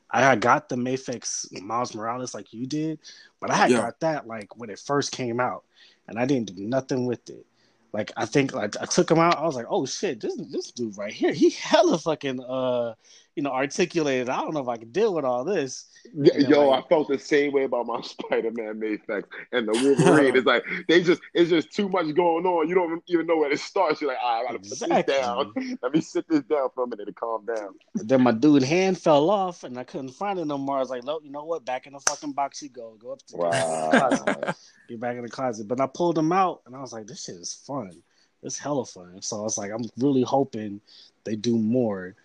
I 0.10 0.22
had 0.22 0.42
got 0.42 0.70
the 0.70 0.76
Mafex 0.76 1.52
Miles 1.62 1.94
Morales 1.94 2.34
like 2.34 2.54
you 2.54 2.66
did, 2.68 3.00
but 3.40 3.52
I 3.52 3.56
had 3.56 3.72
Yeah. 3.72 3.78
got 3.78 4.00
that 4.02 4.28
like 4.28 4.56
when 4.58 4.70
it 4.70 4.80
first 4.80 5.12
came 5.12 5.40
out, 5.40 5.64
and 6.08 6.18
I 6.20 6.26
didn't 6.26 6.56
do 6.56 6.66
nothing 6.68 7.06
with 7.06 7.30
it. 7.30 7.46
Like 7.94 8.12
I 8.18 8.26
think 8.26 8.54
like 8.54 8.76
I 8.82 8.86
took 8.86 9.10
him 9.12 9.20
out. 9.20 9.38
I 9.38 9.46
was 9.46 9.56
like, 9.56 9.66
oh 9.70 9.86
shit, 9.86 10.22
this 10.22 10.36
this 10.52 10.72
dude 10.72 10.98
right 10.98 11.14
here, 11.14 11.34
he 11.34 11.50
hella 11.62 11.98
fucking 12.00 12.42
uh, 12.42 12.94
you 13.38 13.44
know, 13.44 13.52
articulated. 13.52 14.30
I 14.30 14.38
don't 14.42 14.56
know 14.56 14.62
if 14.62 14.68
I 14.68 14.78
can 14.78 14.92
deal 14.92 15.14
with 15.14 15.24
all 15.24 15.44
this. 15.46 15.86
Yeah, 16.12 16.34
And 16.34 16.44
then, 16.46 16.50
Yo, 16.52 16.68
like- 16.70 16.86
I 16.86 16.88
felt 16.88 17.08
the 17.08 17.20
same 17.20 17.54
way 17.54 17.66
about 17.66 17.86
my 17.86 18.02
Spider-Man 18.04 18.80
Mafex 18.82 19.24
and 19.52 19.68
the 19.68 19.74
Wolverine. 20.04 20.36
it's 20.36 20.48
like 20.48 20.64
they 20.88 21.04
just 21.04 21.22
it's 21.36 21.52
just 21.52 21.72
too 21.72 21.88
much 21.88 22.14
going 22.16 22.48
on. 22.48 22.68
You 22.68 22.74
don't 22.74 23.04
even 23.08 23.28
know 23.28 23.38
where 23.38 23.50
to 23.52 23.58
start. 23.58 24.02
You're 24.02 24.10
like, 24.10 24.18
all 24.24 24.42
right, 24.44 24.50
I 24.50 24.52
gotta 24.54 24.58
put 24.60 24.72
Exactly. 24.72 25.14
this 25.14 25.22
down. 25.22 25.54
Let 25.84 25.94
me 25.94 26.02
sit 26.02 26.28
this 26.28 26.42
down 26.46 26.70
for 26.74 26.86
a 26.86 26.88
minute 26.88 27.06
to 27.06 27.14
calm 27.14 27.46
down. 27.46 27.76
then 27.94 28.24
my 28.24 28.32
dude 28.32 28.64
hand 28.64 28.98
fell 28.98 29.30
off 29.30 29.64
and 29.64 29.78
I 29.78 29.84
couldn't 29.84 30.10
find 30.14 30.40
it 30.40 30.46
no 30.46 30.58
more. 30.58 30.78
I 30.78 30.80
was 30.80 30.90
like, 30.90 31.04
look, 31.04 31.24
you 31.24 31.30
know 31.30 31.44
what? 31.46 31.64
Back 31.64 31.86
in 31.86 31.94
the 31.94 32.00
fucking 32.10 32.32
box 32.32 32.64
you 32.64 32.70
go. 32.70 32.96
Go 33.00 33.12
up 33.12 33.20
to 33.28 33.38
Wow. 33.38 34.54
get 34.90 35.00
back 35.00 35.16
in 35.16 35.22
the 35.22 35.30
closet. 35.30 35.68
But 35.68 35.80
I 35.80 35.86
pulled 35.86 36.18
him 36.18 36.32
out 36.32 36.62
and 36.66 36.76
I 36.76 36.82
was 36.82 36.92
like, 36.92 37.06
this 37.06 37.26
shit 37.26 37.36
is 37.36 37.54
fun. 37.54 38.02
It's 38.42 38.58
hella 38.58 38.86
fun. 38.86 39.22
So 39.22 39.38
I 39.40 39.42
was 39.44 39.58
like, 39.60 39.72
I'm 39.72 39.84
really 39.98 40.24
hoping 40.24 40.82
they 41.24 41.36
do 41.36 41.58
more 41.58 42.16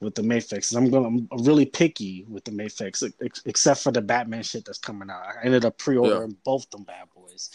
with 0.00 0.14
the 0.14 0.22
Mafex. 0.22 0.76
I'm 0.76 0.90
going 0.90 1.28
I'm 1.30 1.42
really 1.44 1.66
picky 1.66 2.24
with 2.28 2.44
the 2.44 2.50
Mafex, 2.50 3.10
ex- 3.24 3.42
except 3.44 3.80
for 3.82 3.92
the 3.92 4.02
Batman 4.02 4.42
shit 4.42 4.64
that's 4.64 4.78
coming 4.78 5.10
out. 5.10 5.22
I 5.22 5.44
ended 5.44 5.64
up 5.64 5.78
pre-ordering 5.78 6.36
both 6.44 6.68
them 6.70 6.84
bad 6.84 7.06
boys. 7.14 7.50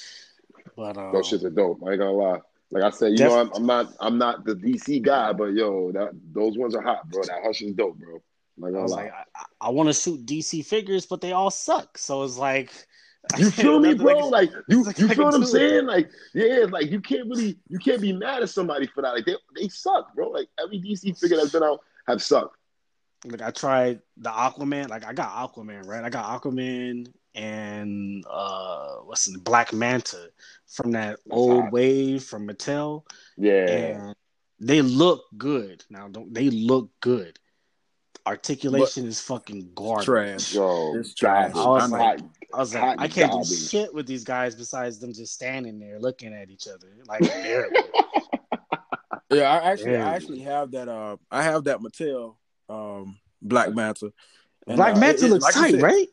But 0.76 0.98
um, 0.98 1.14
Those 1.14 1.30
shits 1.32 1.44
are 1.44 1.50
dope. 1.50 1.82
I 1.86 1.92
ain't 1.92 2.00
gonna 2.00 2.12
lie. 2.12 2.40
Like 2.72 2.84
I 2.84 2.90
said, 2.90 3.12
you 3.12 3.18
Def- 3.18 3.30
know, 3.30 3.40
I'm, 3.42 3.52
I'm 3.54 3.66
not 3.66 3.94
I'm 4.00 4.18
not 4.18 4.46
the 4.46 4.56
DC 4.56 5.02
guy, 5.02 5.34
but 5.34 5.54
yo, 5.54 5.92
that 5.92 6.12
those 6.34 6.58
ones 6.58 6.76
are 6.76 6.82
hot, 6.82 7.10
bro. 7.10 7.22
That 7.24 7.42
hush 7.44 7.62
is 7.62 7.74
dope, 7.74 7.98
bro. 7.98 8.22
Not 8.58 8.68
I 8.68 8.72
gonna 8.72 8.84
was 8.84 8.92
lie. 8.94 9.04
like, 9.04 9.14
I, 9.36 9.46
I 9.62 9.70
want 9.70 9.90
to 9.90 9.94
shoot 9.94 10.26
DC 10.26 10.66
figures, 10.66 11.06
but 11.06 11.20
they 11.22 11.32
all 11.34 11.52
suck. 11.52 11.98
So 11.98 12.24
it's 12.24 12.38
like, 12.38 12.72
You 13.38 13.50
feel 13.52 13.80
me, 13.80 13.94
bro? 13.94 14.16
can- 14.22 14.32
Like 14.32 14.52
you, 14.70 14.84
Like, 14.86 14.98
you 15.00 15.08
feel 15.10 15.26
what 15.26 15.36
I'm 15.36 15.44
it. 15.44 15.48
saying? 15.48 15.86
Like, 15.86 16.10
yeah, 16.34 16.66
like 16.70 16.90
you 16.90 17.02
can't 17.02 17.28
really, 17.28 17.58
you 17.68 17.78
can't 17.80 18.02
be 18.02 18.14
mad 18.14 18.42
at 18.44 18.50
somebody 18.50 18.88
for 18.88 19.02
that. 19.02 19.14
Like 19.16 19.26
they, 19.26 19.36
they 19.56 19.68
suck, 19.68 20.14
bro. 20.16 20.30
Like 20.30 20.48
every 20.62 20.80
DC 20.80 21.18
figure 21.20 21.38
that's 21.38 21.52
been 21.52 21.64
out 21.64 21.82
have 22.08 22.22
sucked. 22.22 22.58
like 23.26 23.42
I 23.42 23.52
tried 23.52 24.00
the 24.18 24.30
Aquaman. 24.30 24.90
Like 24.90 25.06
I 25.06 25.14
got 25.14 25.32
Aquaman, 25.54 25.86
right? 25.88 26.04
I 26.04 26.10
got 26.10 26.42
Aquaman 26.42 27.12
and 27.36 28.24
uh 28.30 28.96
what's 29.06 29.26
the 29.26 29.40
Black 29.40 29.72
Manta 29.74 30.30
from 30.68 30.92
that 30.92 31.20
old 31.30 31.64
hot. 31.64 31.72
wave 31.72 32.24
from 32.24 32.48
Mattel, 32.48 33.04
Yeah, 33.38 33.66
and 33.70 34.16
they 34.60 34.82
look 34.82 35.24
good. 35.38 35.84
Now, 35.90 36.08
don't 36.10 36.34
they 36.34 36.50
look 36.50 36.90
good? 37.00 37.40
Articulation 38.28 39.08
is 39.08 39.20
fucking 39.20 39.72
garbage. 39.74 40.06
Trash. 40.06 40.54
yo, 40.54 40.94
It's 40.96 41.14
trash. 41.16 41.54
garbage. 41.54 41.66
I 41.66 41.70
was 41.70 41.84
I'm 41.84 41.92
like- 41.92 42.20
hot. 42.20 42.30
I 42.54 42.58
was 42.58 42.76
like, 42.76 43.00
I 43.00 43.08
can't 43.08 43.32
do 43.32 43.56
shit 43.56 43.94
with 43.94 44.06
these 44.06 44.26
guys 44.26 44.56
besides 44.56 45.00
them 45.00 45.14
just 45.14 45.34
standing 45.34 45.80
there 45.80 46.00
looking 46.00 46.34
at 46.34 46.50
each 46.50 46.68
other, 46.68 46.88
like 47.08 47.22
barely. 47.22 47.74
Yeah, 49.32 49.50
I 49.52 49.72
actually, 49.72 49.92
Yeah. 49.94 50.10
I 50.10 50.16
actually 50.16 50.40
have 50.40 50.72
that. 50.72 50.88
Uh, 50.90 51.18
I 51.32 51.44
have 51.44 51.64
that 51.66 51.80
Mattel 51.80 52.36
um 52.70 53.18
Black 53.42 53.74
Manta. 53.74 54.12
And, 54.68 54.78
Black 54.78 54.96
uh, 54.96 55.00
Manta 55.00 55.26
it- 55.26 55.30
looks 55.30 55.44
like 55.46 55.54
tight, 55.56 55.72
said, 55.72 55.82
right? 55.82 56.08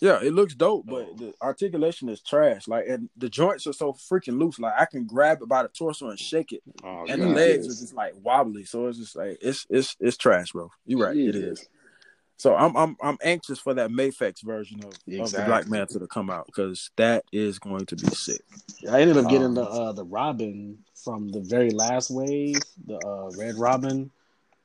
Yeah, 0.00 0.20
it 0.22 0.32
looks 0.32 0.54
dope, 0.54 0.86
but 0.86 1.08
Oh. 1.10 1.14
the 1.16 1.34
articulation 1.42 2.08
is 2.08 2.22
trash. 2.22 2.68
Like, 2.68 2.84
and 2.86 3.08
the 3.16 3.28
joints 3.28 3.66
are 3.66 3.72
so 3.72 3.92
freaking 3.94 4.38
loose. 4.38 4.60
Like, 4.60 4.74
I 4.78 4.84
can 4.84 5.06
grab 5.06 5.42
it 5.42 5.48
by 5.48 5.64
the 5.64 5.68
torso 5.70 6.08
and 6.10 6.18
shake 6.18 6.52
it, 6.52 6.62
Oh, 6.84 7.04
and 7.08 7.20
the 7.20 7.26
legs 7.26 7.66
are 7.66 7.80
just 7.80 7.94
like 7.94 8.14
wobbly. 8.22 8.64
So 8.64 8.86
it's 8.86 8.98
just 8.98 9.16
like 9.16 9.38
it's 9.40 9.66
it's 9.68 9.96
it's 9.98 10.16
trash, 10.16 10.52
bro. 10.52 10.70
You're 10.86 11.00
right, 11.00 11.16
it 11.16 11.34
is. 11.34 11.66
So 12.38 12.54
I'm 12.54 12.76
I'm 12.76 12.96
I'm 13.02 13.18
anxious 13.22 13.58
for 13.58 13.74
that 13.74 13.90
Mafex 13.90 14.42
version 14.44 14.78
of, 14.84 14.92
of 15.20 15.32
the 15.32 15.42
Black 15.44 15.68
Manta 15.68 15.98
to 15.98 16.06
come 16.06 16.30
out 16.30 16.46
because 16.46 16.90
that 16.96 17.24
is 17.32 17.58
going 17.58 17.84
to 17.86 17.96
be 17.96 18.06
sick. 18.06 18.42
I 18.90 19.00
ended 19.00 19.16
up 19.16 19.28
getting 19.28 19.46
Um, 19.48 19.54
the 19.54 19.64
uh, 19.64 19.92
the 19.92 20.04
Robin 20.04 20.78
from 21.04 21.28
the 21.30 21.40
very 21.40 21.72
last 21.72 22.10
wave, 22.10 22.62
the 22.86 22.96
uh, 22.96 23.30
Red 23.36 23.58
Robin, 23.58 24.10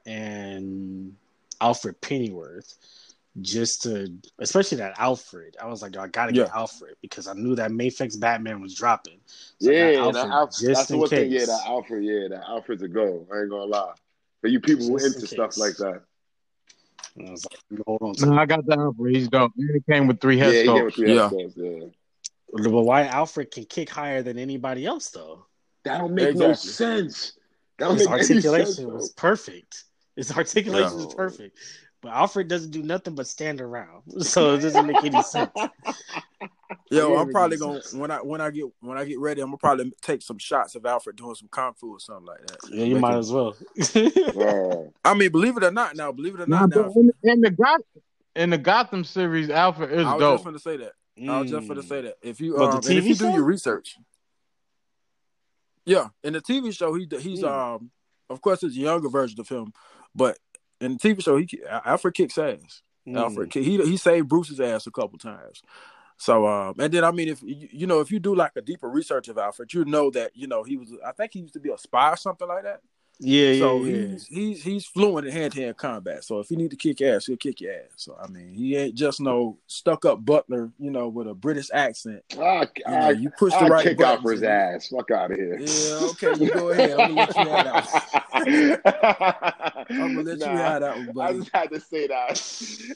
and 0.05 1.15
Alfred 1.61 1.99
Pennyworth, 1.99 2.75
just 3.41 3.81
to 3.83 4.13
especially 4.37 4.77
that 4.77 4.93
Alfred. 4.99 5.57
I 5.59 5.65
was 5.65 5.81
like, 5.81 5.97
I 5.97 6.07
gotta 6.07 6.31
get 6.31 6.49
Yeah. 6.49 6.53
Alfred 6.55 6.95
because 7.01 7.27
I 7.27 7.33
knew 7.33 7.55
that 7.55 7.71
Mafex 7.71 8.19
Batman 8.19 8.61
was 8.61 8.75
dropping. 8.75 9.19
So 9.57 9.71
I 9.71 9.73
got 9.73 9.79
Yeah, 9.79 9.91
that 9.91 9.97
Alfred 9.97 10.31
Alfred, 10.31 10.51
just 10.51 10.67
that's 10.67 10.91
in 10.91 10.99
one 10.99 11.09
thing. 11.09 11.31
case. 11.31 11.39
Yeah, 11.39 11.45
that 11.47 11.61
Alfred. 11.65 12.03
Yeah, 12.03 12.27
that 12.29 12.43
Alfred's 12.47 12.83
a 12.83 12.87
go. 12.87 13.25
I 13.33 13.39
ain't 13.39 13.49
gonna 13.49 13.63
lie. 13.63 13.93
For 14.41 14.47
you 14.47 14.59
people 14.59 14.85
who 14.85 14.93
Just 14.99 15.07
in 15.07 15.13
into 15.15 15.27
stuff 15.27 15.57
like 15.57 15.77
that. 15.77 16.03
And 17.15 17.27
I 17.27 17.31
was 17.31 17.45
like, 17.51 17.81
hold 17.85 18.01
on. 18.01 18.29
No, 18.29 18.41
I 18.41 18.45
got 18.45 18.65
the 18.65 18.77
Alfred. 18.77 19.15
He's 19.15 19.27
dope. 19.27 19.51
And 19.57 19.69
He 19.73 19.91
came 19.91 20.07
with 20.07 20.19
three 20.19 20.37
Yeah, 20.37 20.45
head 20.45 20.53
he 20.55 20.63
gave 20.63 20.75
it 20.75 20.93
sculpts. 20.93 20.95
three 20.95 21.15
Yeah. 21.15 21.21
head 21.23 21.31
sculpts, 21.31 21.53
yeah. 21.57 21.87
But 22.71 22.81
why 22.83 23.05
Alfred 23.05 23.51
can 23.51 23.65
kick 23.65 23.89
higher 23.89 24.21
than 24.21 24.37
anybody 24.37 24.85
else 24.85 25.09
though? 25.09 25.45
That 25.83 25.99
don't 25.99 26.13
make 26.13 26.35
no 26.35 26.53
sense. 26.53 27.33
That 27.79 27.91
His 27.91 28.07
make 28.07 28.09
any 28.13 28.23
sense, 28.23 28.45
articulation 28.45 28.93
was 28.93 29.09
perfect. 29.11 29.83
His 30.15 30.31
articulation 30.31 30.95
was 30.97 31.13
perfect. 31.15 31.57
But 32.01 32.13
Alfred 32.13 32.47
doesn't 32.47 32.71
do 32.71 32.83
nothing 32.83 33.15
but 33.15 33.27
stand 33.27 33.61
around. 33.61 34.03
So 34.21 34.53
it 34.53 34.59
doesn't 34.59 34.85
make 34.85 35.03
any 35.03 35.21
sense. 35.23 35.51
Yo, 36.93 37.13
Yeah, 37.13 37.19
I'm 37.21 37.31
probably 37.31 37.57
makes 37.57 37.91
gonna 37.91 38.01
when 38.01 38.11
I 38.11 38.17
when 38.17 38.41
I 38.41 38.49
get 38.51 38.65
when 38.81 38.97
I 38.97 39.05
get 39.05 39.19
ready, 39.19 39.41
I'm 39.41 39.47
gonna 39.47 39.57
probably 39.57 39.91
take 40.01 40.21
some 40.21 40.37
shots 40.37 40.75
of 40.75 40.85
Alfred 40.85 41.15
doing 41.15 41.35
some 41.35 41.47
kung 41.49 41.73
fu 41.73 41.91
or 41.95 41.99
something 41.99 42.25
like 42.25 42.45
that. 42.47 42.57
Yeah, 42.69 42.85
you 42.85 42.93
Make 42.95 43.01
might 43.01 43.15
it- 43.15 43.19
as 43.19 43.31
well. 43.31 43.55
Yeah. 44.35 44.83
I 45.05 45.13
mean, 45.13 45.31
believe 45.31 45.57
it 45.57 45.63
or 45.63 45.71
not, 45.71 45.95
now 45.95 46.11
believe 46.11 46.35
it 46.35 46.41
or 46.41 46.47
not, 46.47 46.69
but 46.69 46.85
now 46.87 46.91
in, 46.95 47.11
in 47.23 47.41
the 47.41 47.51
Goth, 47.51 47.81
in 48.35 48.49
the 48.49 48.57
Gotham 48.57 49.03
series, 49.03 49.49
Alfred 49.49 49.91
is 49.91 50.05
I 50.05 50.13
was 50.15 50.19
dope. 50.19 50.33
just 50.35 50.45
gonna 50.45 50.59
say 50.59 50.77
that. 50.77 50.93
I 51.29 51.39
was 51.41 51.51
just 51.51 51.67
gonna 51.67 51.81
Mm. 51.81 51.87
say 51.89 52.01
that. 52.01 52.15
If 52.21 52.41
you 52.41 52.55
But 52.57 52.71
the 52.71 52.77
um, 52.77 52.83
and 52.89 52.97
if 52.97 53.03
TV 53.03 53.07
you 53.09 53.15
do 53.15 53.29
your 53.29 53.43
research, 53.43 53.97
yeah, 55.85 56.07
in 56.23 56.33
the 56.33 56.41
TV 56.41 56.71
show, 56.75 56.93
he 56.93 57.07
he's 57.19 57.41
Mm. 57.43 57.75
um, 57.75 57.91
of 58.29 58.41
course, 58.41 58.63
it's 58.63 58.75
a 58.75 58.79
younger 58.79 59.09
version 59.09 59.39
of 59.39 59.47
him, 59.49 59.73
but 60.15 60.37
in 60.79 60.93
the 60.93 60.99
TV 60.99 61.21
show, 61.21 61.37
he 61.37 61.47
Alfred 61.69 62.13
kicks 62.13 62.37
ass. 62.37 62.81
Mm. 63.07 63.17
Alfred, 63.17 63.53
he 63.53 63.77
he 63.83 63.97
saved 63.97 64.29
Bruce's 64.29 64.59
ass 64.59 64.87
a 64.87 64.91
couple 64.91 65.17
times. 65.19 65.61
So 66.17 66.47
um, 66.47 66.75
and 66.79 66.93
then 66.93 67.03
I 67.03 67.11
mean, 67.11 67.27
if 67.27 67.41
you 67.43 67.87
know, 67.87 67.99
if 67.99 68.11
you 68.11 68.19
do 68.19 68.35
like 68.35 68.53
a 68.55 68.61
deeper 68.61 68.89
research 68.89 69.27
of 69.27 69.37
Alfred, 69.37 69.73
you 69.73 69.85
know 69.85 70.09
that 70.11 70.31
you 70.35 70.47
know 70.47 70.63
he 70.63 70.77
was. 70.77 70.93
I 71.05 71.11
think 71.11 71.33
he 71.33 71.39
used 71.39 71.53
to 71.53 71.59
be 71.59 71.71
a 71.71 71.77
spy 71.77 72.11
or 72.11 72.17
something 72.17 72.47
like 72.47 72.63
that. 72.63 72.81
Yeah, 73.19 73.59
So 73.59 73.83
yeah, 73.83 73.95
yeah. 73.95 74.07
he's 74.07 74.27
he's 74.27 74.63
he's 74.63 74.85
fluent 74.85 75.27
in 75.27 75.31
hand 75.33 75.53
to 75.53 75.61
hand 75.61 75.77
combat. 75.77 76.23
So 76.23 76.39
if 76.39 76.49
he 76.49 76.55
need 76.55 76.71
to 76.71 76.75
kick 76.75 76.99
ass, 77.01 77.27
he'll 77.27 77.37
kick 77.37 77.61
your 77.61 77.73
ass. 77.73 77.91
So 77.95 78.17
I 78.21 78.27
mean, 78.27 78.53
he 78.53 78.75
ain't 78.75 78.95
just 78.95 79.21
no 79.21 79.57
stuck 79.67 80.03
up 80.03 80.25
butler, 80.25 80.71
you 80.79 80.89
know, 80.91 81.07
with 81.07 81.27
a 81.27 81.33
British 81.33 81.69
accent. 81.73 82.21
I, 82.33 82.35
You, 82.35 82.39
know, 82.41 82.67
I, 82.97 83.09
you 83.11 83.29
push 83.29 83.53
the 83.53 83.59
I'll 83.59 83.69
right 83.69 83.83
kick 83.83 84.01
out 84.01 84.21
for 84.23 84.31
his 84.31 84.41
and- 84.41 84.51
ass. 84.51 84.87
Fuck 84.89 85.11
out 85.11 85.31
of 85.31 85.37
here. 85.37 85.57
Yeah, 85.59 85.99
okay, 86.11 86.33
you 86.43 86.51
go 86.51 86.69
ahead. 86.71 86.99
I'm 86.99 87.15
gonna 87.15 87.21
let 87.27 87.35
you 87.37 87.49
have 87.51 87.65
that. 88.81 89.87
One. 89.87 89.97
I'm 90.01 90.15
gonna 90.15 90.23
let 90.23 90.39
you 90.39 90.45
Nah, 90.45 90.57
have 90.57 90.81
that 90.81 91.13
one, 91.13 91.25
I 91.27 91.33
just 91.33 91.49
had 91.53 91.69
to 91.71 91.79
say 91.79 92.07
that. 92.07 92.31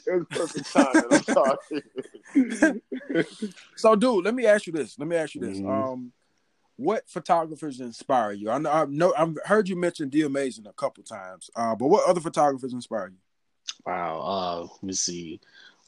It 0.06 0.12
was 0.12 0.26
perfect 0.30 0.72
timing. 0.72 1.04
I'm 1.10 1.22
sorry. 3.32 3.52
So, 3.76 3.94
dude, 3.96 4.24
let 4.24 4.34
me 4.34 4.46
ask 4.46 4.66
you 4.66 4.72
this. 4.72 4.98
Let 4.98 5.08
me 5.08 5.16
ask 5.16 5.34
you 5.34 5.40
this. 5.40 5.58
Mhm. 5.58 5.70
Um, 5.92 6.12
what 6.78 7.08
photographers 7.08 7.80
inspire 7.80 8.32
you? 8.32 8.50
I 8.50 8.58
know, 8.58 8.70
I 8.70 8.84
know, 8.86 9.12
I've 9.18 9.36
heard 9.44 9.68
you 9.68 9.76
mention 9.76 10.08
D 10.08 10.22
Amazing 10.22 10.66
a 10.66 10.72
couple 10.72 11.02
times. 11.02 11.50
Uh, 11.54 11.74
but 11.74 11.88
what 11.88 12.08
other 12.08 12.20
photographers 12.20 12.72
inspire 12.72 13.08
you? 13.08 13.16
Wow. 13.84 14.20
Uh, 14.20 14.60
let 14.74 14.82
me 14.82 14.92
see. 14.92 15.40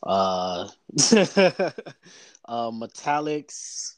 Uh, 0.03 0.69
uh, 1.07 2.71
Metallics. 2.71 3.95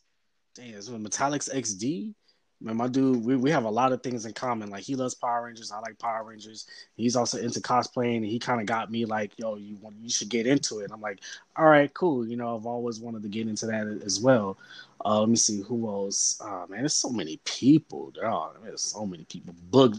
Damn, 0.54 0.74
it's 0.74 0.90
with 0.90 1.02
Metallics 1.02 1.52
XD. 1.52 2.14
Man, 2.62 2.76
my 2.76 2.86
dude, 2.86 3.24
we, 3.24 3.36
we 3.36 3.50
have 3.50 3.64
a 3.64 3.70
lot 3.70 3.92
of 3.92 4.02
things 4.02 4.24
in 4.24 4.32
common. 4.34 4.70
Like 4.70 4.84
he 4.84 4.94
loves 4.94 5.14
Power 5.14 5.44
Rangers. 5.46 5.72
I 5.72 5.80
like 5.80 5.98
Power 5.98 6.22
Rangers. 6.24 6.66
He's 6.94 7.16
also 7.16 7.38
into 7.38 7.60
cosplaying, 7.60 8.18
and 8.18 8.24
he 8.26 8.38
kind 8.38 8.60
of 8.60 8.66
got 8.66 8.90
me 8.90 9.04
like, 9.04 9.32
yo, 9.38 9.56
you 9.56 9.78
you 10.00 10.08
should 10.08 10.28
get 10.28 10.46
into 10.46 10.78
it. 10.78 10.84
And 10.84 10.92
I'm 10.92 11.00
like, 11.00 11.20
all 11.56 11.66
right, 11.66 11.92
cool. 11.92 12.26
You 12.26 12.36
know, 12.36 12.56
I've 12.56 12.66
always 12.66 13.00
wanted 13.00 13.22
to 13.24 13.28
get 13.28 13.48
into 13.48 13.66
that 13.66 13.86
as 14.04 14.20
well. 14.20 14.58
Uh, 15.04 15.20
let 15.20 15.28
me 15.28 15.36
see 15.36 15.62
who 15.62 15.88
else. 15.88 16.40
Oh 16.40 16.66
man, 16.68 16.80
there's 16.80 16.94
so 16.94 17.10
many 17.10 17.38
people. 17.44 18.12
Oh, 18.22 18.52
there's 18.62 18.82
so 18.82 19.04
many 19.06 19.24
people. 19.24 19.54
Book, 19.70 19.94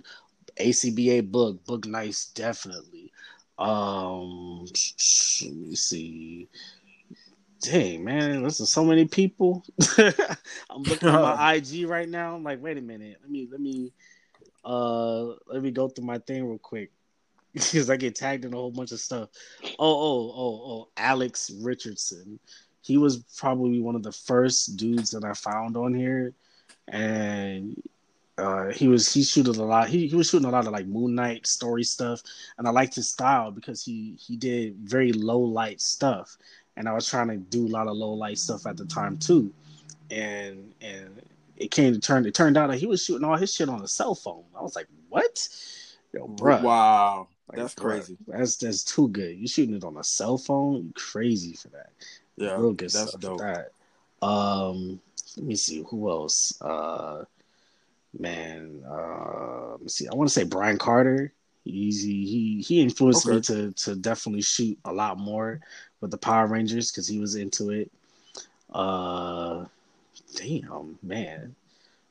ACBA 0.57 1.21
book, 1.21 1.63
book 1.65 1.85
nice, 1.85 2.25
definitely. 2.27 3.11
Um, 3.59 4.65
let 5.41 5.53
me 5.53 5.75
see. 5.75 6.47
Dang 7.63 8.03
man, 8.03 8.43
listen, 8.43 8.65
so 8.65 8.83
many 8.83 9.05
people. 9.05 9.63
I'm 9.97 10.83
looking 10.83 11.07
at 11.07 11.21
my 11.21 11.53
IG 11.55 11.87
right 11.87 12.09
now. 12.09 12.35
I'm 12.35 12.43
like, 12.43 12.61
wait 12.61 12.77
a 12.77 12.81
minute. 12.81 13.17
Let 13.21 13.31
me 13.31 13.47
let 13.49 13.61
me 13.61 13.93
uh 14.65 15.23
let 15.47 15.61
me 15.61 15.71
go 15.71 15.87
through 15.87 16.05
my 16.05 16.17
thing 16.19 16.45
real 16.45 16.57
quick 16.57 16.91
because 17.53 17.89
I 17.89 17.95
get 17.95 18.15
tagged 18.15 18.43
in 18.43 18.53
a 18.53 18.57
whole 18.57 18.71
bunch 18.71 18.91
of 18.91 18.99
stuff. 18.99 19.29
Oh 19.63 19.71
oh 19.79 20.33
oh 20.35 20.61
oh, 20.71 20.87
Alex 20.97 21.51
Richardson. 21.61 22.37
He 22.81 22.97
was 22.97 23.19
probably 23.37 23.79
one 23.79 23.95
of 23.95 24.03
the 24.03 24.11
first 24.11 24.75
dudes 24.75 25.11
that 25.11 25.23
I 25.23 25.31
found 25.31 25.77
on 25.77 25.93
here, 25.93 26.33
and 26.89 27.81
uh, 28.37 28.71
he 28.71 28.89
was 28.89 29.13
he 29.13 29.23
shooted 29.23 29.55
a 29.55 29.63
lot. 29.63 29.87
He, 29.87 30.07
he 30.07 30.15
was 30.15 30.29
shooting 30.29 30.47
a 30.47 30.51
lot 30.51 30.65
of 30.65 30.73
like 30.73 30.87
Moon 30.87 31.15
Knight 31.15 31.47
story 31.47 31.83
stuff, 31.83 32.21
and 32.57 32.67
I 32.67 32.71
liked 32.71 32.95
his 32.95 33.09
style 33.09 33.51
because 33.51 33.83
he 33.85 34.17
he 34.19 34.35
did 34.35 34.75
very 34.77 35.13
low 35.13 35.39
light 35.39 35.79
stuff, 35.79 36.37
and 36.77 36.87
I 36.87 36.93
was 36.93 37.07
trying 37.07 37.27
to 37.29 37.37
do 37.37 37.67
a 37.67 37.69
lot 37.69 37.87
of 37.87 37.95
low 37.95 38.13
light 38.13 38.37
stuff 38.37 38.65
at 38.65 38.77
the 38.77 38.85
time 38.85 39.17
too, 39.17 39.51
and 40.11 40.73
and 40.81 41.21
it 41.57 41.71
came 41.71 41.93
to 41.93 41.99
turn. 41.99 42.25
It 42.25 42.33
turned 42.33 42.57
out 42.57 42.69
that 42.69 42.77
he 42.77 42.87
was 42.87 43.03
shooting 43.03 43.23
all 43.23 43.37
his 43.37 43.53
shit 43.53 43.69
on 43.69 43.81
a 43.81 43.87
cell 43.87 44.15
phone. 44.15 44.43
I 44.57 44.61
was 44.61 44.75
like, 44.75 44.87
what? 45.09 45.47
Yo, 46.13 46.27
bruh. 46.27 46.61
Wow, 46.61 47.27
Like, 47.49 47.57
that's 47.57 47.75
bruh, 47.75 47.81
crazy. 47.81 48.17
That's 48.27 48.57
that's 48.57 48.83
too 48.83 49.07
good. 49.09 49.37
You 49.37 49.47
shooting 49.47 49.75
it 49.75 49.83
on 49.83 49.97
a 49.97 50.03
cell 50.03 50.37
phone? 50.37 50.75
You 50.85 50.93
crazy 50.95 51.53
for 51.53 51.69
that? 51.69 51.89
Yeah, 52.37 52.57
Real 52.57 52.73
good 52.73 52.91
that's 52.91 53.09
stuff 53.09 53.21
dope. 53.21 53.39
that. 53.39 53.71
Um, 54.21 54.99
let 55.37 55.45
me 55.45 55.55
see 55.55 55.83
who 55.87 56.09
else. 56.09 56.59
Uh, 56.61 57.25
man, 58.19 58.83
uh, 58.87 59.71
let 59.71 59.81
me 59.81 59.89
see. 59.89 60.07
I 60.07 60.15
want 60.15 60.29
to 60.29 60.33
say 60.33 60.43
Brian 60.43 60.77
Carter. 60.77 61.33
He's, 61.65 62.03
he 62.03 62.25
he 62.25 62.61
he 62.61 62.81
influenced 62.81 63.25
me 63.25 63.39
to 63.41 63.71
to 63.71 63.95
definitely 63.95 64.41
shoot 64.41 64.77
a 64.83 64.91
lot 64.91 65.17
more 65.17 65.61
with 66.03 66.11
the 66.11 66.17
Power 66.17 66.47
Rangers 66.47 66.91
because 66.91 67.07
he 67.07 67.17
was 67.17 67.35
into 67.35 67.71
it. 67.71 67.89
Uh, 68.73 69.63
damn 70.35 70.99
man, 71.01 71.55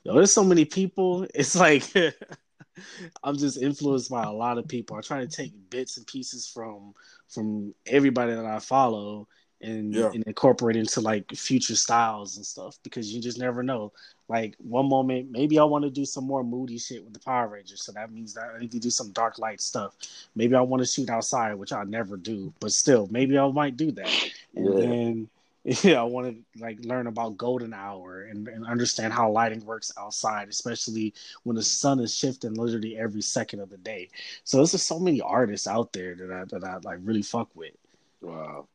yo, 0.03 0.15
there's 0.15 0.33
so 0.33 0.43
many 0.43 0.65
people. 0.65 1.27
It's 1.35 1.55
like 1.55 1.85
I'm 3.23 3.37
just 3.37 3.61
influenced 3.61 4.11
by 4.11 4.25
a 4.25 4.33
lot 4.33 4.57
of 4.57 4.67
people. 4.67 4.97
I 4.97 5.03
try 5.03 5.21
to 5.21 5.27
take 5.29 5.53
bits 5.71 5.99
and 5.99 6.07
pieces 6.07 6.49
from 6.49 6.95
from 7.29 7.75
everybody 7.87 8.35
that 8.35 8.47
I 8.47 8.59
follow 8.61 9.29
and, 9.61 9.95
Yeah. 9.95 10.11
and 10.13 10.25
incorporate 10.25 10.77
into 10.77 11.01
like 11.03 11.31
future 11.33 11.77
styles 11.77 12.37
and 12.39 12.47
stuff 12.47 12.79
because 12.83 13.13
you 13.13 13.21
just 13.21 13.39
never 13.39 13.63
know. 13.63 13.93
Like 14.33 14.55
one 14.57 14.89
moment, 14.89 15.31
maybe 15.31 15.59
I 15.59 15.65
want 15.65 15.85
to 15.85 15.91
do 15.91 16.07
some 16.07 16.25
more 16.25 16.43
moody 16.43 16.79
shit 16.79 17.05
with 17.05 17.13
the 17.13 17.21
Power 17.21 17.49
Rangers, 17.49 17.83
so 17.85 17.93
that 17.93 18.11
means 18.11 18.33
that 18.33 18.51
I 18.57 18.59
need 18.59 18.71
to 18.73 18.79
do 18.79 18.89
some 18.89 19.11
dark 19.11 19.39
light 19.39 19.61
stuff. 19.61 19.95
Maybe 20.35 20.55
I 20.55 20.63
want 20.63 20.83
to 20.83 20.87
shoot 20.87 21.11
outside, 21.11 21.53
which 21.57 21.71
I 21.71 21.85
never 21.85 22.17
do, 22.17 22.51
but 22.59 22.73
still, 22.73 23.07
maybe 23.11 23.39
I 23.39 23.47
might 23.51 23.77
do 23.77 23.93
that. 23.93 24.25
And 24.57 24.73
Yeah. 24.79 24.81
then 24.87 25.29
yeah, 25.85 26.01
I 26.01 26.05
want 26.05 26.35
to 26.35 26.61
like 26.63 26.83
learn 26.83 27.09
about 27.09 27.37
golden 27.37 27.75
hour 27.75 28.23
and, 28.23 28.49
and 28.49 28.65
understand 28.65 29.13
how 29.13 29.31
lighting 29.31 29.63
works 29.67 29.93
outside, 29.99 30.49
especially 30.49 31.13
when 31.43 31.55
the 31.55 31.63
sun 31.63 32.01
is 32.01 32.17
shifting 32.17 32.55
literally 32.55 32.97
every 32.97 33.21
second 33.21 33.61
of 33.61 33.69
the 33.69 33.77
day. 33.77 34.09
So 34.45 34.57
there's 34.57 34.73
just 34.73 34.87
so 34.87 34.99
many 34.99 35.21
artists 35.21 35.67
out 35.67 35.93
there 35.93 36.15
that 36.15 36.33
I 36.33 36.45
that 36.47 36.65
I 36.65 36.79
like 36.79 37.01
really 37.03 37.23
fuck 37.23 37.51
with. 37.55 37.75
Wow. 38.23 38.67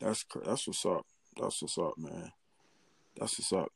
That's 0.00 0.24
that's 0.44 0.66
what's 0.66 0.84
up. 0.84 1.06
That's 1.40 1.62
what's 1.62 1.78
up, 1.78 1.96
man. 1.96 2.32
That's 3.16 3.38
what's 3.38 3.52
up. 3.52 3.72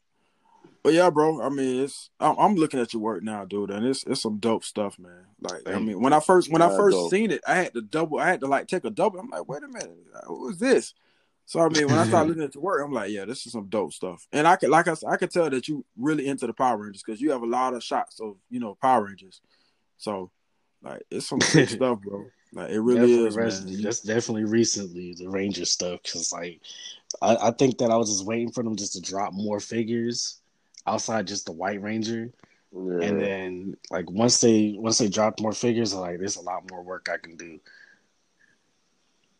But 0.82 0.94
yeah, 0.94 1.10
bro. 1.10 1.42
I 1.42 1.48
mean, 1.48 1.84
it's 1.84 2.10
I'm, 2.20 2.36
I'm 2.38 2.54
looking 2.54 2.80
at 2.80 2.92
your 2.92 3.02
work 3.02 3.22
now, 3.22 3.44
dude, 3.44 3.70
and 3.70 3.84
it's 3.84 4.04
it's 4.06 4.22
some 4.22 4.38
dope 4.38 4.64
stuff, 4.64 4.98
man. 4.98 5.26
Like, 5.40 5.68
I 5.68 5.78
mean, 5.78 6.00
when 6.00 6.12
I 6.12 6.20
first 6.20 6.50
when 6.50 6.62
I 6.62 6.68
first 6.68 6.96
dope. 6.96 7.10
seen 7.10 7.30
it, 7.30 7.40
I 7.46 7.56
had 7.56 7.74
to 7.74 7.82
double. 7.82 8.18
I 8.18 8.28
had 8.28 8.40
to 8.40 8.46
like 8.46 8.68
take 8.68 8.84
a 8.84 8.90
double. 8.90 9.18
I'm 9.18 9.30
like, 9.30 9.48
wait 9.48 9.62
a 9.62 9.68
minute, 9.68 9.96
who 10.26 10.50
is 10.50 10.58
this? 10.58 10.94
So 11.46 11.60
I 11.60 11.68
mean, 11.68 11.86
when 11.86 11.98
I 11.98 12.06
started 12.06 12.28
looking 12.28 12.44
at 12.44 12.54
your 12.54 12.62
work, 12.62 12.84
I'm 12.84 12.92
like, 12.92 13.10
yeah, 13.10 13.24
this 13.24 13.46
is 13.46 13.52
some 13.52 13.66
dope 13.68 13.92
stuff. 13.92 14.26
And 14.32 14.46
I 14.46 14.56
could, 14.56 14.70
like 14.70 14.86
I 14.86 14.94
said, 14.94 15.08
I 15.08 15.16
could 15.16 15.30
tell 15.30 15.50
that 15.50 15.66
you 15.66 15.84
really 15.96 16.26
into 16.26 16.46
the 16.46 16.52
Power 16.52 16.76
Rangers 16.76 17.02
because 17.04 17.20
you 17.20 17.30
have 17.30 17.42
a 17.42 17.46
lot 17.46 17.74
of 17.74 17.82
shots 17.82 18.20
of 18.20 18.36
you 18.50 18.60
know 18.60 18.76
Power 18.80 19.06
Rangers. 19.06 19.40
So, 19.96 20.30
like, 20.82 21.02
it's 21.10 21.26
some 21.26 21.40
good 21.40 21.68
stuff, 21.68 22.00
bro. 22.00 22.26
Like, 22.52 22.70
it 22.70 22.80
really 22.80 23.24
definitely 23.24 23.48
is, 23.48 23.64
man. 23.64 23.82
That's 23.82 24.00
definitely 24.00 24.44
recently 24.44 25.14
the 25.18 25.28
Ranger 25.28 25.64
stuff 25.64 26.00
because 26.02 26.32
like 26.32 26.60
I, 27.20 27.48
I 27.48 27.50
think 27.50 27.78
that 27.78 27.90
I 27.90 27.96
was 27.96 28.10
just 28.10 28.26
waiting 28.26 28.52
for 28.52 28.62
them 28.62 28.76
just 28.76 28.92
to 28.94 29.00
drop 29.00 29.32
more 29.32 29.60
figures 29.60 30.37
outside 30.88 31.26
just 31.26 31.46
the 31.46 31.52
White 31.52 31.82
Ranger, 31.82 32.32
Yeah. 32.72 33.02
and 33.02 33.20
then 33.20 33.76
like 33.90 34.10
once 34.10 34.40
they 34.40 34.74
once 34.78 34.98
they 34.98 35.08
dropped 35.08 35.40
more 35.40 35.52
figures, 35.52 35.94
like 35.94 36.18
there's 36.18 36.36
a 36.36 36.42
lot 36.42 36.70
more 36.70 36.82
work 36.82 37.08
I 37.12 37.18
can 37.18 37.36
do. 37.36 37.60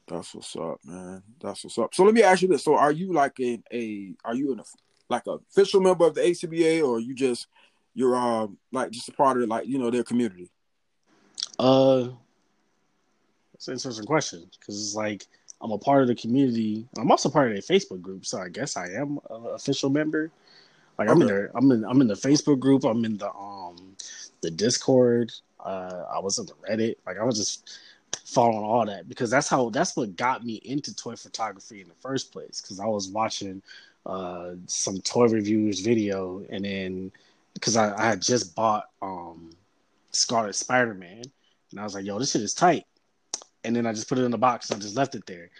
That's 0.07 0.35
what's 0.35 0.57
up, 0.57 0.79
man. 0.85 1.23
That's 1.41 1.65
what's 1.65 1.79
up. 1.79 1.95
So 1.95 2.05
let 2.05 2.15
me 2.15 2.23
ask 2.23 2.43
you 2.43 2.49
this: 2.49 2.65
So, 2.65 2.77
are 2.77 2.93
you 2.93 3.13
like 3.13 3.39
a, 3.41 3.61
a 3.73 4.15
are 4.25 4.35
you 4.35 4.53
in 4.53 4.61
a 4.61 4.65
like 5.11 5.27
a 5.27 5.39
official 5.51 5.81
member 5.81 6.07
of 6.07 6.15
the 6.15 6.23
ACBA, 6.23 6.83
or 6.87 7.01
you 7.01 7.15
just 7.15 7.47
you're 7.95 8.17
um 8.17 8.59
like 8.73 8.91
just 8.91 9.09
a 9.09 9.13
part 9.13 9.41
of 9.41 9.49
like 9.49 9.67
you 9.67 9.79
know 9.79 9.91
their 9.91 10.05
community? 10.05 10.51
Uh, 11.59 12.09
that's 13.53 13.69
an 13.69 13.75
interesting 13.75 14.07
question 14.07 14.49
because 14.59 14.81
it's 14.81 14.95
like 14.95 15.27
I'm 15.61 15.73
a 15.73 15.79
part 15.79 16.03
of 16.03 16.09
the 16.09 16.15
community. 16.15 16.87
I'm 16.97 17.11
also 17.11 17.29
part 17.29 17.49
of 17.49 17.55
their 17.55 17.79
Facebook 17.79 18.01
group, 18.01 18.25
so 18.25 18.39
I 18.39 18.49
guess 18.49 18.77
I 18.77 18.87
am 18.93 19.19
an 19.31 19.47
official 19.55 19.91
member. 19.91 20.31
Like 20.99 21.09
I'm 21.09 21.21
in 21.21 21.29
there. 21.29 21.51
I'm 21.55 21.71
in. 21.71 21.85
I'm 21.85 22.01
in 22.01 22.09
the 22.09 22.15
Facebook 22.15 22.59
group. 22.59 22.85
I'm 22.85 23.05
in 23.05 23.19
the 23.19 23.33
um 23.33 23.97
the 24.41 24.51
Discord. 24.51 25.33
Uh, 25.61 26.05
I 26.13 26.19
was 26.19 26.39
in 26.39 26.47
the 26.47 26.55
Reddit. 26.69 26.97
Like 27.07 27.19
I 27.19 27.25
was 27.25 27.37
just 27.37 27.79
following 28.25 28.65
all 28.65 28.85
that 28.85 29.09
because 29.09 29.31
that's 29.31 29.49
how 29.49 29.71
that's 29.71 29.97
what 29.97 30.17
got 30.17 30.45
me 30.45 30.55
into 30.65 30.95
toy 30.95 31.15
photography 31.17 31.81
in 31.81 31.89
the 31.89 31.95
first 32.01 32.33
place. 32.33 32.61
Because 32.61 32.81
I 32.81 32.87
was 32.87 33.09
watching 33.09 33.63
uh 34.07 34.53
some 34.67 35.01
toy 35.03 35.29
reviewers 35.29 35.81
video, 35.81 36.45
and 36.51 36.65
then 36.65 37.13
because 37.55 37.77
I, 37.77 37.97
I 37.97 38.07
had 38.07 38.21
just 38.21 38.57
bought 38.57 38.91
um 39.01 39.51
Scarlet 40.11 40.57
Spider 40.57 40.95
Man, 40.95 41.23
and 41.71 41.81
I 41.81 41.85
was 41.85 41.95
like, 41.95 42.05
"Yo, 42.05 42.19
this 42.19 42.33
shit 42.33 42.43
is 42.43 42.55
tight." 42.55 42.87
And 43.65 43.75
then 43.75 43.87
I 43.87 43.93
just 43.93 44.09
put 44.09 44.19
it 44.19 44.25
in 44.25 44.31
the 44.31 44.39
box 44.39 44.71
and 44.71 44.81
I 44.81 44.83
just 44.83 44.97
left 44.97 45.15
it 45.15 45.27
there. 45.27 45.51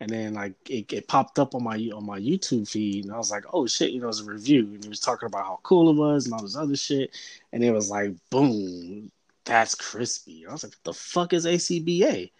And 0.00 0.10
then 0.10 0.34
like 0.34 0.52
it, 0.68 0.92
it 0.92 1.08
popped 1.08 1.38
up 1.38 1.54
on 1.54 1.64
my 1.64 1.76
on 1.94 2.04
my 2.04 2.20
YouTube 2.20 2.68
feed, 2.68 3.04
and 3.04 3.14
I 3.14 3.16
was 3.16 3.30
like, 3.30 3.44
"Oh 3.52 3.66
shit!" 3.66 3.92
You 3.92 4.00
know, 4.00 4.06
it 4.06 4.08
was 4.08 4.20
a 4.20 4.24
review, 4.24 4.64
and 4.74 4.82
he 4.82 4.90
was 4.90 5.00
talking 5.00 5.26
about 5.26 5.46
how 5.46 5.60
cool 5.62 5.90
it 5.90 5.96
was 5.96 6.26
and 6.26 6.34
all 6.34 6.42
this 6.42 6.56
other 6.56 6.76
shit. 6.76 7.16
And 7.52 7.64
it 7.64 7.72
was 7.72 7.90
like, 7.90 8.12
"Boom, 8.30 9.10
that's 9.44 9.74
crispy." 9.74 10.46
I 10.46 10.52
was 10.52 10.64
like, 10.64 10.72
"What 10.72 10.84
the 10.84 10.92
fuck 10.92 11.32
is 11.32 11.46
ACBA?" 11.46 12.30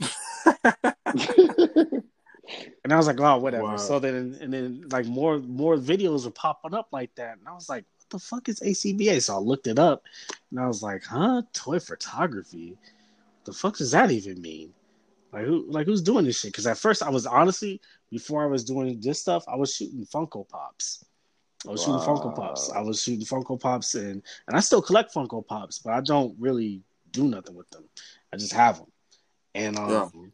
And 2.84 2.92
I 2.92 2.96
was 2.96 3.06
like, 3.06 3.20
"Oh, 3.20 3.38
whatever." 3.38 3.64
Wow. 3.64 3.76
So 3.76 3.98
then, 3.98 4.36
and 4.40 4.52
then 4.52 4.84
like 4.90 5.06
more 5.06 5.38
more 5.38 5.76
videos 5.76 6.24
were 6.24 6.30
popping 6.30 6.74
up 6.74 6.88
like 6.92 7.14
that, 7.14 7.38
and 7.38 7.46
I 7.46 7.52
was 7.52 7.68
like, 7.68 7.84
"What 7.98 8.10
the 8.10 8.18
fuck 8.18 8.48
is 8.48 8.60
ACBA?" 8.60 9.22
So 9.22 9.36
I 9.36 9.38
looked 9.38 9.66
it 9.66 9.78
up, 9.78 10.02
and 10.50 10.58
I 10.58 10.66
was 10.66 10.82
like, 10.82 11.04
"Huh? 11.04 11.42
Toy 11.52 11.78
photography? 11.78 12.76
The 13.44 13.52
fuck 13.52 13.76
does 13.76 13.92
that 13.92 14.10
even 14.10 14.42
mean?" 14.42 14.74
Like 15.32 15.46
who 15.46 15.64
like 15.68 15.86
who's 15.86 16.02
doing 16.02 16.24
this 16.24 16.40
shit? 16.40 16.52
Because 16.52 16.66
at 16.66 16.78
first 16.78 17.02
I 17.02 17.10
was 17.10 17.26
honestly 17.26 17.80
before 18.10 18.42
I 18.42 18.46
was 18.46 18.64
doing 18.64 19.00
this 19.00 19.20
stuff, 19.20 19.44
I 19.48 19.56
was 19.56 19.74
shooting 19.74 20.06
Funko 20.06 20.46
Pops. 20.48 21.04
I 21.66 21.70
was 21.70 21.80
shooting 21.80 22.00
Funko 22.00 22.34
Pops. 22.34 22.70
I 22.70 22.80
was 22.80 23.02
shooting 23.02 23.24
Funko 23.24 23.58
Pops, 23.58 23.94
and 23.94 24.22
and 24.46 24.56
I 24.56 24.60
still 24.60 24.82
collect 24.82 25.14
Funko 25.14 25.46
Pops, 25.46 25.78
but 25.78 25.94
I 25.94 26.00
don't 26.00 26.36
really 26.38 26.82
do 27.12 27.28
nothing 27.28 27.54
with 27.54 27.70
them. 27.70 27.84
I 28.32 28.36
just 28.36 28.52
have 28.52 28.78
them, 28.78 28.92
and 29.54 29.78
um, 29.78 30.32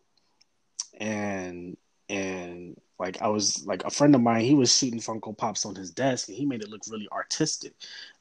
yeah. 0.95 1.07
and 1.07 1.77
and 2.09 2.81
like 2.99 3.23
I 3.23 3.29
was 3.29 3.65
like 3.65 3.85
a 3.85 3.91
friend 3.91 4.15
of 4.15 4.21
mine, 4.21 4.43
he 4.45 4.55
was 4.55 4.77
shooting 4.77 4.99
Funko 4.99 5.37
Pops 5.37 5.65
on 5.65 5.75
his 5.77 5.91
desk, 5.91 6.29
and 6.29 6.37
he 6.37 6.45
made 6.45 6.63
it 6.63 6.69
look 6.69 6.83
really 6.91 7.09
artistic. 7.13 7.73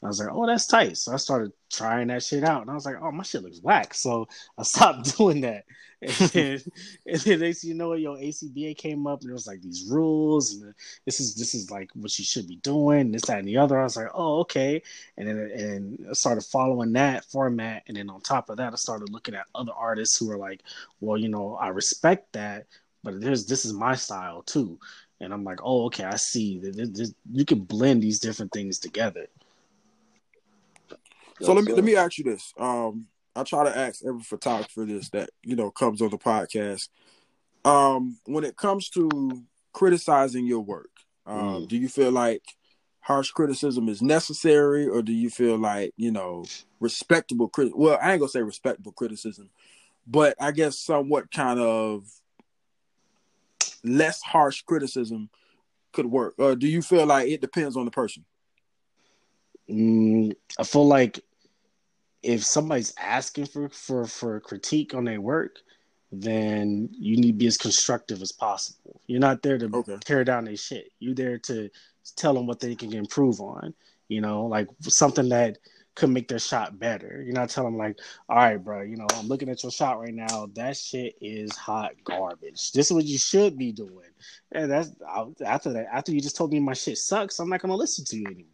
And 0.01 0.07
I 0.07 0.07
was 0.07 0.19
like, 0.19 0.29
"Oh, 0.31 0.45
that's 0.45 0.67
tight." 0.67 0.97
So 0.97 1.13
I 1.13 1.17
started 1.17 1.51
trying 1.71 2.07
that 2.07 2.23
shit 2.23 2.43
out, 2.43 2.61
and 2.61 2.69
I 2.69 2.75
was 2.75 2.85
like, 2.85 2.95
"Oh, 3.01 3.11
my 3.11 3.23
shit 3.23 3.43
looks 3.43 3.61
whack." 3.61 3.93
So 3.95 4.27
I 4.57 4.63
stopped 4.63 5.17
doing 5.17 5.41
that. 5.41 5.65
And 5.99 6.11
then, 6.31 6.61
and 7.07 7.19
then 7.21 7.53
you 7.63 7.73
know, 7.73 7.93
your 7.93 8.17
ACBA 8.17 8.77
came 8.77 9.07
up, 9.07 9.21
and 9.21 9.31
it 9.31 9.33
was 9.33 9.47
like 9.47 9.61
these 9.61 9.87
rules, 9.89 10.53
and 10.53 10.75
this 11.05 11.19
is 11.19 11.33
this 11.35 11.55
is 11.55 11.71
like 11.71 11.89
what 11.95 12.17
you 12.19 12.25
should 12.25 12.47
be 12.47 12.57
doing, 12.57 13.11
this 13.11 13.23
that 13.23 13.39
and 13.39 13.47
the 13.47 13.57
other. 13.57 13.79
I 13.79 13.83
was 13.83 13.97
like, 13.97 14.09
"Oh, 14.13 14.41
okay." 14.41 14.83
And 15.17 15.27
then 15.27 15.37
and 15.37 16.07
I 16.09 16.13
started 16.13 16.43
following 16.43 16.93
that 16.93 17.25
format, 17.25 17.81
and 17.87 17.97
then 17.97 18.11
on 18.11 18.21
top 18.21 18.49
of 18.49 18.57
that, 18.57 18.73
I 18.73 18.75
started 18.75 19.09
looking 19.09 19.33
at 19.33 19.47
other 19.55 19.73
artists 19.75 20.19
who 20.19 20.27
were 20.27 20.37
like, 20.37 20.61
"Well, 20.99 21.17
you 21.17 21.29
know, 21.29 21.55
I 21.55 21.69
respect 21.69 22.33
that." 22.33 22.67
But 23.07 23.21
there's 23.21 23.45
this 23.45 23.63
is 23.63 23.71
my 23.71 23.95
style 23.95 24.43
too. 24.43 24.77
And 25.21 25.34
I'm 25.34 25.45
like, 25.45 25.59
oh, 25.63 25.85
okay, 25.85 26.03
I 26.03 26.17
see 26.17 26.59
that 26.59 27.13
you 27.31 27.45
can 27.45 27.61
blend 27.61 28.03
these 28.03 28.19
different 28.19 28.51
things 28.51 28.79
together. 28.79 29.27
So 31.41 31.53
let 31.53 31.63
me 31.63 31.71
let 31.71 31.85
me 31.85 31.95
ask 31.95 32.17
you 32.17 32.25
this. 32.25 32.53
Um, 32.59 33.07
I 33.34 33.43
try 33.43 33.63
to 33.63 33.75
ask 33.75 34.03
every 34.05 34.23
photographer 34.23 34.84
this 34.84 35.09
that 35.11 35.29
you 35.41 35.55
know 35.55 35.71
comes 35.71 36.01
on 36.01 36.09
the 36.09 36.17
podcast. 36.17 36.89
Um, 37.63 38.17
when 38.25 38.43
it 38.43 38.57
comes 38.57 38.89
to 38.89 39.09
criticizing 39.71 40.45
your 40.45 40.59
work, 40.59 40.91
um, 41.25 41.63
mm. 41.63 41.67
do 41.69 41.77
you 41.77 41.88
feel 41.88 42.11
like 42.11 42.43
harsh 42.99 43.31
criticism 43.31 43.88
is 43.88 44.01
necessary, 44.01 44.85
or 44.85 45.01
do 45.01 45.13
you 45.13 45.29
feel 45.29 45.57
like 45.57 45.93
you 45.95 46.11
know 46.11 46.43
respectable 46.81 47.47
crit? 47.47 47.77
Well, 47.77 47.97
I 48.01 48.11
ain't 48.11 48.19
gonna 48.19 48.29
say 48.29 48.41
respectable 48.41 48.91
criticism, 48.91 49.49
but 50.05 50.35
I 50.41 50.51
guess 50.51 50.77
somewhat 50.77 51.31
kind 51.31 51.61
of 51.61 52.03
less 53.83 54.21
harsh 54.21 54.61
criticism 54.61 55.29
could 55.93 56.05
work? 56.05 56.35
Or 56.37 56.55
do 56.55 56.67
you 56.67 56.81
feel 56.81 57.05
like 57.05 57.29
it 57.29 57.41
depends 57.41 57.75
on 57.77 57.85
the 57.85 57.91
person? 57.91 58.25
Mm, 59.69 60.33
I 60.59 60.63
feel 60.63 60.87
like 60.87 61.19
if 62.23 62.43
somebody's 62.43 62.93
asking 62.99 63.47
for, 63.47 63.69
for, 63.69 64.05
for 64.05 64.39
critique 64.39 64.93
on 64.93 65.05
their 65.05 65.21
work, 65.21 65.59
then 66.11 66.89
you 66.91 67.17
need 67.17 67.33
to 67.33 67.37
be 67.37 67.47
as 67.47 67.57
constructive 67.57 68.21
as 68.21 68.31
possible. 68.31 69.01
You're 69.07 69.19
not 69.19 69.41
there 69.41 69.57
to 69.57 69.69
okay. 69.73 69.97
tear 70.03 70.23
down 70.23 70.45
their 70.45 70.55
shit. 70.55 70.91
You're 70.99 71.15
there 71.15 71.37
to 71.39 71.69
tell 72.15 72.33
them 72.33 72.47
what 72.47 72.59
they 72.59 72.75
can 72.75 72.93
improve 72.93 73.41
on. 73.41 73.73
You 74.07 74.21
know, 74.21 74.45
like 74.45 74.69
something 74.81 75.29
that 75.29 75.57
could 75.97 76.09
make 76.11 76.27
their 76.27 76.39
shot 76.39 76.77
better. 76.77 77.23
You're 77.25 77.33
not 77.33 77.49
telling 77.49 77.73
them 77.73 77.79
like, 77.79 77.97
all 78.29 78.37
right, 78.37 78.57
bro, 78.57 78.81
you 78.83 78.95
know, 78.95 79.07
I'm 79.15 79.27
looking 79.27 79.49
at 79.49 79.63
your 79.63 79.71
shot 79.71 79.99
right 79.99 80.13
now. 80.13 80.47
That 80.53 80.77
shit 80.77 81.15
is 81.19 81.55
hot 81.55 81.93
garbage. 82.03 82.71
This 82.71 82.85
is 82.85 82.93
what 82.93 83.05
you 83.05 83.17
should 83.17 83.57
be 83.57 83.71
doing. 83.71 84.11
And 84.51 84.71
that's 84.71 84.91
after 85.45 85.73
that. 85.73 85.87
After 85.91 86.13
you 86.13 86.21
just 86.21 86.37
told 86.37 86.53
me 86.53 86.59
my 86.59 86.73
shit 86.73 86.99
sucks, 86.99 87.39
I'm 87.39 87.49
not 87.49 87.61
gonna 87.61 87.75
listen 87.75 88.05
to 88.05 88.17
you 88.17 88.27
anymore. 88.27 88.45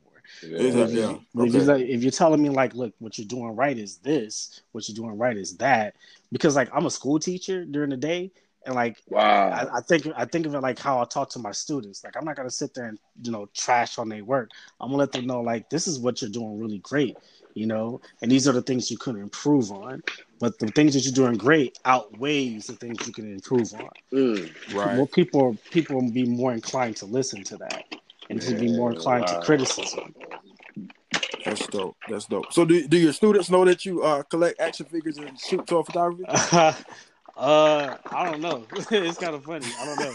Yeah, 0.41 0.59
yeah. 0.59 1.15
If, 1.43 1.53
you're, 1.53 1.75
if, 1.75 2.01
you're, 2.01 2.11
telling 2.11 2.41
me 2.41 2.49
like, 2.49 2.73
look, 2.73 2.93
what 2.99 3.17
you're 3.17 3.27
doing 3.27 3.55
right 3.55 3.77
is 3.77 3.97
this, 3.97 4.61
what 4.71 4.87
you're 4.87 4.95
doing 4.95 5.17
right 5.17 5.37
is 5.37 5.57
that, 5.57 5.95
because 6.31 6.55
like 6.55 6.69
I'm 6.73 6.85
a 6.85 6.91
school 6.91 7.19
teacher 7.19 7.65
during 7.65 7.89
the 7.89 7.97
day, 7.97 8.31
and 8.65 8.75
like, 8.75 8.97
wow, 9.09 9.49
I, 9.49 9.77
I, 9.77 9.81
think 9.81 10.07
I 10.15 10.25
think 10.25 10.45
of 10.45 10.55
it 10.55 10.61
like 10.61 10.79
how 10.79 11.01
I 11.01 11.05
talk 11.05 11.29
to 11.31 11.39
my 11.39 11.51
students. 11.51 12.03
Like, 12.03 12.15
I'm 12.15 12.25
not 12.25 12.35
gonna 12.35 12.49
sit 12.49 12.73
there 12.73 12.85
and 12.85 12.99
you 13.21 13.31
know 13.31 13.49
trash 13.53 13.97
on 13.97 14.09
their 14.09 14.23
work. 14.23 14.49
I'm 14.79 14.89
gonna 14.89 14.97
let 14.97 15.11
them 15.11 15.27
know 15.27 15.41
like 15.41 15.69
this 15.69 15.87
is 15.87 15.99
what 15.99 16.21
you're 16.21 16.31
doing 16.31 16.59
really 16.59 16.79
great, 16.79 17.17
you 17.53 17.65
know, 17.65 18.01
and 18.21 18.31
these 18.31 18.47
are 18.47 18.53
the 18.53 18.61
things 18.61 18.89
you 18.89 18.97
could 18.97 19.15
improve 19.15 19.71
on. 19.71 20.03
But 20.39 20.59
the 20.59 20.67
things 20.67 20.93
that 20.93 21.03
you're 21.05 21.13
doing 21.13 21.37
great 21.37 21.79
outweighs 21.85 22.67
the 22.67 22.73
things 22.73 23.05
you 23.07 23.13
can 23.13 23.31
improve 23.31 23.73
on. 23.73 23.89
Mm, 24.11 24.75
right. 24.75 24.95
More 24.97 25.07
people 25.07 25.57
people 25.71 26.01
will 26.01 26.11
be 26.11 26.25
more 26.25 26.53
inclined 26.53 26.97
to 26.97 27.05
listen 27.05 27.43
to 27.45 27.57
that 27.57 27.85
and 28.29 28.41
yeah, 28.41 28.49
to 28.49 28.55
be 28.55 28.71
more 28.75 28.91
inclined 28.91 29.25
wow. 29.27 29.39
to 29.39 29.45
criticism. 29.45 30.13
That's 31.45 31.67
dope. 31.67 31.97
That's 32.09 32.25
dope. 32.25 32.53
So, 32.53 32.65
do, 32.65 32.87
do 32.87 32.97
your 32.97 33.13
students 33.13 33.49
know 33.49 33.65
that 33.65 33.85
you 33.85 34.01
uh, 34.01 34.23
collect 34.23 34.59
action 34.59 34.85
figures 34.85 35.17
and 35.17 35.37
shoot 35.39 35.65
toy 35.67 35.83
photography? 35.83 36.23
Uh, 36.27 36.73
I 37.35 37.97
don't 38.25 38.41
know. 38.41 38.67
it's 38.91 39.17
kind 39.17 39.35
of 39.35 39.43
funny. 39.43 39.65
I 39.79 39.85
don't 39.85 39.99
know. 39.99 40.13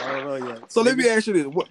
I 0.00 0.08
don't 0.08 0.24
know 0.24 0.36
yet. 0.36 0.70
So 0.70 0.82
let 0.82 0.96
me 0.96 1.08
ask 1.08 1.26
you 1.26 1.32
this: 1.32 1.46
what 1.46 1.68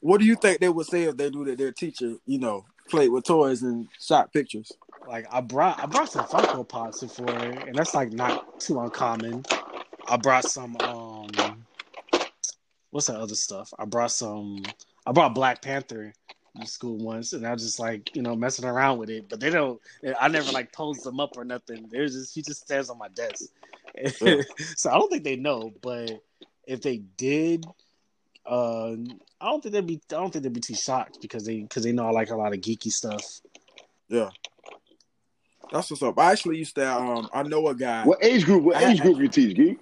What 0.00 0.20
do 0.20 0.26
you 0.26 0.36
think 0.36 0.60
they 0.60 0.68
would 0.68 0.86
say 0.86 1.04
if 1.04 1.16
they 1.16 1.30
knew 1.30 1.44
that 1.46 1.58
their 1.58 1.72
teacher, 1.72 2.14
you 2.26 2.38
know, 2.38 2.64
played 2.88 3.10
with 3.10 3.24
toys 3.24 3.62
and 3.62 3.88
shot 3.98 4.32
pictures? 4.32 4.72
Like 5.06 5.26
I 5.30 5.40
brought, 5.40 5.80
I 5.82 5.86
brought 5.86 6.10
some 6.10 6.24
Funko 6.24 6.68
Pops 6.68 7.00
before, 7.00 7.36
and 7.36 7.76
that's 7.76 7.94
like 7.94 8.12
not 8.12 8.60
too 8.60 8.78
uncommon. 8.80 9.44
I 10.08 10.16
brought 10.16 10.44
some. 10.44 10.76
um 10.76 11.66
What's 12.90 13.06
that 13.06 13.20
other 13.20 13.34
stuff? 13.36 13.72
I 13.78 13.84
brought 13.84 14.10
some. 14.10 14.62
I 15.06 15.12
brought 15.12 15.34
Black 15.34 15.62
Panther 15.62 16.12
in 16.58 16.66
school 16.66 16.98
once, 16.98 17.32
and 17.32 17.46
I 17.46 17.52
was 17.52 17.62
just 17.62 17.78
like, 17.78 18.14
you 18.14 18.22
know, 18.22 18.34
messing 18.34 18.64
around 18.64 18.98
with 18.98 19.10
it. 19.10 19.28
But 19.28 19.40
they 19.40 19.50
don't. 19.50 19.80
I 20.20 20.28
never 20.28 20.50
like 20.50 20.72
posed 20.72 21.04
them 21.04 21.20
up 21.20 21.36
or 21.36 21.44
nothing. 21.44 21.88
There's 21.90 22.14
just 22.14 22.34
he 22.34 22.42
just 22.42 22.62
stands 22.62 22.90
on 22.90 22.98
my 22.98 23.08
desk. 23.08 23.50
Yeah. 24.20 24.42
so 24.76 24.90
I 24.90 24.94
don't 24.94 25.10
think 25.10 25.24
they 25.24 25.36
know. 25.36 25.72
But 25.80 26.20
if 26.66 26.82
they 26.82 26.98
did, 26.98 27.64
uh, 28.46 28.92
I 29.40 29.48
don't 29.48 29.62
think 29.62 29.72
they'd 29.72 29.86
be. 29.86 30.00
I 30.10 30.14
don't 30.14 30.32
think 30.32 30.42
they'd 30.42 30.52
be 30.52 30.60
too 30.60 30.74
shocked 30.74 31.18
because 31.20 31.44
they 31.44 31.60
because 31.60 31.84
they 31.84 31.92
know 31.92 32.06
I 32.06 32.10
like 32.10 32.30
a 32.30 32.36
lot 32.36 32.52
of 32.52 32.60
geeky 32.60 32.92
stuff. 32.92 33.40
Yeah. 34.08 34.30
That's 35.72 35.88
what's 35.90 36.02
up. 36.02 36.18
I 36.18 36.32
actually 36.32 36.58
used 36.58 36.74
to. 36.74 36.92
Um, 36.92 37.28
I 37.32 37.42
know 37.44 37.68
a 37.68 37.74
guy. 37.74 38.04
What 38.04 38.24
age 38.24 38.44
group? 38.44 38.64
What 38.64 38.82
age 38.82 39.00
group 39.00 39.18
you 39.18 39.28
teach, 39.28 39.56
geek? 39.56 39.78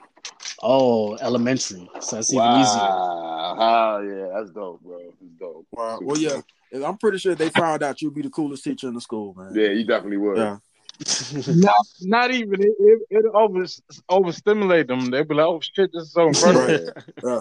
Oh, 0.63 1.17
elementary. 1.17 1.89
So 2.01 2.17
that's 2.17 2.33
wow. 2.33 2.51
even 2.51 2.61
easier. 2.61 3.29
Oh 3.61 4.01
yeah, 4.03 4.39
that's 4.39 4.51
dope, 4.51 4.83
bro. 4.83 4.99
That's 5.21 5.33
dope. 5.39 5.67
Wow. 5.73 5.99
Well, 6.03 6.19
yeah. 6.19 6.41
I'm 6.85 6.99
pretty 6.99 7.19
sure 7.19 7.35
they 7.35 7.49
found 7.49 7.83
out 7.83 8.03
you'd 8.03 8.15
be 8.15 8.23
the 8.23 8.31
coolest 8.31 8.65
teacher 8.65 8.89
in 8.89 8.95
the 8.95 9.01
school, 9.01 9.35
man. 9.35 9.53
Yeah, 9.55 9.71
you 9.71 9.85
definitely 9.85 10.19
would. 10.19 10.37
Yeah. 10.37 10.59
not, 11.47 11.87
not 12.01 12.31
even 12.33 12.61
it. 12.61 12.75
It, 12.79 13.03
it 13.11 13.25
over 13.33 13.65
overstimulate 14.09 14.89
them. 14.89 15.11
They'd 15.11 15.29
be 15.29 15.35
like, 15.35 15.47
"Oh 15.47 15.61
shit, 15.61 15.91
this 15.93 16.05
is 16.05 16.13
so 16.13 16.29
incredible." 16.29 16.93
yeah. 17.23 17.41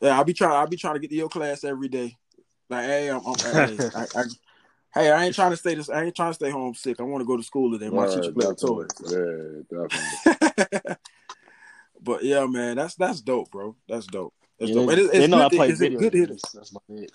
yeah, 0.00 0.16
I'll 0.16 0.24
be 0.24 0.32
trying. 0.32 0.52
I'll 0.52 0.68
be 0.68 0.76
trying 0.76 0.94
to 0.94 1.00
get 1.00 1.10
to 1.10 1.16
your 1.16 1.28
class 1.28 1.64
every 1.64 1.88
day. 1.88 2.16
Like, 2.70 2.84
hey, 2.84 3.10
I'm, 3.10 3.20
I'm 3.26 3.34
hey, 3.38 3.78
I, 3.94 4.06
I, 4.14 4.22
hey, 4.94 5.10
I 5.10 5.24
ain't 5.24 5.34
trying 5.34 5.50
to 5.50 5.56
stay 5.56 5.74
this. 5.74 5.90
I 5.90 6.04
ain't 6.04 6.14
trying 6.14 6.30
to 6.30 6.34
stay 6.34 6.50
home 6.50 6.74
sick. 6.74 7.00
I 7.00 7.02
want 7.02 7.22
to 7.22 7.26
go 7.26 7.36
to 7.36 7.42
school 7.42 7.72
today. 7.72 7.90
My 7.90 8.06
teacher 8.06 8.32
play 8.32 8.54
toys. 8.54 8.88
Yeah, 9.10 9.62
definitely. 9.70 10.96
but 12.02 12.22
yeah, 12.22 12.46
man, 12.46 12.76
that's 12.76 12.94
that's 12.94 13.20
dope, 13.20 13.50
bro. 13.50 13.74
That's 13.88 14.06
dope. 14.06 14.34
That's 14.60 14.70
yeah, 14.70 14.76
dope. 14.76 14.90
They, 14.90 14.94
it's, 14.94 15.14
it's 15.14 15.28
know 15.28 15.48
good, 15.48 15.52
I 15.52 15.56
play 15.56 15.72
video. 15.72 15.98
Good 15.98 16.14
hitters. 16.14 16.42
That's 16.54 16.70
about 16.70 16.82
it. 16.88 17.12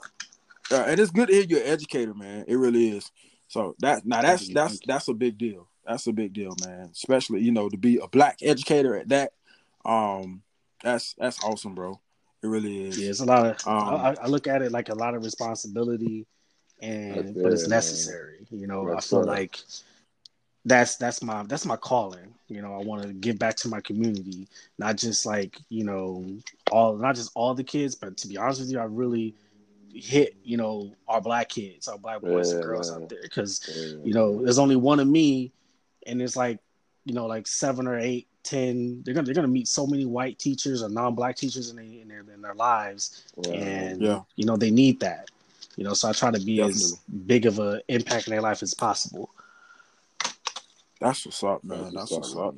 Uh, 0.69 0.83
and 0.85 0.99
it's 0.99 1.11
good 1.11 1.29
to 1.29 1.33
hear 1.33 1.43
you're 1.43 1.61
an 1.61 1.67
educator, 1.67 2.13
man. 2.13 2.43
It 2.47 2.55
really 2.55 2.89
is. 2.89 3.09
So 3.47 3.75
that 3.79 4.05
now 4.05 4.21
that's 4.21 4.47
that's 4.49 4.79
that's 4.85 5.07
a 5.07 5.13
big 5.13 5.37
deal. 5.37 5.67
That's 5.85 6.07
a 6.07 6.13
big 6.13 6.33
deal, 6.33 6.55
man. 6.65 6.89
Especially 6.91 7.41
you 7.41 7.51
know 7.51 7.69
to 7.69 7.77
be 7.77 7.97
a 7.97 8.07
black 8.07 8.39
educator 8.41 8.97
at 8.97 9.09
that. 9.09 9.33
Um, 9.85 10.43
that's 10.83 11.13
that's 11.17 11.43
awesome, 11.43 11.75
bro. 11.75 11.99
It 12.43 12.47
really 12.47 12.87
is. 12.87 12.99
Yeah, 12.99 13.09
it's 13.09 13.21
a 13.21 13.25
lot 13.25 13.45
of. 13.45 13.67
Um, 13.67 13.95
I, 13.95 14.15
I, 14.21 14.27
look 14.27 14.47
at 14.47 14.61
it 14.61 14.71
like 14.71 14.89
a 14.89 14.95
lot 14.95 15.15
of 15.15 15.23
responsibility, 15.23 16.27
and 16.81 17.33
but 17.41 17.51
it's 17.51 17.67
necessary. 17.67 18.45
Man. 18.51 18.59
You 18.59 18.67
know, 18.67 18.87
that's 18.87 19.11
I 19.11 19.15
feel 19.15 19.25
like 19.25 19.57
that's 20.65 20.97
that's 20.97 21.23
my 21.23 21.43
that's 21.43 21.65
my 21.65 21.77
calling. 21.77 22.33
You 22.49 22.61
know, 22.61 22.73
I 22.73 22.83
want 22.83 23.03
to 23.03 23.13
give 23.13 23.39
back 23.39 23.55
to 23.57 23.69
my 23.69 23.81
community, 23.81 24.47
not 24.77 24.97
just 24.97 25.25
like 25.25 25.57
you 25.69 25.83
know 25.83 26.25
all 26.71 26.97
not 26.97 27.15
just 27.15 27.31
all 27.33 27.53
the 27.53 27.63
kids, 27.63 27.95
but 27.95 28.17
to 28.17 28.27
be 28.27 28.37
honest 28.37 28.59
with 28.59 28.69
you, 28.69 28.79
I 28.79 28.83
really 28.83 29.33
hit 29.99 30.35
you 30.43 30.57
know 30.57 30.93
our 31.07 31.21
black 31.21 31.49
kids, 31.49 31.87
our 31.87 31.97
black 31.97 32.21
boys 32.21 32.49
yeah, 32.49 32.55
and 32.55 32.63
girls 32.63 32.91
out 32.91 33.09
there 33.09 33.21
because 33.21 33.69
yeah. 33.75 33.97
you 34.03 34.13
know 34.13 34.43
there's 34.43 34.59
only 34.59 34.75
one 34.75 34.99
of 34.99 35.07
me, 35.07 35.51
and 36.05 36.21
it's 36.21 36.35
like 36.35 36.59
you 37.05 37.13
know 37.13 37.25
like 37.25 37.47
seven 37.47 37.87
or 37.87 37.97
eight, 37.97 38.27
ten. 38.43 39.01
They're 39.03 39.13
gonna 39.13 39.25
they're 39.25 39.35
gonna 39.35 39.47
meet 39.47 39.67
so 39.67 39.87
many 39.87 40.05
white 40.05 40.39
teachers 40.39 40.83
or 40.83 40.89
non-black 40.89 41.35
teachers 41.35 41.69
in, 41.69 41.75
their 41.75 41.85
in 41.85 42.07
their 42.07 42.33
in 42.33 42.41
their 42.41 42.55
lives, 42.55 43.25
yeah. 43.43 43.53
and 43.53 44.01
yeah. 44.01 44.21
you 44.35 44.45
know 44.45 44.57
they 44.57 44.71
need 44.71 44.99
that. 45.01 45.29
You 45.75 45.83
know, 45.83 45.93
so 45.93 46.09
I 46.09 46.11
try 46.11 46.31
to 46.31 46.39
be 46.39 46.57
Definitely. 46.57 46.81
as 46.81 46.99
big 47.27 47.45
of 47.45 47.59
an 47.59 47.81
impact 47.87 48.27
in 48.27 48.31
their 48.31 48.41
life 48.41 48.63
as 48.63 48.73
possible. 48.73 49.29
That's 50.99 51.23
what's 51.23 51.43
up, 51.43 51.63
man. 51.63 51.93
That's, 51.93 52.11
what's, 52.11 52.35
up. 52.35 52.55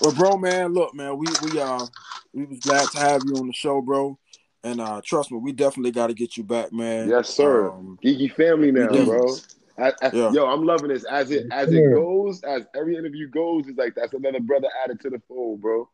Well, 0.00 0.14
bro, 0.14 0.36
man, 0.36 0.72
look, 0.72 0.94
man, 0.94 1.18
we 1.18 1.26
we 1.42 1.60
uh 1.60 1.84
we 2.32 2.44
was 2.44 2.60
glad 2.60 2.88
to 2.90 2.98
have 2.98 3.22
you 3.26 3.34
on 3.36 3.48
the 3.48 3.52
show, 3.52 3.80
bro. 3.80 4.16
And 4.64 4.80
uh, 4.80 5.00
trust 5.04 5.30
me, 5.30 5.38
we 5.38 5.52
definitely 5.52 5.92
got 5.92 6.08
to 6.08 6.14
get 6.14 6.36
you 6.36 6.42
back, 6.42 6.72
man. 6.72 7.08
Yes, 7.08 7.28
sir. 7.28 7.70
Um, 7.70 7.98
Geeky 8.04 8.32
family 8.32 8.72
now, 8.72 8.88
bro. 9.04 9.36
I, 9.78 9.92
I, 10.02 10.10
yeah. 10.12 10.32
Yo, 10.32 10.46
I'm 10.46 10.64
loving 10.64 10.88
this. 10.88 11.04
As 11.04 11.30
it 11.30 11.46
as 11.52 11.72
it 11.72 11.94
goes, 11.94 12.42
as 12.42 12.66
every 12.74 12.96
interview 12.96 13.28
goes, 13.28 13.68
it's 13.68 13.78
like 13.78 13.94
that's 13.94 14.12
another 14.12 14.40
brother 14.40 14.68
added 14.82 15.00
to 15.02 15.10
the 15.10 15.22
fold, 15.28 15.60
bro. 15.60 15.88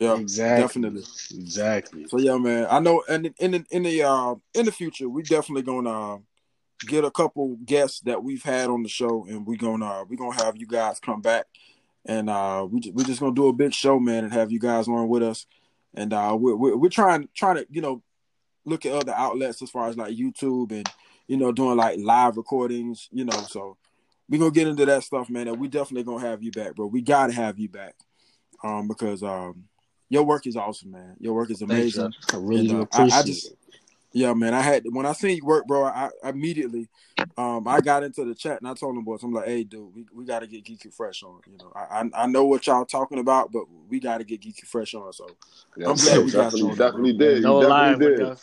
Yeah, 0.00 0.16
exactly. 0.16 0.62
definitely. 0.62 1.02
Exactly. 1.30 2.06
So 2.08 2.18
yeah, 2.18 2.36
man. 2.36 2.66
I 2.68 2.80
know, 2.80 3.02
and 3.08 3.32
in 3.38 3.52
the 3.52 3.64
in 3.70 3.84
the 3.84 4.02
uh 4.02 4.34
in 4.54 4.66
the 4.66 4.72
future, 4.72 5.08
we 5.08 5.22
definitely 5.22 5.62
gonna 5.62 6.14
uh, 6.14 6.18
get 6.86 7.04
a 7.04 7.10
couple 7.10 7.56
guests 7.64 8.00
that 8.00 8.22
we've 8.22 8.42
had 8.42 8.68
on 8.68 8.82
the 8.82 8.88
show, 8.88 9.24
and 9.28 9.46
we 9.46 9.56
gonna 9.56 9.86
uh, 9.86 10.04
we 10.08 10.16
gonna 10.16 10.42
have 10.42 10.56
you 10.56 10.66
guys 10.66 10.98
come 10.98 11.20
back, 11.20 11.46
and 12.04 12.28
uh, 12.28 12.66
we 12.68 12.90
we 12.92 13.04
just 13.04 13.20
gonna 13.20 13.34
do 13.34 13.48
a 13.48 13.52
big 13.52 13.72
show, 13.72 14.00
man, 14.00 14.24
and 14.24 14.32
have 14.32 14.50
you 14.50 14.58
guys 14.58 14.88
on 14.88 15.08
with 15.08 15.22
us, 15.22 15.46
and 15.96 16.12
uh, 16.12 16.36
we're 16.38 16.56
we're, 16.56 16.76
we're 16.76 16.88
trying 16.90 17.28
trying 17.34 17.56
to 17.56 17.66
you 17.70 17.80
know 17.80 18.02
look 18.64 18.84
at 18.84 18.92
other 18.92 19.12
outlets 19.14 19.62
as 19.62 19.70
far 19.70 19.88
as 19.88 19.96
like 19.96 20.14
YouTube 20.14 20.72
and 20.72 20.88
you 21.26 21.36
know 21.36 21.52
doing 21.52 21.76
like 21.76 21.98
live 22.00 22.36
recordings, 22.36 23.08
you 23.12 23.24
know. 23.24 23.36
So 23.48 23.76
we're 24.28 24.38
gonna 24.38 24.50
get 24.50 24.68
into 24.68 24.84
that 24.86 25.04
stuff, 25.04 25.30
man, 25.30 25.48
and 25.48 25.58
we 25.58 25.68
definitely 25.68 26.04
gonna 26.04 26.26
have 26.26 26.42
you 26.42 26.50
back, 26.52 26.74
bro. 26.74 26.86
We 26.86 27.00
gotta 27.02 27.32
have 27.32 27.58
you 27.58 27.68
back, 27.68 27.94
um, 28.62 28.88
because 28.88 29.22
um 29.22 29.64
your 30.08 30.22
work 30.22 30.46
is 30.46 30.56
awesome, 30.56 30.92
man. 30.92 31.16
Your 31.18 31.34
work 31.34 31.50
is 31.50 31.62
amazing. 31.62 32.12
I 32.32 32.36
really 32.36 32.70
And, 32.70 32.78
uh, 32.78 32.82
appreciate 32.82 33.12
I, 33.12 33.18
I 33.18 33.22
just, 33.22 33.52
yeah, 34.16 34.32
man. 34.32 34.54
I 34.54 34.62
had 34.62 34.84
when 34.90 35.04
I 35.04 35.12
seen 35.12 35.36
you 35.36 35.44
work, 35.44 35.66
bro. 35.66 35.84
I, 35.84 36.08
I 36.24 36.30
immediately, 36.30 36.88
um, 37.36 37.68
I 37.68 37.82
got 37.82 38.02
into 38.02 38.24
the 38.24 38.34
chat 38.34 38.62
and 38.62 38.66
I 38.66 38.72
told 38.72 38.96
them 38.96 39.04
boys, 39.04 39.22
I'm 39.22 39.30
like, 39.30 39.44
hey, 39.44 39.62
dude, 39.62 39.94
we, 39.94 40.06
we 40.10 40.24
got 40.24 40.38
to 40.38 40.46
get 40.46 40.64
Geeky 40.64 40.92
Fresh 40.92 41.22
on. 41.22 41.42
You 41.50 41.58
know, 41.58 41.70
I, 41.76 42.00
I 42.00 42.22
I 42.22 42.26
know 42.26 42.46
what 42.46 42.66
y'all 42.66 42.86
talking 42.86 43.18
about, 43.18 43.52
but 43.52 43.64
we 43.90 44.00
got 44.00 44.18
to 44.18 44.24
get 44.24 44.40
Geeky 44.40 44.64
Fresh 44.64 44.94
on. 44.94 45.12
So 45.12 45.28
Yeah, 45.76 45.90
I'm 45.90 45.96
glad 45.96 46.24
we 46.24 46.32
got 46.32 46.44
definitely, 46.44 46.60
you 46.60 46.70
on, 46.70 46.76
definitely 46.78 47.12
bro. 47.12 47.28
did. 47.28 47.42
no 47.42 47.58
lie, 47.58 47.94
when 47.94 47.98
did. 47.98 48.38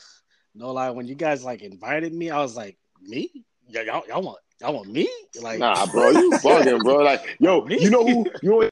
no 0.54 0.72
lie. 0.74 0.92
When 0.92 1.08
you 1.08 1.16
guys 1.16 1.44
like 1.44 1.64
invited 1.64 2.14
me, 2.14 2.30
I 2.30 2.38
was 2.38 2.56
like, 2.56 2.78
me? 3.02 3.32
Yeah, 3.68 3.82
y'all, 3.82 4.04
y'all 4.08 4.22
want 4.22 4.38
y'all 4.62 4.76
want 4.76 4.90
me? 4.92 5.10
Like, 5.42 5.58
Nah, 5.58 5.88
bro, 5.88 6.12
you 6.12 6.32
bugging, 6.44 6.84
bro. 6.84 6.98
Like, 6.98 7.36
yo, 7.40 7.66
Me? 7.66 7.82
you 7.82 7.90
know 7.90 8.06
who? 8.06 8.26
You 8.44 8.50
know, 8.52 8.70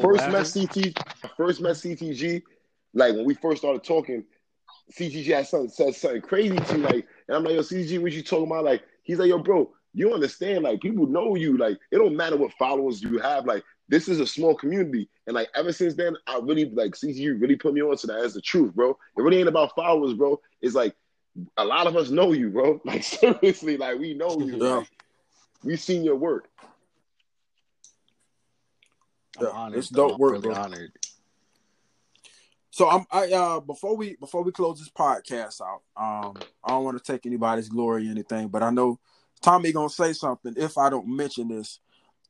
first 0.00 0.30
what 0.30 0.32
met? 0.32 0.50
CT, 0.50 0.98
first 1.36 1.60
met 1.60 1.72
CTG. 1.72 2.42
Like 2.94 3.14
when 3.14 3.24
we 3.24 3.34
first 3.34 3.60
started 3.62 3.84
talking, 3.84 4.24
CTG 4.92 5.26
had 5.34 5.46
something 5.46 5.68
said 5.70 5.94
something 5.94 6.22
crazy 6.22 6.56
to 6.56 6.74
me. 6.78 6.80
Like, 6.84 7.06
and 7.28 7.36
I'm 7.36 7.44
like, 7.44 7.54
yo, 7.54 7.60
CTG, 7.60 8.00
what 8.00 8.12
you 8.12 8.22
talking 8.22 8.46
about? 8.46 8.64
Like, 8.64 8.82
he's 9.02 9.18
like, 9.18 9.28
yo, 9.28 9.38
bro, 9.38 9.70
you 9.92 10.12
understand? 10.12 10.64
Like, 10.64 10.80
people 10.80 11.06
know 11.06 11.34
you. 11.36 11.56
Like, 11.56 11.78
it 11.90 11.96
don't 11.98 12.16
matter 12.16 12.36
what 12.36 12.52
followers 12.54 13.02
you 13.02 13.18
have. 13.18 13.46
Like, 13.46 13.62
this 13.88 14.08
is 14.08 14.20
a 14.20 14.26
small 14.26 14.54
community, 14.54 15.10
and 15.26 15.34
like 15.34 15.48
ever 15.54 15.70
since 15.72 15.94
then, 15.94 16.16
I 16.26 16.38
really 16.42 16.64
like 16.70 16.92
CTG 16.92 17.38
really 17.40 17.56
put 17.56 17.74
me 17.74 17.82
on 17.82 17.96
to 17.98 18.06
that. 18.06 18.22
That's 18.22 18.32
the 18.34 18.40
truth, 18.40 18.74
bro. 18.74 18.90
It 18.90 19.22
really 19.22 19.38
ain't 19.40 19.48
about 19.48 19.74
followers, 19.74 20.14
bro. 20.14 20.40
It's 20.62 20.74
like 20.74 20.94
a 21.58 21.64
lot 21.64 21.86
of 21.86 21.94
us 21.96 22.10
know 22.10 22.32
you, 22.32 22.48
bro. 22.48 22.80
Like 22.86 23.02
seriously, 23.02 23.76
like 23.76 23.98
we 23.98 24.14
know 24.14 24.38
you. 24.40 24.56
Yeah. 24.56 24.74
Like, 24.76 24.88
we 25.62 25.76
seen 25.76 26.02
your 26.02 26.16
work. 26.16 26.48
I'm 29.38 29.44
Yeah, 29.44 29.50
honored. 29.52 29.78
it's 29.78 29.88
dope 29.90 30.12
I'm 30.12 30.18
work, 30.18 30.32
really 30.32 30.48
bro. 30.48 30.54
honored. 30.54 30.92
So 32.74 32.90
I'm 32.90 33.04
I 33.08 33.30
uh 33.30 33.60
before 33.60 33.96
we 33.96 34.16
before 34.16 34.42
we 34.42 34.50
close 34.50 34.80
this 34.80 34.90
podcast 34.90 35.60
out, 35.60 35.82
um, 35.96 36.34
I 36.64 36.70
don't 36.70 36.82
want 36.82 36.98
to 36.98 37.12
take 37.12 37.24
anybody's 37.24 37.68
glory 37.68 38.08
or 38.08 38.10
anything, 38.10 38.48
but 38.48 38.64
I 38.64 38.70
know 38.70 38.98
Tommy 39.40 39.70
gonna 39.70 39.88
say 39.88 40.12
something 40.12 40.54
if 40.56 40.76
I 40.76 40.90
don't 40.90 41.06
mention 41.06 41.46
this. 41.46 41.78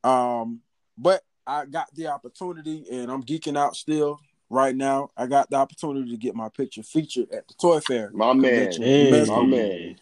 Um, 0.03 0.61
but 0.99 1.23
I 1.47 1.65
got 1.65 1.95
the 1.95 2.09
opportunity 2.09 2.85
and 2.93 3.11
I'm 3.11 3.23
geeking 3.23 3.57
out 3.57 3.75
still 3.75 4.21
right 4.51 4.77
now. 4.77 5.09
I 5.16 5.29
got 5.29 5.49
the 5.49 5.57
opportunity 5.57 6.11
to 6.11 6.19
get 6.19 6.35
my 6.35 6.51
picture 6.51 6.83
featured 6.83 7.33
at 7.33 7.49
the 7.49 7.55
Toy 7.55 7.81
Fair. 7.81 8.11
My 8.12 8.35
man. 8.35 8.71
Hey. 8.71 9.25
My 9.27 9.43
man. 9.43 9.97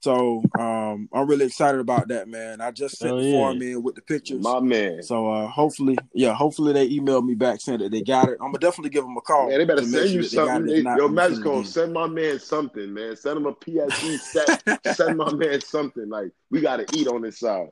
So 0.00 0.42
um 0.58 1.08
I'm 1.12 1.26
really 1.26 1.46
excited 1.46 1.80
about 1.80 2.08
that, 2.08 2.28
man. 2.28 2.60
I 2.60 2.70
just 2.70 2.98
sent 2.98 3.10
Hell 3.10 3.18
the 3.18 3.24
yeah. 3.24 3.32
form 3.32 3.62
in 3.62 3.82
with 3.82 3.94
the 3.94 4.02
pictures. 4.02 4.42
My 4.42 4.60
man. 4.60 5.02
So 5.02 5.30
uh 5.30 5.46
hopefully, 5.46 5.98
yeah, 6.14 6.34
hopefully 6.34 6.72
they 6.72 6.88
emailed 6.88 7.26
me 7.26 7.34
back 7.34 7.60
saying 7.60 7.80
that 7.80 7.90
they 7.90 8.02
got 8.02 8.30
it. 8.30 8.38
I'm 8.40 8.48
gonna 8.48 8.58
definitely 8.58 8.90
give 8.90 9.04
them 9.04 9.16
a 9.16 9.20
call. 9.20 9.48
Man, 9.48 9.58
they 9.58 9.64
better 9.64 9.84
send 9.84 10.10
you 10.10 10.22
that 10.22 10.30
they 10.30 10.36
got 10.36 10.46
something. 10.46 10.66
They, 10.66 10.80
yo, 10.80 10.90
I'm 10.90 10.98
send 10.98 11.04
it 11.04 11.14
Mexico, 11.14 11.52
again. 11.52 11.64
send 11.64 11.92
my 11.92 12.06
man 12.06 12.38
something, 12.38 12.94
man. 12.94 13.16
Send 13.16 13.36
him 13.36 13.46
a 13.46 13.52
PSE 13.52 14.18
set. 14.18 14.84
send 14.96 15.18
my 15.18 15.32
man 15.32 15.60
something. 15.60 16.08
Like, 16.08 16.30
we 16.50 16.60
got 16.60 16.76
to 16.76 16.98
eat 16.98 17.06
on 17.06 17.22
this 17.22 17.38
side. 17.38 17.68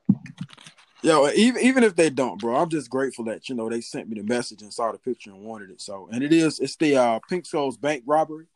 Yo, 1.00 1.30
even 1.30 1.62
even 1.62 1.84
if 1.84 1.94
they 1.94 2.10
don't, 2.10 2.40
bro, 2.40 2.56
I'm 2.56 2.68
just 2.68 2.90
grateful 2.90 3.24
that 3.26 3.48
you 3.48 3.54
know 3.54 3.68
they 3.70 3.80
sent 3.80 4.08
me 4.08 4.20
the 4.20 4.26
message 4.26 4.62
and 4.62 4.74
saw 4.74 4.90
the 4.90 4.98
picture 4.98 5.30
and 5.30 5.44
wanted 5.44 5.70
it. 5.70 5.80
So, 5.80 6.08
and 6.10 6.24
it 6.24 6.32
is 6.32 6.58
it's 6.58 6.74
the 6.76 6.96
uh, 6.96 7.20
Pink 7.28 7.46
Souls 7.46 7.76
bank 7.76 8.02
robbery 8.04 8.46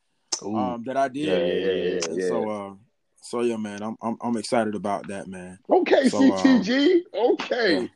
um, 0.44 0.82
that 0.86 0.96
I 0.96 1.08
did. 1.08 1.28
Yeah, 1.28 1.38
yeah, 1.38 1.70
yeah, 1.70 2.00
And 2.08 2.20
yeah. 2.20 2.28
So, 2.28 2.48
uh, 2.48 2.74
so 3.22 3.40
yeah, 3.40 3.56
man, 3.56 3.82
I'm 3.82 3.96
I'm, 4.02 4.16
I'm 4.20 4.36
excited 4.36 4.74
about 4.74 5.06
that, 5.08 5.28
man. 5.28 5.58
Okay, 5.70 6.08
So, 6.08 6.18
um, 6.18 6.24
CTG. 6.24 7.02
Okay. 7.14 7.88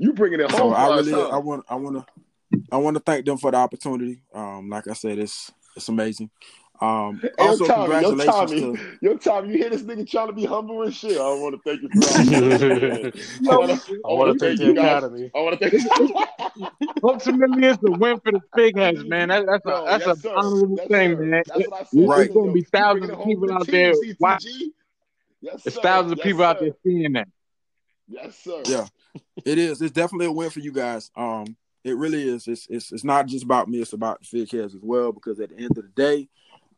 You 0.00 0.12
bringing 0.12 0.40
it 0.40 0.50
So 0.50 0.58
home 0.58 0.74
I 0.74 0.88
us, 0.88 1.06
really? 1.06 1.22
I 1.30 1.38
want 1.38 1.64
I 1.68 1.76
want 1.76 1.96
to 1.96 2.06
I 2.72 2.76
want 2.78 2.96
to 2.96 3.02
thank 3.02 3.24
them 3.24 3.38
for 3.38 3.52
the 3.52 3.56
opportunity. 3.56 4.22
Um, 4.34 4.68
like 4.68 4.88
I 4.88 4.94
said, 4.94 5.18
it's 5.18 5.52
it's 5.76 5.88
amazing. 5.88 6.30
Um, 6.80 7.20
Hey, 7.22 7.30
also, 7.38 7.64
yo, 7.64 7.70
Tommy, 7.70 8.02
yo, 8.02 8.14
Tommy, 8.24 8.60
to 8.60 8.78
yo, 9.00 9.16
Tommy, 9.16 9.48
you 9.52 9.58
hear 9.58 9.70
this 9.70 9.82
nigga 9.82 10.08
trying 10.08 10.28
to 10.28 10.32
be 10.32 10.44
humble 10.44 10.82
and 10.82 10.94
shit? 10.94 11.16
I 11.18 11.22
want 11.34 11.56
to 11.56 11.60
thank 11.68 11.82
you 11.82 11.88
for 11.88 12.00
that. 12.00 13.12
I 13.50 13.56
want 13.56 13.70
to 13.84 14.02
I 14.04 14.12
want 14.12 14.38
to 14.38 14.44
thank 14.44 14.58
the 14.58 14.66
you 14.66 14.74
guys. 14.74 15.02
academy. 15.02 15.30
I 15.34 15.40
want 15.40 15.60
to 15.60 15.70
thank 15.70 15.98
you. 16.56 16.68
Ultimately, 17.02 17.66
it's 17.68 17.82
a 17.84 17.90
win 17.90 18.20
for 18.20 18.32
the 18.32 18.40
big 18.54 18.76
heads, 18.76 19.04
man. 19.04 19.28
That, 19.28 19.46
that's 19.46 19.64
No, 19.64 19.86
a 19.86 19.90
that's 19.90 20.06
yes, 20.06 20.18
a 20.18 20.20
sir. 20.20 20.32
honorable 20.36 20.76
Yes, 20.76 20.88
thing, 20.88 21.10
sir. 21.16 21.22
man. 21.22 21.42
That's 21.46 21.68
what 21.68 21.72
I 21.74 21.78
said. 21.78 21.88
There's 21.92 22.08
Right. 22.08 22.34
gonna 22.34 22.52
be 22.52 22.62
thousands 22.62 23.10
of 23.10 23.24
people 23.24 23.52
out 23.52 23.66
there. 23.66 23.92
watching. 23.92 24.14
Why? 24.18 24.38
Yes, 25.40 25.62
There's 25.64 25.74
sir. 25.74 25.80
thousands 25.82 26.12
of 26.12 26.18
Yes, 26.18 26.26
people 26.26 26.42
out 26.44 26.60
there 26.60 26.70
seeing 26.84 27.12
that. 27.12 27.28
Yes, 28.08 28.38
sir. 28.38 28.62
Yeah. 28.66 28.86
it 29.44 29.58
is. 29.58 29.82
It's 29.82 29.92
definitely 29.92 30.26
a 30.26 30.32
win 30.32 30.50
for 30.50 30.60
you 30.60 30.72
guys. 30.72 31.10
Um, 31.16 31.56
it 31.84 31.96
really 31.96 32.28
is. 32.28 32.48
It's 32.48 32.66
it's 32.68 32.92
it's 32.92 33.04
not 33.04 33.26
just 33.26 33.44
about 33.44 33.68
me. 33.68 33.80
It's 33.80 33.92
about 33.92 34.20
the 34.20 34.26
Fig 34.26 34.50
Heads 34.50 34.74
as 34.74 34.82
well. 34.82 35.12
Because 35.12 35.38
at 35.40 35.50
the 35.50 35.56
end 35.56 35.78
of 35.78 35.84
the 35.84 35.92
day, 35.94 36.28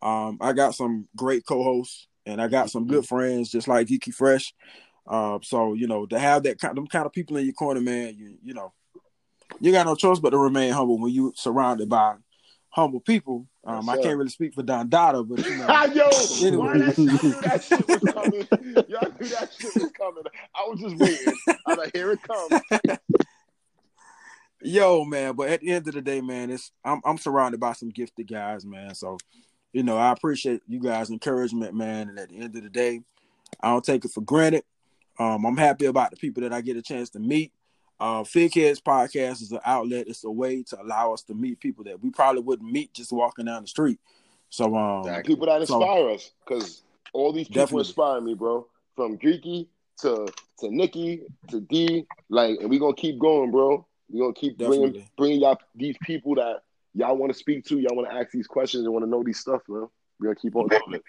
um, 0.02 0.38
I 0.40 0.52
got 0.52 0.74
some 0.74 1.08
great 1.16 1.44
co-hosts 1.46 2.06
and 2.26 2.40
I 2.40 2.48
got 2.48 2.70
some 2.70 2.86
good 2.86 3.06
friends, 3.06 3.50
just 3.50 3.68
like 3.68 3.88
Geeky 3.88 4.12
Fresh. 4.12 4.54
Uh, 5.06 5.38
so 5.42 5.74
you 5.74 5.86
know 5.86 6.06
to 6.06 6.18
have 6.18 6.44
that 6.44 6.58
kind, 6.60 6.76
them 6.76 6.86
kind 6.86 7.06
of 7.06 7.12
people 7.12 7.36
in 7.36 7.44
your 7.44 7.54
corner, 7.54 7.80
man. 7.80 8.14
You 8.16 8.36
you 8.42 8.54
know, 8.54 8.72
you 9.60 9.72
got 9.72 9.86
no 9.86 9.94
choice 9.94 10.18
but 10.20 10.30
to 10.30 10.38
remain 10.38 10.72
humble 10.72 10.98
when 11.00 11.12
you 11.12 11.32
surrounded 11.36 11.88
by 11.88 12.14
humble 12.70 13.00
people. 13.00 13.46
Um, 13.64 13.88
I 13.88 13.96
can't 13.96 14.16
really 14.16 14.30
speak 14.30 14.54
for 14.54 14.62
Don 14.62 14.88
Dada, 14.88 15.22
but 15.22 15.44
you 15.44 15.56
know, 15.58 15.84
Yo, 15.92 16.46
Anyway. 16.46 16.78
that, 16.78 17.42
I 17.42 17.48
that 17.48 17.64
shit 17.64 17.88
was 17.88 18.12
coming. 18.12 18.48
Y'all 18.88 19.12
knew 19.20 19.28
that 19.28 19.52
shit 19.52 19.74
was 19.74 19.90
coming. 19.92 20.24
I 20.54 20.68
was 20.68 20.80
just 20.80 20.96
waiting. 20.96 21.36
I 21.66 21.74
like, 21.74 21.90
here 21.94 22.12
it 22.12 22.20
comes. 22.22 22.60
Yo, 24.62 25.04
man, 25.04 25.34
but 25.34 25.48
at 25.48 25.60
the 25.60 25.70
end 25.70 25.88
of 25.88 25.94
the 25.94 26.02
day, 26.02 26.20
man, 26.20 26.50
it's 26.50 26.70
I'm 26.84 27.00
I'm 27.04 27.16
surrounded 27.18 27.60
by 27.60 27.72
some 27.72 27.88
gifted 27.88 28.28
guys, 28.28 28.64
man. 28.66 28.94
So, 28.94 29.16
you 29.72 29.82
know, 29.82 29.96
I 29.96 30.12
appreciate 30.12 30.62
you 30.68 30.80
guys' 30.80 31.10
encouragement, 31.10 31.74
man. 31.74 32.08
And 32.08 32.18
at 32.18 32.28
the 32.30 32.36
end 32.36 32.56
of 32.56 32.62
the 32.62 32.70
day, 32.70 33.00
I 33.60 33.70
don't 33.70 33.84
take 33.84 34.04
it 34.04 34.10
for 34.10 34.20
granted. 34.22 34.64
Um, 35.18 35.44
I'm 35.44 35.56
happy 35.56 35.86
about 35.86 36.10
the 36.10 36.16
people 36.16 36.42
that 36.42 36.52
I 36.52 36.60
get 36.60 36.76
a 36.76 36.82
chance 36.82 37.10
to 37.10 37.18
meet. 37.18 37.52
Uh, 37.98 38.24
Fig 38.24 38.54
Heads 38.54 38.80
podcast 38.80 39.42
is 39.42 39.52
an 39.52 39.60
outlet. 39.64 40.06
It's 40.08 40.24
a 40.24 40.30
way 40.30 40.62
to 40.62 40.80
allow 40.80 41.12
us 41.12 41.22
to 41.24 41.34
meet 41.34 41.60
people 41.60 41.84
that 41.84 42.02
we 42.02 42.10
probably 42.10 42.40
wouldn't 42.40 42.70
meet 42.70 42.94
just 42.94 43.12
walking 43.12 43.44
down 43.44 43.62
the 43.62 43.68
street. 43.68 43.98
So, 44.48 44.74
um, 44.74 45.00
Exactly. 45.00 45.34
People 45.34 45.46
that 45.46 45.66
So- 45.68 45.76
inspire 45.76 46.08
us, 46.10 46.30
because 46.44 46.82
all 47.12 47.32
these 47.32 47.48
people 47.48 47.62
Definitely. 47.62 47.80
inspire 47.82 48.20
me, 48.22 48.34
bro. 48.34 48.66
From 48.96 49.18
Geeky 49.18 49.66
to 50.02 50.26
to 50.60 50.70
Nikki 50.74 51.22
to 51.48 51.60
D, 51.60 52.06
like, 52.30 52.58
and 52.60 52.68
we 52.70 52.78
gonna 52.78 52.94
keep 52.94 53.18
going, 53.18 53.50
bro. 53.50 53.86
We 54.10 54.20
gonna 54.20 54.32
keep 54.32 54.56
bringing 54.58 54.80
Definitely. 54.86 55.10
bringing 55.16 55.40
y'all 55.42 55.58
these 55.74 55.96
people 56.02 56.34
that 56.36 56.62
y'all 56.94 57.16
want 57.16 57.32
to 57.32 57.38
speak 57.38 57.64
to, 57.66 57.78
y'all 57.78 57.96
want 57.96 58.10
to 58.10 58.16
ask 58.16 58.30
these 58.30 58.46
questions 58.46 58.84
and 58.84 58.92
want 58.92 59.04
to 59.04 59.10
know 59.10 59.22
these 59.22 59.38
stuff, 59.38 59.62
man. 59.68 59.86
We're 60.18 60.28
gonna 60.28 60.36
keep 60.36 60.56
on 60.56 60.68
doing 60.68 60.94
it. 60.94 61.04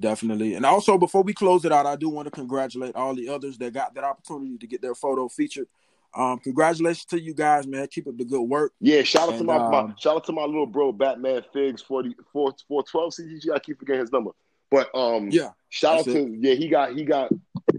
Definitely. 0.00 0.54
And 0.54 0.66
also, 0.66 0.98
before 0.98 1.22
we 1.22 1.32
close 1.32 1.64
it 1.64 1.72
out, 1.72 1.86
I 1.86 1.96
do 1.96 2.08
want 2.08 2.26
to 2.26 2.30
congratulate 2.30 2.96
all 2.96 3.14
the 3.14 3.28
others 3.28 3.58
that 3.58 3.72
got 3.72 3.94
that 3.94 4.04
opportunity 4.04 4.58
to 4.58 4.66
get 4.66 4.82
their 4.82 4.94
photo 4.94 5.28
featured. 5.28 5.68
Um, 6.16 6.38
congratulations 6.38 7.06
to 7.06 7.20
you 7.20 7.34
guys, 7.34 7.66
man. 7.66 7.86
Keep 7.88 8.08
up 8.08 8.16
the 8.16 8.24
good 8.24 8.42
work. 8.42 8.72
Yeah, 8.80 9.02
shout 9.02 9.28
out 9.28 9.32
to 9.32 9.38
And, 9.38 9.46
my, 9.46 9.58
my 9.58 9.78
um, 9.80 9.94
shout 9.98 10.16
out 10.16 10.24
to 10.24 10.32
my 10.32 10.44
little 10.44 10.66
bro 10.66 10.92
Batman 10.92 11.42
Figs 11.52 11.82
40 11.82 12.14
4 12.32 12.54
412 12.68 13.14
CGG. 13.14 13.54
I 13.54 13.58
keep 13.58 13.78
forgetting 13.78 14.00
his 14.00 14.12
number. 14.12 14.30
But 14.70 14.94
um 14.94 15.28
Yeah. 15.30 15.50
shout 15.70 15.98
out 16.00 16.06
that's 16.06 16.16
to 16.16 16.36
yeah, 16.40 16.54
he 16.54 16.68
got 16.68 16.96
he 16.96 17.04
got 17.04 17.32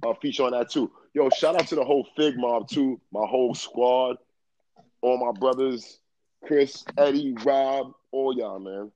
a 0.03 0.15
feature 0.15 0.43
on 0.43 0.51
that 0.51 0.69
too. 0.69 0.91
Yo, 1.13 1.29
shout 1.29 1.55
out 1.55 1.67
to 1.67 1.75
the 1.75 1.83
whole 1.83 2.07
Fig 2.17 2.37
mob 2.37 2.67
too, 2.67 2.99
my 3.11 3.25
whole 3.25 3.55
squad, 3.55 4.17
all 5.01 5.17
my 5.17 5.37
brothers, 5.37 5.99
Chris, 6.45 6.83
Eddie, 6.97 7.35
Rob, 7.43 7.93
all 8.11 8.35
y'all, 8.35 8.59
man. 8.59 8.91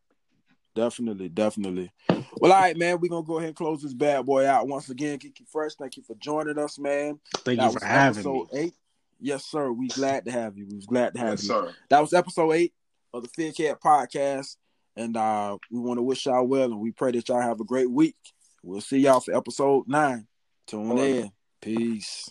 Definitely, 0.76 1.30
definitely. 1.30 1.92
Well, 2.38 2.54
all 2.54 2.62
right, 2.62 2.78
man. 2.78 3.00
We're 3.00 3.10
gonna 3.10 3.26
go 3.26 3.38
ahead 3.38 3.50
and 3.50 3.56
close 3.56 3.82
this 3.82 3.94
bad 3.94 4.26
boy 4.26 4.46
out. 4.46 4.68
Once 4.68 4.90
again, 4.90 5.20
Geeky 5.20 5.48
Fresh, 5.52 5.76
thank 5.76 5.98
you 5.98 6.04
for 6.04 6.16
joining 6.16 6.58
us, 6.58 6.80
man. 6.80 7.20
Thank 7.38 7.60
that 7.60 7.74
you 7.74 7.80
for 7.80 7.86
having 7.86 8.24
me. 8.24 8.46
Eight. 8.54 8.74
Yes, 9.20 9.46
sir. 9.46 9.72
We 9.72 9.88
glad 9.90 10.26
to 10.26 10.32
have 10.32 10.58
you. 10.58 10.68
We 10.68 10.80
glad 10.86 11.14
to 11.16 11.20
have 11.20 11.32
yes, 11.32 11.44
you. 11.44 11.50
Sir. 11.50 11.74
That 11.90 12.00
was 12.00 12.14
episode 12.14 12.52
eight 12.52 12.74
of 13.14 13.24
the 13.24 13.30
Fig 13.30 13.58
Head 13.58 13.78
Podcast. 13.84 14.56
And 14.96 15.18
uh, 15.18 15.58
we 15.72 15.80
want 15.80 15.98
to 15.98 16.04
wish 16.04 16.26
y'all 16.26 16.46
well 16.46 16.72
and 16.72 16.80
we 16.80 16.92
pray 16.92 17.12
that 17.12 17.28
y'all 17.28 17.42
have 17.42 17.60
a 17.60 17.66
great 17.66 17.90
week. 17.90 18.16
We'll 18.64 18.82
see 18.82 19.00
y'all 19.00 19.20
for 19.20 19.36
episode 19.36 19.88
nine. 19.88 20.28
Tune 20.68 20.90
right. 20.90 21.00
in. 21.00 21.32
Peace. 21.62 22.30